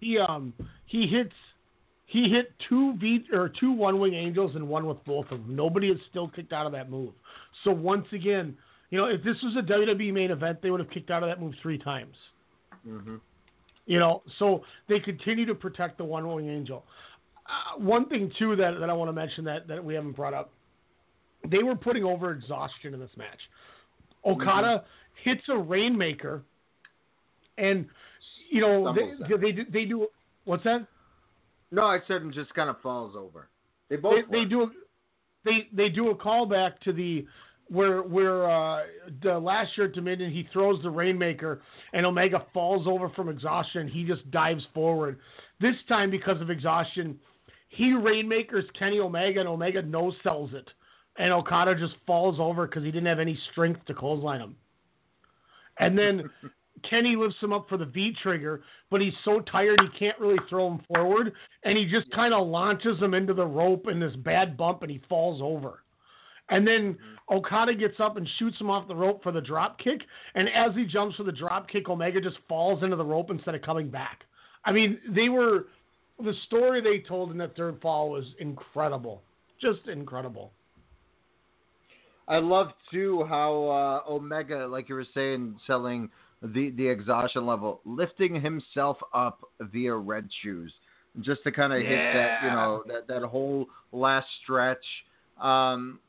He 0.00 0.18
um 0.18 0.52
he 0.86 1.06
hits 1.06 1.32
he 2.06 2.28
hit 2.28 2.52
two 2.68 2.96
V 2.98 3.24
or 3.32 3.48
two 3.48 3.72
one 3.72 3.98
wing 3.98 4.14
angels 4.14 4.54
and 4.54 4.68
one 4.68 4.86
with 4.86 5.02
both 5.04 5.26
of 5.30 5.42
them. 5.42 5.56
Nobody 5.56 5.88
is 5.88 5.98
still 6.10 6.28
kicked 6.28 6.52
out 6.52 6.66
of 6.66 6.72
that 6.72 6.90
move. 6.90 7.12
So 7.64 7.70
once 7.70 8.06
again, 8.12 8.56
you 8.90 8.98
know, 8.98 9.06
if 9.06 9.22
this 9.24 9.36
was 9.42 9.56
a 9.56 9.62
WWE 9.62 10.12
main 10.12 10.30
event, 10.30 10.60
they 10.62 10.70
would 10.70 10.80
have 10.80 10.90
kicked 10.90 11.10
out 11.10 11.22
of 11.22 11.28
that 11.28 11.40
move 11.40 11.54
three 11.62 11.78
times. 11.78 12.14
Mm-hmm. 12.86 13.16
You 13.86 13.98
know, 13.98 14.22
so 14.38 14.62
they 14.88 15.00
continue 15.00 15.46
to 15.46 15.54
protect 15.54 15.98
the 15.98 16.04
one 16.04 16.26
wing 16.32 16.48
angel. 16.48 16.84
Uh, 17.46 17.78
one 17.78 18.08
thing 18.08 18.32
too 18.38 18.56
that, 18.56 18.78
that 18.80 18.88
I 18.88 18.92
want 18.92 19.08
to 19.08 19.12
mention 19.12 19.44
that, 19.44 19.68
that 19.68 19.84
we 19.84 19.94
haven't 19.94 20.16
brought 20.16 20.32
up, 20.32 20.52
they 21.50 21.62
were 21.62 21.76
putting 21.76 22.04
over 22.04 22.30
exhaustion 22.30 22.94
in 22.94 23.00
this 23.00 23.10
match. 23.16 23.40
Okada 24.26 24.84
hits 25.22 25.42
a 25.48 25.56
rainmaker, 25.56 26.42
and 27.58 27.86
you 28.50 28.60
know 28.60 28.94
they, 28.94 29.36
they 29.36 29.52
do- 29.52 29.70
they 29.72 29.84
do 29.84 30.06
what's 30.44 30.64
that? 30.64 30.86
No, 31.70 31.82
I 31.82 31.98
said 32.06 32.22
it 32.22 32.32
just 32.34 32.54
kind 32.54 32.70
of 32.70 32.80
falls 32.80 33.16
over. 33.16 33.48
They 33.90 33.96
both 33.96 34.24
they, 34.30 34.40
they 34.40 34.44
do 34.44 34.62
a, 34.62 34.66
they 35.44 35.68
they 35.72 35.88
do 35.88 36.10
a 36.10 36.14
callback 36.14 36.78
to 36.80 36.92
the 36.92 37.26
where 37.68 38.02
where 38.02 38.50
uh, 38.50 38.82
the 39.22 39.38
last 39.38 39.76
year 39.76 39.86
at 39.86 39.94
Dominion 39.94 40.30
he 40.30 40.48
throws 40.52 40.82
the 40.82 40.90
rainmaker 40.90 41.62
and 41.92 42.04
Omega 42.06 42.44
falls 42.52 42.86
over 42.86 43.08
from 43.10 43.28
exhaustion. 43.28 43.88
He 43.88 44.04
just 44.04 44.30
dives 44.30 44.64
forward. 44.74 45.18
This 45.60 45.76
time 45.88 46.10
because 46.10 46.40
of 46.40 46.50
exhaustion, 46.50 47.18
he 47.68 47.94
rainmakers 47.94 48.64
Kenny 48.78 49.00
Omega 49.00 49.40
and 49.40 49.48
Omega 49.48 49.82
no 49.82 50.12
sells 50.22 50.52
it, 50.52 50.68
and 51.18 51.32
Okada 51.32 51.74
just 51.74 51.94
falls 52.06 52.36
over 52.40 52.66
because 52.66 52.82
he 52.82 52.90
didn't 52.90 53.06
have 53.06 53.20
any 53.20 53.38
strength 53.52 53.84
to 53.86 53.94
clothesline 53.94 54.40
him. 54.40 54.56
And 55.78 55.96
then 55.96 56.30
Kenny 56.88 57.16
lifts 57.16 57.38
him 57.40 57.52
up 57.52 57.68
for 57.68 57.76
the 57.76 57.86
V 57.86 58.14
trigger, 58.22 58.62
but 58.90 59.00
he's 59.00 59.14
so 59.24 59.40
tired 59.40 59.80
he 59.80 59.98
can't 59.98 60.18
really 60.18 60.38
throw 60.48 60.70
him 60.70 60.80
forward, 60.92 61.32
and 61.62 61.78
he 61.78 61.86
just 61.86 62.10
kind 62.12 62.34
of 62.34 62.46
launches 62.46 62.98
him 63.00 63.14
into 63.14 63.34
the 63.34 63.46
rope 63.46 63.88
in 63.88 64.00
this 64.00 64.14
bad 64.16 64.56
bump, 64.56 64.82
and 64.82 64.90
he 64.90 65.00
falls 65.08 65.40
over. 65.42 65.80
And 66.50 66.66
then 66.66 66.94
mm-hmm. 66.94 67.36
Okada 67.36 67.74
gets 67.74 68.00
up 68.00 68.16
and 68.16 68.28
shoots 68.38 68.60
him 68.60 68.68
off 68.68 68.86
the 68.88 68.94
rope 68.94 69.22
for 69.22 69.32
the 69.32 69.40
drop 69.40 69.78
kick, 69.78 70.00
and 70.34 70.48
as 70.48 70.74
he 70.74 70.84
jumps 70.84 71.16
for 71.16 71.24
the 71.24 71.32
drop 71.32 71.68
kick, 71.68 71.88
Omega 71.88 72.20
just 72.20 72.36
falls 72.48 72.82
into 72.82 72.96
the 72.96 73.04
rope 73.04 73.30
instead 73.30 73.54
of 73.54 73.62
coming 73.62 73.88
back. 73.88 74.20
I 74.64 74.72
mean, 74.72 74.98
they 75.08 75.28
were 75.28 75.66
the 76.22 76.34
story 76.46 76.80
they 76.80 77.00
told 77.00 77.30
in 77.30 77.38
that 77.38 77.56
third 77.56 77.80
fall 77.80 78.10
was 78.10 78.24
incredible, 78.38 79.22
just 79.60 79.88
incredible. 79.88 80.52
I 82.26 82.38
love 82.38 82.68
too 82.90 83.24
how 83.28 84.02
uh, 84.06 84.10
Omega, 84.10 84.66
like 84.66 84.88
you 84.88 84.94
were 84.94 85.06
saying, 85.14 85.56
selling 85.66 86.10
the 86.42 86.70
the 86.70 86.86
exhaustion 86.86 87.46
level, 87.46 87.80
lifting 87.84 88.40
himself 88.40 88.96
up 89.12 89.40
via 89.60 89.94
red 89.94 90.28
shoes, 90.42 90.72
just 91.20 91.42
to 91.44 91.52
kind 91.52 91.72
of 91.72 91.80
hit 91.80 92.14
that 92.14 92.42
you 92.42 92.50
know 92.50 92.82
that 92.86 93.06
that 93.08 93.22
whole 93.22 93.66
last 93.92 94.26
stretch. 94.42 94.84
Um, 95.40 96.00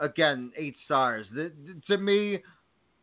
again, 0.00 0.52
eight 0.56 0.76
stars. 0.84 1.26
Th- 1.34 1.52
th- 1.66 1.76
to 1.86 1.98
me, 1.98 2.42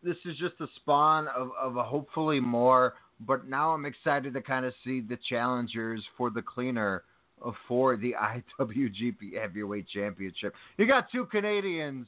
this 0.04 0.18
is 0.26 0.38
just 0.38 0.56
a 0.60 0.68
spawn 0.78 1.28
of 1.30 1.52
of 1.60 1.78
a 1.78 1.84
hopefully 1.84 2.40
more. 2.40 2.96
But 3.22 3.48
now 3.48 3.72
I'm 3.72 3.86
excited 3.86 4.34
to 4.34 4.42
kind 4.42 4.66
of 4.66 4.74
see 4.84 5.00
the 5.00 5.18
challengers 5.30 6.04
for 6.18 6.30
the 6.30 6.42
cleaner 6.42 7.04
for 7.68 7.96
the 7.98 8.14
IWGP 8.60 9.40
Heavyweight 9.40 9.88
Championship. 9.88 10.54
You 10.78 10.86
got 10.86 11.10
two 11.12 11.26
Canadians 11.26 12.08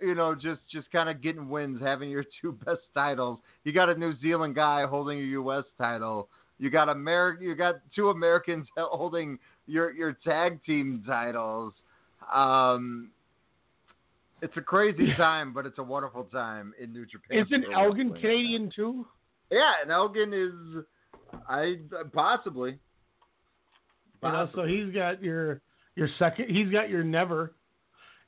you 0.00 0.14
know, 0.14 0.34
just 0.34 0.60
just 0.72 0.90
kind 0.92 1.08
of 1.08 1.22
getting 1.22 1.48
wins, 1.48 1.80
having 1.82 2.10
your 2.10 2.24
two 2.40 2.52
best 2.64 2.80
titles. 2.94 3.38
You 3.64 3.72
got 3.72 3.88
a 3.88 3.94
New 3.94 4.14
Zealand 4.20 4.54
guy 4.54 4.86
holding 4.86 5.18
a 5.18 5.22
U.S. 5.22 5.64
title. 5.78 6.28
You 6.58 6.70
got 6.70 6.88
Ameri- 6.88 7.40
You 7.40 7.54
got 7.54 7.76
two 7.94 8.10
Americans 8.10 8.66
holding 8.76 9.38
your 9.66 9.92
your 9.92 10.12
tag 10.24 10.62
team 10.64 11.02
titles. 11.06 11.72
Um, 12.32 13.10
it's 14.42 14.56
a 14.56 14.60
crazy 14.60 15.12
time, 15.16 15.52
but 15.52 15.66
it's 15.66 15.78
a 15.78 15.82
wonderful 15.82 16.24
time 16.24 16.72
in 16.80 16.92
New 16.92 17.06
Japan. 17.06 17.44
Isn't 17.46 17.64
Elgin. 17.72 18.12
Canadian 18.14 18.70
too? 18.74 19.06
Yeah, 19.50 19.72
and 19.82 19.90
Elgin 19.90 20.32
is, 20.32 20.84
I 21.48 21.76
possibly. 22.12 22.78
You 24.22 24.28
know, 24.28 24.48
so 24.54 24.64
he's 24.64 24.92
got 24.94 25.22
your 25.22 25.60
your 25.96 26.08
second. 26.18 26.50
He's 26.50 26.70
got 26.70 26.90
your 26.90 27.02
never, 27.02 27.52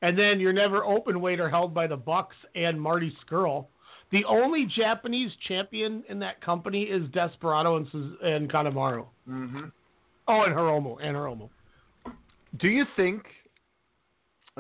and 0.03 0.19
then 0.19 0.41
your 0.41 0.53
never 0.53 0.85
open 0.85 1.21
weight 1.21 1.41
are 1.41 1.49
held 1.49 1.73
by 1.73 1.87
the 1.87 1.97
Bucks 1.97 2.37
and 2.55 2.81
Marty 2.81 3.17
Scurll. 3.25 3.67
The 4.11 4.25
only 4.27 4.67
Japanese 4.67 5.31
champion 5.49 6.05
in 6.09 6.19
that 6.19 6.43
company 6.43 6.83
is 6.83 7.09
Desperado 7.13 7.77
and 7.79 7.87
Sus- 7.91 8.19
and 8.23 8.53
Kanemaru. 8.53 9.07
Mm-hmm. 9.29 9.65
Oh, 10.29 10.43
and 10.43 10.55
Hiromu 10.55 10.97
and 11.03 11.17
Hiromu. 11.17 11.49
Do 12.61 12.69
you 12.69 12.85
think, 12.95 13.23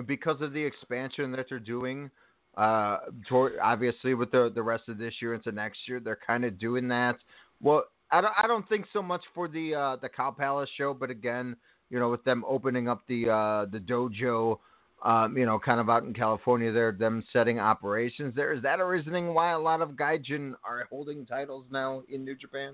because 0.07 0.41
of 0.41 0.55
the 0.55 0.63
expansion 0.63 1.31
that 1.33 1.47
they're 1.51 1.59
doing, 1.59 2.11
uh, 2.57 2.99
toward, 3.29 3.59
obviously 3.63 4.15
with 4.15 4.31
the 4.31 4.51
the 4.55 4.63
rest 4.63 4.89
of 4.89 4.97
this 4.97 5.15
year 5.21 5.35
into 5.35 5.53
next 5.53 5.79
year, 5.87 6.01
they're 6.01 6.19
kind 6.27 6.45
of 6.45 6.59
doing 6.59 6.89
that? 6.89 7.17
Well, 7.61 7.85
I 8.11 8.21
don't, 8.21 8.35
I 8.43 8.47
don't 8.47 8.67
think 8.69 8.87
so 8.93 9.03
much 9.03 9.23
for 9.35 9.49
the 9.49 9.75
uh, 9.75 9.97
the 9.97 10.09
Cow 10.09 10.31
Palace 10.31 10.71
show, 10.77 10.95
but 10.95 11.11
again, 11.11 11.57
you 11.91 11.99
know, 11.99 12.11
with 12.11 12.25
them 12.25 12.45
opening 12.49 12.89
up 12.89 13.03
the 13.07 13.29
uh, 13.29 13.67
the 13.71 13.79
dojo, 13.79 14.59
um, 15.05 15.37
you 15.37 15.47
know, 15.47 15.59
kind 15.59 15.81
of 15.81 15.91
out 15.91 16.05
in 16.05 16.15
California, 16.15 16.73
there, 16.73 16.93
them 16.93 17.25
setting 17.33 17.59
operations 17.59 18.35
there. 18.37 18.53
Is 18.53 18.63
that 18.63 18.81
a 18.81 18.85
reasoning 18.85 19.35
why 19.35 19.53
a 19.53 19.59
lot 19.59 19.81
of 19.81 19.91
gaijin 19.91 20.55
are 20.65 20.87
holding 20.91 21.27
titles 21.27 21.67
now 21.71 22.03
in 22.09 22.25
New 22.25 22.37
Japan? 22.37 22.73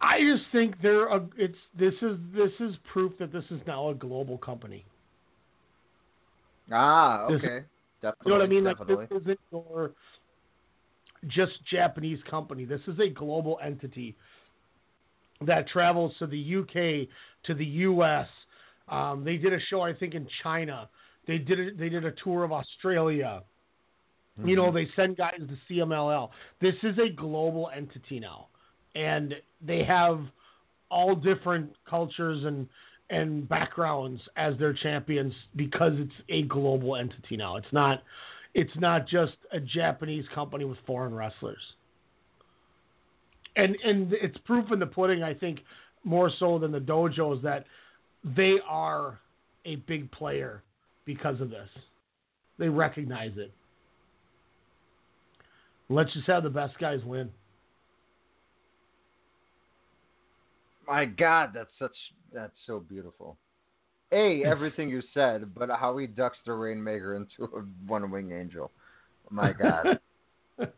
I 0.00 0.20
just 0.20 0.44
think 0.52 0.74
they're 0.80 1.08
a, 1.08 1.26
it's 1.36 1.58
this 1.76 1.94
is 2.02 2.16
this 2.32 2.52
is 2.60 2.76
proof 2.92 3.12
that 3.18 3.32
this 3.32 3.44
is 3.50 3.60
now 3.66 3.90
a 3.90 3.94
global 3.94 4.38
company. 4.38 4.84
Ah, 6.70 7.26
This- 7.28 7.38
okay. 7.38 7.64
Definitely, 8.00 8.16
You 8.26 8.30
know 8.30 8.38
what 8.38 8.44
I 8.44 8.48
mean? 8.48 8.64
Like 8.64 9.08
this 9.10 9.22
isn't 9.22 9.40
your 9.50 9.90
just 11.26 11.52
Japanese 11.68 12.20
company. 12.30 12.64
This 12.64 12.80
is 12.86 12.96
a 13.00 13.08
global 13.08 13.58
entity 13.60 14.14
that 15.44 15.66
travels 15.66 16.14
to 16.20 16.26
the 16.28 16.38
UK, 16.38 17.08
to 17.46 17.54
the 17.54 17.64
US. 17.64 18.28
Um, 18.88 19.24
they 19.24 19.36
did 19.36 19.52
a 19.52 19.58
show, 19.68 19.80
I 19.80 19.92
think, 19.94 20.14
in 20.14 20.28
China. 20.44 20.88
They 21.28 21.38
did 21.38 21.60
a, 21.60 21.74
they 21.74 21.88
did 21.90 22.04
a 22.04 22.12
tour 22.12 22.42
of 22.42 22.52
Australia. 22.52 23.42
You 24.44 24.56
know, 24.56 24.70
Mhm. 24.70 24.74
they 24.74 24.86
send 24.96 25.16
guys 25.16 25.38
to 25.38 25.56
CMLL. 25.68 26.30
This 26.60 26.74
is 26.82 26.98
a 26.98 27.08
global 27.08 27.70
entity 27.74 28.18
now, 28.18 28.46
and 28.94 29.34
they 29.60 29.84
have 29.84 30.20
all 30.90 31.14
different 31.14 31.76
cultures 31.84 32.44
and 32.44 32.66
and 33.10 33.48
backgrounds 33.48 34.20
as 34.36 34.56
their 34.58 34.72
champions 34.74 35.34
because 35.56 35.98
it's 35.98 36.12
a 36.28 36.42
global 36.42 36.96
entity 36.96 37.36
now. 37.36 37.56
It's 37.56 37.72
not 37.72 38.02
it's 38.54 38.76
not 38.76 39.06
just 39.06 39.36
a 39.52 39.60
Japanese 39.60 40.26
company 40.34 40.64
with 40.64 40.78
foreign 40.86 41.14
wrestlers. 41.14 41.74
and 43.56 43.76
and 43.84 44.12
it's 44.12 44.38
proof 44.38 44.70
in 44.72 44.78
the 44.78 44.86
pudding. 44.86 45.22
I 45.22 45.34
think 45.34 45.60
more 46.04 46.30
so 46.38 46.58
than 46.58 46.70
the 46.70 46.80
dojos 46.80 47.42
that 47.42 47.66
they 48.24 48.60
are 48.66 49.18
a 49.64 49.76
big 49.76 50.10
player 50.12 50.62
because 51.08 51.40
of 51.40 51.48
this. 51.48 51.70
They 52.58 52.68
recognize 52.68 53.32
it. 53.38 53.50
Let's 55.88 56.12
just 56.12 56.26
have 56.26 56.42
the 56.42 56.50
best 56.50 56.78
guys 56.78 57.00
win. 57.02 57.30
My 60.86 61.06
God, 61.06 61.52
that's 61.54 61.70
such 61.78 61.96
that's 62.32 62.52
so 62.66 62.78
beautiful. 62.78 63.38
A, 64.12 64.44
everything 64.46 64.90
you 64.90 65.00
said, 65.14 65.54
but 65.54 65.70
how 65.70 65.96
he 65.96 66.06
ducks 66.06 66.36
the 66.44 66.52
Rainmaker 66.52 67.16
into 67.16 67.44
a 67.44 67.62
one 67.86 68.10
wing 68.10 68.32
angel. 68.32 68.70
My 69.30 69.54
God. 69.54 69.98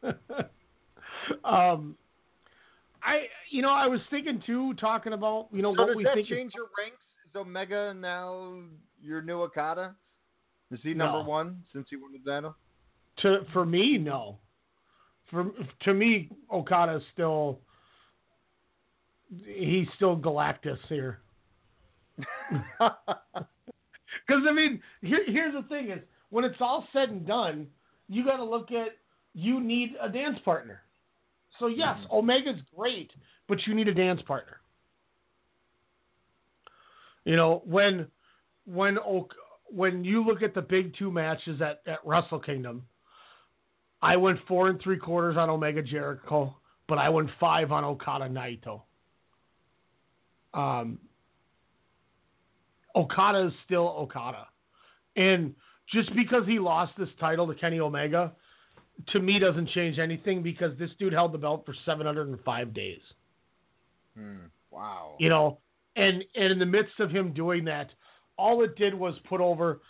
um, 1.45 1.97
I 3.03 3.23
you 3.51 3.63
know 3.63 3.71
I 3.71 3.89
was 3.89 4.01
thinking 4.11 4.41
too, 4.47 4.75
talking 4.75 5.13
about 5.13 5.49
you 5.51 5.63
know 5.63 5.75
so 5.75 5.83
what 5.83 5.89
does 5.89 5.97
we 5.97 6.05
that 6.05 6.15
think. 6.15 6.29
change 6.29 6.53
your 6.55 6.69
ranks? 6.79 7.03
Is 7.29 7.35
Omega 7.35 7.93
now 7.95 8.61
your 9.03 9.23
new 9.23 9.43
Okada? 9.43 9.97
Is 10.71 10.81
he 10.83 10.95
number 10.95 11.23
No. 11.23 11.29
one 11.29 11.63
since 11.73 11.89
he 11.91 11.97
won 11.97 12.13
the 12.13 12.31
title? 12.31 12.57
To 13.23 13.45
for 13.53 13.67
me, 13.67 13.99
no. 13.99 14.39
For 15.31 15.51
to 15.83 15.95
me, 15.95 16.31
Okada 16.53 16.97
is 16.97 17.03
still 17.13 17.61
he's 19.45 19.87
still 19.97 20.17
Galactus 20.17 20.79
here. 20.89 21.21
Because 24.27 24.43
I 24.49 24.53
mean, 24.53 24.83
here, 25.03 25.21
here's 25.27 25.55
the 25.55 25.63
thing: 25.69 25.91
is 25.91 26.01
when 26.31 26.45
it's 26.45 26.61
all 26.61 26.87
said 26.93 27.11
and 27.11 27.27
done, 27.27 27.67
you 28.09 28.25
got 28.25 28.37
to 28.37 28.45
look 28.45 28.71
at 28.73 28.89
you 29.35 29.61
need 29.61 29.95
a 30.01 30.09
dance 30.09 30.39
partner. 30.45 30.83
So 31.59 31.67
yes, 31.67 31.97
mm-hmm. 31.99 32.17
Omega's 32.17 32.61
great, 32.77 33.11
but 33.49 33.67
you 33.67 33.75
need 33.75 33.89
a 33.89 33.95
dance 33.95 34.21
partner. 34.23 34.61
You 37.25 37.37
know 37.37 37.63
when 37.65 38.07
when 38.67 38.99
when 39.73 40.05
you 40.05 40.25
look 40.25 40.43
at 40.43 40.55
the 40.55 40.63
big 40.63 40.95
two 40.99 41.11
matches 41.11 41.61
at, 41.61 41.83
at 41.87 41.99
Wrestle 42.05 42.41
Kingdom, 42.41 42.83
I 44.03 44.17
went 44.17 44.39
four 44.49 44.69
and 44.69 44.81
three 44.81 44.99
quarters 44.99 45.37
on 45.37 45.51
Omega 45.51 45.83
Jericho, 45.83 46.55
but 46.89 46.99
I 46.99 47.09
went 47.09 47.31
five 47.39 47.71
on 47.71 47.85
Okada 47.85 48.29
Naito. 48.29 48.83
Um, 50.55 50.99
Okada 52.97 53.47
is 53.47 53.53
still 53.65 53.95
Okada. 53.99 54.49
And 55.17 55.55
just 55.93 56.15
because 56.15 56.47
he 56.47 56.59
lost 56.59 56.93
this 56.99 57.09
title 57.19 57.47
to 57.47 57.55
Kenny 57.55 57.81
Omega, 57.81 58.33
to 59.09 59.21
me 59.21 59.39
doesn't 59.39 59.69
change 59.71 59.99
anything 59.99 60.43
because 60.43 60.77
this 60.79 60.91
dude 60.99 61.13
held 61.13 61.33
the 61.33 61.39
belt 61.39 61.65
for 61.67 61.75
705 61.85 62.75
days. 62.75 63.01
Hmm. 64.17 64.47
Wow. 64.71 65.17
You 65.19 65.29
know, 65.29 65.59
and 65.97 66.25
and 66.37 66.53
in 66.53 66.59
the 66.59 66.67
midst 66.67 67.01
of 67.01 67.11
him 67.11 67.33
doing 67.33 67.65
that, 67.65 67.91
all 68.41 68.63
it 68.63 68.77
did 68.77 68.95
was 68.95 69.15
put 69.29 69.41
over. 69.41 69.81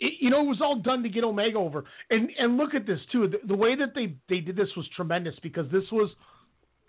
It, 0.00 0.14
you 0.20 0.30
know, 0.30 0.40
it 0.40 0.48
was 0.48 0.60
all 0.60 0.76
done 0.76 1.02
to 1.02 1.08
get 1.08 1.24
Omega 1.24 1.58
over. 1.58 1.84
And 2.10 2.30
and 2.38 2.56
look 2.56 2.74
at 2.74 2.86
this 2.86 3.00
too. 3.12 3.28
The, 3.28 3.38
the 3.46 3.56
way 3.56 3.76
that 3.76 3.94
they 3.94 4.14
they 4.28 4.40
did 4.40 4.56
this 4.56 4.68
was 4.76 4.86
tremendous 4.96 5.34
because 5.42 5.70
this 5.70 5.84
was 5.92 6.10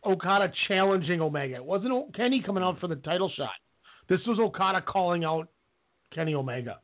Okada 0.06 0.52
challenging 0.68 1.22
Omega. 1.22 1.56
It 1.56 1.66
wasn't 1.66 2.16
Kenny 2.16 2.42
coming 2.42 2.64
out 2.64 2.80
for 2.80 2.88
the 2.88 2.96
title 2.98 3.32
shot. 3.36 3.50
This 4.10 4.20
was 4.28 4.40
Okada 4.40 4.82
calling 4.82 5.24
out 5.24 5.48
Kenny 6.14 6.36
Omega. 6.36 6.80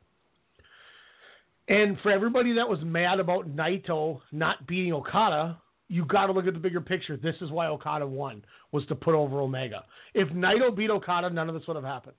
And 1.68 1.98
for 2.00 2.10
everybody 2.10 2.52
that 2.54 2.68
was 2.68 2.80
mad 2.82 3.20
about 3.20 3.54
Naito 3.54 4.20
not 4.32 4.66
beating 4.66 4.92
Okada, 4.92 5.60
you 5.88 6.04
got 6.04 6.26
to 6.26 6.32
look 6.32 6.46
at 6.46 6.54
the 6.54 6.60
bigger 6.60 6.80
picture. 6.80 7.16
This 7.16 7.36
is 7.40 7.50
why 7.50 7.68
Okada 7.68 8.06
won 8.06 8.44
was 8.72 8.84
to 8.86 8.94
put 8.94 9.14
over 9.14 9.40
Omega. 9.40 9.84
If 10.14 10.28
Naito 10.30 10.74
beat 10.74 10.90
Okada, 10.90 11.30
none 11.30 11.48
of 11.48 11.54
this 11.54 11.66
would 11.68 11.76
have 11.76 11.84
happened. 11.84 12.16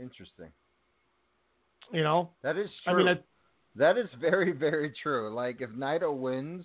Interesting. 0.00 0.48
You 1.92 2.02
know, 2.02 2.30
That 2.42 2.56
is 2.56 2.70
true. 2.84 2.92
I 2.92 2.96
mean, 2.96 3.08
I- 3.08 3.22
that 3.76 3.98
is 3.98 4.08
very, 4.20 4.52
very 4.52 4.90
true. 5.02 5.32
Like 5.34 5.60
if 5.60 5.70
Naito 5.70 6.16
wins, 6.16 6.64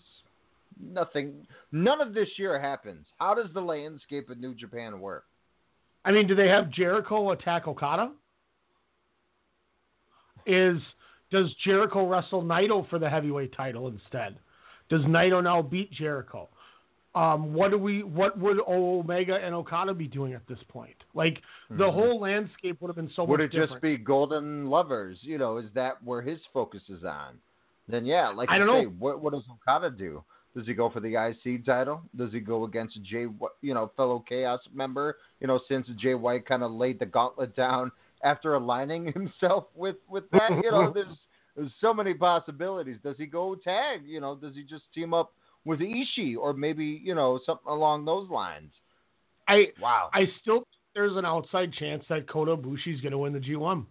nothing, 0.79 1.45
none 1.71 2.01
of 2.01 2.13
this 2.13 2.29
year 2.37 2.59
happens. 2.59 3.07
How 3.19 3.33
does 3.33 3.51
the 3.53 3.61
landscape 3.61 4.29
of 4.29 4.37
New 4.37 4.55
Japan 4.55 4.99
work? 4.99 5.25
I 6.03 6.11
mean, 6.11 6.27
do 6.27 6.35
they 6.35 6.47
have 6.47 6.69
Jericho 6.69 7.31
attack 7.31 7.67
Okada? 7.67 8.11
Is 10.45 10.77
does 11.31 11.51
Jericho 11.63 12.07
wrestle 12.07 12.43
Naito 12.43 12.87
for 12.89 12.99
the 12.99 13.09
heavyweight 13.09 13.53
title 13.53 13.87
instead? 13.87 14.37
Does 14.89 15.01
Naito 15.01 15.43
now 15.43 15.61
beat 15.63 15.91
Jericho? 15.91 16.49
Um, 17.15 17.53
what 17.53 17.71
do 17.71 17.77
we? 17.77 18.03
What 18.03 18.37
would 18.37 18.59
Omega 18.67 19.35
and 19.35 19.55
Okada 19.55 19.93
be 19.93 20.07
doing 20.07 20.33
at 20.33 20.45
this 20.47 20.59
point? 20.67 20.95
Like 21.13 21.41
the 21.69 21.85
Mhm. 21.85 21.93
whole 21.93 22.19
landscape 22.19 22.81
would 22.81 22.89
have 22.89 22.97
been 22.97 23.09
so 23.15 23.23
Would 23.23 23.39
it 23.39 23.51
just 23.51 23.79
be 23.81 23.97
Golden 23.97 24.69
Lovers? 24.69 25.23
You 25.23 25.37
know, 25.37 25.57
is 25.57 25.71
that 25.73 26.03
where 26.03 26.21
his 26.21 26.45
focus 26.47 26.81
is 26.89 27.05
on? 27.05 27.39
Then 27.87 28.05
yeah, 28.05 28.27
like 28.29 28.49
I 28.49 28.57
don't 28.57 28.67
say, 28.67 28.85
know. 28.85 28.91
what 28.99 29.21
what 29.21 29.33
does 29.33 29.43
Okada 29.49 29.89
do? 29.89 30.23
Does 30.55 30.65
he 30.67 30.73
go 30.73 30.89
for 30.89 30.99
the 30.99 31.15
IC 31.15 31.65
title? 31.65 32.01
Does 32.15 32.31
he 32.31 32.39
go 32.39 32.63
against 32.63 33.01
Jay, 33.03 33.27
you 33.61 33.73
know, 33.73 33.91
fellow 33.97 34.19
Chaos 34.19 34.61
member? 34.73 35.17
You 35.39 35.47
know, 35.47 35.59
since 35.67 35.87
Jay 35.97 36.15
White 36.15 36.45
kind 36.45 36.63
of 36.63 36.71
laid 36.71 36.99
the 36.99 37.05
gauntlet 37.05 37.55
down 37.55 37.91
after 38.23 38.55
aligning 38.55 39.05
himself 39.13 39.65
with 39.73 39.97
with 40.09 40.29
that. 40.31 40.49
You 40.63 40.71
know, 40.71 40.91
there's 40.93 41.17
there's 41.55 41.71
so 41.79 41.93
many 41.93 42.13
possibilities. 42.13 42.97
Does 43.03 43.15
he 43.17 43.25
go 43.25 43.55
tag? 43.55 44.01
You 44.05 44.19
know, 44.19 44.35
does 44.35 44.53
he 44.55 44.63
just 44.63 44.83
team 44.93 45.13
up 45.13 45.33
with 45.65 45.79
Ishii 45.79 46.37
or 46.37 46.53
maybe 46.53 47.01
you 47.03 47.15
know 47.15 47.39
something 47.45 47.67
along 47.67 48.05
those 48.05 48.29
lines? 48.29 48.71
I 49.47 49.67
wow. 49.81 50.09
I 50.13 50.25
still 50.41 50.65
there's 50.93 51.17
an 51.17 51.25
outside 51.25 51.73
chance 51.73 52.03
that 52.09 52.29
Kota 52.29 52.55
Ibushi's 52.55 53.01
going 53.01 53.11
to 53.11 53.17
win 53.17 53.33
the 53.33 53.39
G1. 53.39 53.85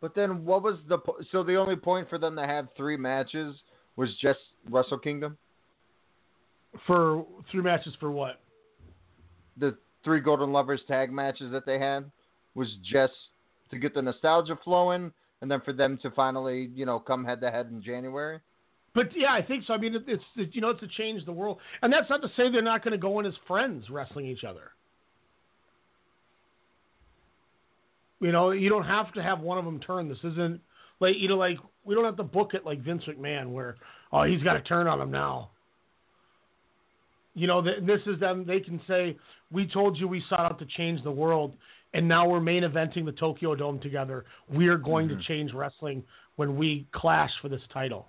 But 0.00 0.14
then, 0.14 0.46
what 0.46 0.62
was 0.62 0.78
the 0.88 0.96
po- 0.96 1.18
so 1.30 1.42
the 1.42 1.56
only 1.56 1.76
point 1.76 2.08
for 2.08 2.18
them 2.18 2.34
to 2.36 2.46
have 2.46 2.68
three 2.76 2.96
matches 2.96 3.54
was 3.96 4.08
just 4.20 4.38
Wrestle 4.70 4.98
Kingdom? 4.98 5.36
For 6.86 7.26
three 7.50 7.60
matches 7.60 7.92
for 8.00 8.10
what? 8.10 8.40
The 9.58 9.76
three 10.02 10.20
Golden 10.20 10.52
Lovers 10.52 10.80
tag 10.88 11.12
matches 11.12 11.52
that 11.52 11.66
they 11.66 11.78
had 11.78 12.10
was 12.54 12.68
just 12.90 13.12
to 13.70 13.78
get 13.78 13.94
the 13.94 14.00
nostalgia 14.00 14.58
flowing, 14.64 15.12
and 15.40 15.50
then 15.50 15.60
for 15.62 15.72
them 15.72 15.98
to 16.02 16.10
finally, 16.10 16.70
you 16.74 16.86
know, 16.86 16.98
come 16.98 17.24
head 17.24 17.40
to 17.40 17.50
head 17.50 17.68
in 17.70 17.82
January. 17.82 18.40
But 18.94 19.16
yeah, 19.16 19.32
I 19.32 19.42
think 19.42 19.64
so. 19.66 19.74
I 19.74 19.78
mean, 19.78 19.94
it, 19.94 20.04
it's 20.06 20.24
it, 20.36 20.50
you 20.52 20.60
know, 20.60 20.70
it's 20.70 20.80
to 20.80 20.88
change 20.88 21.24
the 21.24 21.32
world, 21.32 21.58
and 21.82 21.92
that's 21.92 22.10
not 22.10 22.22
to 22.22 22.28
say 22.36 22.50
they're 22.50 22.62
not 22.62 22.82
going 22.82 22.92
to 22.92 22.98
go 22.98 23.20
in 23.20 23.26
as 23.26 23.34
friends 23.46 23.88
wrestling 23.88 24.26
each 24.26 24.44
other. 24.44 24.72
You 28.20 28.32
know, 28.32 28.50
you 28.50 28.68
don't 28.68 28.84
have 28.84 29.12
to 29.14 29.22
have 29.22 29.40
one 29.40 29.58
of 29.58 29.64
them 29.64 29.80
turn. 29.80 30.08
This 30.08 30.18
isn't 30.24 30.60
like 30.98 31.16
you 31.18 31.28
know, 31.28 31.36
like 31.36 31.58
we 31.84 31.94
don't 31.94 32.04
have 32.04 32.16
to 32.16 32.24
book 32.24 32.54
it 32.54 32.66
like 32.66 32.82
Vince 32.82 33.04
McMahon, 33.08 33.50
where 33.50 33.76
oh 34.12 34.24
he's 34.24 34.42
got 34.42 34.54
to 34.54 34.62
turn 34.62 34.86
on 34.86 35.00
him 35.00 35.10
now. 35.10 35.50
You 37.34 37.46
know, 37.46 37.62
th- 37.62 37.84
this 37.86 38.00
is 38.06 38.18
them. 38.18 38.44
They 38.44 38.58
can 38.58 38.80
say, 38.88 39.16
"We 39.52 39.68
told 39.68 39.96
you 39.96 40.08
we 40.08 40.22
sought 40.28 40.40
out 40.40 40.58
to 40.58 40.66
change 40.66 41.02
the 41.04 41.12
world, 41.12 41.54
and 41.94 42.06
now 42.06 42.28
we're 42.28 42.40
main 42.40 42.62
eventing 42.62 43.04
the 43.04 43.12
Tokyo 43.12 43.54
Dome 43.54 43.78
together. 43.80 44.24
We 44.48 44.68
are 44.68 44.76
going 44.78 45.08
Mhm. 45.08 45.18
to 45.18 45.24
change 45.24 45.52
wrestling 45.52 46.04
when 46.36 46.56
we 46.56 46.86
clash 46.92 47.32
for 47.40 47.48
this 47.48 47.62
title." 47.72 48.08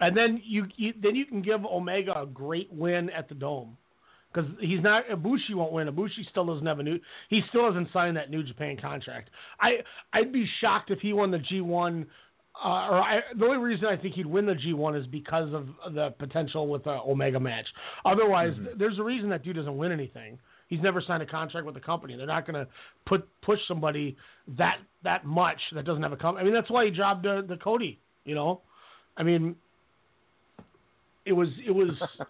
And 0.00 0.16
then 0.16 0.40
you, 0.44 0.66
you 0.76 0.92
then 1.00 1.14
you 1.16 1.24
can 1.24 1.40
give 1.42 1.64
Omega 1.64 2.20
a 2.20 2.26
great 2.26 2.70
win 2.72 3.08
at 3.10 3.28
the 3.28 3.34
Dome 3.34 3.76
because 4.32 4.50
he's 4.60 4.82
not 4.82 5.06
Ibushi 5.06 5.54
won't 5.54 5.72
win. 5.72 5.88
Ibushi 5.88 6.28
still 6.28 6.44
doesn't 6.44 6.66
have 6.66 6.80
a 6.80 6.82
new. 6.82 7.00
He 7.30 7.42
still 7.48 7.66
hasn't 7.66 7.90
signed 7.92 8.16
that 8.18 8.30
New 8.30 8.42
Japan 8.42 8.76
contract. 8.76 9.30
I 9.60 9.78
I'd 10.12 10.32
be 10.32 10.46
shocked 10.60 10.90
if 10.90 11.00
he 11.00 11.12
won 11.12 11.30
the 11.30 11.38
G1. 11.38 12.06
Uh, 12.62 12.68
or 12.90 13.02
I, 13.02 13.20
the 13.36 13.44
only 13.44 13.58
reason 13.58 13.86
I 13.86 13.96
think 13.96 14.14
he'd 14.14 14.24
win 14.24 14.46
the 14.46 14.54
G1 14.54 14.98
is 14.98 15.06
because 15.08 15.52
of 15.52 15.68
the 15.92 16.10
potential 16.18 16.68
with 16.68 16.84
the 16.84 16.98
Omega 17.02 17.38
match. 17.38 17.66
Otherwise, 18.06 18.54
th- 18.56 18.78
there's 18.78 18.98
a 18.98 19.02
reason 19.02 19.28
that 19.28 19.42
dude 19.42 19.56
doesn't 19.56 19.76
win 19.76 19.92
anything. 19.92 20.38
He's 20.68 20.80
never 20.82 21.00
signed 21.00 21.22
a 21.22 21.26
contract 21.26 21.64
with 21.64 21.74
the 21.74 21.80
company. 21.80 22.16
They're 22.16 22.26
not 22.26 22.46
going 22.46 22.64
to 22.64 22.70
put 23.06 23.28
push 23.42 23.60
somebody 23.68 24.16
that 24.58 24.78
that 25.04 25.24
much 25.24 25.60
that 25.72 25.84
doesn't 25.84 26.02
have 26.02 26.12
a 26.12 26.16
company. 26.16 26.42
I 26.42 26.44
mean, 26.44 26.54
that's 26.54 26.70
why 26.70 26.86
he 26.86 26.90
jobbed 26.90 27.24
the, 27.24 27.44
the 27.48 27.56
Cody. 27.56 28.00
You 28.24 28.34
know, 28.34 28.62
I 29.16 29.22
mean, 29.22 29.54
it 31.24 31.32
was 31.32 31.48
it 31.64 31.70
was 31.70 31.90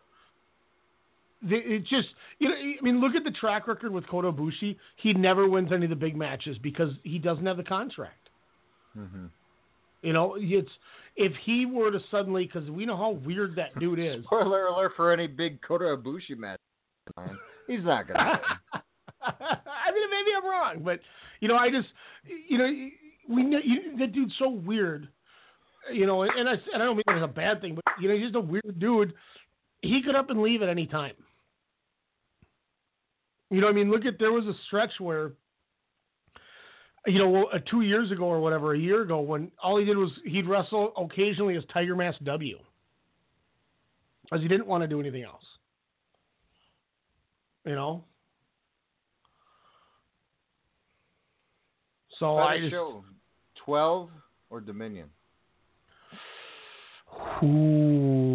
it 1.48 1.84
just 1.86 2.08
you 2.38 2.48
know 2.48 2.54
I 2.54 2.82
mean 2.82 3.00
look 3.00 3.14
at 3.14 3.24
the 3.24 3.30
track 3.30 3.66
record 3.66 3.92
with 3.92 4.06
Kota 4.08 4.30
Ibushi. 4.30 4.76
He 4.96 5.14
never 5.14 5.48
wins 5.48 5.72
any 5.72 5.84
of 5.84 5.90
the 5.90 5.96
big 5.96 6.16
matches 6.16 6.58
because 6.62 6.90
he 7.04 7.18
doesn't 7.18 7.46
have 7.46 7.56
the 7.56 7.64
contract. 7.64 8.28
Mm-hmm. 8.96 9.26
You 10.02 10.12
know, 10.12 10.36
it's 10.38 10.70
if 11.16 11.32
he 11.44 11.66
were 11.66 11.90
to 11.90 12.00
suddenly 12.10 12.44
because 12.44 12.68
we 12.70 12.84
know 12.84 12.96
how 12.96 13.10
weird 13.10 13.56
that 13.56 13.78
dude 13.78 13.98
is. 13.98 14.24
Spoiler 14.26 14.66
alert 14.66 14.92
for 14.96 15.12
any 15.12 15.26
big 15.26 15.60
Kota 15.62 15.84
Ibushi 15.84 16.36
match. 16.36 16.60
He's 17.66 17.84
not 17.84 18.08
gonna. 18.08 18.20
I 19.22 19.92
mean, 19.92 20.10
maybe 20.10 20.30
I'm 20.36 20.44
wrong, 20.44 20.82
but 20.84 21.00
you 21.40 21.48
know, 21.48 21.56
I 21.56 21.70
just, 21.70 21.88
you 22.48 22.58
know, 22.58 22.64
we 23.28 23.42
know 23.42 23.58
you, 23.64 23.96
that 23.98 24.12
dude's 24.12 24.34
so 24.38 24.48
weird. 24.48 25.08
You 25.92 26.06
know, 26.06 26.22
and 26.22 26.48
I 26.48 26.52
and 26.72 26.82
I 26.82 26.84
don't 26.84 26.96
mean 26.96 27.04
it 27.06 27.16
as 27.16 27.22
a 27.22 27.28
bad 27.28 27.60
thing, 27.60 27.76
but 27.76 27.84
you 28.00 28.08
know, 28.08 28.14
he's 28.14 28.24
just 28.24 28.36
a 28.36 28.40
weird 28.40 28.78
dude. 28.78 29.14
He 29.82 30.02
could 30.02 30.16
up 30.16 30.30
and 30.30 30.42
leave 30.42 30.62
at 30.62 30.68
any 30.68 30.86
time. 30.86 31.14
You 33.50 33.60
know, 33.60 33.68
I 33.68 33.72
mean, 33.72 33.90
look 33.90 34.04
at 34.04 34.18
there 34.18 34.32
was 34.32 34.44
a 34.46 34.54
stretch 34.66 34.90
where, 34.98 35.32
you 37.06 37.18
know, 37.20 37.44
uh, 37.44 37.58
two 37.70 37.82
years 37.82 38.10
ago 38.10 38.24
or 38.24 38.40
whatever, 38.40 38.74
a 38.74 38.78
year 38.78 39.02
ago, 39.02 39.20
when 39.20 39.52
all 39.62 39.78
he 39.78 39.84
did 39.84 39.96
was 39.96 40.10
he'd 40.24 40.48
wrestle 40.48 40.92
occasionally 40.96 41.56
as 41.56 41.62
Tiger 41.72 41.94
Mask 41.94 42.18
W, 42.24 42.58
because 44.24 44.42
he 44.42 44.48
didn't 44.48 44.66
want 44.66 44.82
to 44.82 44.88
do 44.88 44.98
anything 44.98 45.22
else. 45.22 45.44
You 47.66 47.74
know. 47.74 48.04
So 52.18 52.36
Better 52.36 52.48
I 52.48 52.58
just 52.60 52.70
show, 52.70 53.04
twelve 53.64 54.08
or 54.48 54.60
Dominion. 54.60 55.10
Ooh. 57.42 58.26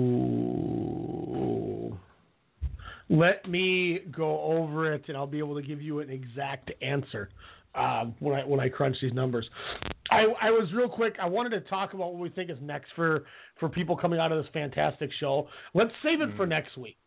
Let 3.09 3.49
me 3.49 4.01
go 4.11 4.41
over 4.41 4.93
it, 4.93 5.05
and 5.07 5.17
I'll 5.17 5.27
be 5.27 5.39
able 5.39 5.55
to 5.55 5.61
give 5.61 5.81
you 5.81 5.99
an 5.99 6.09
exact 6.09 6.71
answer 6.81 7.29
um, 7.75 8.15
when 8.19 8.39
I 8.39 8.45
when 8.45 8.59
I 8.59 8.69
crunch 8.69 8.97
these 9.01 9.13
numbers. 9.13 9.49
I, 10.09 10.25
I 10.41 10.49
was 10.51 10.71
real 10.73 10.89
quick. 10.89 11.15
I 11.21 11.27
wanted 11.27 11.49
to 11.51 11.61
talk 11.61 11.93
about 11.93 12.13
what 12.13 12.21
we 12.21 12.29
think 12.29 12.49
is 12.49 12.57
next 12.61 12.91
for 12.95 13.23
for 13.59 13.69
people 13.69 13.95
coming 13.97 14.19
out 14.19 14.31
of 14.31 14.43
this 14.43 14.51
fantastic 14.53 15.11
show. 15.19 15.47
Let's 15.73 15.91
save 16.03 16.21
it 16.21 16.29
for 16.35 16.45
next 16.45 16.77
week 16.77 16.97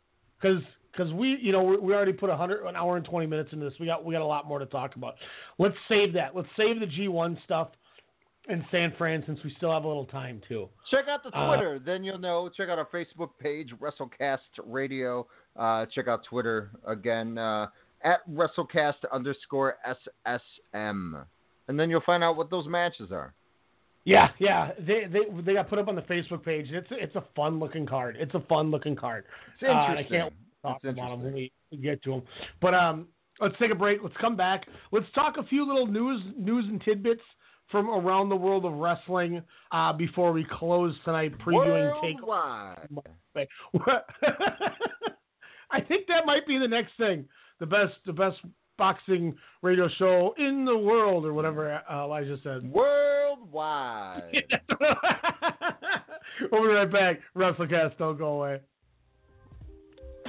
because 0.41 0.63
because 0.97 1.13
we 1.13 1.39
you 1.41 1.53
know 1.53 1.63
we, 1.63 1.77
we 1.79 1.95
already 1.95 2.13
put 2.13 2.31
a 2.31 2.37
hundred 2.37 2.65
an 2.67 2.77
hour 2.77 2.97
and 2.97 3.05
twenty 3.05 3.27
minutes 3.27 3.53
into 3.53 3.65
this. 3.69 3.75
We 3.79 3.87
got 3.87 4.05
we 4.05 4.13
got 4.15 4.23
a 4.23 4.27
lot 4.27 4.47
more 4.47 4.59
to 4.59 4.67
talk 4.67 4.97
about. 4.97 5.15
Let's 5.59 5.77
save 5.89 6.13
that. 6.15 6.35
Let's 6.35 6.49
save 6.57 6.81
the 6.81 6.87
G 6.87 7.09
one 7.09 7.39
stuff 7.45 7.69
in 8.49 8.65
San 8.71 8.93
Fran 8.99 9.23
since 9.27 9.41
we 9.43 9.53
still 9.57 9.73
have 9.73 9.85
a 9.85 9.89
little 9.89 10.05
time 10.05 10.41
too. 10.47 10.69
Check 10.91 11.07
out 11.09 11.23
the 11.23 11.31
Uh, 11.37 11.47
Twitter, 11.47 11.79
then 11.79 12.05
you'll 12.05 12.19
know. 12.19 12.51
Check 12.55 12.69
out 12.69 12.79
our 12.79 12.87
Facebook 12.93 13.31
page, 13.41 13.73
WrestleCast 13.81 14.39
Radio. 14.67 15.27
Uh, 15.57 15.87
check 15.87 16.09
out 16.09 16.25
Twitter 16.25 16.71
again 16.87 17.39
uh, 17.39 17.69
at 18.03 18.21
WrestleCast 18.31 18.97
underscore 19.13 19.79
SSM, 20.27 21.25
and 21.69 21.81
then 21.81 21.89
you'll 21.91 22.03
find 22.03 22.23
out 22.23 22.37
what 22.37 22.51
those 22.51 22.67
matches 22.69 23.11
are. 23.13 23.33
Yeah, 24.07 24.29
yeah, 24.39 24.73
they 24.79 25.07
they 25.07 25.21
they 25.43 25.55
got 25.55 25.71
put 25.71 25.79
up 25.79 25.89
on 25.89 25.95
the 25.95 26.03
Facebook 26.03 26.45
page. 26.45 26.67
It's 26.71 26.89
it's 26.91 27.17
a 27.17 27.25
fun 27.35 27.59
looking 27.59 27.87
card. 27.87 28.17
It's 28.19 28.35
a 28.35 28.41
fun 28.41 28.71
looking 28.71 28.95
card. 28.95 29.25
It's 29.55 29.63
Uh, 29.63 29.95
interesting. 29.97 30.31
It's 30.65 30.85
about 30.85 30.97
them 30.97 31.23
when 31.23 31.33
we 31.33 31.53
get 31.83 32.03
to 32.05 32.11
them. 32.11 32.23
But 32.61 32.75
um, 32.75 33.07
let's 33.41 33.55
take 33.59 33.71
a 33.71 33.75
break. 33.75 34.01
Let's 34.03 34.17
come 34.21 34.37
back. 34.37 34.67
Let's 34.93 35.07
talk 35.15 35.37
a 35.39 35.45
few 35.45 35.67
little 35.67 35.87
news 35.87 36.23
news 36.37 36.65
and 36.69 36.81
tidbits 36.83 37.23
from 37.71 37.89
around 37.91 38.29
the 38.29 38.37
world 38.37 38.65
of 38.65 38.75
wrestling 38.75 39.43
uh, 39.73 39.93
before 39.93 40.33
we 40.33 40.45
close 40.45 40.95
tonight, 41.05 41.33
previewing 41.39 42.01
take. 42.03 42.25
Worldwide. 42.25 42.89
I 45.71 45.81
think 45.81 46.07
that 46.09 46.27
might 46.27 46.47
be 46.47 46.59
the 46.59 46.69
next 46.69 46.93
thing. 46.99 47.25
The 47.61 47.67
best 47.67 47.95
the 48.07 48.13
best 48.13 48.37
boxing 48.77 49.35
radio 49.63 49.89
show 49.99 50.35
in 50.37 50.65
the 50.65 50.77
world, 50.77 51.25
or 51.25 51.33
whatever 51.33 51.81
uh, 51.89 52.05
Elijah 52.05 52.39
said. 52.43 52.71
Worldwide. 52.71 54.45
We'll 56.51 56.63
be 56.63 56.69
right 56.69 56.91
back. 56.91 57.21
WrestleCast, 57.37 57.99
don't 57.99 58.19
go 58.19 58.41
away. 58.41 58.61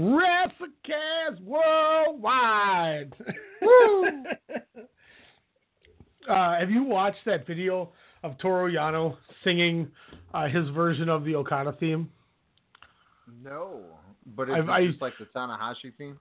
WrestleCast 0.00 1.42
Worldwide. 1.42 3.12
Woo! 3.60 4.06
uh, 6.28 6.58
have 6.58 6.70
you 6.70 6.82
watched 6.84 7.24
that 7.26 7.46
video 7.46 7.92
of 8.22 8.38
Toru 8.38 8.72
Yano 8.72 9.16
singing 9.44 9.88
uh, 10.32 10.48
his 10.48 10.68
version 10.70 11.08
of 11.10 11.24
the 11.24 11.34
Okada 11.34 11.72
theme? 11.78 12.08
No, 13.44 13.82
but 14.34 14.48
it's 14.48 14.58
I've- 14.58 14.70
I- 14.70 14.86
just 14.86 15.02
like 15.02 15.12
the 15.18 15.26
Tanahashi 15.26 15.92
theme. 15.98 16.18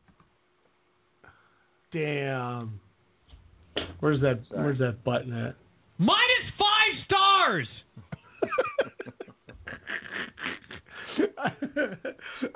Damn. 1.91 2.79
Where's 3.99 4.21
that? 4.21 4.41
Where's 4.51 4.77
that 4.79 5.03
button 5.03 5.33
at? 5.33 5.55
Minus 5.97 6.19
five 6.57 6.93
stars. 7.05 7.67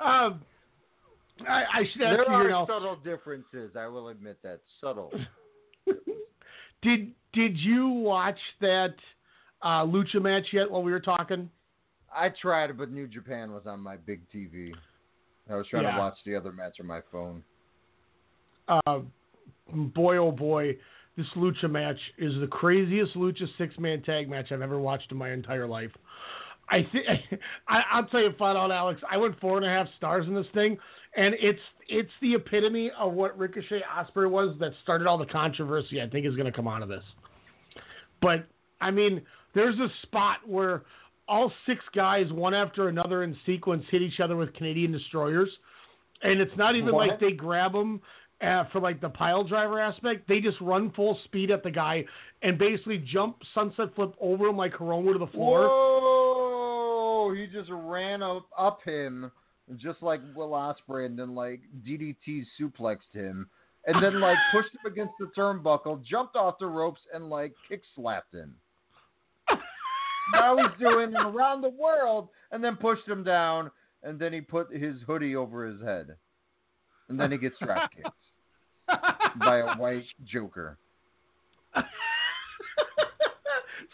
um, 0.00 0.40
I, 1.48 1.62
I 1.72 1.82
There 1.98 2.30
are 2.30 2.66
subtle 2.66 2.96
differences. 2.96 3.72
I 3.76 3.86
will 3.88 4.08
admit 4.08 4.38
that 4.42 4.60
subtle. 4.80 5.12
Did 6.82 7.12
Did 7.32 7.58
you 7.58 7.88
watch 7.88 8.38
that 8.60 8.94
uh, 9.62 9.84
lucha 9.84 10.20
match 10.22 10.46
yet? 10.52 10.70
While 10.70 10.82
we 10.82 10.92
were 10.92 11.00
talking, 11.00 11.50
I 12.14 12.28
tried, 12.40 12.76
but 12.78 12.90
New 12.90 13.08
Japan 13.08 13.52
was 13.52 13.62
on 13.66 13.80
my 13.80 13.96
big 13.96 14.20
TV. 14.34 14.72
I 15.50 15.56
was 15.56 15.66
trying 15.68 15.84
Yeah. 15.84 15.92
to 15.92 15.98
watch 15.98 16.16
the 16.24 16.36
other 16.36 16.52
match 16.52 16.76
on 16.80 16.86
my 16.86 17.00
phone. 17.10 17.42
uh, 18.68 19.00
boy 19.72 20.16
oh 20.18 20.30
boy, 20.32 20.76
this 21.16 21.26
lucha 21.36 21.70
match 21.70 21.98
is 22.18 22.32
the 22.40 22.46
craziest 22.46 23.14
lucha 23.14 23.46
six 23.58 23.76
man 23.78 24.02
tag 24.02 24.28
match 24.28 24.52
I've 24.52 24.62
ever 24.62 24.78
watched 24.78 25.10
in 25.10 25.18
my 25.18 25.30
entire 25.32 25.66
life. 25.66 25.90
I 26.70 26.86
think 26.92 27.06
I'll 27.68 28.06
tell 28.06 28.20
you 28.20 28.32
flat 28.38 28.56
out, 28.56 28.70
Alex. 28.70 29.00
I 29.10 29.16
went 29.16 29.38
four 29.40 29.56
and 29.56 29.66
a 29.66 29.68
half 29.68 29.86
stars 29.96 30.26
in 30.26 30.34
this 30.34 30.46
thing, 30.54 30.78
and 31.16 31.34
it's 31.38 31.60
it's 31.88 32.10
the 32.20 32.34
epitome 32.34 32.90
of 32.98 33.12
what 33.12 33.38
Ricochet 33.38 33.82
Ospreay 33.82 34.28
was 34.30 34.56
that 34.60 34.72
started 34.82 35.06
all 35.06 35.18
the 35.18 35.26
controversy. 35.26 36.00
I 36.00 36.08
think 36.08 36.26
is 36.26 36.34
going 36.34 36.50
to 36.50 36.52
come 36.52 36.68
out 36.68 36.82
of 36.82 36.88
this. 36.88 37.04
But 38.20 38.46
I 38.80 38.90
mean, 38.90 39.22
there's 39.54 39.78
a 39.78 39.88
spot 40.02 40.38
where 40.46 40.82
all 41.28 41.52
six 41.66 41.82
guys, 41.94 42.30
one 42.32 42.54
after 42.54 42.88
another 42.88 43.22
in 43.22 43.36
sequence, 43.46 43.84
hit 43.90 44.02
each 44.02 44.20
other 44.20 44.36
with 44.36 44.52
Canadian 44.54 44.92
destroyers, 44.92 45.48
and 46.22 46.40
it's 46.40 46.56
not 46.56 46.76
even 46.76 46.94
What? 46.94 47.08
like 47.08 47.20
they 47.20 47.32
grab 47.32 47.72
them 47.72 48.00
uh, 48.40 48.64
for 48.72 48.80
like 48.80 49.00
the 49.00 49.08
pile 49.08 49.44
driver 49.44 49.80
aspect. 49.80 50.28
They 50.28 50.40
just 50.40 50.60
run 50.60 50.90
full 50.92 51.18
speed 51.24 51.50
at 51.50 51.62
the 51.62 51.70
guy 51.70 52.04
and 52.42 52.58
basically 52.58 52.98
jump 52.98 53.38
sunset 53.54 53.94
flip 53.94 54.14
over 54.20 54.48
him 54.48 54.56
like 54.56 54.72
Hiromu 54.74 55.12
to 55.12 55.18
the 55.18 55.26
floor. 55.28 55.68
Whoa! 55.68 57.34
He 57.34 57.46
just 57.46 57.70
ran 57.72 58.22
up, 58.22 58.46
up 58.56 58.80
him, 58.84 59.30
just 59.76 60.02
like 60.02 60.20
Will 60.34 60.50
Ospreay, 60.50 61.06
and 61.06 61.18
then 61.18 61.34
like 61.34 61.60
DDT 61.86 62.44
suplexed 62.60 63.12
him, 63.12 63.48
and 63.86 64.02
then 64.02 64.20
like 64.20 64.38
pushed 64.52 64.72
him 64.74 64.92
against 64.92 65.14
the 65.18 65.30
turnbuckle, 65.36 66.02
jumped 66.04 66.36
off 66.36 66.58
the 66.58 66.66
ropes, 66.66 67.00
and 67.12 67.28
like 67.30 67.54
kick 67.68 67.82
slapped 67.94 68.34
him. 68.34 68.54
now 70.34 70.56
he's 70.56 70.78
doing 70.78 71.14
around 71.14 71.60
the 71.60 71.68
world, 71.68 72.28
and 72.50 72.62
then 72.62 72.76
pushed 72.76 73.08
him 73.08 73.24
down, 73.24 73.70
and 74.02 74.18
then 74.18 74.32
he 74.32 74.40
put 74.40 74.74
his 74.74 74.96
hoodie 75.06 75.36
over 75.36 75.66
his 75.66 75.80
head, 75.82 76.16
and 77.08 77.18
then 77.18 77.32
he 77.32 77.38
gets 77.38 77.56
drop 77.62 77.90
kicked 77.96 78.08
by 79.38 79.58
a 79.58 79.76
white 79.76 80.04
Joker. 80.24 80.78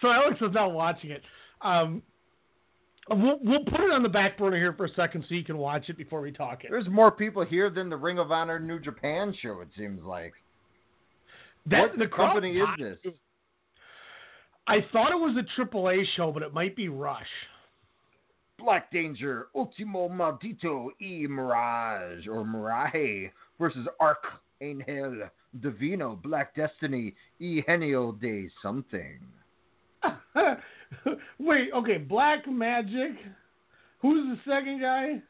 so 0.00 0.08
Alex 0.08 0.36
is 0.40 0.52
not 0.52 0.72
watching 0.72 1.10
it. 1.10 1.22
Um, 1.62 2.02
we'll, 3.16 3.38
we'll 3.42 3.64
put 3.64 3.80
it 3.80 3.90
on 3.90 4.02
the 4.02 4.08
back 4.08 4.38
burner 4.38 4.56
here 4.56 4.72
for 4.72 4.86
a 4.86 4.94
second 4.94 5.24
so 5.28 5.34
you 5.34 5.44
can 5.44 5.58
watch 5.58 5.88
it 5.88 5.96
before 5.96 6.20
we 6.20 6.32
talk 6.32 6.64
it. 6.64 6.68
There's 6.70 6.88
more 6.88 7.10
people 7.10 7.44
here 7.44 7.70
than 7.70 7.90
the 7.90 7.96
Ring 7.96 8.18
of 8.18 8.30
Honor 8.30 8.58
New 8.58 8.78
Japan 8.80 9.34
show. 9.42 9.60
It 9.60 9.68
seems 9.76 10.02
like. 10.02 10.32
That- 11.66 11.90
what 11.90 11.98
the 11.98 12.06
company 12.06 12.58
is 12.58 12.68
this? 12.78 13.12
I 14.66 14.86
thought 14.92 15.10
it 15.10 15.16
was 15.16 15.36
a 15.36 15.60
AAA 15.60 16.04
show, 16.16 16.30
but 16.30 16.42
it 16.42 16.54
might 16.54 16.76
be 16.76 16.88
Rush. 16.88 17.26
Black 18.58 18.90
Danger, 18.92 19.48
Ultimo 19.56 20.08
Maldito 20.08 20.90
e 21.00 21.26
Mirage 21.26 22.28
or 22.28 22.44
Mirage 22.44 23.30
versus 23.58 23.88
Arc 23.98 24.22
Angel 24.60 25.28
Divino, 25.60 26.14
Black 26.22 26.54
Destiny 26.54 27.14
e 27.40 27.62
Genio 27.66 28.12
de 28.12 28.48
something. 28.62 29.18
Wait, 31.38 31.70
okay, 31.74 31.98
Black 31.98 32.50
Magic. 32.50 33.12
Who's 34.00 34.36
the 34.36 34.50
second 34.50 34.80
guy? 34.80 35.22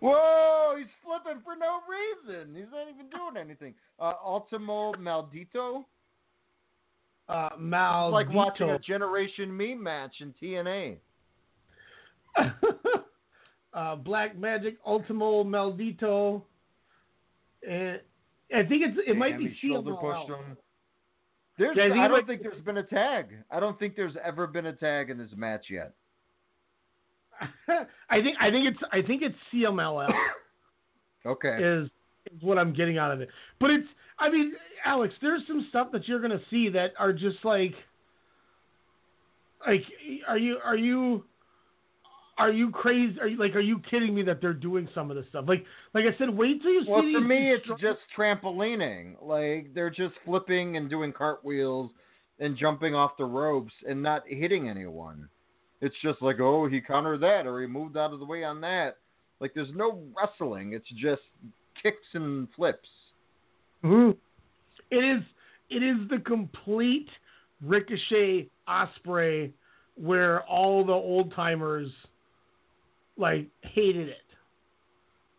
Whoa, 0.00 0.74
he's 0.78 0.86
flipping 1.04 1.42
for 1.42 1.56
no 1.56 1.80
reason. 1.88 2.54
He's 2.54 2.66
not 2.72 2.88
even 2.88 3.08
doing 3.10 3.42
anything. 3.44 3.74
Uh, 3.98 4.14
Ultimo 4.24 4.92
Maldito. 4.94 5.84
Uh, 7.28 7.48
It's 8.08 8.12
like 8.12 8.32
watching 8.32 8.70
a 8.70 8.78
Generation 8.78 9.54
Me 9.56 9.74
match 9.74 10.16
in 10.20 10.34
TNA. 10.42 10.96
uh, 13.74 13.96
Black 13.96 14.38
Magic, 14.38 14.76
Ultimo 14.86 15.42
Maldito. 15.44 16.42
And 17.66 18.00
I 18.54 18.62
think 18.62 18.82
it's 18.84 18.98
it 19.06 19.16
might 19.16 19.38
be 19.38 19.56
shoulder 19.62 19.94
pushed 19.94 20.28
him. 20.28 20.56
There's, 21.58 21.76
I 21.78 21.88
think 21.88 21.92
I 21.92 22.04
it 22.04 22.08
don't 22.08 22.10
might- 22.12 22.26
think 22.26 22.42
there's 22.42 22.60
been 22.62 22.78
a 22.78 22.82
tag. 22.82 23.26
I 23.50 23.60
don't 23.60 23.78
think 23.78 23.94
there's 23.96 24.16
ever 24.24 24.46
been 24.46 24.66
a 24.66 24.72
tag 24.72 25.10
in 25.10 25.18
this 25.18 25.30
match 25.36 25.66
yet. 25.70 25.92
I 28.10 28.20
think 28.22 28.36
I 28.40 28.50
think 28.50 28.68
it's 28.68 28.78
I 28.92 29.02
think 29.02 29.22
it's 29.22 29.36
CMLL 29.52 30.12
Okay. 31.26 31.58
is 31.62 31.88
is 32.32 32.42
what 32.42 32.58
I'm 32.58 32.72
getting 32.72 32.96
out 32.98 33.10
of 33.12 33.20
it. 33.20 33.28
But 33.60 33.70
it's 33.70 33.88
I 34.18 34.30
mean, 34.30 34.52
Alex, 34.84 35.14
there's 35.20 35.42
some 35.48 35.66
stuff 35.68 35.88
that 35.92 36.06
you're 36.06 36.20
gonna 36.20 36.40
see 36.50 36.68
that 36.70 36.92
are 36.98 37.12
just 37.12 37.44
like 37.44 37.74
like 39.66 39.82
are 40.28 40.38
you 40.38 40.58
are 40.64 40.76
you 40.76 41.24
are 42.38 42.50
you 42.50 42.70
crazy? 42.70 43.18
Are 43.20 43.28
you 43.28 43.38
like 43.38 43.54
are 43.54 43.60
you 43.60 43.80
kidding 43.90 44.14
me 44.14 44.22
that 44.22 44.40
they're 44.40 44.52
doing 44.52 44.88
some 44.94 45.10
of 45.10 45.16
this 45.16 45.26
stuff? 45.28 45.44
Like 45.46 45.64
like 45.92 46.04
I 46.04 46.16
said, 46.18 46.30
wait 46.30 46.62
till 46.62 46.72
you 46.72 46.84
Well, 46.86 47.02
see 47.02 47.14
for 47.14 47.20
these 47.20 47.28
me, 47.28 47.52
it's 47.52 47.66
just 47.80 48.00
trampolining. 48.16 49.14
Like 49.22 49.72
they're 49.74 49.90
just 49.90 50.14
flipping 50.24 50.76
and 50.76 50.90
doing 50.90 51.12
cartwheels 51.12 51.90
and 52.40 52.56
jumping 52.56 52.94
off 52.94 53.12
the 53.16 53.24
ropes 53.24 53.72
and 53.88 54.02
not 54.02 54.22
hitting 54.26 54.68
anyone. 54.68 55.28
It's 55.80 55.94
just 56.02 56.20
like, 56.22 56.40
oh, 56.40 56.68
he 56.68 56.80
countered 56.80 57.20
that 57.20 57.46
or 57.46 57.60
he 57.60 57.66
moved 57.66 57.96
out 57.96 58.12
of 58.12 58.18
the 58.18 58.24
way 58.24 58.42
on 58.42 58.60
that. 58.62 58.96
Like 59.40 59.52
there's 59.54 59.72
no 59.74 60.02
wrestling. 60.16 60.72
It's 60.72 60.88
just 60.96 61.22
kicks 61.80 62.06
and 62.14 62.48
flips. 62.56 62.88
Mhm. 63.84 64.16
It 64.90 65.04
is 65.04 65.22
it 65.70 65.82
is 65.82 66.08
the 66.08 66.18
complete 66.18 67.08
Ricochet 67.62 68.48
Ospreay 68.68 69.52
where 69.96 70.42
all 70.44 70.84
the 70.84 70.92
old 70.92 71.32
timers 71.34 71.88
like 73.16 73.48
hated 73.62 74.08
it. 74.08 74.16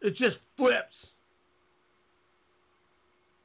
It 0.01 0.15
just 0.17 0.37
flips 0.57 0.93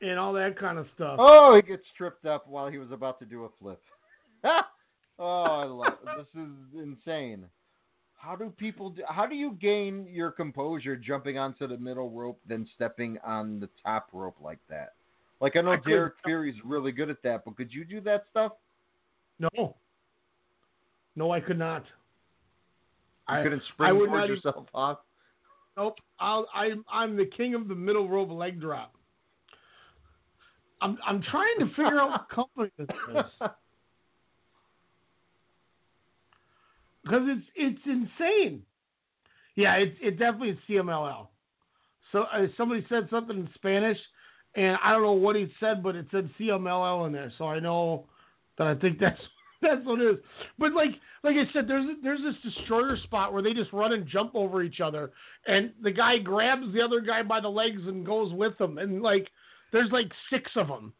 and 0.02 0.18
all 0.18 0.32
that 0.32 0.58
kind 0.58 0.78
of 0.78 0.86
stuff. 0.94 1.16
Oh, 1.18 1.56
he 1.56 1.62
gets 1.62 1.84
tripped 1.96 2.24
up 2.26 2.46
while 2.48 2.68
he 2.68 2.78
was 2.78 2.90
about 2.90 3.18
to 3.20 3.26
do 3.26 3.44
a 3.44 3.48
flip. 3.60 3.80
oh, 4.44 4.62
I 5.18 5.64
love 5.64 5.98
this 6.16 6.42
is 6.42 6.50
insane. 6.74 7.44
How 8.16 8.36
do 8.36 8.52
people 8.58 8.90
do, 8.90 9.02
how 9.08 9.26
do 9.26 9.34
you 9.34 9.56
gain 9.60 10.06
your 10.10 10.30
composure 10.30 10.94
jumping 10.94 11.38
onto 11.38 11.66
the 11.66 11.78
middle 11.78 12.10
rope 12.10 12.38
then 12.46 12.68
stepping 12.74 13.18
on 13.24 13.60
the 13.60 13.68
top 13.84 14.08
rope 14.12 14.36
like 14.42 14.58
that? 14.68 14.92
Like 15.40 15.56
I 15.56 15.62
know 15.62 15.72
I 15.72 15.76
Derek 15.76 16.14
Fury's 16.24 16.56
really 16.64 16.92
good 16.92 17.08
at 17.08 17.22
that, 17.22 17.44
but 17.44 17.56
could 17.56 17.72
you 17.72 17.84
do 17.84 18.00
that 18.02 18.24
stuff? 18.30 18.52
No. 19.38 19.76
No, 21.16 21.32
I 21.32 21.40
could 21.40 21.58
not. 21.58 21.84
You 23.32 23.38
I 23.38 23.42
couldn't 23.42 23.62
I 23.62 23.72
spring 23.74 23.98
wouldn't 23.98 24.24
even- 24.24 24.36
yourself 24.36 24.66
off. 24.74 24.98
Nope. 25.76 25.96
I'll, 26.18 26.46
I'm 26.54 26.84
I'm 26.92 27.16
the 27.16 27.26
king 27.26 27.54
of 27.54 27.68
the 27.68 27.74
middle 27.74 28.08
rope 28.08 28.30
leg 28.30 28.60
drop. 28.60 28.92
I'm 30.82 30.98
I'm 31.06 31.22
trying 31.22 31.58
to 31.60 31.66
figure 31.68 31.98
out 32.00 32.10
what 32.10 32.28
company 32.28 32.70
this 32.78 32.88
is. 33.16 33.48
Because 37.02 37.22
it's 37.28 37.46
it's 37.56 37.80
insane. 37.86 38.62
Yeah, 39.56 39.74
it's 39.76 39.96
it 40.02 40.18
definitely 40.18 40.50
is 40.50 40.58
CMLL. 40.68 41.28
So 42.12 42.24
uh, 42.24 42.46
somebody 42.56 42.84
said 42.88 43.08
something 43.10 43.36
in 43.38 43.48
Spanish, 43.54 43.96
and 44.54 44.76
I 44.84 44.92
don't 44.92 45.02
know 45.02 45.12
what 45.12 45.34
he 45.34 45.48
said, 45.60 45.82
but 45.82 45.96
it 45.96 46.06
said 46.10 46.28
CMLL 46.38 47.06
in 47.06 47.12
there. 47.12 47.32
So 47.38 47.46
I 47.46 47.58
know 47.58 48.04
that 48.58 48.66
I 48.66 48.74
think 48.74 48.98
that's 48.98 49.20
that's 49.62 49.84
what 49.84 50.00
it 50.00 50.10
is. 50.12 50.16
But 50.58 50.72
like 50.72 50.90
like 51.22 51.36
I 51.36 51.50
said, 51.52 51.68
there's 51.68 51.86
there's 52.02 52.20
this 52.22 52.52
destroyer 52.54 52.96
spot 53.04 53.32
where 53.32 53.42
they 53.42 53.52
just 53.52 53.72
run 53.72 53.92
and 53.92 54.06
jump 54.06 54.32
over 54.34 54.62
each 54.62 54.80
other, 54.80 55.10
and 55.46 55.72
the 55.82 55.90
guy 55.90 56.18
grabs 56.18 56.72
the 56.72 56.80
other 56.80 57.00
guy 57.00 57.22
by 57.22 57.40
the 57.40 57.48
legs 57.48 57.82
and 57.86 58.04
goes 58.06 58.32
with 58.32 58.56
them, 58.58 58.78
and 58.78 59.02
like 59.02 59.28
there's 59.72 59.90
like 59.92 60.10
six 60.30 60.50
of 60.56 60.68
them. 60.68 60.92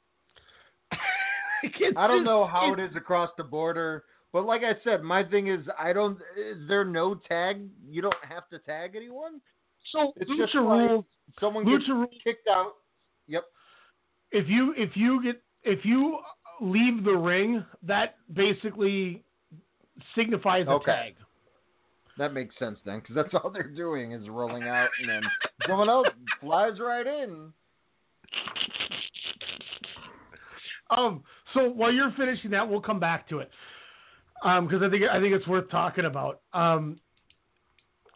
I 1.96 2.06
don't 2.06 2.24
know 2.24 2.46
how 2.46 2.72
it 2.72 2.80
is 2.80 2.96
across 2.96 3.30
the 3.36 3.44
border, 3.44 4.04
but 4.32 4.46
like 4.46 4.62
I 4.62 4.72
said, 4.82 5.02
my 5.02 5.22
thing 5.24 5.48
is 5.48 5.60
I 5.78 5.92
don't. 5.92 6.18
Is 6.38 6.56
there 6.68 6.84
no 6.84 7.14
tag? 7.14 7.68
You 7.88 8.02
don't 8.02 8.14
have 8.28 8.48
to 8.50 8.58
tag 8.60 8.92
anyone. 8.96 9.40
So 9.92 10.12
It's 10.16 10.30
lucha 10.30 10.38
just 10.38 10.54
like 10.54 10.90
rules. 10.90 11.04
someone 11.38 11.64
lucha 11.64 11.78
gets 11.78 11.88
rules. 11.88 12.10
kicked 12.22 12.48
out. 12.48 12.72
Yep. 13.28 13.44
If 14.32 14.48
you 14.48 14.74
if 14.76 14.90
you 14.94 15.22
get 15.22 15.42
if 15.62 15.84
you 15.84 16.18
leave 16.60 17.04
the 17.04 17.16
ring, 17.16 17.64
that 17.82 18.16
basically 18.32 19.22
signifies 20.14 20.66
a 20.66 20.72
Okay. 20.72 20.92
tag. 20.92 21.14
That 22.18 22.34
makes 22.34 22.58
sense 22.58 22.78
then, 22.84 23.00
because 23.00 23.14
that's 23.14 23.32
all 23.42 23.50
they're 23.50 23.62
doing 23.64 24.12
is 24.12 24.28
rolling 24.28 24.64
out, 24.64 24.90
and 25.00 25.08
then 25.08 25.22
someone 25.66 25.88
else 25.88 26.08
flies 26.40 26.78
right 26.80 27.06
in. 27.06 27.52
Um. 30.90 31.22
So 31.54 31.68
while 31.68 31.92
you're 31.92 32.12
finishing 32.16 32.50
that, 32.50 32.68
we'll 32.68 32.80
come 32.80 33.00
back 33.00 33.28
to 33.28 33.38
it. 33.38 33.50
Um, 34.42 34.66
because 34.66 34.82
I 34.82 34.90
think 34.90 35.04
I 35.04 35.20
think 35.20 35.34
it's 35.34 35.46
worth 35.46 35.70
talking 35.70 36.04
about. 36.04 36.40
Um. 36.52 36.98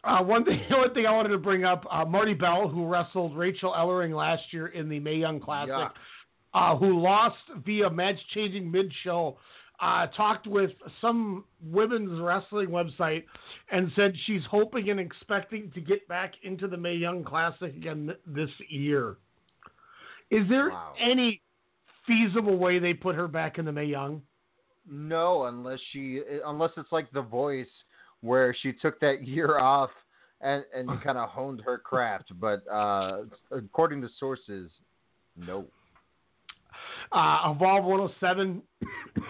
Uh, 0.03 0.21
one 0.21 0.45
thing, 0.45 0.59
one 0.69 0.93
thing 0.93 1.07
I 1.07 1.11
wanted 1.11 1.29
to 1.29 1.37
bring 1.37 1.63
up: 1.63 1.85
uh, 1.89 2.05
Marti 2.05 2.33
Belle, 2.33 2.67
who 2.67 2.87
wrestled 2.87 3.35
Rachel 3.35 3.73
Ellering 3.73 4.15
last 4.15 4.43
year 4.51 4.67
in 4.67 4.87
the 4.89 4.99
Mae 4.99 5.15
Young 5.15 5.39
Classic, 5.39 5.73
Yuck. 5.73 5.91
Uh, 6.55 6.73
who 6.77 7.01
lost 7.01 7.35
via 7.65 7.89
match 7.89 8.15
changing 8.33 8.71
mid 8.71 8.89
show, 9.03 9.37
uh, 9.81 10.07
talked 10.15 10.47
with 10.47 10.71
some 11.01 11.43
women's 11.61 12.17
wrestling 12.21 12.69
website 12.69 13.25
and 13.73 13.91
said 13.93 14.13
she's 14.25 14.41
hoping 14.49 14.89
and 14.89 14.97
expecting 14.97 15.69
to 15.71 15.81
get 15.81 16.07
back 16.07 16.31
into 16.43 16.65
the 16.69 16.77
Mae 16.77 16.95
Young 16.95 17.25
Classic 17.25 17.75
again 17.75 18.05
th- 18.05 18.19
this 18.25 18.49
year. 18.69 19.17
Is 20.31 20.47
there 20.47 20.69
Wow. 20.69 20.93
any 20.97 21.41
feasible 22.07 22.57
way 22.57 22.79
they 22.79 22.93
put 22.93 23.15
her 23.15 23.27
back 23.27 23.57
in 23.57 23.65
the 23.65 23.73
Mae 23.73 23.85
Young? 23.87 24.21
No, 24.89 25.43
unless 25.47 25.79
she, 25.91 26.21
unless 26.45 26.71
it's 26.77 26.91
like 26.93 27.11
The 27.11 27.21
Voice, 27.21 27.67
where 28.21 28.55
she 28.61 28.71
took 28.71 28.97
that 29.01 29.27
year 29.27 29.59
off 29.59 29.89
and 30.39 30.63
and 30.73 30.87
kind 31.03 31.17
of 31.17 31.27
honed 31.27 31.59
her 31.65 31.77
craft. 31.77 32.31
But 32.39 32.65
uh, 32.71 33.23
according 33.51 34.01
to 34.03 34.09
sources, 34.19 34.71
no. 35.35 35.65
Uh, 37.11 37.53
Evolve 37.55 37.85
107, 37.85 38.61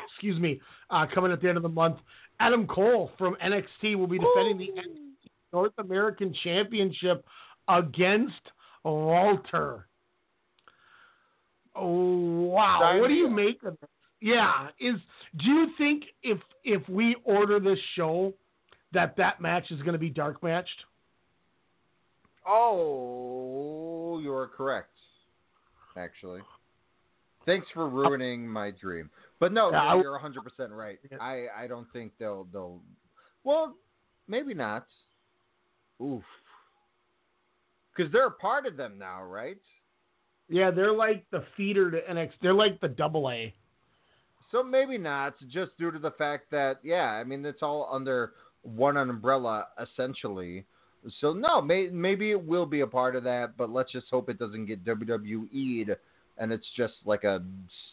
excuse 0.10 0.39
me, 0.39 0.61
uh, 0.89 1.06
coming 1.14 1.31
at 1.31 1.41
the 1.41 1.47
end 1.47 1.57
of 1.57 1.64
the 1.64 1.69
month. 1.69 1.97
Adam 2.39 2.68
Cole 2.68 3.11
from 3.18 3.35
NXT 3.43 3.95
will 3.95 4.07
be 4.07 4.19
defending 4.19 4.57
the 4.57 4.81
NXT 4.81 5.30
North 5.53 5.73
American 5.77 6.34
Championship 6.43 7.26
against 7.68 8.34
Walter. 8.84 9.88
Oh 11.76 12.47
wow! 12.47 12.99
What 12.99 13.07
do 13.07 13.14
you 13.14 13.30
make 13.30 13.64
of 13.64 13.77
this? 13.80 13.89
Yeah, 14.22 14.69
is 14.80 14.95
do 15.38 15.45
you 15.45 15.68
think 15.77 16.03
if 16.23 16.39
if 16.64 16.88
we 16.88 17.15
order 17.23 17.60
this 17.60 17.80
show 17.95 18.34
that 18.93 19.18
that 19.18 19.41
match 19.41 19.72
is 19.72 19.81
going 19.81 19.93
to 19.93 19.99
be 19.99 20.10
dark 20.10 20.41
matched? 20.41 20.85
Oh, 22.47 24.19
you 24.22 24.34
are 24.34 24.47
correct. 24.47 24.91
Actually, 25.97 26.41
thanks 27.45 27.67
for 27.73 27.88
ruining 27.89 28.47
my 28.47 28.72
dream. 28.72 29.09
But 29.39 29.51
no, 29.53 29.72
I- 29.72 29.95
you're 30.01 30.11
100 30.13 30.43
percent 30.43 30.72
right. 30.72 30.99
I 31.19 31.45
I 31.57 31.67
don't 31.67 31.88
think 31.93 32.13
they'll 32.19 32.47
they'll. 32.51 32.81
Well, 33.43 33.76
maybe 34.27 34.53
not. 34.53 34.88
Oof. 36.01 36.23
Because 37.95 38.11
they're 38.11 38.27
a 38.27 38.31
part 38.31 38.65
of 38.65 38.76
them 38.76 38.97
now, 38.97 39.23
right? 39.23 39.57
Yeah, 40.49 40.69
they're 40.72 40.91
like 40.91 41.26
the 41.31 41.43
feeder 41.55 41.89
to 41.91 42.01
NXT. 42.01 42.34
They're 42.41 42.53
like 42.53 42.80
the 42.81 42.89
double 42.89 43.30
A. 43.30 43.53
So 44.51 44.61
maybe 44.63 44.97
not, 44.97 45.35
just 45.49 45.77
due 45.77 45.91
to 45.91 45.99
the 45.99 46.11
fact 46.11 46.51
that 46.51 46.80
yeah, 46.84 47.11
I 47.11 47.23
mean 47.23 47.45
it's 47.45 47.63
all 47.63 47.89
under 47.91 48.34
one 48.61 48.97
umbrella 48.97 49.67
essentially. 49.81 50.65
So 51.19 51.34
no, 51.34 51.61
may, 51.61 51.88
maybe 51.88 52.31
it 52.31 52.43
will 52.43 52.65
be 52.65 52.81
a 52.81 52.88
part 52.88 53.15
of 53.15 53.23
that, 53.26 53.57
but 53.57 53.69
let's 53.69 53.91
just 53.91 54.07
hope 54.09 54.30
it 54.30 54.39
doesn't 54.39 54.65
get 54.65 54.84
WWE'd 54.84 55.95
and 56.37 56.51
it's 56.51 56.67
just 56.75 56.93
like 57.05 57.23
a 57.23 57.43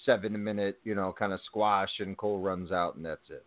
seven 0.04 0.42
minute, 0.42 0.78
you 0.84 0.94
know, 0.94 1.14
kind 1.16 1.32
of 1.32 1.40
squash 1.46 1.90
and 1.98 2.16
Cole 2.16 2.40
runs 2.40 2.72
out 2.72 2.96
and 2.96 3.04
that's 3.04 3.30
it. 3.30 3.44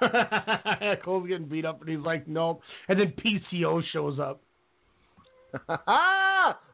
Cole's 1.04 1.28
getting 1.28 1.46
beat 1.46 1.64
up, 1.64 1.80
and 1.80 1.88
he's 1.88 2.04
like, 2.04 2.26
nope. 2.26 2.60
And 2.88 2.98
then 2.98 3.12
PCO 3.24 3.82
shows 3.92 4.18
up. 4.18 4.40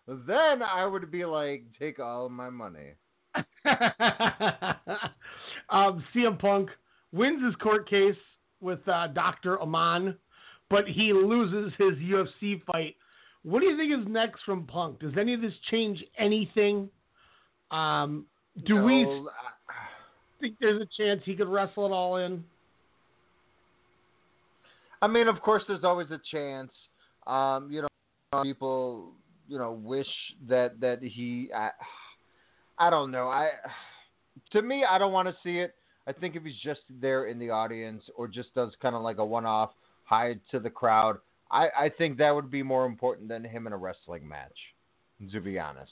then 0.07 0.63
I 0.63 0.87
would 0.87 1.11
be 1.11 1.25
like, 1.25 1.65
take 1.79 1.99
all 1.99 2.27
of 2.27 2.33
my 2.33 2.51
money. 2.51 2.95
um, 5.71 6.03
CM 6.15 6.39
Punk 6.39 6.71
wins 7.13 7.45
his 7.45 7.55
court 7.57 7.89
case 7.89 8.17
with 8.61 8.87
uh, 8.89 9.09
Dr. 9.09 9.59
Amann, 9.59 10.17
but 10.69 10.87
he 10.89 11.13
loses 11.13 11.73
his 11.79 11.95
UFC 11.99 12.63
fight. 12.65 12.97
What 13.43 13.61
do 13.61 13.67
you 13.67 13.77
think 13.77 13.93
is 13.93 14.13
next 14.13 14.43
from 14.45 14.67
Punk? 14.67 15.01
Does 15.01 15.15
any 15.19 15.35
of 15.35 15.41
this 15.41 15.55
change 15.71 16.05
anything? 16.19 16.91
Um, 17.71 18.27
do 18.67 18.83
we 18.83 19.05
No, 19.05 19.31
think 20.41 20.57
there's 20.61 20.83
a 20.83 20.89
chance 20.97 21.23
he 21.25 21.35
could 21.35 21.49
wrestle 21.49 21.87
it 21.87 21.93
all 21.93 22.17
in? 22.17 22.45
I 25.03 25.07
mean, 25.07 25.29
of 25.29 25.41
course, 25.41 25.63
there's 25.67 25.85
always 25.85 26.09
a 26.11 26.21
chance. 26.31 26.71
Um, 27.27 27.71
you 27.71 27.83
know, 27.83 28.43
people, 28.43 29.13
you 29.49 29.59
know, 29.59 29.73
wish 29.73 30.07
that 30.49 30.81
that 30.81 31.03
he. 31.03 31.51
I, 31.55 31.71
I 32.79 32.91
don't 32.91 33.11
know. 33.11 33.29
I, 33.29 33.51
to 34.53 34.63
me, 34.63 34.85
I 34.89 34.99
don't 34.99 35.13
want 35.13 35.29
to 35.29 35.35
see 35.43 35.59
it. 35.59 35.75
I 36.07 36.13
think 36.13 36.35
if 36.35 36.43
he's 36.43 36.55
just 36.63 36.81
there 37.01 37.27
in 37.27 37.39
the 37.39 37.51
audience 37.51 38.03
or 38.17 38.27
just 38.27 38.55
does 38.55 38.73
kind 38.81 38.97
of 38.97 39.03
like 39.03 39.19
a 39.19 39.25
one-off 39.25 39.71
hide 40.05 40.41
to 40.51 40.59
the 40.59 40.71
crowd, 40.71 41.19
I, 41.51 41.69
I 41.79 41.89
think 41.89 42.19
that 42.19 42.31
would 42.31 42.51
be 42.51 42.63
more 42.63 42.87
important 42.87 43.29
than 43.29 43.45
him 43.45 43.67
in 43.67 43.73
a 43.73 43.77
wrestling 43.77 44.27
match. 44.27 44.57
To 45.33 45.41
be 45.41 45.59
honest, 45.59 45.91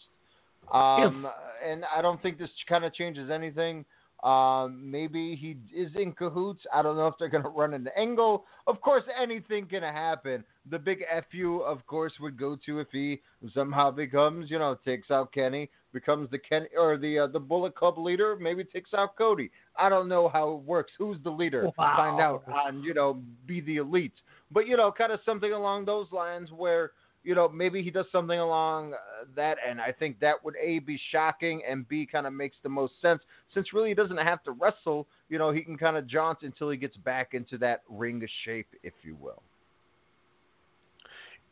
um, 0.73 1.29
and 1.63 1.85
I 1.95 2.01
don't 2.01 2.21
think 2.23 2.39
this 2.39 2.49
kind 2.67 2.85
of 2.85 2.95
changes 2.95 3.31
anything. 3.31 3.85
Um, 4.25 4.91
maybe 4.91 5.37
he 5.37 5.57
is 5.77 5.91
in 5.95 6.13
cahoots. 6.13 6.63
I 6.73 6.83
don't 6.83 6.97
know 6.97 7.07
if 7.07 7.15
they're 7.19 7.29
going 7.29 7.43
to 7.45 7.49
run 7.49 7.75
an 7.75 7.89
angle. 7.97 8.45
Of 8.67 8.81
course, 8.81 9.05
anything 9.21 9.67
can 9.67 9.83
happen. 9.83 10.45
The 10.71 10.79
big 10.79 11.05
fu, 11.31 11.61
of 11.61 11.87
course, 11.87 12.13
would 12.21 12.39
go 12.39 12.57
to 12.67 12.81
if 12.81 12.89
he 12.91 13.21
somehow 13.55 13.91
becomes, 13.91 14.51
you 14.51 14.59
know, 14.59 14.77
takes 14.85 15.11
out 15.11 15.33
Kenny, 15.33 15.71
becomes 15.93 16.31
the 16.31 16.39
Kenny 16.39 16.67
or 16.77 16.99
the 16.99 17.21
uh, 17.21 17.27
the 17.29 17.39
Bullet 17.39 17.75
Club 17.75 17.97
leader. 17.97 18.37
Maybe 18.37 18.65
takes 18.65 18.93
out 18.93 19.17
Cody. 19.17 19.51
I 19.77 19.89
don't 19.89 20.09
know 20.09 20.29
how 20.29 20.55
it 20.55 20.63
works. 20.63 20.93
Who's 20.99 21.19
the 21.23 21.31
leader? 21.31 21.65
Wow. 21.79 21.95
Find 21.97 22.21
out 22.21 22.43
on, 22.49 22.83
you 22.83 22.95
know, 22.95 23.23
be 23.47 23.61
the 23.61 23.77
elite. 23.77 24.15
But 24.51 24.67
you 24.67 24.77
know, 24.77 24.93
kind 24.93 25.13
of 25.13 25.21
something 25.25 25.53
along 25.53 25.85
those 25.85 26.07
lines 26.13 26.51
where 26.51 26.93
you 27.25 27.35
know, 27.35 27.49
maybe 27.49 27.83
he 27.83 27.91
does 27.91 28.07
something 28.11 28.39
along 28.39 28.95
uh, 28.95 29.25
that 29.37 29.59
and 29.69 29.81
I 29.81 29.93
think 29.93 30.19
that 30.21 30.43
would 30.45 30.55
A, 30.63 30.79
be 30.79 30.99
shocking, 31.11 31.63
and 31.69 31.87
B, 31.89 32.09
kind 32.11 32.27
of 32.27 32.33
makes 32.33 32.57
the 32.63 32.69
most 32.69 32.95
sense 33.03 33.21
since 33.53 33.73
really 33.73 33.91
he 33.91 33.95
doesn't 33.95 34.17
have 34.17 34.43
to 34.45 34.53
wrestle. 34.53 35.07
You 35.29 35.39
know, 35.39 35.51
he 35.51 35.63
can 35.63 35.77
kind 35.77 35.97
of 35.97 36.07
jaunt 36.07 36.39
until 36.43 36.71
he 36.71 36.77
gets 36.77 36.97
back 36.97 37.35
into 37.35 37.59
that 37.59 37.83
ring 37.89 38.23
of 38.23 38.31
shape, 38.45 38.69
if 38.83 38.95
you 39.03 39.17
will. 39.17 39.43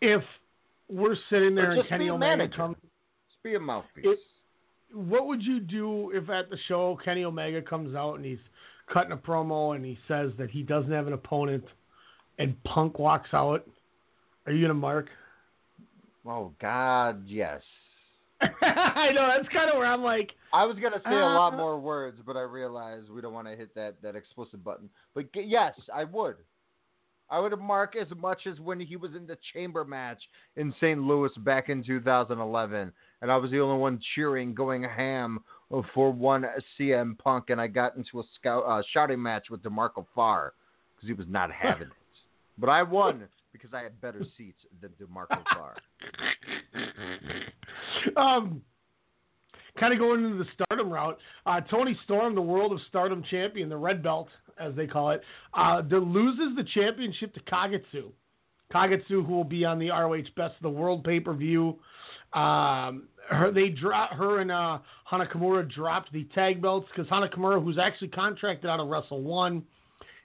If 0.01 0.23
we're 0.89 1.17
sitting 1.31 1.55
there 1.55 1.73
and 1.73 1.89
Kenny 1.89 2.11
Omega 2.11 2.49
comes, 2.49 2.77
Just 3.29 3.43
be 3.43 3.55
a 3.55 3.61
mouthpiece. 3.61 4.05
It- 4.05 4.19
what 4.93 5.27
would 5.27 5.43
you 5.43 5.59
do 5.59 6.11
if 6.13 6.31
at 6.31 6.49
the 6.49 6.57
show 6.69 6.97
Kenny 7.05 7.25
Omega 7.25 7.61
comes 7.61 7.95
out 7.95 8.15
and 8.15 8.25
he's 8.25 8.39
cutting 8.87 9.13
a 9.13 9.17
promo 9.17 9.75
and 9.75 9.85
he 9.85 9.99
says 10.07 10.31
that 10.39 10.49
he 10.49 10.63
doesn't 10.63 10.93
have 10.93 11.09
an 11.09 11.13
opponent 11.13 11.65
and 12.39 12.63
Punk 12.65 12.99
walks 12.99 13.31
out? 13.33 13.67
Are 14.47 14.53
you 14.53 14.63
gonna 14.63 14.75
mark? 14.75 15.09
oh, 16.29 16.53
God, 16.61 17.23
yes. 17.27 17.63
I 18.41 19.11
know 19.15 19.29
that's 19.35 19.49
kind 19.53 19.71
of 19.71 19.77
where 19.79 19.87
I'm 19.87 20.03
like. 20.03 20.31
I 20.53 20.65
was 20.67 20.77
gonna 20.77 21.01
say 21.05 21.15
a 21.15 21.25
lot 21.25 21.55
Uh, 21.55 21.57
more 21.57 21.79
words, 21.81 22.21
but 22.27 22.37
I 22.37 22.43
realized 22.43 23.09
we 23.11 23.23
don't 23.23 23.33
want 23.33 23.47
to 23.49 23.57
hit 23.57 23.75
that 23.77 24.03
that 24.03 24.15
explicit 24.15 24.63
button. 24.63 24.91
But 25.15 25.33
g- 25.33 25.47
yes, 25.47 25.73
I 25.95 26.05
would. 26.05 26.37
I 27.31 27.41
would 27.41 27.59
mark 27.59 27.97
as 27.97 28.07
much 28.17 28.47
as 28.47 28.61
when 28.61 28.79
he 28.79 28.95
was 28.97 29.13
in 29.17 29.27
the 29.27 29.37
chamber 29.53 29.85
match 29.85 30.21
in 30.57 30.73
St. 30.81 31.01
Louis 31.01 31.31
back 31.39 31.69
in 31.71 31.83
2011, 31.83 32.93
and 33.23 33.33
I 33.33 33.37
was 33.37 33.51
the 33.51 33.59
only 33.61 33.79
one 33.81 34.01
cheering, 34.15 34.55
going 34.55 34.85
ham 34.85 35.41
for 35.93 36.13
one 36.13 36.45
CM 36.79 37.19
Punk, 37.19 37.51
and 37.51 37.61
I 37.61 37.67
got 37.67 37.97
into 37.97 38.21
a 38.21 38.23
scout, 38.39 38.63
uh, 38.65 38.81
shouting 38.93 39.21
match 39.21 39.47
with 39.51 39.61
Demarco 39.63 40.07
Farr 40.15 40.53
because 40.95 41.09
he 41.09 41.15
was 41.15 41.27
not 41.29 41.51
having 41.51 41.89
it. 41.89 41.93
But 42.59 42.71
I 42.71 42.83
won 42.83 43.25
because 43.53 43.75
I 43.75 43.83
had 43.83 44.01
better 44.01 44.25
seats 44.37 44.61
than 44.81 44.91
Demarco 45.01 45.43
Farr. 45.55 45.77
um, 48.17 48.63
kind 49.79 49.93
of 49.93 49.99
going 49.99 50.25
into 50.25 50.39
the 50.39 50.47
Stardom 50.55 50.91
route. 50.91 51.19
Uh, 51.45 51.61
Toni 51.63 51.99
Storm, 52.05 52.35
the 52.35 52.43
World 52.43 52.73
of 52.73 52.81
Stardom 52.89 53.23
champion, 53.31 53.69
the 53.69 53.77
Red 53.77 54.03
Belt 54.03 54.29
as 54.59 54.75
they 54.75 54.87
call 54.87 55.11
it, 55.11 55.23
uh, 55.55 55.83
loses 55.91 56.57
the 56.57 56.65
championship 56.75 57.35
to 57.35 57.41
Kagetsu. 57.41 58.11
Kagetsu, 58.73 59.25
who 59.25 59.33
will 59.33 59.45
be 59.45 59.65
on 59.65 59.79
the 59.79 59.91
ROH 59.91 60.23
Best 60.37 60.57
of 60.57 60.63
the 60.63 60.71
World 60.71 61.05
pay 61.05 61.21
per 61.21 61.35
view. 61.35 61.79
Um, 62.33 63.05
her 63.29 63.51
they 63.53 63.69
drop 63.69 64.13
her 64.13 64.41
and 64.41 64.51
uh, 64.51 64.79
Hana 65.05 65.27
Kimura 65.27 65.69
dropped 65.73 66.13
the 66.13 66.25
tag 66.35 66.61
belts 66.61 66.89
because 66.95 67.09
Hana 67.09 67.29
Kimura, 67.29 67.63
who's 67.63 67.79
actually 67.79 68.09
contracted 68.09 68.69
out 68.69 68.81
of 68.81 68.89
Wrestle 68.89 69.23
One, 69.23 69.63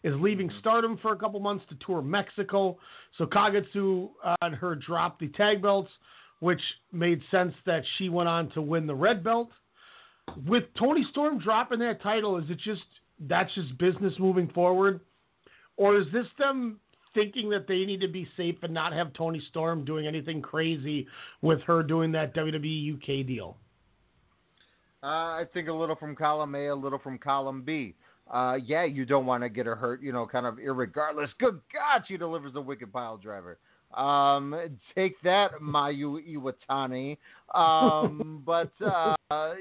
is 0.04 0.14
leaving 0.20 0.52
Stardom 0.60 0.98
for 1.02 1.14
a 1.14 1.16
couple 1.16 1.40
months 1.40 1.64
to 1.70 1.76
tour 1.86 2.02
Mexico. 2.02 2.78
So 3.18 3.26
Kagetsu 3.26 4.10
uh, 4.24 4.36
and 4.42 4.56
her 4.56 4.76
dropped 4.76 5.20
the 5.20 5.28
tag 5.30 5.62
belts, 5.62 5.92
which 6.40 6.62
made 6.92 7.22
sense 7.30 7.54
that 7.66 7.84
she 7.98 8.10
went 8.10 8.28
on 8.28 8.50
to 8.52 8.62
win 8.62 8.88
the 8.88 8.96
red 8.96 9.24
belt. 9.24 9.50
With 10.48 10.64
Toni 10.78 11.06
Storm 11.12 11.40
dropping 11.40 11.80
that 11.80 12.02
title, 12.02 12.38
is 12.38 12.50
it 12.50 12.60
just 12.60 12.82
that's 13.28 13.54
just 13.54 13.78
business 13.78 14.14
moving 14.18 14.48
forward, 14.50 15.02
or 15.78 16.00
is 16.00 16.08
this 16.12 16.26
them 16.38 16.80
thinking 17.14 17.50
that 17.50 17.68
they 17.68 17.86
need 17.86 18.02
to 18.02 18.08
be 18.08 18.28
safe 18.38 18.56
and 18.64 18.74
not 18.74 18.94
have 18.94 19.14
Toni 19.14 19.42
Storm 19.50 19.84
doing 19.84 20.08
anything 20.08 20.42
crazy 20.42 21.08
with 21.42 21.62
her 21.62 21.84
doing 21.84 22.12
that 22.14 22.34
WWE 22.34 22.96
UK 22.96 23.28
deal? 23.28 23.58
Uh, 25.04 25.08
I 25.08 25.46
think 25.54 25.68
a 25.68 25.74
little 25.74 25.96
from 25.96 26.16
column 26.16 26.56
A, 26.56 26.68
a 26.68 26.76
little 26.76 27.00
from 27.00 27.18
column 27.18 27.64
B. 27.64 27.96
Uh, 28.32 28.58
yeah, 28.66 28.86
you 28.86 29.06
don't 29.06 29.26
want 29.26 29.44
to 29.44 29.50
get 29.50 29.66
her 29.66 29.76
hurt, 29.76 30.02
you 30.02 30.14
know, 30.14 30.26
kind 30.26 30.46
of 30.46 30.56
irregardless. 30.56 31.28
Good 31.38 31.60
God, 31.74 32.04
she 32.08 32.16
delivers 32.16 32.54
a 32.56 32.62
wicked 32.62 32.92
pile 32.94 33.18
driver. 33.18 33.58
Um, 33.94 34.56
take 34.96 35.22
that, 35.24 35.52
Mayu 35.62 36.18
Iwatani. 36.70 37.18
Um, 37.54 38.42
but 38.46 38.72
uh, 38.82 39.16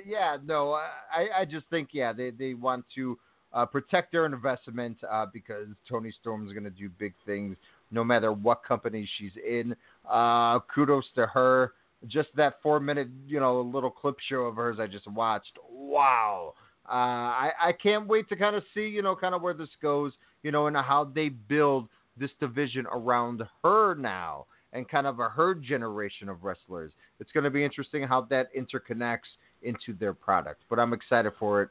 yeah, 0.07 0.37
no, 0.45 0.73
I, 0.73 1.41
I 1.41 1.45
just 1.45 1.67
think 1.69 1.89
yeah, 1.93 2.13
they 2.13 2.31
they 2.31 2.55
want 2.55 2.85
to 2.95 3.19
uh, 3.53 3.67
protect 3.67 4.13
their 4.13 4.27
investment 4.27 4.99
uh, 5.11 5.27
because 5.33 5.67
Toni 5.89 6.13
Storm 6.21 6.47
is 6.47 6.53
going 6.53 6.65
to 6.65 6.71
do 6.71 6.89
big 6.99 7.15
things 7.27 7.57
no 7.91 8.05
matter 8.05 8.33
what 8.33 8.63
company 8.65 9.09
she's 9.19 9.33
in. 9.45 9.75
Uh, 10.09 10.61
kudos 10.73 11.07
to 11.17 11.27
her. 11.27 11.73
Just 12.07 12.29
that 12.37 12.55
four 12.63 12.81
minute, 12.81 13.09
you 13.27 13.41
know, 13.41 13.61
little 13.61 13.91
clip 13.91 14.17
show 14.29 14.43
of 14.43 14.57
hers 14.57 14.79
I 14.81 14.87
just 14.87 15.07
watched. 15.09 15.59
Wow. 15.71 16.55
Uh, 16.91 16.93
I, 16.93 17.51
I 17.61 17.73
can't 17.73 18.09
wait 18.09 18.29
to 18.31 18.37
kind 18.37 18.57
of 18.57 18.65
see, 18.75 18.89
you 18.89 19.01
know, 19.01 19.15
kind 19.15 19.35
of 19.35 19.43
where 19.43 19.55
this 19.55 19.69
goes, 19.81 20.13
you 20.43 20.51
know, 20.51 20.67
and 20.67 20.77
how 20.77 21.11
they 21.15 21.29
build 21.29 21.89
this 22.19 22.31
division 22.41 22.87
around 22.93 23.43
her 23.63 23.95
now 23.95 24.47
and 24.73 24.89
kind 24.89 25.07
of 25.07 25.21
a 25.21 25.29
her 25.29 25.55
generation 25.55 26.29
of 26.29 26.43
wrestlers. 26.43 26.93
It's 27.21 27.31
going 27.33 27.45
to 27.45 27.51
be 27.51 27.65
interesting 27.65 28.03
how 28.03 28.23
that 28.31 28.49
interconnects 28.55 29.31
into 29.63 29.93
their 29.99 30.15
product, 30.15 30.63
but 30.69 30.79
I'm 30.79 30.93
excited 30.93 31.33
for 31.39 31.63
it 31.63 31.69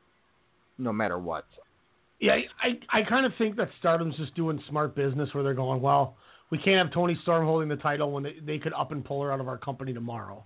no 0.77 0.93
matter 0.93 1.17
what. 1.17 1.45
Yeah, 2.19 2.37
I, 2.61 2.79
I 2.89 3.03
kind 3.03 3.25
of 3.25 3.33
think 3.37 3.55
that 3.57 3.69
Stardom's 3.79 4.15
just 4.17 4.35
doing 4.35 4.61
smart 4.69 4.95
business 4.95 5.33
where 5.33 5.43
they're 5.43 5.53
going, 5.53 5.81
well, 5.81 6.15
we 6.49 6.57
can't 6.57 6.77
have 6.77 6.91
Toni 6.93 7.17
Storm 7.21 7.45
holding 7.45 7.69
the 7.69 7.77
title 7.77 8.11
when 8.11 8.23
they, 8.23 8.35
they 8.45 8.57
could 8.57 8.73
up 8.73 8.91
and 8.91 9.03
pull 9.03 9.21
her 9.21 9.31
out 9.31 9.39
of 9.39 9.47
our 9.47 9.57
company 9.57 9.93
tomorrow. 9.93 10.43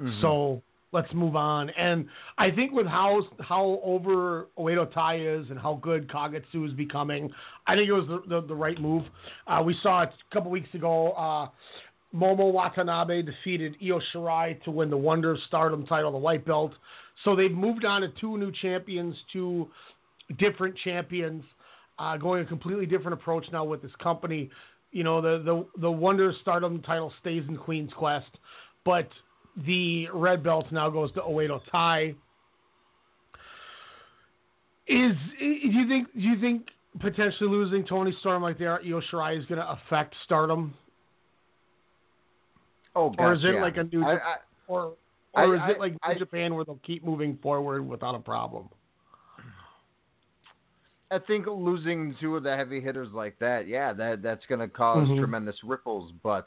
Mm-hmm. 0.00 0.20
So 0.22 0.62
let's 0.92 1.12
move 1.14 1.36
on. 1.36 1.70
And 1.70 2.06
I 2.38 2.50
think 2.50 2.72
with 2.72 2.86
how 2.86 3.22
how 3.40 3.80
over 3.82 4.48
Oedo 4.58 4.92
Tai 4.92 5.18
is 5.18 5.50
and 5.50 5.58
how 5.58 5.80
good 5.82 6.08
Kagetsu 6.08 6.66
is 6.66 6.72
becoming, 6.74 7.30
I 7.66 7.74
think 7.74 7.88
it 7.88 7.92
was 7.92 8.06
the, 8.06 8.22
the, 8.28 8.46
the 8.46 8.54
right 8.54 8.80
move. 8.80 9.04
Uh, 9.46 9.62
we 9.64 9.76
saw 9.82 10.02
it 10.02 10.10
a 10.30 10.34
couple 10.34 10.50
weeks 10.50 10.72
ago. 10.74 11.12
Uh, 11.12 11.48
Momo 12.14 12.52
Watanabe 12.52 13.22
defeated 13.22 13.74
Io 13.82 13.98
Shirai 14.12 14.62
to 14.64 14.70
win 14.70 14.90
the 14.90 14.96
Wonder 14.96 15.36
Stardom 15.48 15.86
title, 15.86 16.12
the 16.12 16.18
white 16.18 16.44
belt. 16.44 16.72
So 17.24 17.34
they've 17.34 17.50
moved 17.50 17.86
on 17.86 18.02
to 18.02 18.08
two 18.20 18.36
new 18.36 18.52
champions, 18.52 19.16
two 19.32 19.68
different 20.38 20.76
champions, 20.84 21.42
uh, 21.98 22.18
going 22.18 22.42
a 22.42 22.46
completely 22.46 22.84
different 22.84 23.14
approach 23.14 23.46
now 23.50 23.64
with 23.64 23.80
this 23.80 23.92
company. 24.02 24.50
You 24.90 25.04
know, 25.04 25.22
the 25.22 25.42
the 25.42 25.80
the 25.80 25.90
Wonder 25.90 26.34
Stardom 26.42 26.82
title 26.82 27.12
stays 27.20 27.44
in 27.48 27.56
Queen's 27.56 27.92
Quest, 27.94 28.30
but 28.84 29.08
the 29.56 30.08
red 30.12 30.42
belt 30.42 30.66
now 30.72 30.88
goes 30.88 31.12
to 31.12 31.20
Oedo 31.20 31.60
Tai. 31.70 32.14
Is 34.86 35.16
do 35.38 35.44
you 35.44 35.88
think 35.88 36.12
do 36.12 36.20
you 36.20 36.40
think 36.40 36.68
potentially 37.00 37.48
losing 37.48 37.86
Toni 37.86 38.12
Storm 38.20 38.42
like 38.42 38.58
they 38.58 38.66
are 38.66 38.80
Io 38.80 39.00
Shirai 39.00 39.38
is 39.38 39.46
going 39.46 39.60
to 39.60 39.70
affect 39.70 40.14
Stardom? 40.24 40.74
Oh, 42.94 43.14
or 43.18 43.32
is 43.34 43.44
it 43.44 43.54
yeah. 43.54 43.62
like 43.62 43.76
a 43.76 43.84
new 43.84 44.04
I- 44.04 44.16
I- 44.16 44.36
or 44.66 44.94
or 45.34 45.56
I- 45.56 45.70
is 45.70 45.76
it 45.76 45.80
like 45.80 45.94
New 46.06 46.18
Japan 46.18 46.54
where 46.54 46.64
they'll 46.64 46.80
keep 46.82 47.04
moving 47.04 47.38
forward 47.42 47.86
without 47.86 48.14
a 48.14 48.18
problem? 48.18 48.68
I 51.10 51.18
think 51.18 51.46
losing 51.46 52.16
two 52.20 52.36
of 52.36 52.42
the 52.42 52.56
heavy 52.56 52.80
hitters 52.80 53.12
like 53.12 53.38
that, 53.38 53.66
yeah, 53.66 53.92
that 53.92 54.22
that's 54.22 54.44
going 54.46 54.60
to 54.60 54.66
because 54.66 55.08
Mhm. 55.08 55.18
tremendous 55.18 55.62
ripples. 55.62 56.10
But 56.22 56.46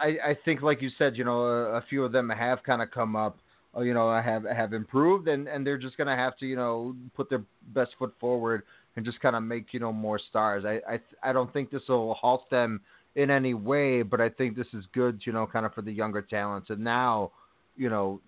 I, 0.00 0.06
I, 0.06 0.30
I 0.30 0.38
think, 0.44 0.62
like 0.62 0.82
you 0.82 0.90
said, 0.98 1.16
you 1.16 1.24
know, 1.24 1.42
a, 1.42 1.76
a 1.76 1.84
few 1.88 2.04
of 2.04 2.12
them 2.12 2.30
have 2.30 2.62
kind 2.62 2.82
of 2.82 2.90
come 2.90 3.16
up, 3.16 3.38
uh, 3.76 3.80
you 3.80 3.94
know, 3.94 4.10
have 4.20 4.44
have 4.44 4.72
improved, 4.72 5.28
and 5.28 5.48
and 5.48 5.66
they're 5.66 5.78
just 5.78 5.96
going 5.96 6.06
to 6.08 6.16
have 6.16 6.36
to, 6.38 6.46
you 6.46 6.56
know, 6.56 6.94
put 7.16 7.28
their 7.28 7.42
best 7.74 7.90
foot 7.98 8.14
forward 8.18 8.62
and 8.96 9.04
just 9.04 9.20
kind 9.20 9.36
of 9.36 9.42
make, 9.42 9.72
you 9.72 9.80
know, 9.80 9.92
more 9.92 10.18
stars. 10.30 10.64
I 10.64 10.80
I, 10.94 11.00
I 11.22 11.32
don't 11.32 11.52
think 11.52 11.70
this 11.70 11.82
will 11.88 12.14
halt 12.14 12.48
them 12.50 12.80
in 13.14 13.30
any 13.30 13.54
way, 13.54 14.02
but 14.02 14.20
I 14.20 14.28
think 14.28 14.56
this 14.56 14.66
is 14.72 14.84
good, 14.92 15.20
you 15.24 15.32
know, 15.32 15.46
kind 15.46 15.66
of 15.66 15.74
for 15.74 15.82
the 15.82 15.92
younger 15.92 16.22
talents. 16.22 16.70
And 16.70 16.82
now, 16.84 17.32
you 17.76 17.90
know, 17.90 18.20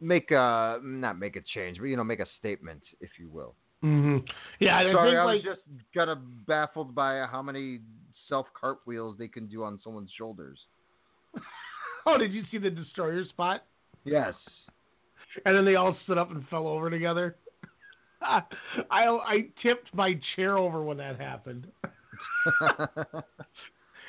make 0.00 0.30
a 0.30 0.78
not 0.82 1.18
make 1.18 1.36
a 1.36 1.42
change, 1.54 1.78
but 1.78 1.86
you 1.86 1.96
know, 1.96 2.04
make 2.04 2.20
a 2.20 2.26
statement, 2.38 2.82
if 3.00 3.10
you 3.18 3.28
will. 3.28 3.54
Mm-hmm. 3.84 4.24
Yeah, 4.58 4.76
I 4.76 4.92
Sorry, 4.92 5.10
think 5.10 5.18
I 5.18 5.24
like 5.24 5.44
was 5.44 5.44
just 5.44 5.60
kind 5.94 6.10
of 6.10 6.18
baffled 6.46 6.94
by 6.94 7.24
how 7.30 7.42
many 7.42 7.80
self 8.28 8.46
cartwheels 8.58 9.16
they 9.18 9.28
can 9.28 9.46
do 9.46 9.64
on 9.64 9.80
someone's 9.82 10.10
shoulders. 10.16 10.58
oh, 12.06 12.18
did 12.18 12.32
you 12.32 12.42
see 12.50 12.58
the 12.58 12.70
destroyer 12.70 13.24
spot? 13.24 13.64
Yes. 14.04 14.34
And 15.44 15.56
then 15.56 15.64
they 15.64 15.76
all 15.76 15.96
stood 16.04 16.18
up 16.18 16.30
and 16.30 16.46
fell 16.48 16.66
over 16.66 16.90
together. 16.90 17.36
I 18.22 18.42
I 18.90 19.46
tipped 19.62 19.94
my 19.94 20.18
chair 20.34 20.58
over 20.58 20.82
when 20.82 20.96
that 20.96 21.20
happened. 21.20 21.66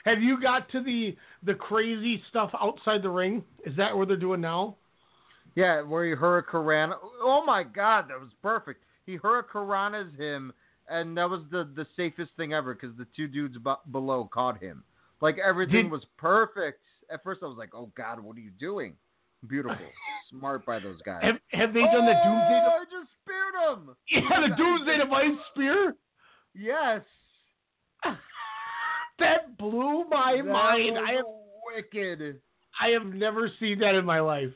Have 0.06 0.22
you 0.22 0.42
got 0.42 0.70
to 0.72 0.82
the 0.82 1.16
the 1.44 1.54
crazy 1.54 2.24
stuff 2.30 2.52
outside 2.60 3.04
the 3.04 3.10
ring? 3.10 3.44
Is 3.66 3.76
that 3.78 3.96
what 3.96 4.08
they're 4.08 4.18
doing 4.18 4.42
now? 4.42 4.78
Yeah, 5.56 5.82
where 5.82 6.06
he 6.06 6.16
hurricanrana. 6.16 6.94
Oh 7.22 7.44
my 7.46 7.64
God, 7.64 8.06
that 8.10 8.20
was 8.20 8.30
perfect. 8.42 8.84
He 9.06 9.18
hurricanranas 9.18 10.18
him, 10.18 10.54
and 10.90 11.18
that 11.18 11.30
was 11.30 11.42
the 11.52 11.70
the 11.76 11.86
safest 11.96 12.32
thing 12.38 12.54
ever 12.54 12.74
because 12.74 12.96
the 12.98 13.08
two 13.16 13.28
dudes 13.28 13.58
bu- 13.58 13.92
below 13.92 14.30
caught 14.32 14.62
him. 14.62 14.84
Like 15.22 15.38
everything 15.38 15.84
Did- 15.84 15.92
was 15.92 16.06
perfect. 16.18 16.82
At 17.12 17.24
first, 17.24 17.42
I 17.44 17.48
was 17.48 17.58
like, 17.58 17.74
"Oh 17.74 17.92
God, 17.96 18.20
what 18.20 18.38
are 18.38 18.42
you 18.42 18.52
doing?" 18.60 18.96
Beautiful, 19.48 19.78
smart 20.30 20.66
by 20.66 20.80
those 20.80 21.02
guys. 21.06 21.22
Have 21.24 21.36
Have 21.52 21.74
they 21.74 21.82
done 21.82 22.06
the 22.06 22.14
oh, 22.14 22.24
Doomsday? 22.24 22.62
Oh, 22.66 22.78
I 22.82 22.84
just 22.86 23.10
speared 23.24 23.56
him. 23.78 23.96
Yeah, 24.10 24.48
the 24.50 24.56
Doomsday 24.56 24.98
Device 24.98 25.40
Spear. 25.54 25.96
Yes. 26.56 27.02
That 29.20 29.58
blew 29.58 30.06
my 30.10 30.38
That 30.38 30.46
mind. 30.50 30.98
I 30.98 31.16
am 31.16 31.26
wicked. 31.66 32.40
I 32.82 32.88
have 32.90 33.06
never 33.06 33.52
seen 33.60 33.80
that 33.80 33.96
in 33.96 34.06
my 34.06 34.22
life. 34.22 34.54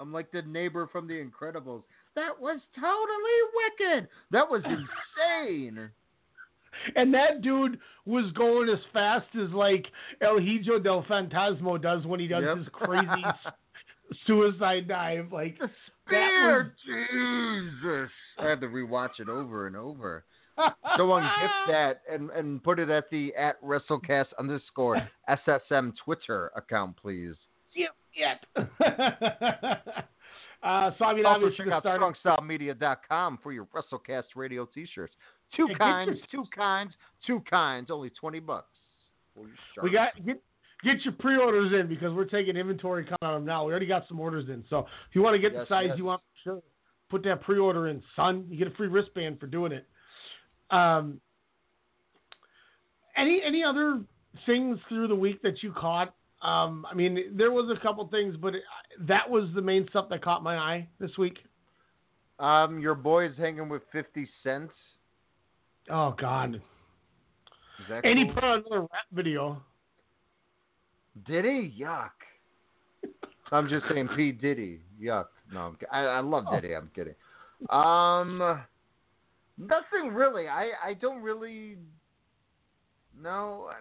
I'm 0.00 0.12
like 0.12 0.30
the 0.32 0.42
neighbor 0.42 0.88
from 0.90 1.06
The 1.06 1.14
Incredibles. 1.14 1.82
That 2.18 2.40
was 2.40 2.58
totally 2.74 3.38
wicked. 3.54 4.08
That 4.32 4.50
was 4.50 4.62
insane. 4.64 5.90
And 6.94 7.12
that 7.12 7.42
dude 7.42 7.80
was 8.06 8.30
going 8.34 8.68
as 8.68 8.78
fast 8.92 9.26
as 9.34 9.50
like 9.50 9.84
El 10.20 10.38
Hijo 10.38 10.78
del 10.78 11.02
Fantasma 11.04 11.82
does 11.82 12.04
when 12.06 12.20
he 12.20 12.28
does 12.28 12.44
Yep. 12.44 12.58
his 12.58 12.66
crazy 12.70 13.24
suicide 14.28 14.86
dive. 14.86 15.32
Like 15.32 15.58
that 15.58 15.68
Spear, 16.06 16.74
Jesus. 16.86 18.10
I 18.38 18.46
had 18.46 18.60
to 18.60 18.68
rewatch 18.68 19.18
it 19.18 19.28
over 19.28 19.66
and 19.66 19.74
over. 19.74 20.24
was 20.56 20.72
Someone 20.96 21.22
get 21.24 21.50
that 21.72 22.02
and, 22.08 22.30
and 22.30 22.62
put 22.62 22.78
it 22.78 22.90
at 22.90 23.10
the 23.10 23.34
at 23.34 23.60
WrestleCast 23.60 24.26
underscore 24.38 25.02
SSM 25.28 25.94
Twitter 26.04 26.52
account, 26.54 26.96
please. 26.96 27.34
Yep, 27.74 27.96
yet. 28.14 28.44
uh, 30.62 30.90
so 30.98 31.04
I 31.04 31.14
mean, 31.14 31.24
also 31.26 31.44
obviously 31.46 31.64
check 31.66 31.72
out 31.74 31.82
start. 31.82 32.00
strongstylemedia.com 32.24 33.38
for 33.42 33.52
your 33.52 33.66
WrestleCast 33.74 34.24
radio 34.36 34.66
t-shirts. 34.66 35.14
Two 35.56 35.68
kinds, 35.78 36.18
your- 36.32 36.44
two 36.44 36.50
kinds, 36.54 36.92
two 37.26 37.40
kinds, 37.48 37.90
only 37.90 38.10
20 38.10 38.40
bucks. 38.40 38.66
We 39.82 39.90
got 39.90 40.10
get 40.26 40.42
get 40.82 41.04
your 41.04 41.14
pre-orders 41.14 41.72
in 41.72 41.86
because 41.88 42.12
we're 42.12 42.24
taking 42.24 42.56
inventory 42.56 43.04
coming 43.04 43.18
on 43.22 43.34
them 43.34 43.44
now. 43.44 43.64
We 43.64 43.70
already 43.70 43.86
got 43.86 44.06
some 44.08 44.18
orders 44.20 44.48
in, 44.48 44.64
so 44.68 44.80
if 45.08 45.14
you 45.14 45.22
want 45.22 45.34
to 45.34 45.38
get 45.38 45.52
Yes, 45.52 45.66
the 45.68 45.74
size 45.74 45.86
yes. 45.90 45.98
you 45.98 46.04
want, 46.06 46.20
sure, 46.42 46.60
put 47.08 47.22
that 47.24 47.40
pre-order 47.42 47.88
in, 47.88 48.02
son. 48.16 48.46
You 48.50 48.58
get 48.58 48.66
a 48.66 48.76
free 48.76 48.88
wristband 48.88 49.38
for 49.40 49.46
doing 49.46 49.70
it. 49.72 49.86
Um, 50.70 51.20
any 53.16 53.40
any 53.44 53.62
other 53.64 54.00
things 54.46 54.78
through 54.88 55.08
the 55.08 55.14
week 55.14 55.40
that 55.42 55.62
you 55.62 55.72
caught? 55.72 56.14
Um, 56.40 56.86
I 56.90 56.94
mean, 56.94 57.36
there 57.36 57.50
was 57.50 57.74
a 57.76 57.80
couple 57.82 58.06
things, 58.08 58.36
but 58.40 58.54
it, 58.54 58.62
that 59.00 59.28
was 59.28 59.48
the 59.54 59.62
main 59.62 59.86
stuff 59.90 60.08
that 60.10 60.22
caught 60.22 60.42
my 60.42 60.56
eye 60.56 60.88
this 61.00 61.16
week. 61.18 61.38
Um, 62.38 62.78
your 62.78 62.94
is 63.24 63.36
hanging 63.36 63.68
with 63.68 63.82
50 63.92 64.28
cents. 64.44 64.72
Oh 65.90 66.14
God! 66.18 66.54
Is 66.54 66.60
that 67.88 68.04
And 68.04 68.18
he 68.18 68.26
put 68.26 68.44
out 68.44 68.64
another 68.66 68.82
rap 68.82 69.06
video. 69.12 69.60
Did 71.26 71.44
he? 71.44 71.74
Yuck. 71.80 72.10
I'm 73.50 73.68
just 73.68 73.84
saying 73.90 74.08
P. 74.14 74.30
Diddy. 74.30 74.80
Yuck. 75.02 75.26
No, 75.52 75.60
I'm, 75.60 75.76
I, 75.90 76.00
I 76.00 76.20
love 76.20 76.44
Oh. 76.48 76.60
Diddy. 76.60 76.74
I'm 76.74 76.90
kidding. 76.94 77.14
Um, 77.70 78.60
Nothing 79.58 80.14
really. 80.14 80.46
I 80.46 80.70
I 80.84 80.94
don't 80.94 81.20
really. 81.20 81.76
No. 83.20 83.68
I, 83.70 83.74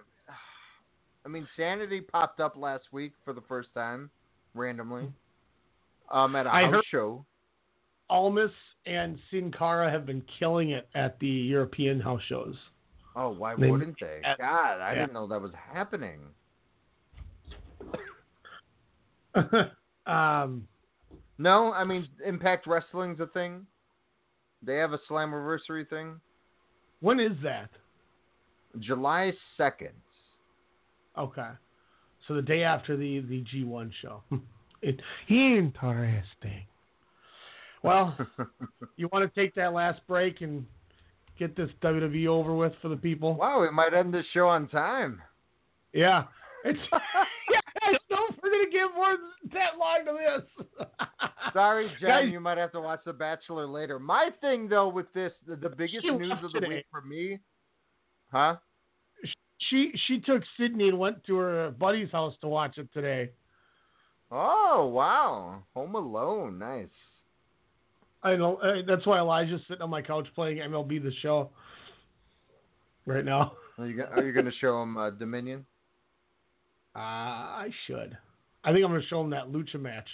I 1.28 1.30
mean, 1.30 1.46
Sanity 1.58 2.00
popped 2.00 2.40
up 2.40 2.56
last 2.56 2.86
week 2.94 3.12
for 3.26 3.34
the 3.34 3.42
first 3.50 3.74
time, 3.74 4.10
randomly, 4.54 5.12
um, 6.10 6.38
at 6.38 6.46
a 6.46 6.50
I 6.50 6.72
house 6.72 6.86
show. 6.90 7.26
Almas 8.10 8.50
and 8.86 9.20
Sin 9.30 9.52
Cara 9.52 9.92
have 9.92 10.06
been 10.06 10.24
killing 10.40 10.70
it 10.70 10.88
at 10.96 11.20
the 11.20 11.28
European 11.28 12.00
house 12.00 12.22
shows. 12.30 12.56
Oh, 13.14 13.32
why 13.32 13.56
They- 13.58 13.70
wouldn't 13.70 14.00
they? 14.00 14.22
at- 14.24 14.38
God, 14.38 14.80
I 14.80 14.94
yeah. 14.94 15.00
didn't 15.02 15.12
know 15.12 15.28
that 15.28 15.42
was 15.42 15.52
happening. 15.54 16.22
um, 20.06 20.66
No, 21.38 21.74
I 21.74 21.84
mean 21.84 22.08
Impact 22.26 22.68
Wrestling's 22.68 23.20
a 23.20 23.28
thing. 23.28 23.68
They 24.64 24.78
have 24.78 24.94
a 24.94 25.00
Slammiversary 25.10 25.90
thing. 25.90 26.22
when 27.02 27.20
is 27.20 27.36
that? 27.44 27.70
July 28.80 29.34
second. 29.58 29.94
Okay. 31.18 31.50
So 32.28 32.34
the 32.34 32.42
day 32.42 32.64
after 32.64 32.98
the, 32.98 33.20
the 33.22 33.44
G1 33.54 33.92
show. 34.02 34.24
it, 34.82 35.00
interesting. 35.30 36.66
Well, 37.84 38.18
you 38.98 39.10
want 39.12 39.32
to 39.34 39.40
take 39.40 39.56
that 39.56 39.74
last 39.74 40.02
break 40.08 40.42
and 40.42 40.66
get 41.40 41.56
this 41.56 41.70
WWE 41.82 42.28
over 42.28 42.56
with 42.56 42.74
for 42.82 42.90
the 42.90 42.96
people? 42.98 43.36
Wow, 43.36 43.62
we 43.62 43.70
might 43.72 43.94
end 43.94 44.14
this 44.14 44.26
show 44.34 44.48
on 44.48 44.68
time. 44.68 45.22
Yeah. 45.94 46.24
It's 46.66 46.80
yeah, 46.92 47.60
I 47.84 47.92
don't 47.92 48.02
know 48.10 48.36
we're 48.44 48.50
gonna 48.50 48.70
get 48.72 48.94
more 48.94 49.16
that 49.54 49.78
long 49.80 50.06
to 50.06 50.18
this. 50.66 50.88
Sorry, 51.54 51.88
Jen, 52.02 52.10
Guys- 52.10 52.30
you 52.32 52.40
might 52.40 52.58
have 52.58 52.72
to 52.74 52.82
watch 52.82 53.02
The 53.06 53.14
Bachelor 53.14 53.68
later. 53.68 54.00
My 54.00 54.32
thing 54.42 54.68
though 54.68 54.90
with 54.90 55.06
this, 55.14 55.32
the, 55.48 55.56
the 55.56 55.70
biggest 55.70 56.04
news 56.04 56.32
of 56.44 56.52
the 56.52 56.60
today. 56.60 56.76
week 56.78 56.86
for 56.92 57.02
me, 57.02 57.40
huh? 58.32 58.56
She 59.70 59.92
she 60.08 60.20
took 60.20 60.44
Sydney 60.58 60.90
and 60.90 61.00
went 61.00 61.24
to 61.26 61.36
her 61.38 61.72
buddy's 61.72 62.12
house 62.12 62.36
to 62.42 62.48
watch 62.48 62.78
it 62.78 62.92
today. 62.94 63.32
Oh 64.32 64.92
wow, 64.94 65.64
Home 65.74 65.96
Alone, 65.96 66.60
nice. 66.60 66.88
I 68.24 68.36
know 68.36 68.58
uh, 68.58 68.82
that's 68.88 69.06
why 69.06 69.20
Elijah's 69.20 69.62
sitting 69.68 69.82
on 69.82 69.90
my 69.90 70.02
couch 70.02 70.28
playing 70.36 70.58
MLB 70.58 71.02
the 71.02 71.12
Show 71.22 71.50
right 73.06 73.24
now. 73.24 73.54
Are 73.78 73.88
you, 73.88 74.04
are 74.04 74.24
you 74.24 74.34
going 74.34 74.46
to 74.46 74.52
show 74.60 74.82
him 74.82 74.98
uh, 74.98 75.12
Dominion? 75.12 75.66
Uh, 76.96 77.00
I 77.00 77.70
should. 77.86 78.18
I 78.64 78.74
think 78.74 78.84
I'm 78.84 78.92
going 78.92 79.02
to 79.02 79.08
show 79.08 79.22
him 79.22 79.30
that 79.30 79.50
lucha 79.52 79.80
match. 79.80 80.08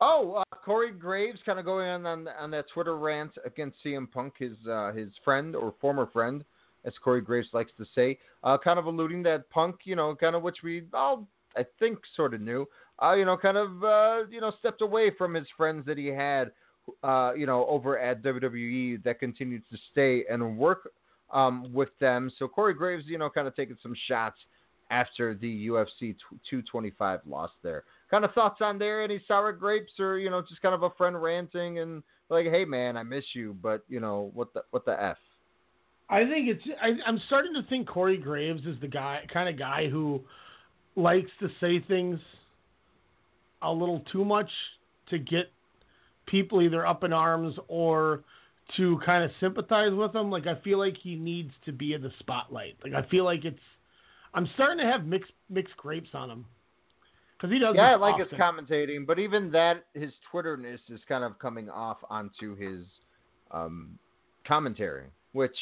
Oh, 0.00 0.34
uh, 0.34 0.56
Corey 0.64 0.92
Graves 0.92 1.38
kind 1.46 1.58
of 1.58 1.64
going 1.64 1.88
on, 1.88 2.06
on 2.06 2.28
on 2.28 2.50
that 2.50 2.66
Twitter 2.74 2.98
rant 2.98 3.32
against 3.46 3.78
CM 3.84 4.10
Punk, 4.10 4.34
his 4.38 4.56
uh, 4.68 4.92
his 4.92 5.08
friend 5.24 5.56
or 5.56 5.74
former 5.80 6.06
friend, 6.06 6.44
as 6.84 6.92
Corey 7.02 7.20
Graves 7.20 7.48
likes 7.52 7.70
to 7.78 7.84
say, 7.94 8.18
uh, 8.44 8.58
kind 8.58 8.78
of 8.78 8.86
alluding 8.86 9.22
that 9.24 9.48
Punk, 9.50 9.80
you 9.84 9.96
know, 9.96 10.14
kind 10.14 10.34
of 10.34 10.42
which 10.42 10.58
we 10.62 10.84
all 10.92 11.26
I 11.56 11.64
think 11.78 11.98
sort 12.16 12.34
of 12.34 12.40
knew, 12.40 12.66
uh, 13.02 13.14
you 13.14 13.24
know, 13.24 13.36
kind 13.36 13.56
of 13.56 13.84
uh, 13.84 14.26
you 14.30 14.40
know 14.40 14.52
stepped 14.58 14.82
away 14.82 15.10
from 15.16 15.34
his 15.34 15.46
friends 15.56 15.84
that 15.86 15.98
he 15.98 16.06
had, 16.06 16.52
uh, 17.02 17.32
you 17.36 17.46
know, 17.46 17.66
over 17.66 17.98
at 17.98 18.22
WWE 18.22 19.02
that 19.04 19.20
continued 19.20 19.62
to 19.70 19.78
stay 19.90 20.24
and 20.30 20.56
work 20.56 20.90
um, 21.32 21.72
with 21.72 21.90
them. 22.00 22.30
So 22.38 22.48
Corey 22.48 22.74
Graves, 22.74 23.04
you 23.06 23.18
know, 23.18 23.30
kind 23.30 23.48
of 23.48 23.56
taking 23.56 23.76
some 23.82 23.94
shots 24.06 24.38
after 24.90 25.34
the 25.34 25.68
UFC 25.68 26.14
225 26.50 27.20
loss 27.26 27.50
there. 27.62 27.84
Kind 28.10 28.24
of 28.24 28.32
thoughts 28.32 28.60
on 28.60 28.78
there? 28.78 29.02
Any 29.02 29.22
sour 29.26 29.52
grapes, 29.52 29.92
or 29.98 30.18
you 30.18 30.30
know, 30.30 30.42
just 30.42 30.60
kind 30.60 30.74
of 30.74 30.82
a 30.82 30.90
friend 30.90 31.20
ranting 31.20 31.78
and 31.78 32.02
like, 32.28 32.46
"Hey 32.46 32.64
man, 32.64 32.96
I 32.96 33.02
miss 33.02 33.24
you," 33.32 33.56
but 33.62 33.84
you 33.88 34.00
know, 34.00 34.30
what 34.34 34.52
the 34.52 34.62
what 34.70 34.84
the 34.84 35.02
f? 35.02 35.16
I 36.12 36.28
think 36.28 36.48
it's. 36.48 36.62
I, 36.80 36.90
I'm 37.06 37.20
starting 37.26 37.54
to 37.54 37.62
think 37.68 37.88
Corey 37.88 38.18
Graves 38.18 38.64
is 38.66 38.76
the 38.80 38.88
guy, 38.88 39.20
kind 39.32 39.48
of 39.48 39.58
guy 39.58 39.88
who 39.88 40.20
likes 40.94 41.30
to 41.40 41.48
say 41.60 41.80
things 41.80 42.20
a 43.62 43.72
little 43.72 44.04
too 44.12 44.24
much 44.24 44.50
to 45.08 45.18
get 45.18 45.50
people 46.26 46.60
either 46.60 46.86
up 46.86 47.02
in 47.02 47.12
arms 47.12 47.54
or 47.68 48.22
to 48.76 49.00
kind 49.04 49.24
of 49.24 49.30
sympathize 49.40 49.92
with 49.92 50.14
him. 50.14 50.30
Like 50.30 50.46
I 50.46 50.60
feel 50.62 50.78
like 50.78 50.96
he 51.02 51.16
needs 51.16 51.50
to 51.64 51.72
be 51.72 51.94
in 51.94 52.02
the 52.02 52.12
spotlight. 52.18 52.76
Like 52.84 52.92
I 52.92 53.08
feel 53.08 53.24
like 53.24 53.44
it's. 53.44 53.58
I'm 54.34 54.48
starting 54.54 54.78
to 54.78 54.90
have 54.90 55.06
mixed 55.06 55.32
mixed 55.48 55.76
grapes 55.76 56.10
on 56.14 56.30
him 56.30 56.44
because 57.42 57.52
he 57.52 57.58
does. 57.58 57.74
Yeah, 57.76 57.92
I 57.92 57.96
like 57.96 58.14
often. 58.14 58.28
his 58.28 58.38
commentating, 58.38 59.06
but 59.06 59.18
even 59.18 59.50
that, 59.52 59.84
his 59.94 60.10
Twitterness 60.30 60.80
is 60.88 61.00
kind 61.08 61.24
of 61.24 61.38
coming 61.38 61.68
off 61.68 61.98
onto 62.08 62.54
his 62.56 62.86
um, 63.50 63.98
commentary, 64.46 65.06
which, 65.32 65.56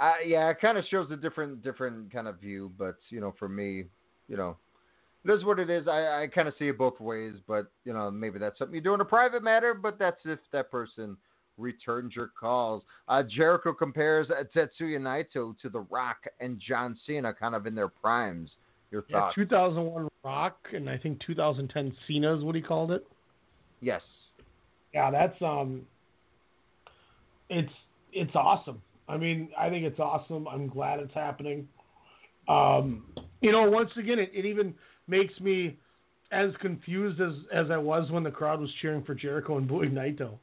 uh, 0.00 0.14
yeah, 0.26 0.48
it 0.48 0.60
kind 0.60 0.78
of 0.78 0.84
shows 0.90 1.10
a 1.10 1.16
different 1.16 1.62
different 1.62 2.12
kind 2.12 2.26
of 2.26 2.40
view. 2.40 2.72
But 2.78 2.96
you 3.10 3.20
know, 3.20 3.34
for 3.38 3.48
me, 3.48 3.84
you 4.28 4.36
know, 4.36 4.56
it 5.24 5.30
is 5.30 5.44
what 5.44 5.58
it 5.58 5.68
is. 5.68 5.86
I, 5.86 6.22
I 6.22 6.26
kind 6.34 6.48
of 6.48 6.54
see 6.58 6.68
it 6.68 6.78
both 6.78 6.98
ways, 6.98 7.34
but 7.46 7.70
you 7.84 7.92
know, 7.92 8.10
maybe 8.10 8.38
that's 8.38 8.58
something 8.58 8.74
you 8.74 8.80
do 8.80 8.94
in 8.94 9.00
a 9.00 9.04
private 9.04 9.42
matter. 9.42 9.74
But 9.74 9.98
that's 9.98 10.20
if 10.24 10.38
that 10.52 10.70
person 10.70 11.16
returns 11.58 12.16
your 12.16 12.30
calls. 12.38 12.82
Uh, 13.06 13.22
Jericho 13.22 13.72
compares 13.74 14.28
Tetsuya 14.28 14.98
Naito 14.98 15.54
to 15.60 15.68
The 15.68 15.80
Rock 15.90 16.24
and 16.40 16.60
John 16.66 16.98
Cena, 17.06 17.34
kind 17.34 17.54
of 17.54 17.66
in 17.66 17.74
their 17.74 17.88
primes. 17.88 18.50
Your 18.90 19.02
thoughts? 19.02 19.34
Yeah, 19.36 19.44
2001 19.44 20.08
Rock 20.24 20.58
and 20.72 20.90
I 20.90 20.98
think 20.98 21.20
2010 21.26 21.96
Cena 22.06 22.36
is 22.36 22.42
what 22.42 22.54
he 22.54 22.62
called 22.62 22.90
it. 22.90 23.06
Yes. 23.80 24.02
Yeah, 24.92 25.10
that's 25.10 25.40
um 25.42 25.82
it's 27.48 27.72
it's 28.12 28.34
awesome. 28.34 28.82
I 29.10 29.16
mean, 29.16 29.50
I 29.58 29.68
think 29.68 29.84
it's 29.84 29.98
awesome. 29.98 30.46
I'm 30.48 30.68
glad 30.68 31.00
it's 31.00 31.14
happening. 31.14 31.68
Um 32.48 33.04
you 33.40 33.52
know, 33.52 33.68
once 33.68 33.90
again 33.96 34.18
it, 34.18 34.30
it 34.32 34.44
even 34.44 34.74
makes 35.08 35.38
me 35.40 35.78
as 36.32 36.50
confused 36.60 37.20
as 37.20 37.32
as 37.52 37.70
I 37.70 37.76
was 37.76 38.10
when 38.10 38.22
the 38.22 38.30
crowd 38.30 38.60
was 38.60 38.70
cheering 38.80 39.04
for 39.04 39.14
Jericho 39.14 39.58
and 39.58 39.66
booing 39.66 39.92
Naito. 39.92 40.38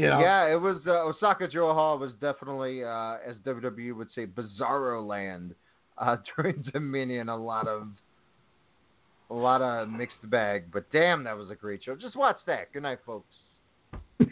Yeah. 0.00 0.20
Yeah, 0.20 0.52
it 0.52 0.60
was 0.60 0.78
uh, 0.86 0.92
Osaka-jo 0.92 1.74
Hall 1.74 1.98
was 1.98 2.12
definitely, 2.22 2.82
uh, 2.82 3.18
as 3.26 3.36
WWE 3.44 3.94
would 3.94 4.08
say, 4.14 4.26
bizarro 4.26 5.06
land 5.06 5.54
uh, 5.98 6.16
during 6.36 6.64
Dominion. 6.72 7.28
A 7.28 7.36
lot 7.36 7.68
of, 7.68 7.88
a 9.28 9.34
lot 9.34 9.60
of 9.60 9.90
mixed 9.90 10.30
bag. 10.30 10.72
But 10.72 10.90
damn, 10.90 11.24
that 11.24 11.36
was 11.36 11.50
a 11.50 11.54
great 11.54 11.84
show. 11.84 11.96
Just 11.96 12.16
watch 12.16 12.38
that. 12.46 12.72
Good 12.72 12.82
night, 12.82 13.00
folks. 13.04 13.34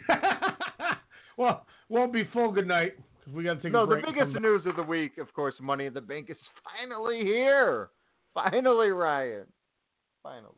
well, 1.39 1.65
won't 1.87 2.11
be 2.11 2.27
full 2.33 2.51
good 2.51 2.67
night 2.67 2.95
because 3.17 3.33
we 3.33 3.45
got 3.45 3.55
to 3.55 3.61
take 3.61 3.71
no, 3.71 3.83
a 3.83 3.87
the 3.87 3.95
break. 3.95 4.05
and 4.05 4.15
biggest 4.15 4.41
news 4.41 4.61
of 4.65 4.75
the 4.75 4.83
week, 4.83 5.17
of 5.17 5.33
course, 5.33 5.55
Money 5.61 5.85
in 5.85 5.93
the 5.93 6.01
Bank 6.01 6.29
is 6.29 6.35
finally 6.77 7.21
here. 7.21 7.89
Finally, 8.33 8.89
Ryan. 8.89 9.45
Finally. 10.21 10.53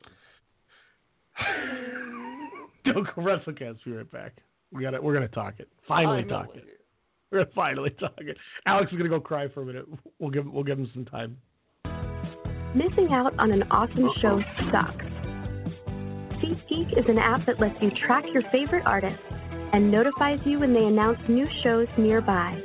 Don't 2.86 3.06
go 3.06 3.22
WrestleCast. 3.22 3.84
Be 3.86 3.92
right 3.92 4.12
back. 4.12 4.34
We 4.74 4.82
got 4.82 4.92
to 4.92 5.02
We're 5.02 5.14
gonna 5.14 5.28
talk 5.28 5.60
it. 5.60 5.70
Finally, 5.88 6.24
talk 6.24 6.48
it. 6.56 6.66
We're 7.32 7.44
gonna 7.44 7.52
finally 7.54 7.90
talk 8.00 8.18
it. 8.18 8.36
Alex 8.66 8.92
is 8.92 8.98
gonna 8.98 9.10
go 9.10 9.20
cry 9.20 9.50
for 9.50 9.62
a 9.62 9.66
minute. 9.66 9.86
We'll 10.18 10.32
give 10.32 10.48
we'll 10.48 10.64
give 10.64 10.80
him 10.80 10.90
some 10.94 11.06
time. 11.06 11.38
Missing 12.74 13.10
out 13.12 13.38
on 13.38 13.52
an 13.52 13.64
awesome 13.70 14.10
show 14.20 14.42
sucks. 14.72 15.06
SeatGeek 16.42 16.98
is 16.98 17.06
an 17.08 17.20
app 17.20 17.46
that 17.46 17.60
lets 17.60 17.76
you 17.82 17.92
track 18.08 18.24
your 18.34 18.42
favorite 18.52 18.84
artists 18.86 19.22
and 19.74 19.92
notifies 19.92 20.40
you 20.46 20.60
when 20.60 20.74
they 20.74 20.84
announce 20.84 21.20
new 21.28 21.48
shows 21.64 21.88
nearby. 21.98 22.62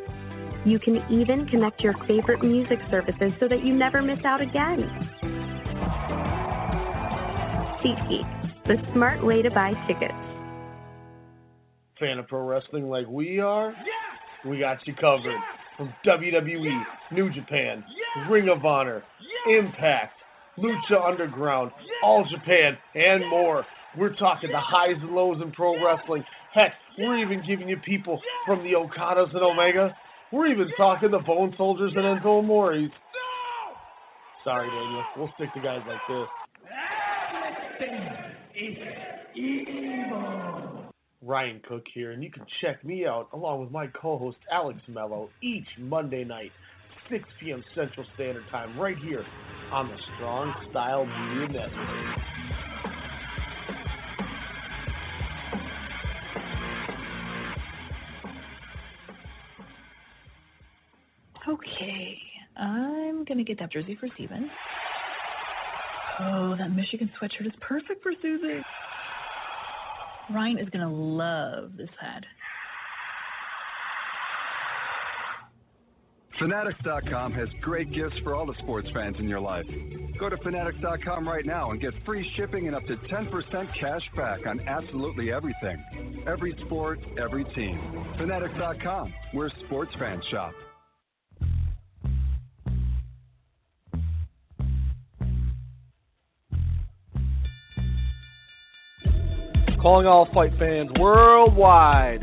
You 0.65 0.79
can 0.79 0.97
even 1.11 1.47
connect 1.47 1.81
your 1.81 1.95
favorite 2.09 2.43
music 2.43 2.79
services 2.91 3.33
so 3.39 3.47
that 3.49 3.65
you 3.65 3.73
never 3.73 4.03
miss 4.03 4.19
out 4.25 4.41
again. 4.41 4.83
SeatGeek, 7.85 8.67
the 8.67 8.75
smart 8.93 9.25
way 9.25 9.43
to 9.43 9.51
buy 9.51 9.73
tickets. 9.87 10.13
Fan 12.01 12.19
of 12.19 12.27
pro 12.27 12.45
wrestling 12.45 12.89
like 12.89 13.07
we 13.07 13.39
are? 13.39 13.75
We 14.45 14.59
got 14.59 14.79
you 14.87 14.95
covered. 14.95 15.39
From 15.77 15.93
WWE, 16.07 16.83
New 17.13 17.31
Japan, 17.33 17.85
Ring 18.31 18.49
of 18.49 18.65
Honor, 18.65 19.05
Impact, 19.49 20.15
Lucha 20.59 21.07
Underground, 21.07 21.71
All 22.03 22.27
Japan, 22.31 22.77
and 22.95 23.29
more. 23.29 23.65
We're 23.97 24.15
talking 24.17 24.51
the 24.51 24.61
highs 24.61 24.97
and 25.01 25.11
lows 25.11 25.41
in 25.43 25.53
pro 25.53 25.83
wrestling. 25.85 26.25
Heck, 26.57 26.73
we're 26.99 27.19
even 27.19 27.43
giving 27.47 27.69
you 27.69 27.77
people 27.77 28.19
from 28.47 28.65
the 28.65 28.73
Okadas 28.73 29.35
and 29.35 29.43
Omega. 29.43 29.95
We're 30.33 30.47
even 30.47 30.69
talking 30.79 31.11
the 31.11 31.19
Bone 31.19 31.53
Soldiers 31.59 31.93
and 31.95 32.05
Enzo 32.05 32.39
Amores. 32.39 32.91
Sorry, 34.43 34.67
Daniel. 34.67 35.05
We'll 35.19 35.31
stick 35.35 35.53
to 35.53 35.61
guys 35.61 35.83
like 35.87 36.01
this. 36.09 36.27
Ryan 41.21 41.61
Cook 41.69 41.85
here, 41.93 42.13
and 42.13 42.25
you 42.25 42.31
can 42.31 42.47
check 42.63 42.83
me 42.83 43.05
out 43.05 43.29
along 43.35 43.61
with 43.61 43.71
my 43.71 43.89
co-host 43.89 44.39
Alex 44.51 44.79
Mello 44.89 45.29
each 45.43 45.69
Monday 45.79 46.25
night, 46.25 46.53
6 47.11 47.23
p.m. 47.39 47.63
Central 47.75 48.07
Standard 48.15 48.45
Time, 48.51 48.81
right 48.81 48.97
here 49.05 49.27
on 49.73 49.89
the 49.89 49.97
Strong 50.17 50.55
Style 50.71 51.05
Media 51.05 51.49
Network. 51.49 52.46
Okay, 61.49 62.19
I'm 62.57 63.25
gonna 63.25 63.45
get 63.45 63.59
that 63.61 63.73
jersey 63.73 63.97
for 64.01 64.09
Steven. 64.15 64.51
Oh, 66.19 66.57
that 66.59 66.71
Michigan 66.71 67.11
sweatshirt 67.21 67.47
is 67.47 67.53
perfect 67.61 68.03
for 68.03 68.13
Susie. 68.21 68.63
Ryan 70.35 70.59
is 70.59 70.69
gonna 70.71 70.93
love 70.93 71.77
this 71.77 71.91
hat. 72.01 72.25
Fanatics.com 76.39 77.33
has 77.33 77.49
great 77.63 77.91
gifts 77.93 78.17
for 78.23 78.35
all 78.35 78.45
the 78.45 78.55
sports 78.59 78.89
fans 78.93 79.17
in 79.19 79.27
your 79.27 79.41
life. 79.41 79.65
Go 80.19 80.29
to 80.29 80.37
Fanatics.com 80.39 81.27
right 81.27 81.47
now 81.47 81.71
and 81.71 81.81
get 81.81 81.93
free 82.05 82.29
shipping 82.37 82.67
and 82.67 82.77
up 82.77 82.85
to 82.87 82.97
10% 82.97 83.81
cash 83.81 84.03
back 84.15 84.47
on 84.47 84.61
absolutely 84.69 85.33
everything. 85.33 86.23
Every 86.27 86.55
sport, 86.67 86.99
every 87.19 87.45
team. 87.55 88.05
Fanatics.com, 88.19 89.15
where 89.33 89.51
sports 89.65 89.93
fans 89.99 90.25
shop. 90.31 90.53
Calling 99.87 100.09
all 100.09 100.27
fight 100.35 100.51
fans 100.59 100.91
worldwide. 100.99 102.19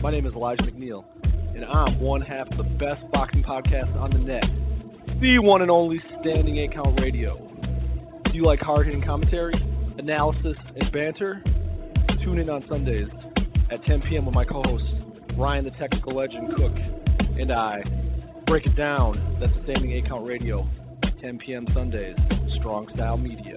My 0.00 0.12
name 0.12 0.26
is 0.26 0.32
Elijah 0.32 0.62
McNeil, 0.62 1.04
and 1.52 1.64
I'm 1.64 1.98
one 1.98 2.20
half 2.22 2.46
of 2.52 2.56
the 2.56 2.62
best 2.62 3.02
boxing 3.10 3.42
podcast 3.42 3.92
on 3.96 4.12
the 4.12 4.18
net, 4.20 4.44
the 5.20 5.40
one 5.40 5.62
and 5.62 5.72
only 5.72 6.00
Standing 6.20 6.58
8 6.58 6.72
Count 6.72 7.00
Radio. 7.00 7.36
Do 8.26 8.30
you 8.32 8.44
like 8.44 8.60
hard 8.60 8.86
hitting 8.86 9.02
commentary, 9.02 9.54
analysis, 9.98 10.56
and 10.76 10.92
banter? 10.92 11.42
Tune 12.22 12.38
in 12.38 12.48
on 12.48 12.64
Sundays 12.68 13.08
at 13.72 13.84
10 13.86 14.02
p.m. 14.02 14.26
with 14.26 14.34
my 14.36 14.44
co 14.44 14.62
host, 14.62 14.84
Ryan 15.36 15.64
the 15.64 15.72
Technical 15.72 16.14
Legend 16.14 16.54
Cook, 16.54 16.76
and 17.40 17.50
I. 17.50 17.82
Break 18.46 18.66
it 18.66 18.76
down. 18.76 19.38
That's 19.40 19.52
Standing 19.64 19.90
8 19.90 20.06
Count 20.06 20.28
Radio, 20.28 20.70
10 21.20 21.38
p.m. 21.44 21.66
Sundays, 21.74 22.14
Strong 22.60 22.86
Style 22.94 23.16
Media. 23.16 23.56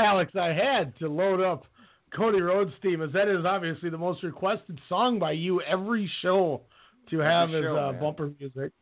Alex, 0.00 0.32
I 0.34 0.48
had 0.48 0.98
to 0.98 1.08
load 1.08 1.40
up 1.40 1.64
Cody 2.16 2.40
Rhodes 2.40 2.72
theme, 2.82 3.02
as 3.02 3.12
that 3.12 3.28
is 3.28 3.44
obviously 3.44 3.90
the 3.90 3.98
most 3.98 4.22
requested 4.22 4.80
song 4.88 5.18
by 5.18 5.32
you 5.32 5.60
every 5.62 6.10
show 6.22 6.62
to 7.10 7.18
have 7.18 7.50
Every 7.50 7.60
as 7.60 7.64
show, 7.64 7.76
uh, 7.76 7.92
bumper 7.92 8.30
music. 8.38 8.72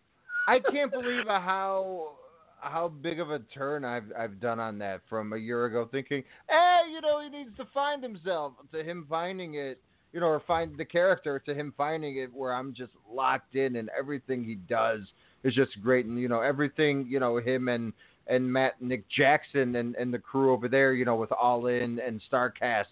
I 0.46 0.60
can't 0.70 0.90
believe 0.90 1.26
how 1.26 2.12
how 2.60 2.88
big 2.88 3.20
of 3.20 3.30
a 3.30 3.40
turn 3.54 3.84
I've 3.84 4.10
I've 4.18 4.40
done 4.40 4.58
on 4.60 4.78
that 4.78 5.00
from 5.08 5.32
a 5.32 5.36
year 5.36 5.66
ago, 5.66 5.88
thinking, 5.90 6.22
hey, 6.48 6.78
you 6.92 7.00
know, 7.00 7.20
he 7.20 7.28
needs 7.28 7.56
to 7.56 7.66
find 7.74 8.02
himself, 8.02 8.54
to 8.72 8.82
him 8.82 9.06
finding 9.08 9.54
it, 9.54 9.80
you 10.12 10.20
know, 10.20 10.26
or 10.26 10.42
find 10.46 10.76
the 10.78 10.84
character, 10.84 11.38
to 11.40 11.54
him 11.54 11.74
finding 11.76 12.18
it, 12.18 12.32
where 12.32 12.52
I'm 12.54 12.72
just 12.74 12.92
locked 13.12 13.56
in, 13.56 13.76
and 13.76 13.90
everything 13.98 14.44
he 14.44 14.54
does 14.54 15.00
is 15.44 15.54
just 15.54 15.80
great, 15.82 16.06
and 16.06 16.18
you 16.18 16.28
know, 16.28 16.40
everything, 16.40 17.06
you 17.08 17.20
know, 17.20 17.38
him 17.38 17.68
and 17.68 17.92
and 18.28 18.50
Matt 18.50 18.80
Nick 18.80 19.04
Jackson 19.08 19.76
and 19.76 19.94
and 19.96 20.12
the 20.12 20.18
crew 20.18 20.52
over 20.52 20.68
there, 20.68 20.94
you 20.94 21.04
know, 21.04 21.16
with 21.16 21.32
All 21.32 21.66
In 21.66 21.98
and 22.00 22.20
Starcast, 22.30 22.86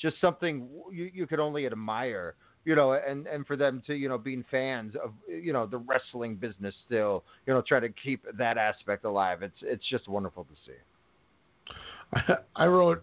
just 0.00 0.20
something 0.20 0.68
you 0.90 1.10
you 1.12 1.26
could 1.26 1.40
only 1.40 1.66
admire 1.66 2.34
you 2.64 2.76
know, 2.76 2.92
and 2.92 3.26
and 3.26 3.46
for 3.46 3.56
them 3.56 3.82
to 3.86 3.94
you 3.94 4.08
know 4.08 4.18
being 4.18 4.44
fans 4.50 4.94
of 5.02 5.12
you 5.26 5.52
know 5.52 5.66
the 5.66 5.78
wrestling 5.78 6.36
business 6.36 6.74
still, 6.86 7.24
you 7.46 7.52
know, 7.52 7.62
try 7.66 7.80
to 7.80 7.88
keep 7.88 8.24
that 8.36 8.56
aspect 8.56 9.04
alive. 9.04 9.42
It's 9.42 9.56
it's 9.62 9.82
just 9.90 10.08
wonderful 10.08 10.44
to 10.44 10.54
see. 10.66 12.32
I 12.56 12.66
wrote, 12.66 13.02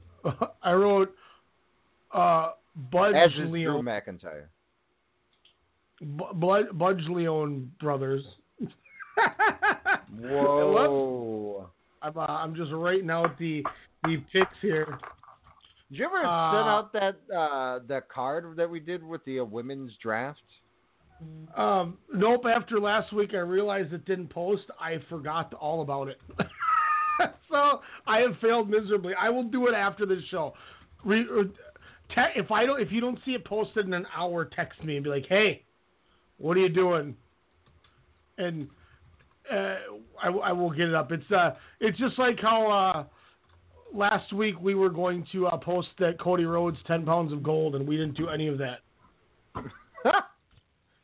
I 0.63 0.73
wrote, 0.73 1.13
uh, 2.13 2.51
Budge 2.91 3.15
As 3.15 3.31
is 3.31 3.49
Drew 3.49 3.81
McIntyre. 3.81 4.45
Bu- 6.01 6.33
Bud- 6.33 6.77
Budge 6.77 7.03
Leon 7.09 7.71
brothers. 7.81 8.23
Whoa! 10.21 11.69
I'm, 12.01 12.17
uh, 12.17 12.21
I'm 12.21 12.55
just 12.55 12.71
writing 12.71 13.09
out 13.09 13.37
the 13.37 13.63
the 14.03 14.17
picks 14.31 14.55
here. 14.61 14.97
Did 15.89 15.99
you 15.99 16.05
ever 16.05 16.25
Uh, 16.25 16.51
send 16.51 16.69
out 16.69 16.93
that 16.93 17.35
uh 17.35 17.79
that 17.87 18.09
card 18.09 18.55
that 18.57 18.69
we 18.69 18.79
did 18.79 19.03
with 19.03 19.23
the 19.25 19.39
uh, 19.39 19.43
women's 19.43 19.91
draft? 20.01 20.41
Um, 21.57 21.97
nope. 22.13 22.45
After 22.45 22.79
last 22.79 23.11
week, 23.11 23.33
I 23.33 23.39
realized 23.39 23.91
it 23.91 24.05
didn't 24.05 24.29
post. 24.29 24.63
I 24.79 24.99
forgot 25.09 25.53
all 25.55 25.81
about 25.81 26.07
it. 26.07 26.21
so 27.49 27.81
I 28.07 28.19
have 28.19 28.37
failed 28.39 28.69
miserably. 28.69 29.13
I 29.19 29.29
will 29.29 29.43
do 29.43 29.67
it 29.67 29.73
after 29.73 30.05
this 30.05 30.23
show. 30.31 30.53
Re, 31.03 31.25
uh, 31.29 31.43
te- 32.15 32.39
if 32.39 32.51
I 32.51 32.65
don't, 32.65 32.81
if 32.81 32.91
you 32.91 33.01
don't 33.01 33.19
see 33.25 33.31
it 33.31 33.43
posted 33.43 33.85
in 33.85 33.93
an 33.93 34.05
hour, 34.15 34.45
text 34.45 34.81
me 34.83 34.95
and 34.95 35.03
be 35.03 35.09
like, 35.09 35.25
"Hey, 35.27 35.63
what 36.37 36.55
are 36.55 36.61
you 36.61 36.69
doing?" 36.69 37.17
And 38.37 38.69
uh, 39.51 39.75
I, 40.21 40.29
I 40.29 40.51
will 40.51 40.71
get 40.71 40.87
it 40.87 40.95
up. 40.95 41.11
It's 41.11 41.29
uh, 41.31 41.51
it's 41.79 41.97
just 41.97 42.17
like 42.19 42.39
how 42.39 42.69
uh, 42.71 43.97
last 43.97 44.31
week 44.33 44.55
we 44.59 44.75
were 44.75 44.89
going 44.89 45.25
to 45.31 45.47
uh, 45.47 45.57
post 45.57 45.89
that 45.99 46.19
Cody 46.19 46.45
Rhodes 46.45 46.77
ten 46.87 47.05
pounds 47.05 47.33
of 47.33 47.43
gold, 47.43 47.75
and 47.75 47.87
we 47.87 47.97
didn't 47.97 48.15
do 48.17 48.29
any 48.29 48.47
of 48.47 48.57
that. 48.59 48.79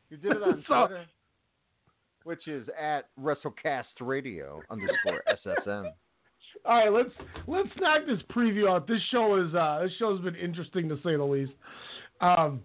You 0.08 0.16
did 0.18 0.36
it 0.36 0.42
on 0.42 0.64
So- 0.68 0.86
Twitter, 0.86 1.06
which 2.22 2.46
is 2.46 2.68
at 2.80 3.08
WrestleCast 3.20 3.84
Radio 4.00 4.60
underscore 4.70 5.22
SSM. 5.44 5.90
All 6.64 6.76
right, 6.78 6.92
let's 6.92 7.10
let's 7.46 7.68
knock 7.80 8.02
this 8.06 8.20
preview 8.34 8.70
out. 8.70 8.86
This 8.86 9.00
show 9.10 9.44
is 9.44 9.52
uh, 9.54 9.80
this 9.82 9.90
show's 9.98 10.20
been 10.22 10.36
interesting 10.36 10.88
to 10.88 10.96
say 10.96 11.16
the 11.16 11.24
least. 11.24 11.52
Um, 12.20 12.60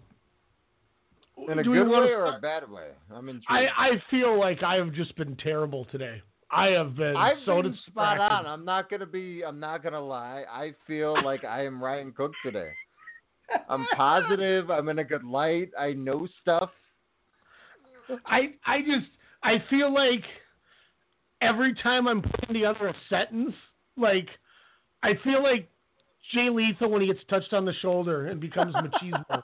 In 1.50 1.58
a 1.58 1.62
good 1.62 1.88
way 1.88 2.12
or 2.12 2.26
start- 2.26 2.38
a 2.38 2.40
bad 2.40 2.70
way? 2.70 2.88
I'm 3.12 3.28
intrigued. 3.28 3.46
I 3.48 3.66
I 3.76 4.02
feel 4.10 4.38
like 4.38 4.62
I 4.62 4.76
have 4.76 4.92
just 4.92 5.14
been 5.16 5.36
terrible 5.36 5.84
today. 5.86 6.22
I 6.50 6.68
have 6.68 6.94
been 6.96 7.16
I've 7.16 7.38
so 7.46 7.62
been 7.62 7.76
spot 7.86 8.20
on. 8.20 8.46
I'm 8.46 8.64
not 8.64 8.90
gonna 8.90 9.06
be. 9.06 9.42
I'm 9.44 9.58
not 9.58 9.82
gonna 9.82 10.00
lie. 10.00 10.44
I 10.50 10.74
feel 10.86 11.16
like 11.24 11.44
I 11.44 11.64
am 11.64 11.82
Ryan 11.82 12.12
Cook 12.12 12.32
today. 12.44 12.70
I'm 13.68 13.86
positive. 13.96 14.70
I'm 14.70 14.88
in 14.88 14.98
a 14.98 15.04
good 15.04 15.24
light. 15.24 15.70
I 15.78 15.92
know 15.92 16.28
stuff. 16.42 16.70
I 18.26 18.54
I 18.66 18.80
just 18.80 19.10
I 19.42 19.62
feel 19.70 19.92
like 19.92 20.22
every 21.40 21.74
time 21.74 22.06
I'm 22.06 22.22
putting 22.22 22.54
together 22.54 22.88
a 22.88 22.94
sentence, 23.08 23.54
like 23.96 24.28
I 25.02 25.14
feel 25.24 25.42
like 25.42 25.68
Jay 26.32 26.48
Lethal 26.50 26.90
when 26.90 27.00
he 27.00 27.06
gets 27.08 27.20
touched 27.28 27.52
on 27.52 27.64
the 27.64 27.72
shoulder 27.80 28.26
and 28.26 28.40
becomes 28.40 28.74
machismo, 28.76 29.42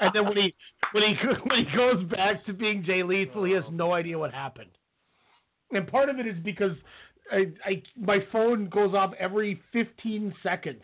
and 0.00 0.10
then 0.14 0.24
when 0.26 0.36
he 0.36 0.54
when 0.92 1.02
he 1.02 1.14
when 1.48 1.64
he 1.66 1.76
goes 1.76 2.04
back 2.04 2.44
to 2.46 2.52
being 2.52 2.84
Jay 2.84 3.02
Lethal, 3.02 3.44
he 3.44 3.52
has 3.52 3.64
no 3.70 3.92
idea 3.92 4.18
what 4.18 4.32
happened. 4.32 4.70
And 5.72 5.86
part 5.86 6.08
of 6.08 6.18
it 6.18 6.26
is 6.26 6.36
because 6.44 6.72
I, 7.32 7.46
I 7.64 7.82
my 7.96 8.18
phone 8.30 8.68
goes 8.68 8.94
off 8.94 9.12
every 9.18 9.60
15 9.72 10.34
seconds, 10.42 10.82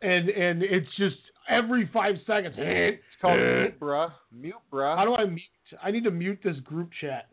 and 0.00 0.28
and 0.28 0.62
it's 0.62 0.88
just 0.96 1.16
every 1.48 1.88
five 1.92 2.16
seconds. 2.26 2.54
It's 2.58 3.02
called 3.20 3.38
mute, 3.38 3.78
bruh. 3.80 4.12
Mute, 4.32 4.54
bruh. 4.72 4.96
How 4.96 5.04
do 5.04 5.14
I 5.14 5.24
mute? 5.26 5.40
I 5.82 5.90
need 5.90 6.04
to 6.04 6.10
mute 6.10 6.40
this 6.42 6.58
group 6.60 6.90
chat. 7.00 7.28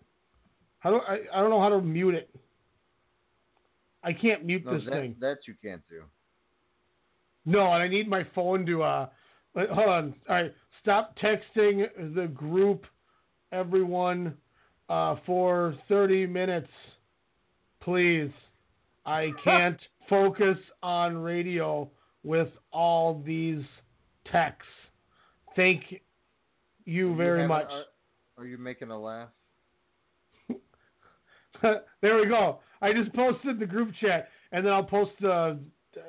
How 0.80 0.92
do 0.92 0.98
I? 0.98 1.20
I 1.34 1.42
don't 1.42 1.50
know 1.50 1.62
how 1.62 1.70
to 1.70 1.82
mute 1.82 2.16
it. 2.16 2.30
I 4.04 4.14
can't 4.14 4.46
mute 4.46 4.64
No, 4.66 4.76
this 4.76 4.84
that, 4.86 4.94
thing. 4.94 5.16
that 5.20 5.40
you 5.48 5.56
can't 5.62 5.82
do. 5.90 6.04
No, 7.46 7.62
and 7.74 7.84
I 7.84 7.88
need 7.88 8.08
my 8.08 8.26
phone 8.36 8.66
to. 8.66 8.84
uh 8.84 9.10
Hold 9.56 9.90
on. 9.90 10.14
All 10.30 10.36
right, 10.36 10.54
stop 10.82 11.16
texting 11.18 11.88
the 12.16 12.28
group, 12.28 12.86
everyone, 13.52 14.34
uh, 14.90 15.16
for 15.26 15.76
thirty 15.88 16.26
minutes, 16.26 16.70
please. 17.82 18.32
I 19.06 19.32
can't 19.44 19.80
focus 20.10 20.58
on 20.84 21.18
radio 21.18 21.90
with 22.24 22.50
all 22.72 23.22
these 23.26 23.64
texts. 24.32 24.72
Thank 25.56 26.02
you 26.86 27.16
very 27.16 27.42
having- 27.42 27.50
much. 27.50 27.68
Are, 27.70 27.84
are 28.38 28.46
you 28.46 28.58
making 28.58 28.92
a 28.92 29.00
laugh? 29.00 29.30
there 31.62 32.18
we 32.18 32.28
go. 32.28 32.60
I 32.82 32.94
just 32.94 33.14
posted 33.14 33.60
the 33.60 33.66
group 33.66 33.94
chat, 34.00 34.30
and 34.52 34.66
then 34.66 34.72
I'll 34.74 34.84
post. 34.84 35.12
Uh, 35.24 35.56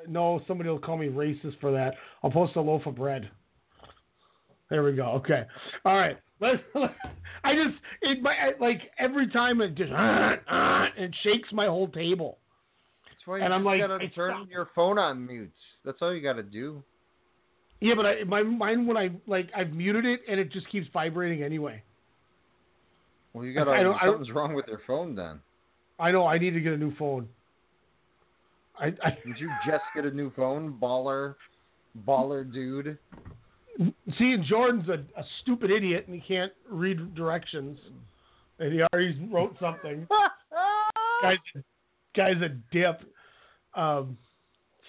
no, 0.07 0.41
somebody 0.47 0.69
will 0.69 0.79
call 0.79 0.97
me 0.97 1.07
racist 1.07 1.59
for 1.59 1.71
that. 1.71 1.95
I'll 2.23 2.31
post 2.31 2.55
a 2.55 2.61
loaf 2.61 2.85
of 2.85 2.95
bread. 2.95 3.29
There 4.71 4.83
we 4.83 4.93
go. 4.93 5.03
Okay. 5.17 5.43
All 5.85 5.97
right. 5.97 6.17
Let's. 6.39 6.63
I 7.43 7.53
just 7.53 7.75
it 8.01 8.21
my 8.23 8.31
I- 8.31 8.59
like 8.59 8.79
every 8.97 9.27
time 9.29 9.61
it 9.61 9.75
just 9.75 9.91
uh, 9.91 9.95
uh, 10.49 10.85
it 10.97 11.13
shakes 11.23 11.49
my 11.51 11.65
whole 11.65 11.89
table. 11.89 12.37
That's 13.05 13.27
why 13.27 13.37
you 13.37 13.43
And 13.43 13.53
I'm 13.53 13.65
like, 13.65 13.81
gotta 13.81 14.07
turn 14.09 14.47
your 14.49 14.69
phone 14.73 14.97
on 14.97 15.27
mute. 15.27 15.51
That's 15.83 15.97
all 16.01 16.15
you 16.15 16.21
gotta 16.23 16.41
do. 16.41 16.81
Yeah, 17.81 17.95
but 17.95 18.05
I 18.05 18.23
my 18.23 18.43
mine 18.43 18.87
when 18.87 18.95
I 18.95 19.09
like 19.27 19.49
I've 19.55 19.71
muted 19.73 20.05
it 20.05 20.21
and 20.29 20.39
it 20.39 20.51
just 20.53 20.69
keeps 20.69 20.87
vibrating 20.93 21.43
anyway. 21.43 21.83
Well, 23.33 23.43
you 23.43 23.53
gotta. 23.53 23.71
I 23.71 23.83
don't- 23.83 23.95
I 23.95 24.05
don't- 24.05 24.15
something's 24.19 24.33
wrong 24.35 24.53
with 24.53 24.67
your 24.67 24.81
phone 24.87 25.15
then. 25.15 25.41
I 25.99 26.11
know 26.11 26.25
I 26.25 26.37
need 26.37 26.51
to 26.51 26.61
get 26.61 26.73
a 26.73 26.77
new 26.77 26.95
phone. 26.95 27.27
I, 28.79 28.87
I 29.03 29.11
Did 29.25 29.37
you 29.37 29.49
just 29.65 29.83
get 29.93 30.05
a 30.05 30.11
new 30.11 30.31
phone, 30.35 30.77
baller, 30.81 31.35
baller 32.07 32.51
dude? 32.51 32.97
See, 34.17 34.31
and 34.33 34.43
Jordan's 34.45 34.89
a, 34.89 35.19
a 35.19 35.23
stupid 35.41 35.71
idiot 35.71 36.05
and 36.07 36.15
he 36.15 36.21
can't 36.21 36.51
read 36.69 37.15
directions, 37.15 37.77
and 38.59 38.73
he 38.73 38.81
already 38.81 39.29
wrote 39.31 39.55
something. 39.59 40.07
guy's, 41.21 41.37
guy's 42.15 42.41
a 42.41 42.49
dip. 42.71 43.01
Um, 43.75 44.17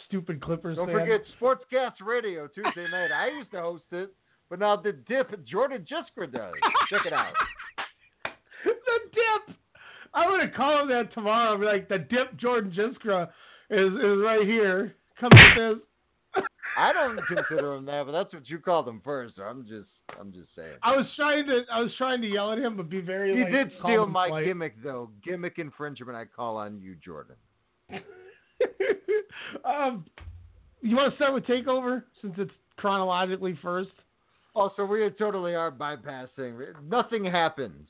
stupid 0.09 0.43
Clippers 0.43 0.77
Don't 0.77 0.89
fan. 0.89 1.01
forget 1.01 1.20
Sportscast 1.40 2.05
Radio 2.05 2.47
Tuesday 2.48 2.86
night. 2.90 3.10
I 3.12 3.28
used 3.39 3.51
to 3.52 3.60
host 3.60 3.85
it, 3.93 4.12
but 4.51 4.59
now 4.59 4.77
the 4.77 4.93
dip 4.93 5.44
Jordan 5.44 5.86
Jiskra 5.90 6.31
does. 6.31 6.55
Check 6.90 7.06
it 7.06 7.12
out. 7.12 7.32
the 8.64 8.98
dip. 9.12 9.56
I'm 10.14 10.31
gonna 10.31 10.51
call 10.51 10.82
him 10.82 10.89
that 10.89 11.14
tomorrow. 11.14 11.52
I'll 11.52 11.59
be 11.59 11.64
like, 11.64 11.89
the 11.89 11.98
dip 11.98 12.36
Jordan 12.36 12.73
Jiskra 12.73 13.28
is 13.70 13.93
is 13.93 14.23
right 14.24 14.47
here. 14.47 14.94
Come 15.19 15.31
with 15.32 15.56
this. 15.56 15.86
I 16.77 16.93
don't 16.93 17.20
consider 17.27 17.74
him 17.74 17.85
that, 17.86 18.07
but 18.07 18.12
that's 18.12 18.32
what 18.32 18.49
you 18.49 18.59
called 18.59 18.89
him 18.89 19.01
first. 19.05 19.36
So 19.36 19.43
I'm 19.43 19.62
just, 19.66 19.89
I'm 20.19 20.32
just 20.32 20.49
saying. 20.57 20.77
I 20.82 20.97
was 20.97 21.07
trying 21.16 21.47
to 21.47 21.62
I 21.70 21.81
was 21.81 21.90
trying 21.99 22.20
to 22.23 22.27
yell 22.27 22.53
at 22.53 22.59
him, 22.59 22.77
but 22.77 22.89
be 22.89 23.01
very. 23.01 23.35
He 23.35 23.43
like, 23.43 23.53
did 23.53 23.73
steal 23.82 24.07
my 24.07 24.28
polite. 24.28 24.47
gimmick 24.47 24.82
though. 24.82 25.11
Gimmick 25.24 25.59
infringement. 25.59 26.16
I 26.16 26.24
call 26.24 26.57
on 26.57 26.81
you, 26.81 26.97
Jordan. 27.05 27.36
um, 29.65 30.05
you 30.81 30.97
want 30.97 31.12
to 31.12 31.16
start 31.16 31.35
with 31.35 31.44
takeover 31.44 32.05
since 32.20 32.35
it's 32.39 32.53
chronologically 32.77 33.59
first? 33.62 33.90
Oh, 34.55 34.70
so 34.77 34.85
we 34.85 35.09
totally 35.19 35.55
are 35.55 35.70
bypassing. 35.70 36.59
Nothing 36.89 37.24
happens 37.24 37.89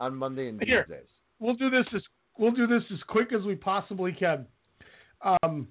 on 0.00 0.14
Monday 0.14 0.48
and 0.48 0.60
Here. 0.62 0.84
Tuesdays. 0.84 1.08
We'll 1.38 1.54
do 1.54 1.70
this 1.70 1.86
as 1.94 2.02
we'll 2.38 2.52
do 2.52 2.66
this 2.66 2.82
as 2.92 2.98
quick 3.06 3.32
as 3.32 3.42
we 3.42 3.54
possibly 3.54 4.12
can. 4.12 4.46
Um, 5.42 5.68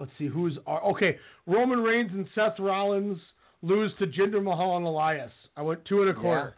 let's 0.00 0.12
see 0.18 0.26
who's 0.28 0.58
okay. 0.68 1.18
Roman 1.46 1.80
Reigns 1.80 2.10
and 2.12 2.26
Seth 2.34 2.58
Rollins 2.58 3.18
lose 3.62 3.92
to 3.98 4.06
Jinder 4.06 4.42
Mahal 4.42 4.76
and 4.76 4.86
Elias. 4.86 5.32
I 5.56 5.62
went 5.62 5.84
two 5.84 6.02
and 6.02 6.10
a 6.10 6.14
quarter. 6.14 6.54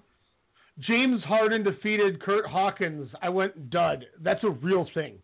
James 0.80 1.22
Harden 1.24 1.62
defeated 1.64 2.22
Curt 2.22 2.46
Hawkins. 2.46 3.08
I 3.20 3.28
went 3.28 3.70
dud. 3.70 4.06
That's 4.20 4.42
a 4.44 4.50
real 4.50 4.86
thing. 4.94 5.18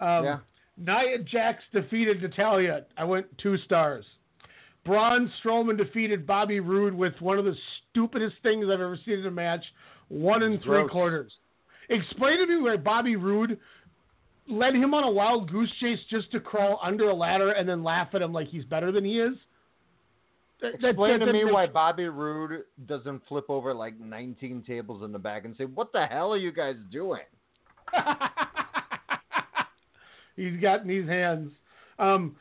Um, 0.00 0.24
Yeah. 0.24 0.38
Nia 0.78 1.18
Jax 1.20 1.62
defeated 1.72 2.20
Natalya. 2.20 2.84
I 2.98 3.04
went 3.04 3.26
two 3.38 3.56
stars. 3.58 4.04
Braun 4.84 5.32
Strowman 5.42 5.78
defeated 5.78 6.26
Bobby 6.26 6.60
Roode 6.60 6.94
with 6.94 7.14
one 7.20 7.38
of 7.38 7.44
the 7.44 7.56
stupidest 7.90 8.36
things 8.42 8.66
I've 8.66 8.80
ever 8.80 8.98
seen 9.04 9.20
in 9.20 9.26
a 9.26 9.30
match. 9.30 9.64
One 10.08 10.42
and 10.42 10.60
three 10.62 10.82
Gross. 10.82 10.90
quarters. 10.90 11.32
Explain 11.88 12.38
to 12.38 12.46
me 12.46 12.62
why 12.62 12.76
Bobby 12.76 13.16
Roode 13.16 13.58
led 14.48 14.74
him 14.74 14.94
on 14.94 15.04
a 15.04 15.10
wild 15.10 15.50
goose 15.50 15.70
chase 15.80 15.98
just 16.08 16.30
to 16.32 16.40
crawl 16.40 16.78
under 16.82 17.10
a 17.10 17.14
ladder 17.14 17.50
and 17.52 17.68
then 17.68 17.82
laugh 17.82 18.08
at 18.14 18.22
him 18.22 18.32
like 18.32 18.48
he's 18.48 18.64
better 18.64 18.92
than 18.92 19.04
he 19.04 19.20
is. 19.20 19.34
That- 20.60 20.80
that- 20.80 20.88
Explain 20.90 21.18
that- 21.20 21.26
to 21.26 21.32
me 21.32 21.44
that- 21.44 21.52
why 21.52 21.66
Bobby 21.66 22.08
Roode 22.08 22.64
doesn't 22.86 23.24
flip 23.26 23.50
over 23.50 23.74
like 23.74 23.98
19 23.98 24.62
tables 24.62 25.02
in 25.02 25.12
the 25.12 25.18
back 25.18 25.44
and 25.44 25.54
say, 25.56 25.64
"What 25.66 25.92
the 25.92 26.06
hell 26.06 26.32
are 26.32 26.38
you 26.38 26.52
guys 26.52 26.76
doing?" 26.90 27.24
he's 30.36 30.60
got 30.60 30.82
in 30.82 30.88
these 30.88 31.08
hands. 31.08 31.50
Um, 31.98 32.36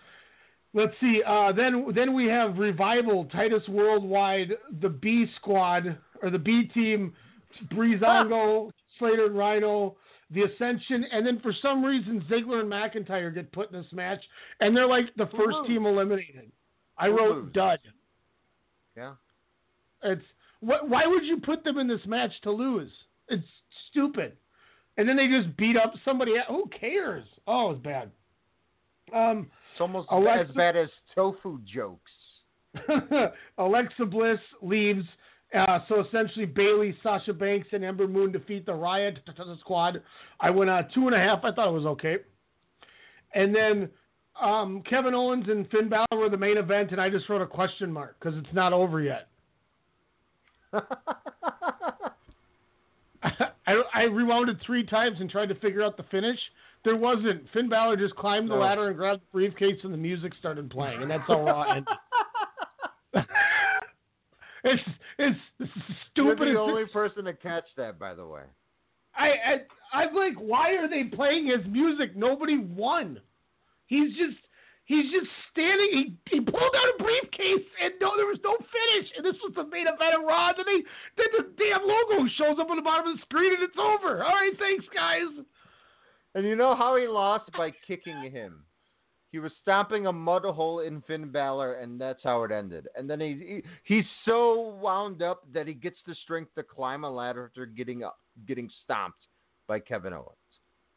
let's 0.73 0.93
see. 0.99 1.21
Uh, 1.25 1.51
then 1.51 1.87
then 1.93 2.13
we 2.13 2.25
have 2.27 2.57
revival 2.57 3.25
Titus 3.25 3.63
Worldwide, 3.67 4.53
the 4.81 4.89
B 4.89 5.25
squad 5.37 5.97
or 6.21 6.29
the 6.29 6.39
B 6.39 6.69
team, 6.73 7.13
Breezango, 7.73 8.71
Slater 8.99 9.25
and 9.25 9.35
Rhyno, 9.35 9.95
the 10.31 10.43
Ascension, 10.43 11.05
and 11.11 11.25
then 11.25 11.39
for 11.41 11.53
some 11.61 11.83
reason 11.83 12.23
Ziggler 12.29 12.61
and 12.61 12.71
McIntyre 12.71 13.33
get 13.33 13.51
put 13.51 13.71
in 13.71 13.77
this 13.81 13.91
match, 13.93 14.21
and 14.59 14.75
they're 14.75 14.87
like 14.87 15.05
the 15.17 15.27
first 15.27 15.57
team 15.67 15.85
eliminated. 15.85 16.51
I 16.97 17.07
wrote 17.07 17.53
dud. 17.53 17.79
Yeah. 18.97 19.13
It's 20.03 20.23
what? 20.61 20.89
Why 20.89 21.05
would 21.05 21.23
you 21.25 21.37
put 21.37 21.63
them 21.63 21.77
in 21.77 21.87
this 21.87 22.05
match 22.05 22.31
to 22.43 22.51
lose? 22.51 22.91
It's 23.27 23.45
stupid. 23.89 24.33
And 24.97 25.07
then 25.09 25.17
they 25.17 25.27
just 25.27 25.55
beat 25.57 25.75
up 25.77 25.93
somebody. 26.05 26.33
Who 26.47 26.69
cares? 26.79 27.25
Oh, 27.47 27.71
it's 27.71 27.81
bad. 27.83 28.11
Um, 29.13 29.51
It's 29.73 29.81
almost 29.81 30.07
Alexa- 30.09 30.49
as 30.49 30.55
bad 30.55 30.75
as 30.77 30.89
tofu 31.13 31.59
jokes. 31.65 32.11
Alexa 33.57 34.05
Bliss 34.05 34.39
leaves. 34.61 35.05
Uh, 35.53 35.79
so 35.87 36.03
essentially, 36.05 36.45
Bayley, 36.45 36.95
Sasha 37.03 37.33
Banks, 37.33 37.67
and 37.71 37.83
Ember 37.83 38.07
Moon 38.07 38.31
defeat 38.31 38.65
the 38.65 38.73
Riot 38.73 39.19
Squad. 39.59 40.01
I 40.39 40.49
went 40.49 40.69
uh, 40.69 40.83
two 40.93 41.07
and 41.07 41.15
a 41.15 41.19
half. 41.19 41.43
I 41.43 41.51
thought 41.51 41.67
it 41.67 41.73
was 41.73 41.85
okay. 41.85 42.17
And 43.33 43.55
then 43.55 43.89
um, 44.41 44.81
Kevin 44.89 45.13
Owens 45.13 45.45
and 45.47 45.69
Finn 45.69 45.87
Balor 45.89 46.07
were 46.13 46.29
the 46.29 46.37
main 46.37 46.57
event, 46.57 46.91
and 46.91 46.99
I 46.99 47.09
just 47.09 47.29
wrote 47.29 47.41
a 47.41 47.47
question 47.47 47.91
mark 47.91 48.17
because 48.19 48.37
it's 48.37 48.53
not 48.53 48.73
over 48.73 49.01
yet. 49.01 49.27
I, 53.67 53.81
I 53.93 54.01
rewound 54.03 54.49
it 54.49 54.57
three 54.65 54.85
times 54.85 55.17
and 55.19 55.29
tried 55.29 55.47
to 55.49 55.55
figure 55.55 55.83
out 55.83 55.97
the 55.97 56.03
finish. 56.03 56.37
There 56.83 56.95
wasn't. 56.95 57.45
Finn 57.53 57.67
Balor 57.69 57.97
just 57.97 58.15
climbed 58.15 58.49
the 58.49 58.55
No. 58.55 58.61
ladder 58.61 58.87
and 58.89 58.97
grabbed 58.97 59.21
the 59.21 59.31
briefcase, 59.31 59.79
and 59.83 59.91
the 59.93 59.97
music 59.97 60.33
started 60.39 60.69
playing, 60.69 61.01
and 61.01 61.09
that's 61.09 61.23
how 61.27 61.43
Raw 61.43 61.63
ended. 61.71 61.87
It's 64.65 64.83
it's 65.19 65.39
the 65.59 65.67
You're 66.15 66.35
the 66.35 66.59
only 66.59 66.85
person 66.85 67.25
to 67.25 67.33
catch 67.33 67.65
that, 67.77 67.99
by 67.99 68.13
the 68.13 68.25
way. 68.25 68.43
I, 69.15 69.27
I 69.27 69.97
I'm 69.97 70.13
like, 70.13 70.35
why 70.37 70.75
are 70.75 70.89
they 70.89 71.03
playing 71.03 71.47
his 71.47 71.65
music? 71.71 72.15
Nobody 72.15 72.57
won. 72.57 73.19
He's 73.87 74.09
just 74.17 74.37
he's 74.85 75.05
just 75.11 75.29
standing. 75.51 76.17
He 76.27 76.35
he 76.35 76.39
pulled 76.41 76.75
out 76.75 76.99
a 76.99 77.03
briefcase 77.03 77.65
and 77.83 77.93
no, 78.01 78.11
there 78.17 78.25
was 78.25 78.39
no 78.43 78.57
finish. 78.57 79.11
And 79.15 79.25
this 79.25 79.39
was 79.43 79.53
the 79.55 79.65
main 79.65 79.87
event 79.87 80.17
of 80.17 80.25
Raw. 80.27 80.51
Then 80.57 80.65
they 80.65 80.81
then 81.15 81.29
the 81.37 81.43
damn 81.57 81.85
logo 81.85 82.27
shows 82.37 82.57
up 82.59 82.69
on 82.69 82.77
the 82.77 82.83
bottom 82.83 83.07
of 83.11 83.17
the 83.17 83.21
screen 83.23 83.53
and 83.53 83.63
it's 83.63 83.77
over. 83.79 84.23
All 84.23 84.33
right, 84.33 84.53
thanks 84.59 84.85
guys. 84.93 85.45
And 86.33 86.45
you 86.45 86.55
know 86.55 86.75
how 86.75 86.97
he 86.97 87.07
lost 87.07 87.51
by 87.53 87.71
kicking 87.87 88.29
him. 88.31 88.65
He 89.35 89.39
was 89.39 89.51
stomping 89.61 90.07
a 90.07 90.13
mud 90.13 90.43
hole 90.45 90.79
in 90.79 91.01
Finn 91.01 91.29
Balor, 91.29 91.73
and 91.73 91.99
that's 91.99 92.23
how 92.23 92.43
it 92.43 92.53
ended. 92.53 92.87
And 92.95 93.09
then 93.09 93.19
he, 93.19 93.61
he 93.83 93.95
he's 93.95 94.05
so 94.23 94.77
wound 94.81 95.21
up 95.21 95.41
that 95.53 95.67
he 95.67 95.73
gets 95.73 95.97
the 96.07 96.15
strength 96.23 96.55
to 96.55 96.63
climb 96.63 97.03
a 97.03 97.11
ladder 97.11 97.47
after 97.47 97.65
getting 97.65 98.01
up, 98.05 98.17
getting 98.47 98.69
stomped 98.85 99.27
by 99.67 99.79
Kevin 99.81 100.13
Owens. 100.13 100.29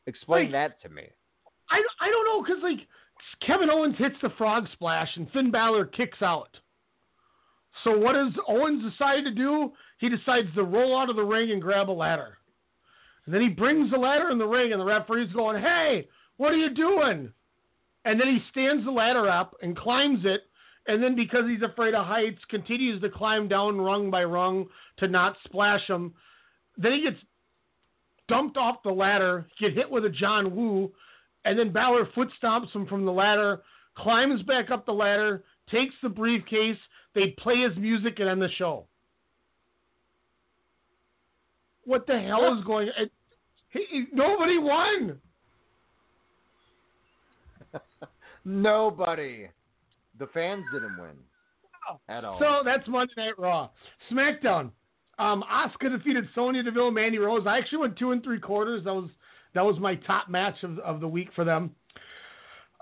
Explain 0.07 0.53
Like- 0.53 0.53
that 0.53 0.83
to 0.83 0.89
me. 0.95 1.09
I 1.69 1.83
I 2.01 2.09
don't 2.11 2.25
know 2.27 2.41
because 2.45 2.63
like 2.63 2.87
Kevin 3.45 3.71
Owens 3.71 3.97
hits 3.99 4.15
the 4.23 4.31
frog 4.39 4.67
splash 4.73 5.09
and 5.17 5.29
Finn 5.33 5.51
Balor 5.51 5.87
kicks 5.87 6.23
out. 6.23 6.57
So 7.83 7.99
what 7.99 8.13
does 8.13 8.33
Owens 8.47 8.89
decide 8.89 9.25
to 9.25 9.33
do? 9.35 9.73
He 9.99 10.09
decides 10.09 10.55
to 10.55 10.63
roll 10.63 10.97
out 10.97 11.11
of 11.11 11.17
the 11.17 11.25
ring 11.25 11.51
and 11.51 11.61
grab 11.61 11.91
a 11.91 11.93
ladder. 11.93 12.39
And 13.27 13.35
then 13.35 13.41
he 13.43 13.49
brings 13.49 13.91
the 13.91 13.99
ladder 13.99 14.31
in 14.31 14.39
the 14.39 14.47
ring 14.47 14.71
and 14.71 14.81
the 14.81 14.85
referee's 14.87 15.33
going, 15.33 15.61
"Hey, 15.61 16.07
what 16.37 16.53
are 16.53 16.57
you 16.57 16.71
doing?" 16.71 17.33
And 18.05 18.21
then 18.21 18.29
he 18.29 18.39
stands 18.51 18.85
the 18.85 18.91
ladder 18.91 19.29
up 19.29 19.55
and 19.63 19.77
climbs 19.77 20.21
it. 20.25 20.43
And 20.87 21.03
then 21.03 21.15
because 21.15 21.45
he's 21.47 21.63
afraid 21.63 21.95
of 21.95 22.07
heights, 22.07 22.41
continues 22.49 23.01
to 23.03 23.11
climb 23.11 23.49
down 23.49 23.79
rung 23.79 24.11
by 24.11 24.25
rung 24.25 24.67
to 24.99 25.09
not 25.09 25.37
splash 25.45 25.87
him. 25.87 26.15
Then 26.79 26.93
he 26.93 27.03
gets 27.03 27.19
dumped 28.29 28.57
off 28.57 28.77
the 28.85 28.91
ladder, 28.91 29.47
get 29.61 29.75
hit 29.75 29.91
with 29.91 30.05
a 30.05 30.11
John 30.11 30.55
Woo, 30.55 30.91
and 31.45 31.59
then 31.59 31.73
Balor 31.73 32.09
foot 32.15 32.29
stomps 32.43 32.73
him 32.73 32.87
from 32.87 33.05
the 33.05 33.13
ladder, 33.13 33.63
climbs 33.97 34.43
back 34.43 34.71
up 34.71 34.87
the 34.87 34.93
ladder, 34.93 35.45
takes 35.71 35.95
the 36.03 36.09
briefcase. 36.09 36.79
They 37.15 37.35
play 37.39 37.61
his 37.61 37.77
music 37.77 38.21
and 38.21 38.29
end 38.29 38.41
the 38.41 38.49
show. 38.57 38.87
What 41.85 42.07
the 42.07 42.21
hell 42.21 42.57
is 42.57 42.65
going? 42.65 42.89
It, 42.99 43.11
he, 43.71 43.85
he- 43.91 44.07
nobody 44.13 44.59
won. 44.59 45.19
Nobody. 48.49 49.49
The 50.19 50.27
fans 50.29 50.65
didn't 50.73 50.97
win 50.99 51.17
at 52.09 52.25
all. 52.25 52.39
So 52.39 52.63
that's 52.65 52.89
Monday 52.89 53.13
Night 53.17 53.39
Raw. 53.39 53.69
SmackDown. 54.11 54.71
Um, 55.19 55.45
Asuka 55.53 55.91
defeated 55.91 56.29
Sonya 56.35 56.63
Deville, 56.63 56.91
Mandy 56.91 57.19
Rose. 57.19 57.47
I 57.47 57.59
actually 57.59 57.79
went 57.79 57.99
two 57.99 58.13
and 58.13 58.23
three 58.23 58.41
quarters. 58.41 58.85
That 58.85 58.95
was 58.95 59.11
that 59.55 59.65
was 59.65 59.79
my 59.79 59.97
top 59.97 60.31
match 60.31 60.63
of, 60.63 60.79
of 60.79 61.01
the 61.01 61.09
week 61.09 61.29
for 61.35 61.45
them. 61.45 61.73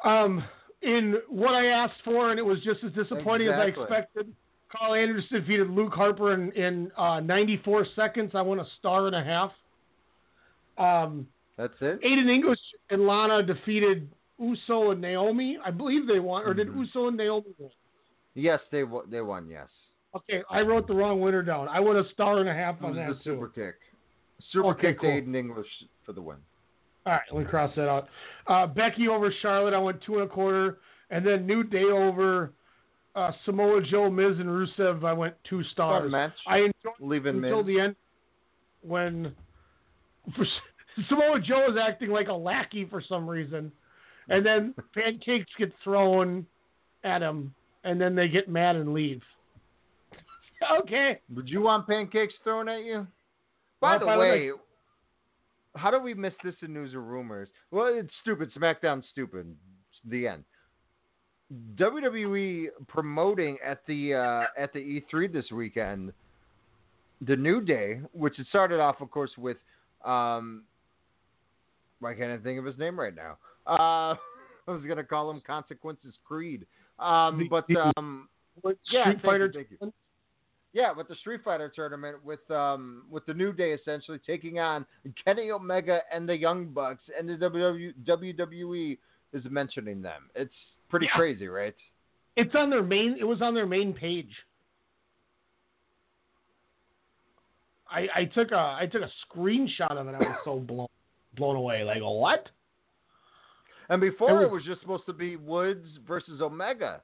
Um, 0.04 0.44
in 0.82 1.16
what 1.28 1.54
I 1.54 1.66
asked 1.66 2.00
for, 2.04 2.30
and 2.30 2.38
it 2.38 2.44
was 2.44 2.58
just 2.60 2.84
as 2.84 2.92
disappointing 2.92 3.48
Exactly. 3.48 3.82
as 3.84 3.90
I 3.90 3.94
expected. 3.98 4.32
Karl 4.70 4.94
Anderson 4.94 5.40
defeated 5.40 5.70
Luke 5.70 5.94
Harper 5.94 6.34
in, 6.34 6.52
in 6.52 6.92
uh, 6.96 7.20
94 7.20 7.86
seconds. 7.96 8.32
I 8.34 8.42
won 8.42 8.60
a 8.60 8.66
star 8.78 9.06
and 9.06 9.16
a 9.16 9.24
half. 9.24 9.52
Um, 10.78 11.26
That's 11.56 11.74
it. 11.80 12.02
Aiden 12.02 12.28
English 12.28 12.58
and 12.90 13.06
Lana 13.06 13.42
defeated 13.42 14.10
Uso 14.38 14.90
and 14.90 15.00
Naomi. 15.00 15.58
I 15.64 15.70
believe 15.70 16.06
they 16.06 16.18
won, 16.20 16.44
or 16.46 16.54
did 16.54 16.68
Mhm. 16.68 16.78
Uso 16.78 17.08
and 17.08 17.16
Naomi 17.16 17.54
win? 17.58 17.70
Yes, 18.34 18.60
they 18.70 18.84
wo- 18.84 19.04
they 19.06 19.20
won. 19.22 19.48
Yes. 19.48 19.68
Okay, 20.14 20.42
I 20.50 20.62
wrote 20.62 20.86
the 20.86 20.94
wrong 20.94 21.20
winner 21.20 21.42
down. 21.42 21.68
I 21.68 21.80
won 21.80 21.96
a 21.96 22.08
star 22.10 22.38
and 22.38 22.48
a 22.48 22.54
half 22.54 22.82
on 22.82 22.94
that 22.96 23.08
the 23.08 23.14
too. 23.16 23.20
super 23.22 23.48
kick. 23.48 23.74
Super 24.50 24.68
Okay, 24.68 24.88
kick 24.92 25.00
cool. 25.00 25.10
to 25.10 25.22
Aiden 25.22 25.34
English 25.34 25.68
for 26.04 26.12
the 26.12 26.20
win. 26.22 26.36
All 27.06 27.12
right, 27.14 27.22
let 27.32 27.44
me 27.44 27.48
cross 27.50 27.74
that 27.76 27.88
out. 27.88 28.08
Uh, 28.46 28.66
Becky 28.66 29.08
over 29.08 29.30
Charlotte, 29.40 29.74
I 29.74 29.78
went 29.78 30.00
two 30.02 30.14
and 30.14 30.22
a 30.24 30.26
quarter, 30.28 30.78
and 31.10 31.24
then 31.24 31.46
New 31.46 31.62
Day 31.64 31.84
over 31.84 32.52
uh, 33.14 33.32
Samoa 33.46 33.80
Joe, 33.80 34.10
Miz, 34.10 34.38
and 34.38 34.48
Rusev. 34.48 35.02
I 35.02 35.14
went 35.14 35.34
two 35.44 35.62
stars. 35.64 36.02
Fun 36.02 36.10
match. 36.10 36.34
I 36.46 36.58
enjoyed 36.58 37.00
Leaving 37.00 37.36
until 37.36 37.62
Miz. 37.62 37.74
the 37.74 37.80
end 37.80 37.96
when 38.82 39.34
for, 40.36 40.46
Samoa 41.08 41.40
Joe 41.40 41.70
is 41.70 41.78
acting 41.78 42.10
like 42.10 42.28
a 42.28 42.34
lackey 42.34 42.84
for 42.84 43.00
some 43.00 43.28
reason, 43.28 43.72
and 44.28 44.44
then 44.44 44.74
pancakes 44.94 45.50
get 45.58 45.72
thrown 45.82 46.46
at 47.04 47.22
him, 47.22 47.54
and 47.84 48.00
then 48.00 48.14
they 48.14 48.28
get 48.28 48.48
mad 48.48 48.76
and 48.76 48.92
leave. 48.92 49.22
okay. 50.82 51.20
Would 51.34 51.48
you 51.48 51.62
want 51.62 51.86
pancakes 51.86 52.34
thrown 52.42 52.68
at 52.68 52.84
you? 52.84 53.06
By 53.80 53.96
Well, 53.96 54.00
the 54.00 54.18
way, 54.18 54.50
how 55.76 55.90
do 55.90 56.00
we 56.00 56.14
miss 56.14 56.32
this 56.42 56.54
in 56.62 56.72
news 56.72 56.94
or 56.94 57.02
rumors? 57.02 57.48
Well, 57.70 57.92
it's 57.94 58.10
stupid. 58.22 58.50
SmackDown 58.54 59.02
stupid. 59.12 59.54
The 60.08 60.28
end. 60.28 60.44
WWE 61.76 62.68
promoting 62.88 63.56
at 63.64 63.80
the 63.86 64.14
uh, 64.14 64.60
at 64.60 64.72
the 64.72 64.80
E3 64.80 65.32
this 65.32 65.44
weekend, 65.52 66.12
the 67.20 67.36
New 67.36 67.60
Day, 67.60 68.00
which 68.12 68.38
it 68.40 68.46
started 68.48 68.80
off, 68.80 69.00
of 69.00 69.10
course, 69.12 69.30
with 69.38 69.56
um, 70.04 70.64
why 72.00 72.14
can't 72.14 72.32
I 72.32 72.42
think 72.42 72.58
of 72.58 72.64
his 72.64 72.76
name 72.78 72.98
right 72.98 73.14
now? 73.14 73.38
Uh, 73.66 74.14
I 74.68 74.72
was 74.72 74.82
gonna 74.86 75.04
call 75.04 75.30
him 75.30 75.40
Consequences 75.46 76.14
Creed, 76.24 76.66
um, 76.98 77.48
but 77.48 77.66
um, 77.96 78.28
yeah, 78.90 79.12
Street 79.12 79.22
thank 79.22 79.40
you, 79.40 79.52
thank 79.52 79.70
you. 79.80 79.92
Yeah, 80.72 80.92
with 80.92 81.08
the 81.08 81.14
Street 81.16 81.40
Fighter 81.44 81.72
tournament, 81.74 82.18
with 82.24 82.50
um, 82.50 83.04
with 83.10 83.24
the 83.26 83.32
New 83.34 83.52
Day 83.52 83.72
essentially 83.72 84.18
taking 84.26 84.58
on 84.58 84.84
Kenny 85.24 85.50
Omega 85.50 86.00
and 86.12 86.28
the 86.28 86.36
Young 86.36 86.66
Bucks, 86.66 87.02
and 87.18 87.28
the 87.28 87.34
WWE, 87.34 87.94
WWE 88.04 88.98
is 89.32 89.42
mentioning 89.50 90.02
them. 90.02 90.28
It's 90.34 90.52
pretty 90.90 91.06
Yeah. 91.06 91.16
crazy, 91.16 91.48
right? 91.48 91.74
It's 92.36 92.54
on 92.54 92.68
their 92.68 92.82
main. 92.82 93.16
It 93.18 93.24
was 93.24 93.40
on 93.40 93.54
their 93.54 93.66
main 93.66 93.94
page. 93.94 94.30
I, 97.90 98.08
I 98.14 98.24
took 98.24 98.50
a 98.52 98.76
I 98.80 98.86
took 98.90 99.02
a 99.02 99.10
screenshot 99.26 99.92
of 99.92 100.08
it. 100.08 100.14
I 100.14 100.18
was 100.18 100.36
so 100.44 100.58
blown 100.58 100.88
blown 101.36 101.56
away. 101.56 101.84
Like 101.84 102.02
what? 102.02 102.48
And 103.88 104.00
before 104.00 104.42
It 104.42 104.46
it 104.46 104.50
was 104.50 104.64
just 104.64 104.80
supposed 104.80 105.06
to 105.06 105.12
be 105.12 105.36
Woods 105.36 105.86
versus 106.06 106.40
Omega. 106.40 107.02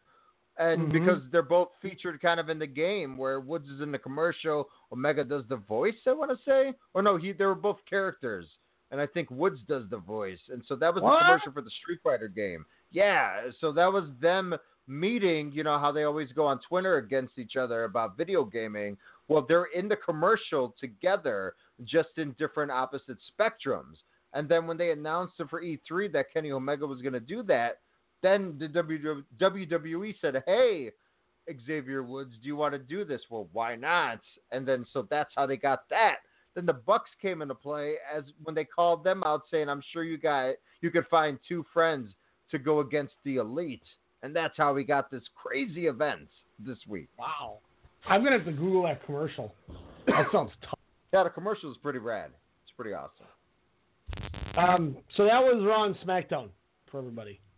And 0.59 0.89
Mhm. 0.89 0.93
because 0.93 1.23
they're 1.31 1.43
both 1.43 1.71
featured 1.81 2.21
kind 2.21 2.39
of 2.39 2.51
in 2.51 2.59
the 2.59 2.67
game 2.67 3.17
where 3.17 3.41
Woods 3.41 3.69
is 3.71 3.81
in 3.81 3.91
the 3.91 3.99
commercial, 3.99 4.69
Omega 4.93 5.25
does 5.25 5.47
the 5.49 5.57
voice, 5.57 5.97
I 6.07 6.13
want 6.13 6.31
to 6.31 6.45
say. 6.45 6.75
Or 6.93 7.03
no, 7.03 7.17
he 7.17 7.33
they 7.33 7.47
were 7.47 7.55
both 7.55 7.83
characters. 7.87 8.59
And 8.91 9.01
I 9.01 9.07
think 9.07 9.31
Woods 9.31 9.63
does 9.63 9.89
the 9.89 9.97
voice. 9.97 10.41
And 10.51 10.63
so 10.67 10.77
that 10.77 10.93
was 10.93 11.03
What? 11.03 11.19
the 11.21 11.25
commercial 11.25 11.53
for 11.53 11.63
the 11.63 11.71
Street 11.71 12.01
Fighter 12.03 12.29
game. 12.29 12.67
Yeah, 12.91 13.51
so 13.61 13.73
that 13.73 13.91
was 13.91 14.11
them 14.21 14.55
meeting, 14.87 15.51
you 15.53 15.63
know 15.63 15.79
how 15.79 15.91
they 15.93 16.05
always 16.05 16.31
go 16.33 16.45
on 16.45 16.59
Twitter 16.59 16.97
against 16.99 17.39
each 17.39 17.57
other 17.57 17.85
about 17.85 18.17
video 18.19 18.45
gaming. 18.45 18.99
Well, 19.29 19.43
they're 19.43 19.67
in 19.67 19.89
the 19.89 19.97
commercial 19.97 20.75
together, 20.79 21.55
just 21.85 22.19
in 22.19 22.33
different 22.33 22.71
opposite 22.71 23.17
spectrums. 23.33 24.03
And 24.35 24.49
then 24.49 24.67
when 24.67 24.79
they 24.79 24.91
announced 24.91 25.35
it 25.39 25.51
for 25.51 25.63
E3 25.63 26.13
that 26.13 26.33
Kenny 26.33 26.53
Omega 26.53 26.87
was 26.87 27.03
going 27.03 27.13
to 27.13 27.21
do 27.21 27.43
that, 27.45 27.81
then 28.23 28.57
the 28.59 28.69
WWE 28.69 30.15
said, 30.21 30.43
"Hey, 30.47 30.93
Xavier 31.67 32.03
Woods, 32.03 32.35
do 32.41 32.47
you 32.47 32.57
want 32.57 32.73
to 32.73 32.79
do 32.79 33.05
this?" 33.05 33.21
Well, 33.31 33.49
why 33.53 33.77
not? 33.77 34.21
And 34.53 34.67
then 34.67 34.87
so 34.93 35.07
that's 35.11 35.33
how 35.35 35.47
they 35.47 35.57
got 35.57 35.89
that. 35.91 36.19
Then 36.55 36.67
the 36.67 36.73
Bucks 36.73 37.11
came 37.21 37.43
into 37.43 37.55
play 37.55 37.97
as 38.15 38.25
when 38.45 38.55
they 38.55 38.65
called 38.65 39.05
them 39.05 39.23
out, 39.25 39.43
saying, 39.51 39.69
"I'm 39.69 39.83
sure 39.93 40.05
you 40.05 40.19
got 40.19 40.55
you 40.81 40.91
could 40.91 41.07
find 41.09 41.39
two 41.47 41.65
friends 41.73 42.15
to 42.51 42.59
go 42.59 42.81
against 42.81 43.15
the 43.25 43.37
Elite," 43.37 43.87
and 44.23 44.35
that's 44.35 44.57
how 44.57 44.73
we 44.73 44.85
got 44.85 45.11
this 45.11 45.25
crazy 45.35 45.87
event 45.89 46.29
this 46.59 46.79
week. 46.87 47.09
Wow. 47.19 47.59
I'm 48.07 48.23
gonna 48.23 48.37
have 48.37 48.47
to 48.47 48.53
Google 48.53 48.85
that 48.85 49.05
commercial. 49.05 49.55
That 50.07 50.27
sounds 50.33 50.53
tough. 50.63 50.79
Yeah, 51.13 51.25
the 51.25 51.31
commercial 51.31 51.71
is 51.71 51.77
pretty 51.79 51.99
rad. 51.99 52.31
It's 52.65 52.73
pretty 52.77 52.93
awesome. 52.93 53.27
Um, 54.57 54.97
so 55.17 55.25
that 55.25 55.41
was 55.43 55.65
Raw 55.67 55.85
and 55.85 55.97
SmackDown 55.97 56.49
for 56.91 56.99
everybody. 56.99 57.41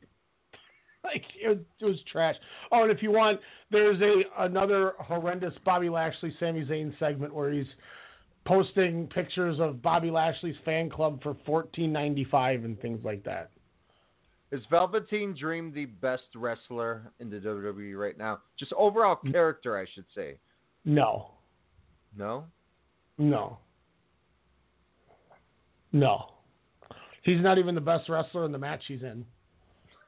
Like 1.04 1.22
it, 1.38 1.48
was- 1.48 1.58
it 1.80 1.84
was 1.84 1.98
trash. 2.10 2.34
Oh, 2.72 2.84
and 2.84 2.90
if 2.90 3.02
you 3.02 3.10
want, 3.12 3.38
there's 3.70 4.00
a 4.00 4.22
another 4.42 4.94
horrendous 4.98 5.52
Bobby 5.62 5.90
Lashley, 5.90 6.34
Sami 6.40 6.64
Zayn 6.64 6.98
segment 6.98 7.34
where 7.34 7.52
he's 7.52 7.66
posting 8.46 9.06
pictures 9.08 9.60
of 9.60 9.82
Bobby 9.82 10.10
Lashley's 10.10 10.56
fan 10.64 10.88
club 10.88 11.22
for 11.22 11.36
fourteen 11.44 11.92
ninety 11.92 12.24
five 12.30 12.64
and 12.64 12.80
things 12.80 13.04
like 13.04 13.22
that. 13.24 13.50
Is 14.50 14.62
Velveteen 14.70 15.36
Dream 15.38 15.74
the 15.74 15.84
best 15.84 16.22
wrestler 16.34 17.12
in 17.20 17.28
the 17.28 17.36
WWE 17.36 17.98
right 18.00 18.16
now? 18.16 18.38
Just 18.58 18.72
overall 18.72 19.16
character, 19.30 19.76
I 19.76 19.84
should 19.94 20.06
say. 20.14 20.38
No, 20.86 21.32
No. 22.16 22.46
no, 23.18 23.58
no. 25.92 26.30
He's 27.24 27.40
not 27.40 27.58
even 27.58 27.74
the 27.74 27.80
best 27.80 28.08
wrestler 28.08 28.44
in 28.44 28.52
the 28.52 28.58
match 28.58 28.82
he's 28.86 29.02
in. 29.02 29.24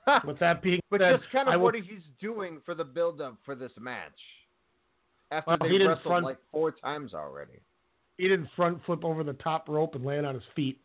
With 0.25 0.39
that 0.39 0.63
being 0.63 0.81
But 0.91 1.01
said, 1.01 1.19
just 1.19 1.33
kind 1.33 1.49
I 1.49 1.55
of 1.55 1.61
will- 1.61 1.67
what 1.67 1.75
he's 1.75 2.03
doing 2.21 2.61
for 2.65 2.75
the 2.75 2.85
build-up 2.85 3.37
for 3.45 3.55
this 3.57 3.73
match. 3.81 4.13
After 5.33 5.51
Well, 5.51 5.59
they 5.63 5.69
he 5.71 5.79
wrestled 5.85 6.05
front- 6.07 6.25
like 6.25 6.39
four 6.53 6.71
times 6.71 7.13
already. 7.15 7.59
he 8.19 8.29
didn't 8.29 8.49
front 8.55 8.79
flip 8.87 9.05
over 9.05 9.25
the 9.25 9.33
top 9.33 9.69
rope 9.69 9.95
and 9.97 10.05
land 10.05 10.25
on 10.25 10.35
his 10.35 10.45
feet. 10.55 10.79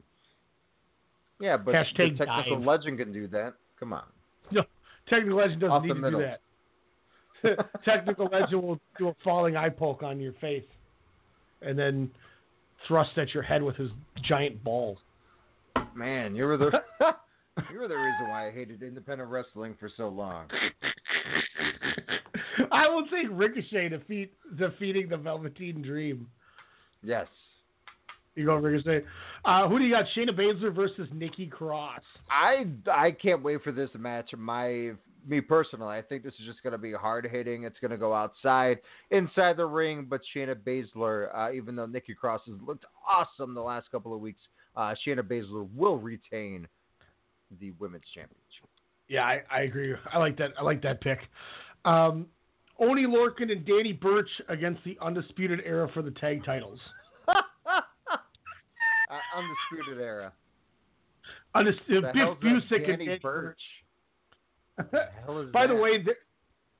Yeah, 1.40 1.58
but 1.58 1.76
Hashtag 1.76 2.18
the 2.18 2.26
technical 2.26 2.58
dive. 2.58 2.66
legend 2.66 2.98
can 2.98 3.14
do 3.14 3.28
that. 3.28 3.54
Come 3.80 3.94
on. 3.94 4.04
No, 4.52 4.64
technical 5.08 5.38
legend 5.38 5.62
doesn't 5.62 5.88
the 5.88 5.94
need 5.94 6.02
to 6.02 6.12
do 6.12 6.18
that. 6.18 7.72
technical 7.86 8.26
legend 8.32 8.62
will 8.64 8.80
do 8.98 9.08
a 9.10 9.16
falling 9.24 9.56
eye 9.56 9.70
poke 9.70 10.02
on 10.04 10.20
your 10.20 10.34
face, 10.42 10.64
and 11.62 11.78
then 11.78 12.10
thrust 12.88 13.18
at 13.18 13.34
your 13.34 13.44
head 13.44 13.62
with 13.64 13.76
his 13.76 13.90
giant 14.24 14.64
balls. 14.64 14.98
Man, 15.96 16.36
you 16.36 16.46
were 16.46 16.58
the 16.58 16.72
you 17.72 17.80
were 17.80 17.88
the 17.88 17.96
reason 17.96 18.30
why 18.30 18.48
I 18.48 18.52
hated 18.52 18.82
independent 18.82 19.30
wrestling 19.30 19.76
for 19.80 19.90
so 19.96 20.08
long. 20.08 20.48
I 22.72 22.88
will 22.88 23.06
take 23.08 23.28
Ricochet 23.30 23.90
defeat 23.90 24.34
defeating 24.58 25.10
the 25.10 25.18
Velveteen 25.18 25.82
Dream. 25.82 26.28
Yes. 27.04 27.28
You 28.36 28.46
go 28.46 28.56
Ricochet. 28.56 29.04
Uh, 29.44 29.68
who 29.68 29.80
do 29.80 29.86
you 29.86 29.94
got? 29.94 30.06
Shayna 30.16 30.30
Baszler 30.30 30.74
versus 30.74 31.10
Nikki 31.14 31.48
Cross. 31.48 32.00
I 32.30 32.68
I 32.90 33.12
can't 33.12 33.44
wait 33.44 33.62
for 33.64 33.74
this 33.74 33.90
match. 33.98 34.32
My 34.38 34.92
me 35.28 35.42
personally, 35.42 35.98
I 35.98 36.02
think 36.02 36.24
this 36.24 36.34
is 36.40 36.46
just 36.46 36.64
going 36.64 36.72
to 36.72 36.80
be 36.80 36.94
hard 36.94 37.28
hitting. 37.30 37.64
It's 37.64 37.78
going 37.80 37.92
to 37.92 37.98
go 37.98 38.14
outside, 38.14 38.80
inside 39.12 39.58
the 39.58 39.66
ring. 39.66 40.08
But 40.10 40.22
Shayna 40.34 40.56
Baszler, 40.56 41.28
uh, 41.36 41.52
even 41.52 41.76
though 41.76 41.86
Nikki 41.86 42.14
Cross 42.14 42.44
has 42.48 42.56
looked 42.66 42.86
awesome 43.08 43.54
the 43.54 43.62
last 43.62 43.92
couple 43.92 44.14
of 44.14 44.22
weeks, 44.22 44.42
uh, 44.76 44.94
Shayna 45.06 45.22
Baszler 45.22 45.68
will 45.76 45.98
retain 45.98 46.68
the 47.60 47.72
women's 47.80 48.04
championship. 48.14 48.70
Yeah, 49.08 49.24
I, 49.24 49.42
I 49.52 49.62
agree. 49.62 49.94
I 50.12 50.18
like 50.18 50.38
that. 50.38 50.52
I 50.58 50.64
like 50.64 50.82
that 50.84 51.02
pick. 51.02 51.20
Um, 51.84 52.28
Oney 52.80 53.06
Lorcan 53.06 53.52
and 53.52 53.66
Danny 53.66 53.94
Burch 53.94 54.30
against 54.48 54.84
the 54.84 54.98
Undisputed 55.02 55.60
Era 55.66 55.90
for 55.94 56.02
the 56.02 56.12
tag 56.12 56.44
titles. 56.46 56.80
Uh, 59.12 59.38
undisputed 59.38 60.02
era. 60.02 60.32
Undisputed 61.54 62.04
The 62.04 62.14
Biff 62.14 62.40
that 62.40 62.42
Busick 62.42 62.90
and 62.90 63.00
Danny 63.00 63.20
Burch? 63.22 63.60
is 64.80 65.52
By 65.52 65.68
the 65.68 65.76
way, 65.76 66.02
they're, 66.02 66.16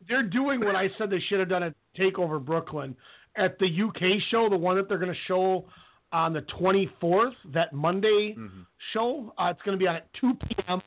they're 0.08 0.30
doing 0.30 0.62
what 0.62 0.74
I 0.74 0.88
said 0.98 1.10
they 1.10 1.20
should 1.20 1.40
have 1.40 1.50
done 1.50 1.64
at 1.64 1.74
Takeover 2.00 2.44
Brooklyn 2.44 2.96
at 3.36 3.60
the 3.60 3.66
UK 3.66 4.22
show, 4.30 4.48
the 4.50 4.56
one 4.56 4.78
that 4.78 4.88
they're 4.88 4.98
going 4.98 5.12
to 5.12 5.20
show 5.28 5.66
on 6.12 6.34
the 6.34 6.42
24th, 6.42 7.34
that 7.54 7.74
Monday 7.74 8.36
Mm-hmm. 8.38 8.62
show. 8.94 9.34
Uh, 9.38 9.46
it's 9.52 9.62
going 9.64 9.78
to 9.78 9.82
be 9.82 9.88
on 9.88 9.96
at 9.98 10.08
2 10.20 10.34
p.m. 10.48 10.82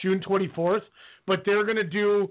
June 0.00 0.20
24th. 0.20 0.82
But 1.26 1.42
they're 1.46 1.64
going 1.64 1.76
to 1.76 1.84
do 1.84 2.28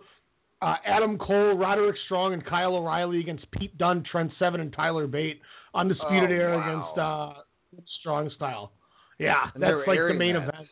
uh, 0.62 0.76
Adam 0.86 1.18
Cole, 1.18 1.58
Roderick 1.58 1.96
Strong, 2.06 2.34
and 2.34 2.46
Kyle 2.46 2.76
O'Reilly 2.76 3.20
against 3.20 3.50
Pete 3.52 3.76
Dunne, 3.78 4.04
Trent 4.04 4.32
Seven, 4.38 4.62
and 4.62 4.72
Tyler 4.74 5.08
Bate. 5.08 5.42
Undisputed 5.74 6.30
Oh, 6.30 6.34
Era 6.34 6.58
wow. 6.58 6.64
against 6.68 6.98
uh, 7.00 7.84
Strong 8.00 8.30
Style. 8.36 8.72
Yeah, 9.18 9.50
And 9.54 9.64
that's 9.64 9.78
like 9.88 9.98
the 10.00 10.14
main 10.14 10.34
that. 10.36 10.48
event. 10.50 10.68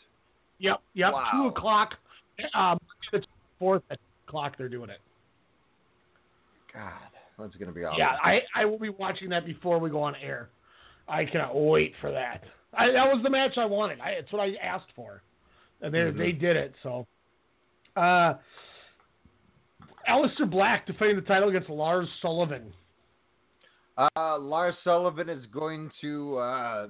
Yep, 0.60 0.82
yep. 0.94 1.14
Wow. 1.14 1.30
Two 1.32 1.48
o'clock. 1.48 1.94
Um, 2.54 2.78
the 3.12 3.24
fourth 3.58 3.84
at 3.90 3.98
o'clock. 4.28 4.56
They're 4.58 4.70
doing 4.70 4.90
it. 4.90 5.00
God, 6.74 6.92
that's 7.38 7.56
gonna 7.56 7.72
be 7.72 7.84
awesome. 7.84 8.00
Yeah, 8.00 8.16
I, 8.24 8.42
I 8.56 8.66
will 8.66 8.80
be 8.80 8.90
watching 8.90 9.30
that 9.30 9.46
before 9.46 9.80
we 9.80 9.90
go 9.90 10.02
on 10.02 10.16
air. 10.16 10.50
I 11.10 11.26
cannot 11.26 11.60
wait 11.60 11.94
for 12.00 12.12
that. 12.12 12.44
I, 12.74 12.92
that 12.92 13.06
was 13.08 13.22
the 13.24 13.30
match 13.30 13.58
I 13.58 13.66
wanted. 13.66 14.00
I, 14.00 14.10
it's 14.12 14.32
what 14.32 14.42
I 14.42 14.54
asked 14.64 14.92
for, 14.96 15.24
and 15.82 15.94
they 15.94 16.00
Mhm. 16.00 16.18
they 16.18 16.32
did 16.32 16.56
it. 16.56 16.74
So, 16.84 17.08
uh, 17.96 18.36
Aleister 20.08 20.50
Black 20.50 20.86
defending 20.86 21.16
the 21.18 21.24
title 21.24 21.50
against 21.50 21.70
Lars 21.70 22.08
Sullivan. 22.22 22.72
Uh, 23.98 24.38
Lars 24.40 24.76
Sullivan 24.84 25.30
is 25.30 25.46
going 25.48 25.92
to 26.02 26.38
uh, 26.38 26.88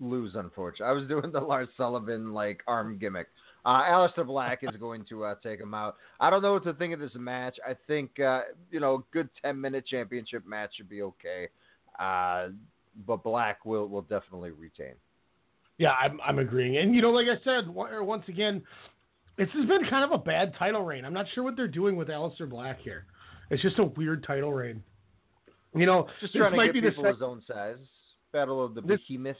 lose, 0.00 0.34
unfortunately. 0.36 0.86
I 0.86 0.92
was 0.92 1.08
doing 1.08 1.32
the 1.32 1.40
Lars 1.40 1.68
Sullivan 1.76 2.32
like 2.32 2.62
arm 2.66 2.98
gimmick. 2.98 3.28
Uh, 3.64 3.82
Aleister 3.82 4.24
Black 4.24 4.60
is 4.62 4.76
going 4.78 5.04
to 5.06 5.24
uh, 5.24 5.34
take 5.42 5.60
him 5.60 5.74
out. 5.74 5.96
I 6.20 6.30
don't 6.30 6.42
know 6.42 6.52
what 6.52 6.64
to 6.64 6.74
think 6.74 6.94
of 6.94 7.00
this 7.00 7.14
match. 7.16 7.58
I 7.66 7.74
think 7.86 8.18
uh, 8.20 8.42
you 8.70 8.80
know, 8.80 8.94
a 8.96 9.02
good 9.12 9.28
ten 9.42 9.60
minute 9.60 9.86
championship 9.86 10.46
match 10.46 10.76
should 10.76 10.88
be 10.88 11.02
okay. 11.02 11.48
Uh, 11.98 12.48
but 13.06 13.22
Black 13.22 13.64
will 13.64 13.86
will 13.88 14.02
definitely 14.02 14.50
retain. 14.50 14.94
Yeah, 15.78 15.92
I'm 15.92 16.20
I'm 16.26 16.38
agreeing. 16.38 16.76
And 16.78 16.94
you 16.94 17.02
know, 17.02 17.10
like 17.10 17.26
I 17.28 17.42
said, 17.44 17.68
once 17.68 18.24
again, 18.28 18.62
this 19.36 19.48
has 19.54 19.66
been 19.66 19.84
kind 19.88 20.04
of 20.04 20.12
a 20.12 20.22
bad 20.22 20.52
title 20.58 20.84
reign. 20.84 21.04
I'm 21.04 21.12
not 21.12 21.26
sure 21.34 21.44
what 21.44 21.56
they're 21.56 21.68
doing 21.68 21.96
with 21.96 22.08
Aleister 22.08 22.48
Black 22.48 22.80
here. 22.80 23.06
It's 23.50 23.62
just 23.62 23.78
a 23.78 23.84
weird 23.84 24.24
title 24.24 24.52
reign. 24.52 24.82
You 25.74 25.86
know, 25.86 26.08
Just 26.20 26.34
trying 26.34 26.50
to 26.50 26.56
might 26.56 26.72
get 26.72 26.82
people 26.82 27.04
sec- 27.04 27.14
his 27.14 27.22
own 27.22 27.42
size. 27.46 27.76
Battle 28.32 28.64
of 28.64 28.74
the 28.74 28.80
This- 28.82 29.00
Behemoths. 29.08 29.38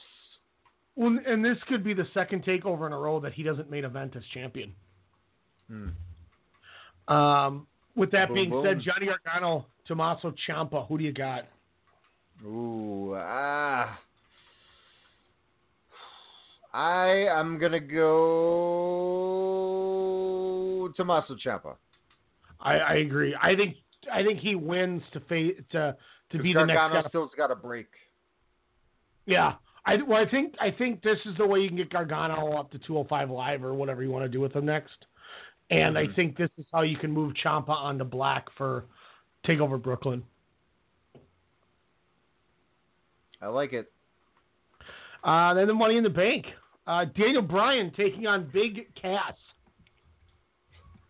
Well, 0.94 1.18
and 1.26 1.44
this 1.44 1.56
could 1.68 1.82
be 1.84 1.94
the 1.94 2.06
second 2.12 2.44
takeover 2.44 2.86
in 2.86 2.92
a 2.92 2.98
row 2.98 3.20
that 3.20 3.32
he 3.32 3.42
doesn't 3.42 3.70
main 3.70 3.84
event 3.84 4.14
as 4.16 4.22
champion. 4.34 4.74
Hmm. 5.68 5.88
Um, 7.12 7.66
with 7.96 8.10
that 8.12 8.28
Boom, 8.28 8.34
being 8.34 8.50
boom. 8.50 8.64
said, 8.64 8.80
Johnny 8.80 9.06
Gargano, 9.06 9.66
Tommaso 9.86 10.32
Ciampa, 10.46 10.86
who 10.88 10.98
do 10.98 11.04
you 11.04 11.12
got? 11.12 11.46
Ooh, 12.44 13.14
ah. 13.16 13.98
I 16.72 17.26
am 17.30 17.58
gonna 17.58 17.80
go 20.78 20.92
Tommaso 20.96 21.34
Ciampa. 21.34 21.76
I, 22.60 22.78
I 22.78 22.94
agree. 22.94 23.36
I 23.40 23.56
think 23.56 23.76
I 24.12 24.22
think 24.22 24.40
he 24.40 24.54
wins 24.54 25.02
to 25.12 25.20
fa- 25.20 25.62
to 25.72 25.96
to 26.30 26.38
be 26.42 26.52
the 26.52 26.64
next 26.64 26.78
Gargano 26.78 27.08
still's 27.08 27.30
got 27.36 27.50
a 27.50 27.56
break. 27.56 27.88
Yeah. 29.26 29.54
I 29.86 29.96
well, 30.06 30.18
I 30.18 30.28
think 30.30 30.54
I 30.60 30.70
think 30.70 31.02
this 31.02 31.18
is 31.24 31.36
the 31.38 31.46
way 31.46 31.60
you 31.60 31.68
can 31.68 31.76
get 31.78 31.90
Gargano 31.90 32.52
up 32.52 32.70
to 32.72 32.78
205 32.78 33.30
live 33.30 33.64
or 33.64 33.74
whatever 33.74 34.02
you 34.02 34.10
want 34.10 34.24
to 34.24 34.28
do 34.28 34.40
with 34.40 34.52
him 34.54 34.66
next. 34.66 35.06
And 35.70 35.98
I 35.98 36.06
Mhm. 36.06 36.14
think 36.16 36.36
this 36.36 36.50
is 36.58 36.66
how 36.72 36.82
you 36.82 36.96
can 36.96 37.10
move 37.10 37.34
Ciampa 37.34 37.70
onto 37.70 38.04
Black 38.04 38.50
for 38.56 38.84
Takeover 39.44 39.80
Brooklyn. 39.80 40.24
I 43.40 43.48
like 43.48 43.72
it. 43.72 43.90
Uh, 45.22 45.54
then 45.54 45.66
the 45.66 45.74
Money 45.74 45.96
in 45.96 46.04
the 46.04 46.10
Bank. 46.10 46.46
Uh, 46.86 47.04
Daniel 47.16 47.42
Bryan 47.42 47.92
taking 47.96 48.26
on 48.26 48.50
Big 48.52 48.86
Cass. 49.00 49.34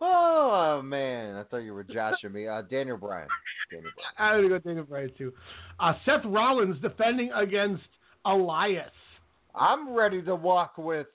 oh 0.00 0.82
man, 0.82 1.36
I 1.36 1.42
thought 1.44 1.58
you 1.58 1.74
were 1.74 1.84
joshing 1.84 2.32
me. 2.32 2.48
Uh, 2.48 2.62
Daniel 2.62 2.96
Bryan. 2.96 3.28
Daniel 3.70 3.90
Bryan. 3.94 4.14
I'm 4.18 4.42
gonna 4.42 4.60
go 4.60 4.68
Daniel 4.68 4.84
Bryan 4.84 5.10
too. 5.16 5.32
Uh, 5.80 5.94
Seth 6.04 6.24
Rollins 6.24 6.80
defending 6.80 7.30
against 7.32 7.84
Elias. 8.24 8.90
I'm 9.54 9.94
ready 9.94 10.22
to 10.22 10.34
walk 10.34 10.78
with 10.78 11.06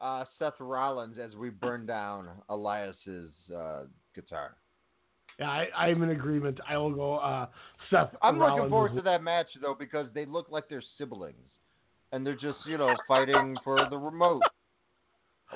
uh, 0.00 0.24
Seth 0.38 0.60
Rollins 0.60 1.16
as 1.18 1.34
we 1.34 1.50
burn 1.50 1.86
down 1.86 2.28
Elias's 2.48 3.30
uh, 3.54 3.84
guitar. 4.14 4.56
Yeah, 5.40 5.48
I, 5.48 5.68
I'm 5.86 6.02
in 6.02 6.10
agreement. 6.10 6.60
I 6.68 6.76
will 6.76 6.92
go 6.94 7.14
uh, 7.16 7.46
Seth. 7.88 8.10
I'm 8.22 8.38
Rollins 8.38 8.58
looking 8.58 8.70
forward 8.70 8.94
to 8.96 9.00
that 9.02 9.22
match 9.22 9.46
though 9.60 9.74
because 9.78 10.06
they 10.14 10.26
look 10.26 10.48
like 10.50 10.68
they're 10.68 10.82
siblings, 10.98 11.36
and 12.12 12.26
they're 12.26 12.34
just 12.34 12.58
you 12.66 12.76
know 12.76 12.94
fighting 13.08 13.56
for 13.64 13.88
the 13.88 13.96
remote. 13.96 14.42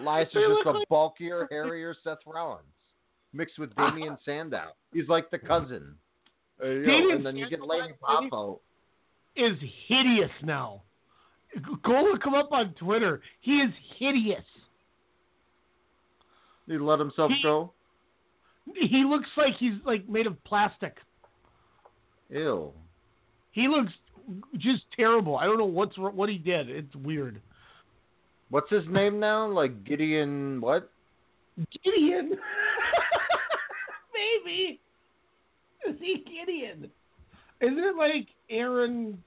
Elias 0.01 0.29
is 0.29 0.41
just 0.57 0.67
a 0.67 0.71
like- 0.71 0.89
bulkier, 0.89 1.47
hairier 1.51 1.95
Seth 2.03 2.19
Rollins 2.27 2.65
mixed 3.35 3.59
with 3.59 3.75
Damien 3.77 4.17
Sandow. 4.25 4.69
He's 4.93 5.09
like 5.09 5.31
the 5.31 5.39
cousin. 5.39 5.97
Uh, 6.63 6.69
you 6.69 6.87
know, 6.87 7.17
and 7.17 7.27
then 7.27 7.37
you 7.37 7.49
get 7.51 7.59
Sandow, 7.59 7.75
Lady 7.75 7.95
I 8.09 8.29
Popo. 8.31 8.61
is 9.37 9.59
hideous 9.87 10.31
now. 10.43 10.83
Go 11.85 12.03
look 12.11 12.25
him 12.25 12.35
up 12.35 12.53
on 12.53 12.75
Twitter. 12.79 13.21
He 13.43 13.59
is 13.59 13.71
hideous. 13.99 14.45
He 16.67 16.79
let 16.79 16.99
himself 17.01 17.31
He- 17.33 17.43
go. 17.43 17.74
He 18.73 19.05
looks 19.05 19.29
like 19.37 19.55
he's 19.59 19.75
like 19.85 20.09
made 20.09 20.27
of 20.27 20.43
plastic. 20.45 20.97
Ew. 22.31 22.73
He 23.53 23.69
looks 23.69 23.93
just 24.59 24.83
terrible. 24.97 25.37
I 25.37 25.45
don't 25.45 25.59
know 25.59 25.65
what's 25.65 25.97
what 25.99 26.29
he 26.29 26.39
did. 26.39 26.71
It's 26.71 26.95
weird. 26.97 27.41
What's 28.51 28.71
his 28.71 28.85
name 28.89 29.21
now? 29.21 29.47
Like 29.47 29.85
Gideon 29.85 30.61
what? 30.61 30.91
Gideon. 31.85 32.33
Maybe. 34.45 34.81
Is 35.87 35.97
he 36.01 36.25
Gideon? 36.25 36.91
Isn't 37.61 37.79
it 37.79 37.97
like 37.97 38.29
Aaron 38.51 39.23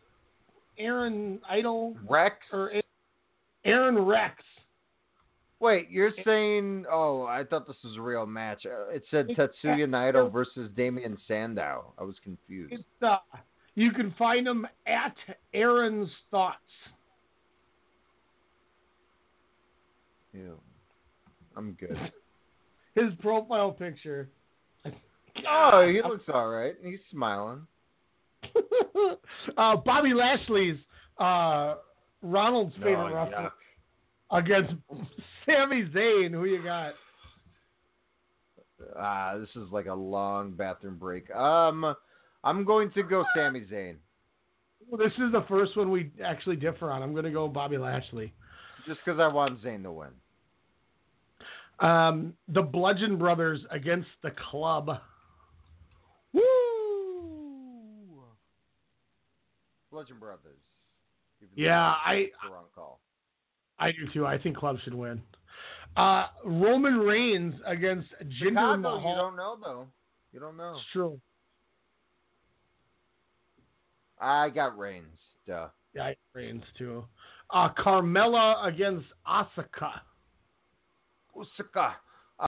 Aaron 0.78 1.40
Idol 1.50 1.96
Rex? 2.08 2.36
or 2.52 2.72
Aaron 3.66 4.00
Rex? 4.00 4.36
Wait, 5.60 5.90
you're 5.90 6.12
saying? 6.24 6.86
Oh, 6.92 7.24
I 7.24 7.44
thought 7.44 7.66
this 7.66 7.76
was 7.84 7.98
a 7.98 8.02
real 8.02 8.26
match. 8.28 8.66
Uh, 8.66 8.90
It 8.90 9.04
said 9.10 9.30
It's- 9.32 9.50
Tetsuya 9.64 9.88
Naito 9.88 10.32
versus 10.32 10.70
Damien 10.76 11.18
Sandow. 11.28 11.94
I 11.98 12.04
was 12.04 12.16
confused. 12.24 12.84
Uh, 13.02 13.18
you 13.76 13.92
can 13.92 14.12
find 14.20 14.48
him 14.48 14.68
at 14.86 15.16
Aaron's 15.54 16.12
Thoughts. 16.30 16.58
Ew. 20.34 20.60
I'm 21.56 21.74
good. 21.74 21.98
His 22.96 23.14
profile 23.20 23.72
picture. 23.72 24.30
Oh, 25.50 25.88
he 25.88 26.02
looks 26.08 26.26
all 26.32 26.50
right. 26.50 26.76
He's 26.84 27.00
smiling. 27.12 27.66
uh, 29.58 29.76
Bobby 29.78 30.14
Lashley's 30.14 30.78
uh, 31.20 31.76
Ronald's 32.22 32.76
favorite 32.76 33.12
Oh, 33.12 33.16
wrestler 33.16 33.52
against 34.32 34.74
Sami 35.46 35.86
Zayn. 35.94 36.32
Who 36.32 36.46
you 36.46 36.64
got? 36.64 36.94
Ah, 38.98 39.38
this 39.38 39.50
is 39.56 39.72
like 39.72 39.88
a 39.88 39.94
long 39.94 40.52
bathroom 40.52 40.98
break. 40.98 41.34
Um, 41.34 41.96
I'm 42.44 42.64
going 42.64 42.92
to 42.92 43.04
go 43.04 43.26
Sami 43.36 43.62
Zayn 43.62 43.96
Well, 44.88 45.00
this 45.00 45.14
is 45.18 45.32
the 45.32 45.46
first 45.48 45.76
one 45.76 45.90
we 45.92 46.12
actually 46.24 46.56
differ 46.56 46.92
on. 46.92 47.02
I'm 47.02 47.14
going 47.14 47.26
to 47.26 47.32
go 47.32 47.48
Bobby 47.48 47.78
Lashley. 47.78 48.34
just 48.86 49.00
because 49.04 49.20
I 49.20 49.28
want 49.28 49.62
Zayn 49.64 49.84
to 49.84 49.92
win. 49.92 50.10
Um, 51.80 52.34
the 52.48 52.62
Bludgeon 52.62 53.18
Brothers 53.18 53.62
against 53.70 54.08
the 54.24 54.32
Club. 54.50 54.90
Woo! 56.34 56.42
Bludgeon 59.92 60.18
Brothers. 60.20 60.58
Yeah, 61.56 61.94
I 62.06 62.30
wrong 62.52 62.66
call. 62.74 63.00
I 63.80 63.92
do 63.92 64.08
too. 64.14 64.26
I 64.26 64.38
think 64.38 64.58
Club 64.58 64.78
should 64.84 64.94
win. 64.94 65.22
Uh, 65.96 66.28
Roman 66.46 67.00
Reigns 67.00 67.56
against 67.66 68.10
Jinder 68.24 68.50
Chicago, 68.50 68.78
Mahal. 68.78 69.10
you 69.12 69.16
don't 69.18 69.36
know 69.36 69.58
though. 69.64 69.88
You 70.32 70.40
don't 70.40 70.58
know. 70.58 70.74
It's 70.76 70.86
true. 70.94 71.20
I 74.20 74.50
got 74.50 74.78
Reigns. 74.78 75.18
Duh. 75.46 75.68
Yeah, 75.94 76.04
I 76.04 76.16
Reigns 76.34 76.64
too. 76.78 77.04
Uh, 77.50 77.70
Carmella 77.78 78.68
against 78.68 79.06
Asuka. 79.28 79.92
Osaka. 81.36 81.96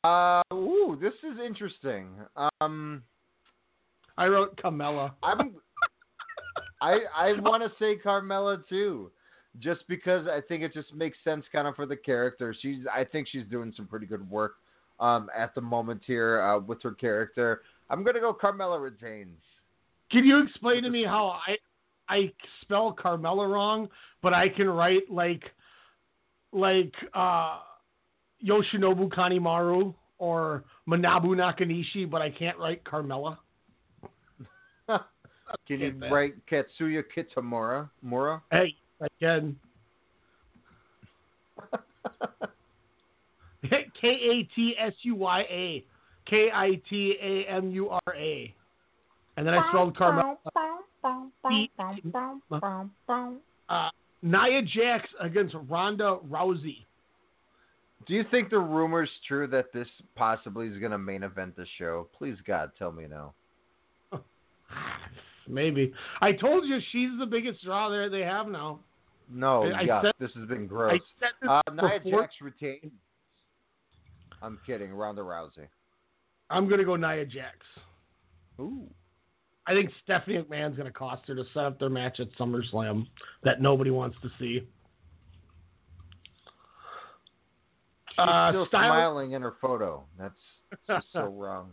Uh, 0.03 0.41
ooh, 0.53 0.97
this 1.01 1.13
is 1.23 1.39
interesting. 1.43 2.09
Um, 2.61 3.03
I 4.17 4.27
wrote 4.27 4.57
Carmella. 4.57 5.13
I'm. 5.23 5.55
I 6.81 6.99
I 7.15 7.31
want 7.39 7.63
to 7.63 7.71
say 7.79 7.97
Carmella 8.03 8.61
too, 8.67 9.11
just 9.57 9.81
because 9.87 10.27
I 10.27 10.41
think 10.47 10.63
it 10.63 10.73
just 10.73 10.93
makes 10.93 11.17
sense 11.23 11.43
kind 11.51 11.67
of 11.67 11.75
for 11.75 11.85
the 11.85 11.95
character. 11.95 12.55
She's 12.61 12.79
I 12.93 13.03
think 13.03 13.27
she's 13.31 13.45
doing 13.49 13.73
some 13.75 13.87
pretty 13.87 14.05
good 14.05 14.29
work 14.29 14.55
um 14.99 15.29
at 15.35 15.55
the 15.55 15.61
moment 15.61 16.01
here 16.05 16.41
uh, 16.41 16.59
with 16.59 16.81
her 16.83 16.91
character. 16.91 17.61
I'm 17.89 18.03
gonna 18.03 18.19
go 18.19 18.33
Carmella 18.33 18.81
retains. 18.81 19.39
Can 20.11 20.25
you 20.25 20.43
explain 20.43 20.83
to 20.83 20.89
me 20.89 21.03
how 21.03 21.39
I 21.47 21.57
I 22.07 22.31
spell 22.61 22.95
Carmella 22.95 23.51
wrong, 23.51 23.87
but 24.21 24.33
I 24.33 24.49
can 24.49 24.69
write 24.69 25.09
like 25.09 25.43
like 26.51 26.93
uh, 27.13 27.59
Yoshinobu 28.45 29.09
Kanemaru 29.09 29.93
or 30.17 30.63
Manabu 30.87 31.35
Nakanishi, 31.35 32.09
but 32.09 32.21
I 32.21 32.31
can't 32.31 32.57
write 32.57 32.83
Carmella. 32.83 33.37
Can 35.67 35.79
you 35.79 35.93
write 36.11 36.33
Katsuya 36.47 37.03
Kitamura? 37.15 37.89
Mura? 38.01 38.41
Hey, 38.51 38.75
Can. 39.19 39.55
K 43.99 44.07
A 44.07 44.43
T 44.55 44.75
S 44.79 44.93
U 45.03 45.15
Y 45.15 45.39
A. 45.41 45.85
K 46.29 46.49
I 46.53 46.81
T 46.89 47.15
A 47.21 47.45
M 47.49 47.71
U 47.71 47.89
R 47.89 48.15
A. 48.15 48.53
And 49.37 49.47
then 49.47 49.53
I 49.53 49.67
spelled 49.69 49.95
Carmella. 49.95 50.35
Uh, 53.69 53.89
Nia 54.21 54.61
Jax 54.61 55.07
against 55.21 55.55
Ronda 55.69 56.17
Rousey. 56.29 56.85
Do 58.05 58.13
you 58.13 58.23
think 58.31 58.49
the 58.49 58.59
rumor's 58.59 59.09
true 59.27 59.47
that 59.47 59.71
this 59.73 59.87
possibly 60.15 60.67
is 60.67 60.77
going 60.79 60.91
to 60.91 60.97
main 60.97 61.23
event 61.23 61.55
the 61.55 61.65
show? 61.77 62.07
Please, 62.17 62.37
God, 62.45 62.71
tell 62.77 62.91
me 62.91 63.05
no. 63.07 63.33
Maybe. 65.47 65.93
I 66.21 66.31
told 66.31 66.65
you 66.65 66.79
she's 66.91 67.11
the 67.19 67.25
biggest 67.25 67.63
draw 67.63 67.89
there 67.89 68.09
they 68.09 68.21
have 68.21 68.47
now. 68.47 68.79
No, 69.31 69.63
I 69.71 69.81
yeah, 69.81 70.01
said- 70.01 70.13
this 70.19 70.31
has 70.35 70.47
been 70.47 70.65
gross. 70.67 70.99
said 71.19 71.29
this 71.41 71.49
Uh, 71.49 71.61
Nia 71.71 71.99
before. 72.03 72.21
Jax 72.23 72.33
retained. 72.41 72.91
I'm 74.41 74.59
kidding. 74.65 74.91
Ronda 74.93 75.21
Rousey. 75.21 75.67
I'm 76.49 76.67
gonna 76.67 76.83
go 76.85 76.95
Nia 76.95 77.25
Jax. 77.25 77.57
Ooh. 78.59 78.89
I 79.67 79.73
think 79.73 79.91
Stephanie 80.03 80.39
McMahon's 80.39 80.77
gonna 80.77 80.91
cost 80.91 81.27
her 81.27 81.35
to 81.35 81.43
set 81.53 81.63
up 81.65 81.77
their 81.79 81.89
match 81.89 82.19
at 82.19 82.31
SummerSlam 82.39 83.05
that 83.43 83.61
nobody 83.61 83.91
wants 83.91 84.17
to 84.21 84.29
see. 84.39 84.67
She's 88.09 88.17
Uh, 88.17 88.49
still 88.51 88.65
Styles- 88.67 88.85
smiling 88.91 89.31
in 89.33 89.41
her 89.41 89.51
photo. 89.61 90.05
That's 90.17 90.39
just 90.87 91.11
so 91.13 91.25
wrong. 91.37 91.71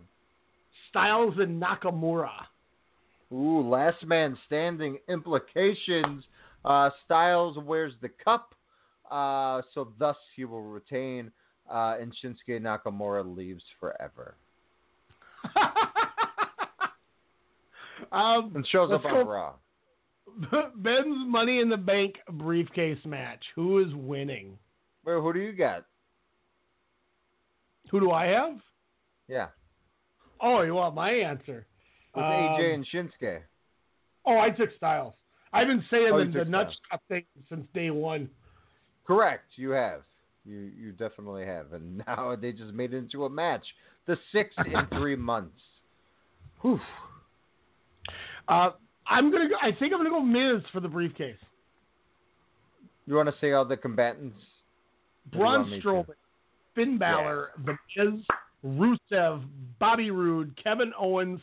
Styles 0.91 1.39
and 1.39 1.61
Nakamura. 1.61 2.47
Ooh, 3.33 3.61
last 3.69 4.05
man 4.05 4.37
standing 4.47 4.99
implications. 5.09 6.24
Uh, 6.66 6.90
Styles 7.05 7.56
wears 7.59 7.93
the 8.02 8.09
cup, 8.09 8.55
uh, 9.10 9.62
so 9.72 9.93
thus 9.98 10.16
he 10.34 10.44
will 10.44 10.62
retain, 10.62 11.30
uh, 11.70 11.97
and 12.01 12.12
Shinsuke 12.22 12.60
Nakamura 12.60 13.24
leaves 13.36 13.62
forever 13.80 14.34
Um, 18.12 18.52
and 18.55 18.66
shows 18.70 18.90
up 18.93 19.05
on 19.05 19.26
Raw. 19.26 19.55
Ben's 20.76 21.26
Money 21.26 21.60
in 21.60 21.68
the 21.68 21.76
Bank 21.76 22.16
briefcase 22.30 22.98
match. 23.05 23.43
Who 23.55 23.78
is 23.78 23.93
winning? 23.94 24.59
Wait, 25.05 25.14
who 25.14 25.32
do 25.32 25.38
you 25.40 25.52
got? 25.52 25.84
Who 27.90 28.01
do 28.01 28.10
I 28.10 28.26
have? 28.26 28.59
Yeah, 29.28 29.48
Oh, 30.40 30.62
you 30.62 30.74
want 30.74 30.94
my 30.94 31.10
answer? 31.10 31.66
with 32.14 32.24
Um, 32.24 32.30
AJ 32.30 32.74
and 32.74 32.86
Shinsuke. 32.93 33.40
Oh, 34.24 34.38
I 34.38 34.51
took 34.51 34.70
Styles. 34.76 35.14
I've 35.52 35.66
been 35.66 35.85
saying 35.90 36.10
Oh, 36.12 36.18
the, 36.18 36.24
the 36.24 36.39
took 36.40 36.48
nuts 36.48 36.77
cup 36.90 37.02
thing 37.09 37.24
since 37.48 37.66
day 37.74 37.90
one. 37.90 38.28
Correct, 39.06 39.44
you 39.56 39.70
have. 39.70 40.02
You 40.44 40.70
you 40.78 40.93
definitely 40.93 41.44
have, 41.44 41.73
and 41.73 42.02
now 42.06 42.36
they 42.40 42.52
just 42.52 42.73
made 42.73 42.94
it 42.94 42.98
into 42.98 43.24
a 43.24 43.31
match. 43.31 43.64
The 44.06 44.16
sixth 44.32 44.59
in 44.66 44.98
three 44.98 45.16
months. 45.16 45.59
Whew. 46.62 46.81
Uh, 48.48 48.70
I'm 49.09 49.31
gonna. 49.31 49.48
Go, 49.48 49.56
I 49.60 49.73
think 49.73 49.93
I'm 49.93 49.98
gonna 49.98 50.10
go 50.10 50.20
Miz 50.20 50.62
for 50.73 50.81
the 50.81 50.89
briefcase. 50.89 51.36
You 53.06 53.14
want 53.14 53.28
to 53.28 53.35
say 53.40 53.52
all 53.52 53.64
the 53.64 53.77
combatants? 53.77 54.39
Or 55.32 55.32
do 55.32 55.39
you 55.39 55.44
want 55.44 55.82
Braun? 55.82 56.06
Strowman, 56.06 56.14
Finn 56.74 56.98
Balor, 56.98 57.51
The 57.64 57.77
Miz, 57.97 58.20
Rusev, 58.64 59.44
Bobby 59.78 60.10
Roode, 60.10 60.59
Kevin 60.62 60.93
Owens, 60.98 61.40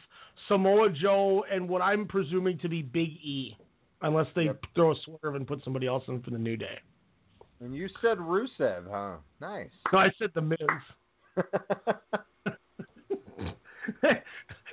Samoa 0.48 0.90
Joe, 0.90 1.46
and 1.52 1.68
what 1.68 1.82
I'm 1.82 2.06
presuming 2.06 2.58
to 2.60 2.70
be 2.70 2.82
Big 2.82 3.10
E, 3.10 3.58
unless 4.04 4.28
they 4.36 4.50
throw 4.76 4.92
a 4.92 4.96
swerve 5.04 5.36
and 5.36 5.48
put 5.48 5.64
somebody 5.64 5.88
else 5.88 6.04
in 6.08 6.22
for 6.22 6.30
the 6.30 6.38
New 6.38 6.58
Day. 6.58 6.78
And 7.62 7.74
you 7.74 7.88
said 8.02 8.18
Rusev, 8.18 8.84
huh? 8.90 9.16
Nice. 9.42 9.70
No, 9.92 10.00
I 10.00 10.12
said 10.20 10.30
The 10.36 10.42
Miz. 10.42 10.58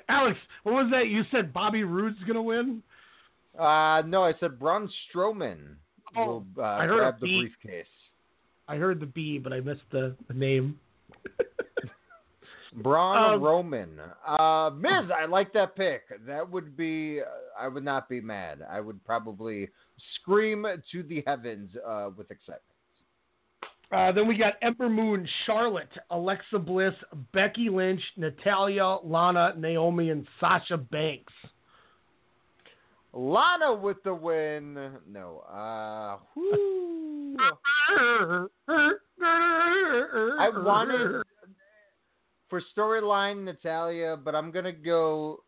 Alex, 0.08 0.38
what 0.64 0.74
was 0.74 0.90
that? 0.90 1.06
You 1.08 1.22
said 1.30 1.52
Bobby 1.52 1.84
Roode's 1.84 2.18
gonna 2.26 2.42
win. 2.42 2.82
Uh, 3.58 4.02
no, 4.06 4.24
I 4.24 4.32
said 4.40 4.58
Braun 4.58 4.90
Strowman 5.08 5.76
Oh, 6.16 6.26
will 6.26 6.44
uh, 6.58 6.62
I 6.62 6.86
heard 6.86 6.98
grab 6.98 7.20
the 7.20 7.26
B. 7.26 7.38
briefcase. 7.38 7.86
I 8.68 8.76
heard 8.76 9.00
the 9.00 9.06
B, 9.06 9.38
but 9.38 9.52
I 9.52 9.60
missed 9.60 9.82
the, 9.90 10.14
the 10.28 10.34
name. 10.34 10.78
Braun 12.76 13.34
Um, 13.34 13.42
Roman. 13.42 14.00
Uh, 14.26 14.70
Miz, 14.74 15.10
I 15.16 15.26
like 15.26 15.52
that 15.54 15.74
pick. 15.76 16.02
That 16.26 16.48
would 16.48 16.76
be, 16.76 17.20
I 17.58 17.68
would 17.68 17.84
not 17.84 18.08
be 18.08 18.20
mad. 18.20 18.60
I 18.70 18.80
would 18.80 19.04
probably 19.04 19.68
scream 20.14 20.66
to 20.92 21.02
the 21.02 21.22
heavens 21.26 21.70
uh, 21.86 22.10
with 22.16 22.30
excitement. 22.30 22.62
Uh, 23.92 24.12
then 24.12 24.28
we 24.28 24.38
got 24.38 24.54
Ember 24.62 24.88
Moon, 24.88 25.28
Charlotte, 25.46 25.90
Alexa 26.10 26.60
Bliss, 26.60 26.94
Becky 27.32 27.68
Lynch, 27.68 28.02
Natalya, 28.16 28.98
Lana, 29.02 29.54
Naomi, 29.56 30.10
and 30.10 30.26
Sasha 30.38 30.76
Banks. 30.76 31.32
Lana 33.12 33.74
with 33.74 34.00
the 34.04 34.14
win. 34.14 34.74
No. 35.10 35.42
Uh. 35.50 36.18
I 40.38 40.50
wanted 40.54 41.22
for 42.50 42.60
storyline 42.76 43.44
Natalya, 43.44 44.16
but 44.22 44.34
I'm 44.34 44.50
gonna 44.50 44.72
go 44.72 45.42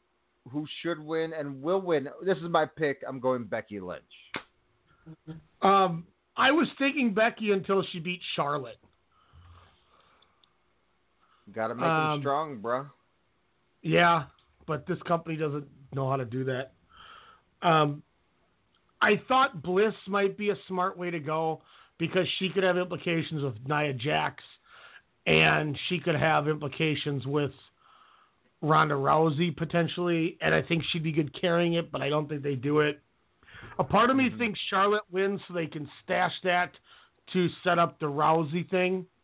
who 0.51 0.67
should 0.81 0.99
win 0.99 1.33
and 1.33 1.61
will 1.63 1.81
win. 1.81 2.09
This 2.25 2.39
is 2.39 2.45
my 2.45 2.65
pick. 2.65 3.03
I'm 3.07 3.21
going 3.21 3.45
Becky 3.45 3.81
Lynch. 3.81 4.03
Um, 5.61 6.07
I 6.37 6.51
was 6.51 6.67
thinking 6.79 7.13
Becky 7.15 7.53
until 7.53 7.85
she 7.93 7.99
beat 7.99 8.21
Charlotte. 8.35 8.79
Got 11.53 11.69
to 11.69 11.75
make 11.75 11.85
Um, 11.85 12.11
them 12.11 12.21
strong, 12.21 12.59
bro. 12.61 12.87
Yeah, 13.83 14.25
but 14.67 14.87
this 14.87 15.01
company 15.03 15.37
doesn't 15.37 15.67
know 15.93 16.09
how 16.09 16.17
to 16.17 16.25
do 16.25 16.45
that. 16.45 16.73
Um, 17.63 18.03
I 19.01 19.17
thought 19.29 19.63
Bliss 19.63 19.95
might 20.07 20.37
be 20.37 20.51
a 20.51 20.57
smart 20.69 20.97
way 20.97 21.11
to 21.11 21.21
go 21.21 21.63
because 21.99 22.27
she 22.39 22.49
could 22.49 22.63
have 22.63 22.79
implications 22.79 23.43
with 23.43 23.55
Nia 23.69 23.93
Jax, 23.93 24.43
and 25.27 25.79
she 25.89 25.99
could 25.99 26.17
have 26.17 26.49
implications 26.49 27.27
with 27.27 27.53
Ronda 28.61 28.95
Rousey 28.95 29.55
potentially, 29.57 30.39
and 30.41 30.55
I 30.55 30.63
think 30.63 30.85
she'd 30.91 31.03
be 31.03 31.13
good 31.13 31.39
carrying 31.39 31.75
it, 31.75 31.91
but 31.91 32.01
I 32.01 32.09
don't 32.09 32.29
think 32.29 32.43
they 32.43 32.55
do 32.55 32.81
it. 32.81 33.01
A 33.79 33.85
part 33.85 34.11
of 34.11 34.17
me 34.17 34.29
mm-hmm. 34.29 34.39
thinks 34.39 34.61
Charlotte 34.71 35.03
wins 35.11 35.41
so 35.47 35.55
they 35.55 35.67
can 35.67 35.89
stash 36.05 36.33
that 36.45 36.71
to 37.33 37.49
set 37.65 37.79
up 37.79 37.99
the 37.99 38.07
Rousey 38.07 38.69
thing. 38.71 39.07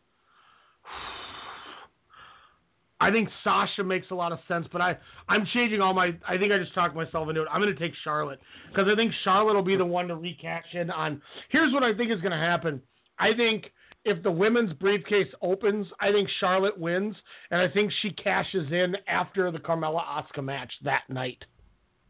I 3.01 3.11
think 3.11 3.29
Sasha 3.45 3.81
makes 3.81 4.11
a 4.11 4.15
lot 4.15 4.33
of 4.33 4.39
sense, 4.45 4.67
but 4.73 4.81
I 4.81 4.97
I'm 5.29 5.45
changing 5.53 5.79
all 5.79 5.93
my. 5.93 6.11
I 6.27 6.37
think 6.37 6.51
I 6.51 6.57
just 6.57 6.73
talked 6.73 6.97
myself 6.97 7.29
into 7.29 7.43
it. 7.43 7.47
I'm 7.49 7.61
going 7.61 7.73
to 7.73 7.79
take 7.79 7.93
Charlotte 8.03 8.41
because 8.67 8.89
I 8.91 8.95
think 8.95 9.13
Charlotte 9.23 9.53
will 9.53 9.63
be 9.63 9.77
the 9.77 9.85
one 9.85 10.09
to 10.09 10.15
recash 10.15 10.73
in 10.73 10.91
on. 10.91 11.21
Here's 11.47 11.71
what 11.71 11.81
I 11.81 11.95
think 11.95 12.11
is 12.11 12.19
going 12.19 12.33
to 12.33 12.37
happen. 12.37 12.81
I 13.17 13.33
think 13.33 13.71
if 14.05 14.23
the 14.23 14.31
women's 14.31 14.73
briefcase 14.73 15.27
opens, 15.41 15.87
I 15.99 16.11
think 16.11 16.29
Charlotte 16.39 16.77
wins, 16.77 17.15
and 17.51 17.61
I 17.61 17.67
think 17.67 17.91
she 18.01 18.11
cashes 18.11 18.71
in 18.71 18.95
after 19.07 19.51
the 19.51 19.59
Carmella 19.59 20.03
Asuka 20.03 20.43
match 20.43 20.71
that 20.83 21.03
night 21.09 21.43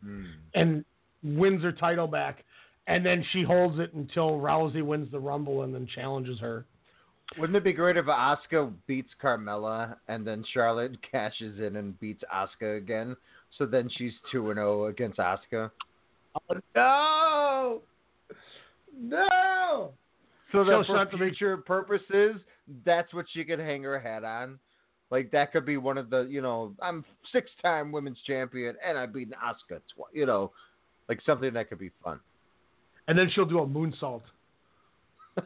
hmm. 0.03 0.25
and 0.53 0.85
wins 1.23 1.63
her 1.63 1.71
title 1.71 2.07
back, 2.07 2.43
and 2.87 3.05
then 3.05 3.25
she 3.33 3.43
holds 3.43 3.79
it 3.79 3.93
until 3.93 4.39
Rousey 4.39 4.83
wins 4.83 5.11
the 5.11 5.19
Rumble 5.19 5.63
and 5.63 5.73
then 5.73 5.87
challenges 5.93 6.39
her. 6.39 6.65
Wouldn't 7.37 7.57
it 7.57 7.63
be 7.63 7.73
great 7.73 7.97
if 7.97 8.05
Asuka 8.05 8.73
beats 8.87 9.11
Carmella 9.21 9.95
and 10.07 10.25
then 10.25 10.43
Charlotte 10.51 10.97
cashes 11.11 11.59
in 11.59 11.75
and 11.75 11.99
beats 11.99 12.23
Asuka 12.33 12.77
again? 12.77 13.15
So 13.57 13.65
then 13.65 13.89
she's 13.97 14.13
two 14.31 14.49
and 14.49 14.57
zero 14.57 14.85
against 14.85 15.19
Asuka. 15.19 15.69
Oh 16.49 16.55
no, 16.75 17.81
no. 18.99 19.93
So 20.51 20.63
She'll 20.63 20.79
that 20.79 20.85
for 20.87 20.97
shut 20.97 21.11
the- 21.11 21.17
future 21.17 21.57
purposes, 21.57 22.41
that's 22.85 23.13
what 23.13 23.25
she 23.33 23.43
could 23.43 23.59
hang 23.59 23.83
her 23.83 23.99
hat 23.99 24.23
on. 24.23 24.59
Like 25.11 25.31
that 25.31 25.51
could 25.51 25.65
be 25.65 25.77
one 25.77 25.97
of 25.97 26.09
the, 26.09 26.21
you 26.29 26.41
know, 26.41 26.75
I'm 26.81 27.03
six-time 27.31 27.91
women's 27.91 28.19
champion 28.27 28.75
and 28.85 28.97
I 28.97 29.05
beat 29.07 29.31
Asuka, 29.31 29.79
tw- 29.79 30.13
you 30.13 30.25
know, 30.25 30.51
like 31.07 31.19
something 31.25 31.53
that 31.53 31.67
could 31.69 31.79
be 31.79 31.89
fun. 32.03 32.19
And 33.07 33.17
then 33.17 33.29
she'll 33.33 33.45
do 33.45 33.59
a 33.59 33.65
moonsault. 33.67 34.21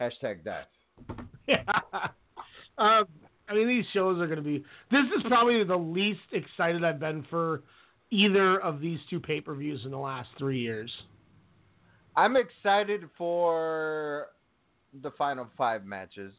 Hashtag 0.00 0.44
that. 0.44 0.68
Yeah. 1.46 1.62
Um, 2.78 3.04
I 3.46 3.52
mean, 3.52 3.68
these 3.68 3.84
shows 3.92 4.18
are 4.22 4.26
going 4.26 4.38
to 4.38 4.42
be. 4.42 4.64
This 4.90 5.04
is 5.14 5.22
probably 5.28 5.62
the 5.64 5.76
least 5.76 6.20
excited 6.32 6.82
I've 6.82 6.98
been 6.98 7.26
for 7.28 7.62
either 8.10 8.58
of 8.58 8.80
these 8.80 8.98
two 9.10 9.20
pay 9.20 9.42
per 9.42 9.54
views 9.54 9.82
in 9.84 9.90
the 9.90 9.98
last 9.98 10.30
three 10.38 10.60
years. 10.60 10.90
I'm 12.20 12.36
excited 12.36 13.08
for 13.16 14.26
the 15.02 15.10
final 15.12 15.46
five 15.56 15.84
matches. 15.86 16.34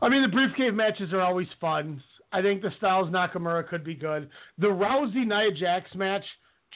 I 0.00 0.08
mean, 0.08 0.22
the 0.22 0.28
briefcase 0.28 0.70
matches 0.72 1.12
are 1.12 1.20
always 1.20 1.48
fun. 1.60 2.00
I 2.32 2.42
think 2.42 2.62
the 2.62 2.70
Styles 2.78 3.08
Nakamura 3.08 3.66
could 3.68 3.82
be 3.82 3.94
good. 3.94 4.30
The 4.58 4.68
Rousey 4.68 5.26
Nia 5.26 5.50
Jax 5.52 5.92
match, 5.96 6.22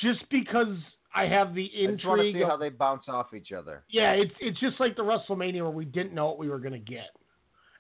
just 0.03 0.29
because 0.31 0.77
I 1.15 1.27
have 1.27 1.55
the 1.55 1.65
intrigue. 1.65 1.91
I 1.91 1.95
just 1.95 2.07
want 2.07 2.21
to 2.23 2.33
see 2.33 2.43
of- 2.43 2.49
how 2.49 2.57
they 2.57 2.71
bounce 2.71 3.05
off 3.07 3.33
each 3.35 3.53
other. 3.53 3.85
yeah, 3.89 4.13
it's 4.13 4.35
it's 4.41 4.59
just 4.59 4.81
like 4.81 4.97
the 4.97 5.03
WrestleMania 5.05 5.63
where 5.63 5.71
we 5.71 5.85
didn't 5.85 6.13
know 6.13 6.27
what 6.27 6.39
we 6.39 6.49
were 6.49 6.59
going 6.59 6.73
to 6.73 6.79
get, 6.81 7.11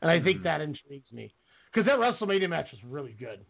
and 0.03 0.11
I 0.11 0.23
think 0.23 0.45
that 0.45 0.61
intrigues 0.61 1.11
me 1.12 1.35
because 1.73 1.85
that 1.87 1.99
WrestleMania 1.99 2.49
match 2.49 2.69
was 2.71 2.81
really 2.89 3.16
good. 3.19 3.41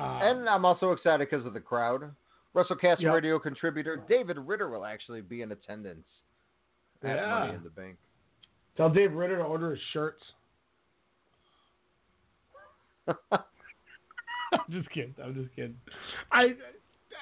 Uh, 0.00 0.18
And 0.22 0.48
I'm 0.48 0.64
also 0.64 0.90
excited 0.90 1.28
because 1.30 1.46
of 1.46 1.54
the 1.54 1.60
crowd. 1.60 2.10
WrestleCast 2.54 3.00
Yep. 3.00 3.14
radio 3.14 3.38
contributor 3.38 4.02
David 4.08 4.36
Ritter 4.38 4.68
will 4.68 4.84
actually 4.84 5.20
be 5.22 5.42
in 5.42 5.52
attendance 5.52 6.06
at 7.02 7.16
Yeah. 7.16 7.38
Money 7.40 7.54
in 7.54 7.62
the 7.64 7.70
Bank. 7.70 7.96
tell 8.76 8.90
Dave 8.90 9.12
Ritter 9.14 9.36
to 9.38 9.42
order 9.44 9.70
his 9.70 9.80
shirts. 9.92 10.22
I'm 13.08 14.60
just 14.70 14.88
kidding. 14.90 15.14
I'm 15.22 15.34
just 15.34 15.54
kidding. 15.56 15.76
I. 16.30 16.42
I- 16.42 16.54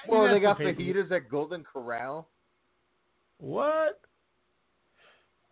Well, 0.07 0.27
they 0.33 0.39
got 0.39 0.57
fajitas 0.57 1.11
at 1.11 1.29
Golden 1.29 1.63
Corral. 1.63 2.27
What? 3.37 3.99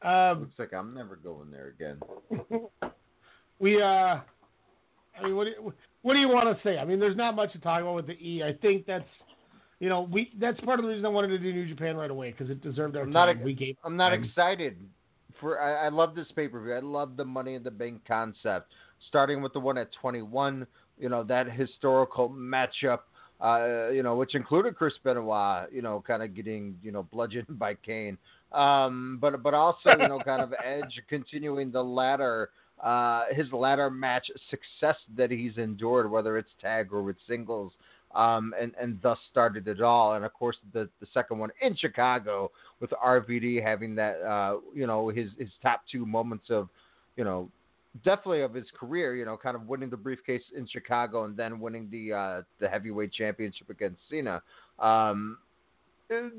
Um, 0.02 0.42
Looks 0.42 0.58
like 0.60 0.74
I'm 0.74 0.94
never 0.94 1.16
going 1.18 1.52
there 1.52 1.68
again. 1.68 2.00
we 3.60 3.82
uh, 3.82 3.86
I 3.86 5.24
mean, 5.24 5.36
what 5.36 5.44
do 5.46 5.50
you, 5.52 5.74
what 6.02 6.14
do 6.14 6.20
you 6.20 6.30
want 6.30 6.56
to 6.56 6.64
say? 6.64 6.78
I 6.78 6.86
mean, 6.86 7.00
there's 7.00 7.18
not 7.18 7.36
much 7.36 7.52
to 7.54 7.60
talk 7.60 7.82
about 7.82 7.96
with 7.96 8.08
the 8.08 8.14
E. 8.14 8.42
I 8.44 8.54
think 8.54 8.86
that's, 8.86 9.04
you 9.80 9.88
know, 9.88 10.02
we 10.02 10.32
that's 10.40 10.60
part 10.62 10.80
of 10.80 10.84
the 10.84 10.90
reason 10.90 11.06
I 11.06 11.10
wanted 11.10 11.30
to 11.30 11.40
do 11.40 11.54
New 11.54 11.68
Japan 11.68 11.96
right 11.96 12.12
away 12.12 12.32
because 12.32 12.50
it 12.50 12.62
deserved 12.62 12.98
our 12.98 13.04
I'm 13.04 13.12
not. 13.12 13.26
time. 13.26 13.38
ex- 13.38 13.46
we 13.46 13.54
gave. 13.54 13.78
I'm 13.84 13.96
not 13.96 14.10
time. 14.10 14.24
excited 14.24 14.78
for. 15.40 15.62
I, 15.62 15.86
I 15.86 15.90
love 15.90 16.16
this 16.16 16.28
pay 16.36 16.48
per 16.48 16.62
view. 16.62 16.74
I 16.74 16.80
love 16.80 17.16
the 17.16 17.26
Money 17.26 17.56
in 17.56 17.64
the 17.64 17.72
Bank 17.72 18.02
concept. 18.08 18.72
Starting 19.08 19.42
with 19.42 19.54
the 19.54 19.60
one 19.62 19.78
at 19.78 19.88
21, 20.02 20.68
you 21.00 21.08
know 21.10 21.24
that 21.24 21.50
historical 21.52 22.30
matchup. 22.30 23.00
Uh, 23.42 23.90
you 23.92 24.04
know, 24.04 24.18
which 24.18 24.36
included 24.36 24.76
Chris 24.76 24.94
Benoit. 25.02 25.72
You 25.72 25.82
know, 25.82 26.04
kind 26.06 26.24
of 26.24 26.36
getting 26.36 26.76
you 26.84 26.92
know 26.92 27.04
bludgeoned 27.04 27.48
by 27.58 27.76
Kane. 27.76 28.18
Um, 28.52 29.18
but 29.22 29.42
but 29.42 29.54
also 29.54 29.92
you 29.92 30.10
know 30.10 30.20
kind 30.20 30.42
of 30.42 30.54
Edge 30.64 31.02
continuing 31.08 31.72
the 31.72 31.84
ladder. 31.84 32.50
Uh, 32.84 33.26
his 33.32 33.52
ladder 33.52 33.90
match 33.90 34.26
success 34.50 34.96
that 35.18 35.30
he's 35.30 35.58
endured, 35.58 36.10
whether 36.10 36.38
it's 36.38 36.50
tag 36.62 36.94
or 36.94 37.04
with 37.04 37.18
singles, 37.28 37.74
um, 38.16 38.54
and 38.60 38.74
and 38.80 39.00
thus 39.02 39.18
started 39.32 39.68
it 39.68 39.82
all. 39.82 40.14
And 40.14 40.26
of 40.26 40.34
course, 40.34 40.58
the 40.74 40.90
the 41.00 41.08
second 41.14 41.40
one 41.40 41.52
in 41.62 41.76
Chicago 41.76 42.52
with 42.80 42.92
RVD 42.92 43.64
having 43.64 43.96
that, 43.96 44.22
uh, 44.22 44.58
you 44.74 44.88
know, 44.88 45.10
his 45.10 45.30
his 45.38 45.50
top 45.62 45.82
two 45.92 46.06
moments 46.06 46.46
of, 46.50 46.70
you 47.16 47.24
know, 47.24 47.50
definitely 48.04 48.42
of 48.42 48.54
his 48.54 48.68
career. 48.78 49.16
You 49.16 49.26
know, 49.26 49.38
kind 49.38 49.56
of 49.56 49.68
winning 49.68 49.90
the 49.90 49.98
briefcase 49.98 50.44
in 50.56 50.68
Chicago 50.68 51.26
and 51.26 51.38
then 51.38 51.60
winning 51.60 51.88
the 51.92 52.14
uh, 52.14 52.42
the 52.60 52.68
heavyweight 52.68 53.14
championship 53.14 53.70
against 53.70 54.00
Cena. 54.10 54.42
Um, 54.80 55.38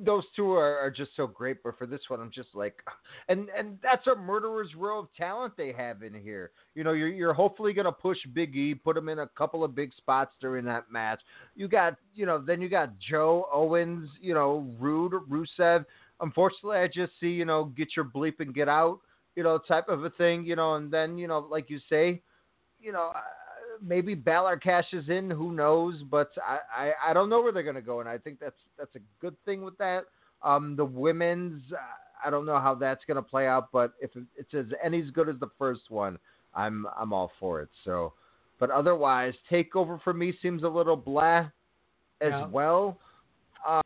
those 0.04 0.24
two 0.34 0.52
are, 0.52 0.78
are 0.78 0.90
just 0.90 1.12
so 1.16 1.26
great, 1.26 1.62
but 1.62 1.78
for 1.78 1.86
this 1.86 2.00
one, 2.08 2.20
I'm 2.20 2.30
just 2.30 2.48
like, 2.54 2.82
and 3.28 3.48
and 3.56 3.78
that's 3.82 4.06
a 4.06 4.16
murderer's 4.16 4.74
row 4.74 5.00
of 5.00 5.08
talent 5.16 5.54
they 5.56 5.72
have 5.72 6.02
in 6.02 6.14
here. 6.14 6.50
You 6.74 6.84
know, 6.84 6.92
you're 6.92 7.08
you're 7.08 7.32
hopefully 7.32 7.72
gonna 7.72 7.92
push 7.92 8.18
Big 8.34 8.56
E, 8.56 8.74
put 8.74 8.96
him 8.96 9.08
in 9.08 9.20
a 9.20 9.28
couple 9.28 9.62
of 9.62 9.74
big 9.74 9.92
spots 9.94 10.32
during 10.40 10.64
that 10.64 10.90
match. 10.90 11.20
You 11.54 11.68
got, 11.68 11.96
you 12.14 12.26
know, 12.26 12.38
then 12.38 12.60
you 12.60 12.68
got 12.68 12.98
Joe 12.98 13.48
Owens, 13.52 14.08
you 14.20 14.34
know, 14.34 14.66
Roode, 14.78 15.12
Rusev. 15.28 15.84
Unfortunately, 16.20 16.78
I 16.78 16.86
just 16.86 17.12
see, 17.20 17.28
you 17.28 17.44
know, 17.44 17.66
get 17.76 17.96
your 17.96 18.04
bleep 18.04 18.40
and 18.40 18.54
get 18.54 18.68
out, 18.68 19.00
you 19.36 19.42
know, 19.42 19.58
type 19.58 19.88
of 19.88 20.04
a 20.04 20.10
thing, 20.10 20.44
you 20.44 20.56
know, 20.56 20.74
and 20.74 20.92
then, 20.92 21.16
you 21.16 21.28
know, 21.28 21.46
like 21.50 21.70
you 21.70 21.78
say, 21.88 22.20
you 22.80 22.92
know, 22.92 23.12
uh, 23.14 23.20
maybe 23.82 24.14
Balor 24.14 24.58
cashes 24.58 25.08
in. 25.08 25.30
Who 25.30 25.52
knows? 25.52 26.02
But 26.10 26.30
I, 26.46 26.58
I, 26.74 27.10
I 27.10 27.12
don't 27.12 27.28
know 27.28 27.40
where 27.40 27.52
they're 27.52 27.62
gonna 27.62 27.80
go, 27.80 28.00
and 28.00 28.08
I 28.08 28.18
think 28.18 28.38
that's 28.40 28.60
that's 28.78 28.94
a 28.96 29.00
good 29.20 29.36
thing 29.44 29.62
with 29.62 29.76
that. 29.78 30.04
Um, 30.42 30.76
the 30.76 30.84
women's, 30.84 31.62
uh, 31.72 31.76
I 32.24 32.30
don't 32.30 32.46
know 32.46 32.58
how 32.58 32.74
that's 32.74 33.02
gonna 33.06 33.22
play 33.22 33.46
out, 33.46 33.68
but 33.72 33.92
if 34.00 34.10
it's 34.36 34.54
as 34.54 34.66
any 34.82 35.02
as 35.02 35.10
good 35.10 35.28
as 35.28 35.36
the 35.40 35.50
first 35.58 35.90
one, 35.90 36.18
I'm 36.54 36.86
I'm 36.98 37.12
all 37.12 37.30
for 37.38 37.60
it. 37.62 37.68
So, 37.84 38.12
but 38.58 38.70
otherwise, 38.70 39.34
Takeover 39.50 40.00
for 40.02 40.12
me 40.12 40.34
seems 40.42 40.62
a 40.62 40.68
little 40.68 40.96
blah 40.96 41.48
as 42.20 42.32
Yeah. 42.32 42.46
well. 42.46 42.98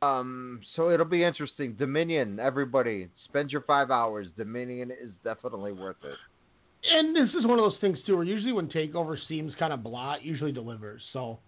Um, 0.02 0.60
so 0.76 0.90
it'll 0.90 1.04
be 1.04 1.24
interesting. 1.24 1.74
Dominion, 1.74 2.38
everybody, 2.38 3.08
spend 3.24 3.50
your 3.50 3.62
five 3.62 3.90
hours. 3.90 4.28
Dominion 4.36 4.90
is 4.90 5.10
definitely 5.24 5.72
worth 5.72 5.96
it. 6.04 6.16
And 6.92 7.14
this 7.16 7.30
is 7.38 7.46
one 7.46 7.58
of 7.58 7.64
those 7.70 7.80
things 7.80 7.98
too, 8.06 8.16
where 8.16 8.24
usually 8.24 8.52
when 8.52 8.68
Takeover 8.68 9.16
seems 9.28 9.54
kind 9.58 9.72
of 9.72 9.82
blah, 9.82 10.14
it 10.14 10.22
usually 10.22 10.52
delivers. 10.52 11.02
So, 11.12 11.38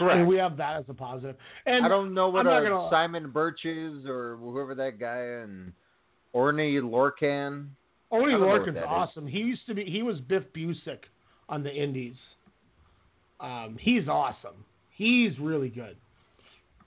I 0.00 0.16
mean, 0.18 0.26
we 0.26 0.36
have 0.36 0.56
that 0.56 0.76
as 0.76 0.84
a 0.88 0.94
positive. 0.94 1.36
And 1.66 1.84
I 1.84 1.88
don't 1.88 2.14
know 2.14 2.28
what 2.30 2.44
gonna- 2.44 2.88
Simon 2.90 3.30
Birch 3.30 3.64
is 3.64 4.06
or 4.06 4.36
whoever 4.36 4.74
that 4.76 4.98
guy 4.98 5.18
and 5.18 5.72
Oney 6.34 6.76
Lorcan. 6.80 7.68
Oney 8.10 8.28
I 8.28 8.30
don't 8.32 8.40
know 8.40 8.46
what 8.46 8.60
Lorcan's 8.60 8.74
that 8.76 8.84
is. 8.84 8.88
awesome. 8.88 9.26
He 9.26 9.38
used 9.40 9.66
to 9.66 9.74
be. 9.74 9.84
He 9.84 10.02
was 10.02 10.18
Biff 10.20 10.44
Busick 10.54 11.00
on 11.48 11.62
the 11.62 11.72
Indies. 11.72 12.16
Um, 13.40 13.76
he's 13.80 14.08
awesome. 14.08 14.64
He's 14.90 15.38
really 15.38 15.68
good. 15.68 15.96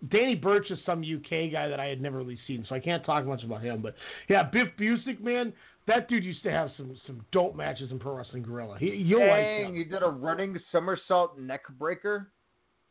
Danny 0.09 0.35
Burch 0.35 0.69
is 0.71 0.79
some 0.85 1.01
UK 1.03 1.51
guy 1.51 1.67
that 1.67 1.79
I 1.79 1.85
had 1.85 2.01
never 2.01 2.17
really 2.17 2.37
seen, 2.47 2.65
so 2.67 2.75
I 2.75 2.79
can't 2.79 3.03
talk 3.05 3.25
much 3.25 3.43
about 3.43 3.61
him. 3.61 3.81
But 3.81 3.95
yeah, 4.29 4.43
Biff 4.43 4.69
Busick, 4.79 5.19
man, 5.21 5.51
that 5.87 6.07
dude 6.09 6.23
used 6.23 6.43
to 6.43 6.51
have 6.51 6.69
some 6.77 6.95
some 7.05 7.25
dope 7.31 7.55
matches 7.55 7.91
in 7.91 7.99
Pro 7.99 8.15
Wrestling 8.15 8.43
Guerrilla. 8.43 8.77
He, 8.79 8.87
like 9.19 9.29
Dang, 9.29 9.65
him. 9.67 9.75
did 9.85 10.03
a 10.03 10.07
running 10.07 10.57
somersault 10.71 11.37
neck 11.39 11.61
breaker. 11.77 12.31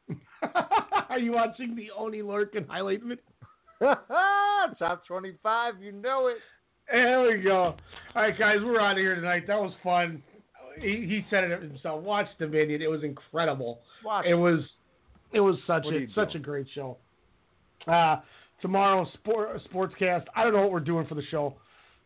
Are 1.09 1.19
you 1.19 1.33
watching 1.33 1.75
the 1.75 1.91
Oney 1.97 2.21
Lorcan 2.23 2.67
highlight 2.69 3.03
video? 3.03 3.25
Top 4.79 5.07
twenty-five, 5.07 5.81
you 5.81 5.93
know 5.93 6.29
it. 6.29 6.37
There 6.91 7.23
we 7.23 7.43
go. 7.43 7.75
All 8.15 8.23
right, 8.23 8.39
guys, 8.39 8.59
we're 8.63 8.81
out 8.81 8.93
of 8.93 8.99
here 8.99 9.15
tonight. 9.15 9.47
That 9.47 9.59
was 9.61 9.73
fun. 9.83 10.23
He, 10.81 11.07
he 11.07 11.25
said 11.31 11.45
it 11.45 11.63
himself. 11.63 12.03
Watch 12.03 12.27
Dominion. 12.39 12.83
It 12.83 12.91
was 12.91 13.03
incredible. 13.05 13.81
Watch 14.05 14.27
It 14.27 14.35
was 14.35 14.61
it 15.33 15.41
was 15.41 15.57
such 15.67 15.85
What 15.85 15.95
a 15.95 16.07
such 16.15 16.33
doing? 16.33 16.37
a 16.37 16.47
great 16.47 16.67
show. 16.75 16.97
Uh, 17.87 18.17
tomorrow, 18.61 19.07
sport 19.15 19.61
sportscast. 19.73 20.25
I 20.37 20.45
don't 20.45 20.53
know 20.53 20.63
what 20.63 20.71
we're 20.73 20.81
doing 20.81 21.07
for 21.07 21.15
the 21.15 21.25
show. 21.31 21.55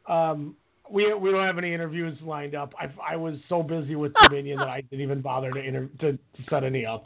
Um, 0.08 0.56
we 0.90 1.12
we 1.14 1.30
don't 1.30 1.44
have 1.44 1.58
any 1.58 1.72
interviews 1.72 2.16
lined 2.22 2.54
up. 2.54 2.74
I 2.78 2.88
I 3.12 3.16
was 3.16 3.36
so 3.48 3.62
busy 3.62 3.96
with 3.96 4.12
Dominion 4.22 4.58
that 4.58 4.68
I 4.68 4.80
didn't 4.82 5.02
even 5.02 5.20
bother 5.20 5.50
to 5.50 5.60
inter- 5.60 5.90
to, 6.00 6.12
to 6.12 6.50
set 6.50 6.64
any 6.64 6.84
up. 6.86 7.04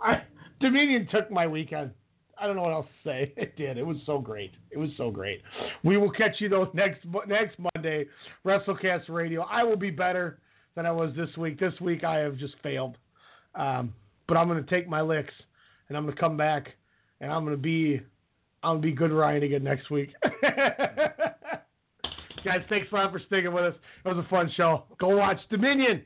I 0.00 0.22
Dominion 0.60 1.08
took 1.10 1.30
my 1.30 1.46
weekend. 1.46 1.90
I 2.38 2.46
don't 2.46 2.56
know 2.56 2.62
what 2.62 2.72
else 2.72 2.86
to 3.04 3.08
say. 3.08 3.32
It 3.42 3.56
did. 3.56 3.78
It 3.78 3.86
was 3.86 3.98
so 4.06 4.18
great. 4.18 4.52
It 4.70 4.78
was 4.78 4.90
so 4.96 5.10
great. 5.10 5.42
We 5.84 5.96
will 5.96 6.10
catch 6.10 6.36
you 6.40 6.48
though 6.48 6.70
next 6.74 7.00
next 7.26 7.56
Monday, 7.74 8.06
WrestleCast 8.44 9.08
Radio. 9.08 9.42
I 9.42 9.62
will 9.62 9.76
be 9.76 9.90
better 9.90 10.38
than 10.74 10.86
I 10.86 10.92
was 10.92 11.14
this 11.16 11.36
week. 11.36 11.60
This 11.60 11.74
week 11.80 12.04
I 12.04 12.18
have 12.18 12.36
just 12.36 12.54
failed, 12.62 12.96
um, 13.54 13.92
but 14.26 14.36
I'm 14.36 14.48
going 14.48 14.62
to 14.62 14.70
take 14.70 14.88
my 14.88 15.00
licks 15.00 15.34
and 15.88 15.96
I'm 15.96 16.04
going 16.04 16.14
to 16.14 16.20
come 16.20 16.36
back 16.36 16.70
and 17.20 17.30
I'm 17.30 17.44
going 17.44 17.56
to 17.56 17.62
be 17.62 18.00
I'm 18.62 18.74
going 18.74 18.82
to 18.82 18.88
be 18.88 18.92
good 18.92 19.12
Ryan 19.12 19.42
again 19.42 19.64
next 19.64 19.90
week. 19.90 20.10
Guys, 22.44 22.62
thanks 22.68 22.88
a 22.92 22.94
lot 22.94 23.12
for 23.12 23.20
sticking 23.20 23.52
with 23.52 23.64
us. 23.64 23.74
It 24.04 24.08
was 24.08 24.24
a 24.24 24.28
fun 24.28 24.50
show. 24.56 24.84
Go 24.98 25.16
watch 25.16 25.38
Dominion. 25.50 26.02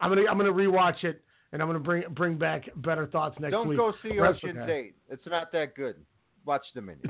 I'm 0.00 0.10
gonna 0.10 0.28
I'm 0.28 0.38
gonna 0.38 0.52
rewatch 0.52 1.04
it 1.04 1.22
and 1.52 1.62
I'm 1.62 1.68
gonna 1.68 1.78
bring 1.78 2.04
bring 2.10 2.36
back 2.36 2.68
better 2.76 3.06
thoughts 3.06 3.38
next 3.40 3.52
week. 3.66 3.76
Don't 3.76 3.92
go 3.92 3.92
see. 4.02 4.20
Ocean's 4.20 4.68
Eight. 4.68 4.94
It's 5.08 5.26
not 5.26 5.52
that 5.52 5.74
good. 5.74 5.96
Watch 6.44 6.62
Dominion. 6.74 7.02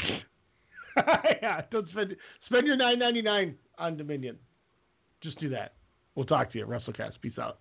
yeah, 1.42 1.62
don't 1.70 1.88
spend 1.90 2.16
spend 2.46 2.66
your 2.66 2.76
nine 2.76 2.98
ninety 2.98 3.22
nine 3.22 3.54
on 3.78 3.96
Dominion. 3.96 4.36
Just 5.22 5.38
do 5.40 5.48
that. 5.50 5.74
We'll 6.14 6.26
talk 6.26 6.50
to 6.52 6.58
you. 6.58 6.66
WrestleCast. 6.66 7.20
Peace 7.20 7.38
out. 7.40 7.58